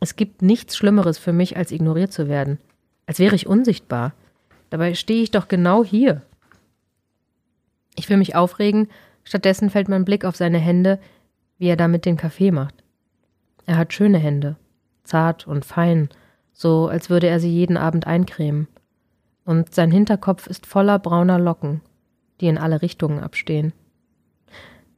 Es 0.00 0.16
gibt 0.16 0.42
nichts 0.42 0.76
Schlimmeres 0.76 1.18
für 1.18 1.32
mich, 1.32 1.56
als 1.56 1.70
ignoriert 1.70 2.12
zu 2.12 2.28
werden. 2.28 2.58
Als 3.06 3.20
wäre 3.20 3.36
ich 3.36 3.46
unsichtbar. 3.46 4.14
Dabei 4.70 4.94
stehe 4.94 5.22
ich 5.22 5.30
doch 5.30 5.46
genau 5.46 5.84
hier. 5.84 6.22
Ich 7.94 8.08
will 8.08 8.16
mich 8.16 8.34
aufregen, 8.34 8.88
stattdessen 9.24 9.70
fällt 9.70 9.88
mein 9.88 10.04
Blick 10.04 10.24
auf 10.24 10.36
seine 10.36 10.58
Hände, 10.58 10.98
wie 11.58 11.68
er 11.68 11.76
damit 11.76 12.04
den 12.04 12.16
Kaffee 12.16 12.50
macht. 12.50 12.82
Er 13.66 13.76
hat 13.76 13.92
schöne 13.92 14.18
Hände, 14.18 14.56
zart 15.04 15.46
und 15.46 15.64
fein, 15.64 16.08
so 16.52 16.88
als 16.88 17.10
würde 17.10 17.28
er 17.28 17.40
sie 17.40 17.50
jeden 17.50 17.76
Abend 17.76 18.06
eincremen. 18.06 18.68
Und 19.44 19.74
sein 19.74 19.90
Hinterkopf 19.90 20.46
ist 20.46 20.66
voller 20.66 20.98
brauner 20.98 21.38
Locken, 21.38 21.80
die 22.40 22.46
in 22.46 22.58
alle 22.58 22.82
Richtungen 22.82 23.20
abstehen. 23.20 23.72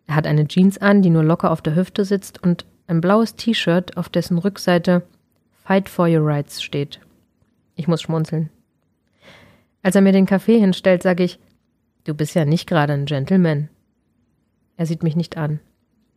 Er 0.06 0.16
hat 0.16 0.26
eine 0.26 0.46
Jeans 0.46 0.78
an, 0.78 1.02
die 1.02 1.10
nur 1.10 1.24
locker 1.24 1.50
auf 1.50 1.62
der 1.62 1.76
Hüfte 1.76 2.04
sitzt 2.04 2.42
und 2.42 2.66
ein 2.86 3.00
blaues 3.00 3.36
T-Shirt, 3.36 3.96
auf 3.96 4.08
dessen 4.08 4.38
Rückseite 4.38 5.02
Fight 5.64 5.88
for 5.88 6.06
Your 6.06 6.26
Rights 6.26 6.62
steht. 6.62 7.00
Ich 7.74 7.88
muss 7.88 8.02
schmunzeln. 8.02 8.50
Als 9.82 9.96
er 9.96 10.02
mir 10.02 10.12
den 10.12 10.26
Kaffee 10.26 10.58
hinstellt, 10.58 11.02
sage 11.02 11.24
ich, 11.24 11.38
du 12.04 12.14
bist 12.14 12.34
ja 12.34 12.44
nicht 12.44 12.68
gerade 12.68 12.92
ein 12.92 13.06
Gentleman. 13.06 13.70
Er 14.76 14.86
sieht 14.86 15.02
mich 15.02 15.16
nicht 15.16 15.36
an. 15.36 15.60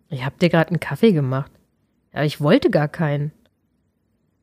Ich 0.09 0.25
hab 0.25 0.39
dir 0.39 0.49
gerade 0.49 0.69
einen 0.69 0.79
Kaffee 0.79 1.11
gemacht. 1.11 1.51
Aber 2.13 2.25
ich 2.25 2.41
wollte 2.41 2.69
gar 2.69 2.87
keinen. 2.87 3.31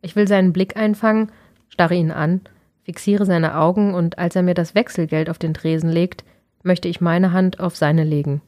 Ich 0.03 0.17
will 0.17 0.29
seinen 0.29 0.53
Blick 0.53 0.77
einfangen, 0.77 1.33
starre 1.69 1.95
ihn 1.95 2.11
an, 2.11 2.43
fixiere 2.83 3.25
seine 3.25 3.57
Augen 3.57 3.95
und 3.95 4.19
als 4.19 4.37
er 4.37 4.43
mir 4.43 4.55
das 4.55 4.75
Wechselgeld 4.75 5.31
auf 5.31 5.39
den 5.39 5.55
Tresen 5.55 5.91
legt, 5.91 6.25
möchte 6.63 6.89
ich 6.89 7.01
meine 7.01 7.33
Hand 7.33 7.61
auf 7.61 7.77
seine 7.77 8.05
legen. 8.05 8.43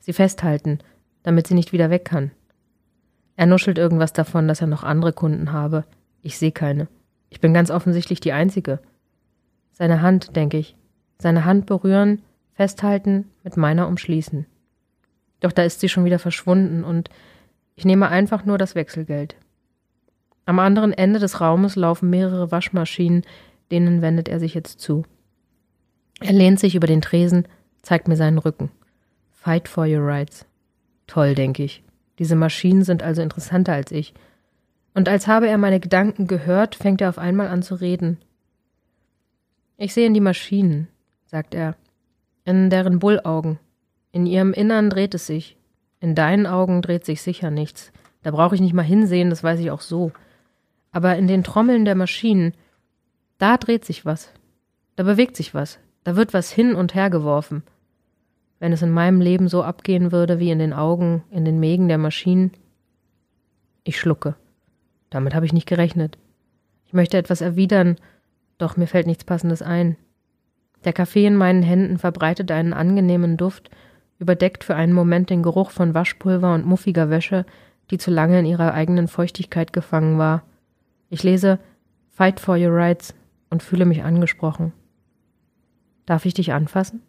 Sie 0.00 0.12
festhalten, 0.12 0.78
damit 1.22 1.46
sie 1.46 1.54
nicht 1.54 1.72
wieder 1.72 1.90
weg 1.90 2.04
kann. 2.04 2.32
Er 3.36 3.46
nuschelt 3.46 3.78
irgendwas 3.78 4.12
davon, 4.12 4.48
dass 4.48 4.60
er 4.60 4.66
noch 4.66 4.82
andere 4.82 5.12
Kunden 5.12 5.52
habe. 5.52 5.84
Ich 6.22 6.38
sehe 6.38 6.52
keine. 6.52 6.88
Ich 7.30 7.40
bin 7.40 7.54
ganz 7.54 7.70
offensichtlich 7.70 8.20
die 8.20 8.32
Einzige. 8.32 8.80
Seine 9.72 10.02
Hand, 10.02 10.34
denke 10.34 10.58
ich. 10.58 10.76
Seine 11.18 11.44
Hand 11.44 11.66
berühren, 11.66 12.22
festhalten, 12.54 13.30
mit 13.44 13.56
meiner 13.56 13.86
umschließen. 13.86 14.46
Doch 15.40 15.52
da 15.52 15.62
ist 15.62 15.80
sie 15.80 15.88
schon 15.88 16.04
wieder 16.04 16.18
verschwunden 16.18 16.84
und 16.84 17.10
ich 17.76 17.84
nehme 17.84 18.08
einfach 18.08 18.44
nur 18.44 18.58
das 18.58 18.74
Wechselgeld. 18.74 19.36
Am 20.46 20.58
anderen 20.58 20.92
Ende 20.92 21.18
des 21.18 21.40
Raumes 21.40 21.76
laufen 21.76 22.10
mehrere 22.10 22.50
Waschmaschinen, 22.50 23.22
denen 23.70 24.02
wendet 24.02 24.28
er 24.28 24.40
sich 24.40 24.54
jetzt 24.54 24.80
zu. 24.80 25.04
Er 26.20 26.32
lehnt 26.32 26.58
sich 26.58 26.74
über 26.74 26.86
den 26.86 27.02
Tresen, 27.02 27.46
zeigt 27.82 28.08
mir 28.08 28.16
seinen 28.16 28.38
Rücken. 28.38 28.70
Fight 29.30 29.68
for 29.68 29.86
your 29.86 30.04
rights. 30.04 30.46
Toll, 31.06 31.34
denke 31.34 31.62
ich. 31.62 31.84
Diese 32.18 32.34
Maschinen 32.34 32.82
sind 32.82 33.02
also 33.02 33.22
interessanter 33.22 33.74
als 33.74 33.92
ich. 33.92 34.14
Und 34.94 35.08
als 35.08 35.28
habe 35.28 35.48
er 35.48 35.58
meine 35.58 35.78
Gedanken 35.78 36.26
gehört, 36.26 36.74
fängt 36.74 37.00
er 37.00 37.10
auf 37.10 37.18
einmal 37.18 37.48
an 37.48 37.62
zu 37.62 37.76
reden. 37.76 38.18
Ich 39.76 39.94
sehe 39.94 40.06
in 40.06 40.14
die 40.14 40.20
Maschinen, 40.20 40.88
sagt 41.26 41.54
er, 41.54 41.76
in 42.44 42.68
deren 42.68 42.98
Bullaugen. 42.98 43.60
In 44.12 44.26
ihrem 44.26 44.52
Innern 44.52 44.90
dreht 44.90 45.14
es 45.14 45.26
sich. 45.26 45.56
In 46.00 46.14
deinen 46.14 46.46
Augen 46.46 46.82
dreht 46.82 47.04
sich 47.04 47.22
sicher 47.22 47.50
nichts. 47.50 47.92
Da 48.22 48.30
brauche 48.30 48.54
ich 48.54 48.60
nicht 48.60 48.74
mal 48.74 48.82
hinsehen, 48.82 49.30
das 49.30 49.42
weiß 49.42 49.60
ich 49.60 49.70
auch 49.70 49.80
so. 49.80 50.12
Aber 50.90 51.16
in 51.16 51.26
den 51.26 51.44
Trommeln 51.44 51.84
der 51.84 51.94
Maschinen, 51.94 52.54
da 53.38 53.56
dreht 53.56 53.84
sich 53.84 54.04
was. 54.04 54.32
Da 54.96 55.02
bewegt 55.02 55.36
sich 55.36 55.54
was. 55.54 55.78
Da 56.04 56.16
wird 56.16 56.34
was 56.34 56.50
hin 56.50 56.74
und 56.74 56.94
her 56.94 57.10
geworfen. 57.10 57.62
Wenn 58.58 58.72
es 58.72 58.82
in 58.82 58.90
meinem 58.90 59.20
Leben 59.20 59.48
so 59.48 59.62
abgehen 59.62 60.10
würde 60.10 60.40
wie 60.40 60.50
in 60.50 60.58
den 60.58 60.72
Augen, 60.72 61.22
in 61.30 61.44
den 61.44 61.60
Mägen 61.60 61.88
der 61.88 61.98
Maschinen. 61.98 62.52
Ich 63.84 64.00
schlucke. 64.00 64.34
Damit 65.10 65.34
habe 65.34 65.46
ich 65.46 65.52
nicht 65.52 65.68
gerechnet. 65.68 66.18
Ich 66.86 66.92
möchte 66.92 67.18
etwas 67.18 67.40
erwidern, 67.40 67.96
doch 68.56 68.76
mir 68.76 68.86
fällt 68.86 69.06
nichts 69.06 69.24
Passendes 69.24 69.62
ein. 69.62 69.96
Der 70.84 70.92
Kaffee 70.92 71.26
in 71.26 71.36
meinen 71.36 71.62
Händen 71.62 71.98
verbreitet 71.98 72.50
einen 72.50 72.72
angenehmen 72.72 73.36
Duft, 73.36 73.70
überdeckt 74.18 74.64
für 74.64 74.74
einen 74.74 74.92
Moment 74.92 75.30
den 75.30 75.42
Geruch 75.42 75.70
von 75.70 75.94
Waschpulver 75.94 76.54
und 76.54 76.66
muffiger 76.66 77.10
Wäsche, 77.10 77.46
die 77.90 77.98
zu 77.98 78.10
lange 78.10 78.40
in 78.40 78.46
ihrer 78.46 78.74
eigenen 78.74 79.08
Feuchtigkeit 79.08 79.72
gefangen 79.72 80.18
war. 80.18 80.42
Ich 81.10 81.22
lese 81.22 81.58
Fight 82.10 82.40
for 82.40 82.56
Your 82.56 82.74
Rights 82.74 83.14
und 83.50 83.62
fühle 83.62 83.84
mich 83.84 84.02
angesprochen. 84.02 84.72
Darf 86.06 86.24
ich 86.24 86.34
dich 86.34 86.52
anfassen? 86.52 87.02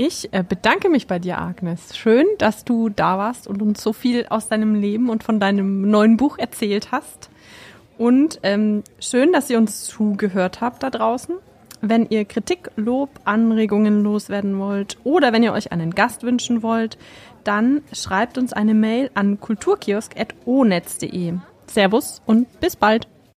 Ich 0.00 0.32
äh, 0.32 0.44
bedanke 0.48 0.88
mich 0.88 1.08
bei 1.08 1.18
dir, 1.18 1.38
Agnes. 1.38 1.96
Schön, 1.96 2.24
dass 2.38 2.64
du 2.64 2.88
da 2.88 3.18
warst 3.18 3.48
und 3.48 3.60
uns 3.60 3.82
so 3.82 3.92
viel 3.92 4.26
aus 4.28 4.48
deinem 4.48 4.76
Leben 4.76 5.10
und 5.10 5.24
von 5.24 5.40
deinem 5.40 5.90
neuen 5.90 6.16
Buch 6.16 6.38
erzählt 6.38 6.92
hast. 6.92 7.30
Und 7.98 8.38
ähm, 8.44 8.84
schön, 9.00 9.32
dass 9.32 9.50
ihr 9.50 9.58
uns 9.58 9.84
zugehört 9.84 10.60
habt 10.60 10.84
da 10.84 10.90
draußen. 10.90 11.34
Wenn 11.80 12.06
ihr 12.10 12.24
Kritik, 12.24 12.70
Lob, 12.76 13.10
Anregungen 13.24 14.02
loswerden 14.02 14.58
wollt 14.58 14.96
oder 15.04 15.32
wenn 15.32 15.42
ihr 15.42 15.52
euch 15.52 15.70
einen 15.72 15.94
Gast 15.94 16.22
wünschen 16.24 16.62
wollt, 16.62 16.98
dann 17.44 17.82
schreibt 17.92 18.36
uns 18.36 18.52
eine 18.52 18.74
Mail 18.74 19.10
an 19.14 19.38
kulturkiosk.onetz.de. 19.40 21.34
Servus 21.66 22.20
und 22.26 22.60
bis 22.60 22.76
bald. 22.76 23.06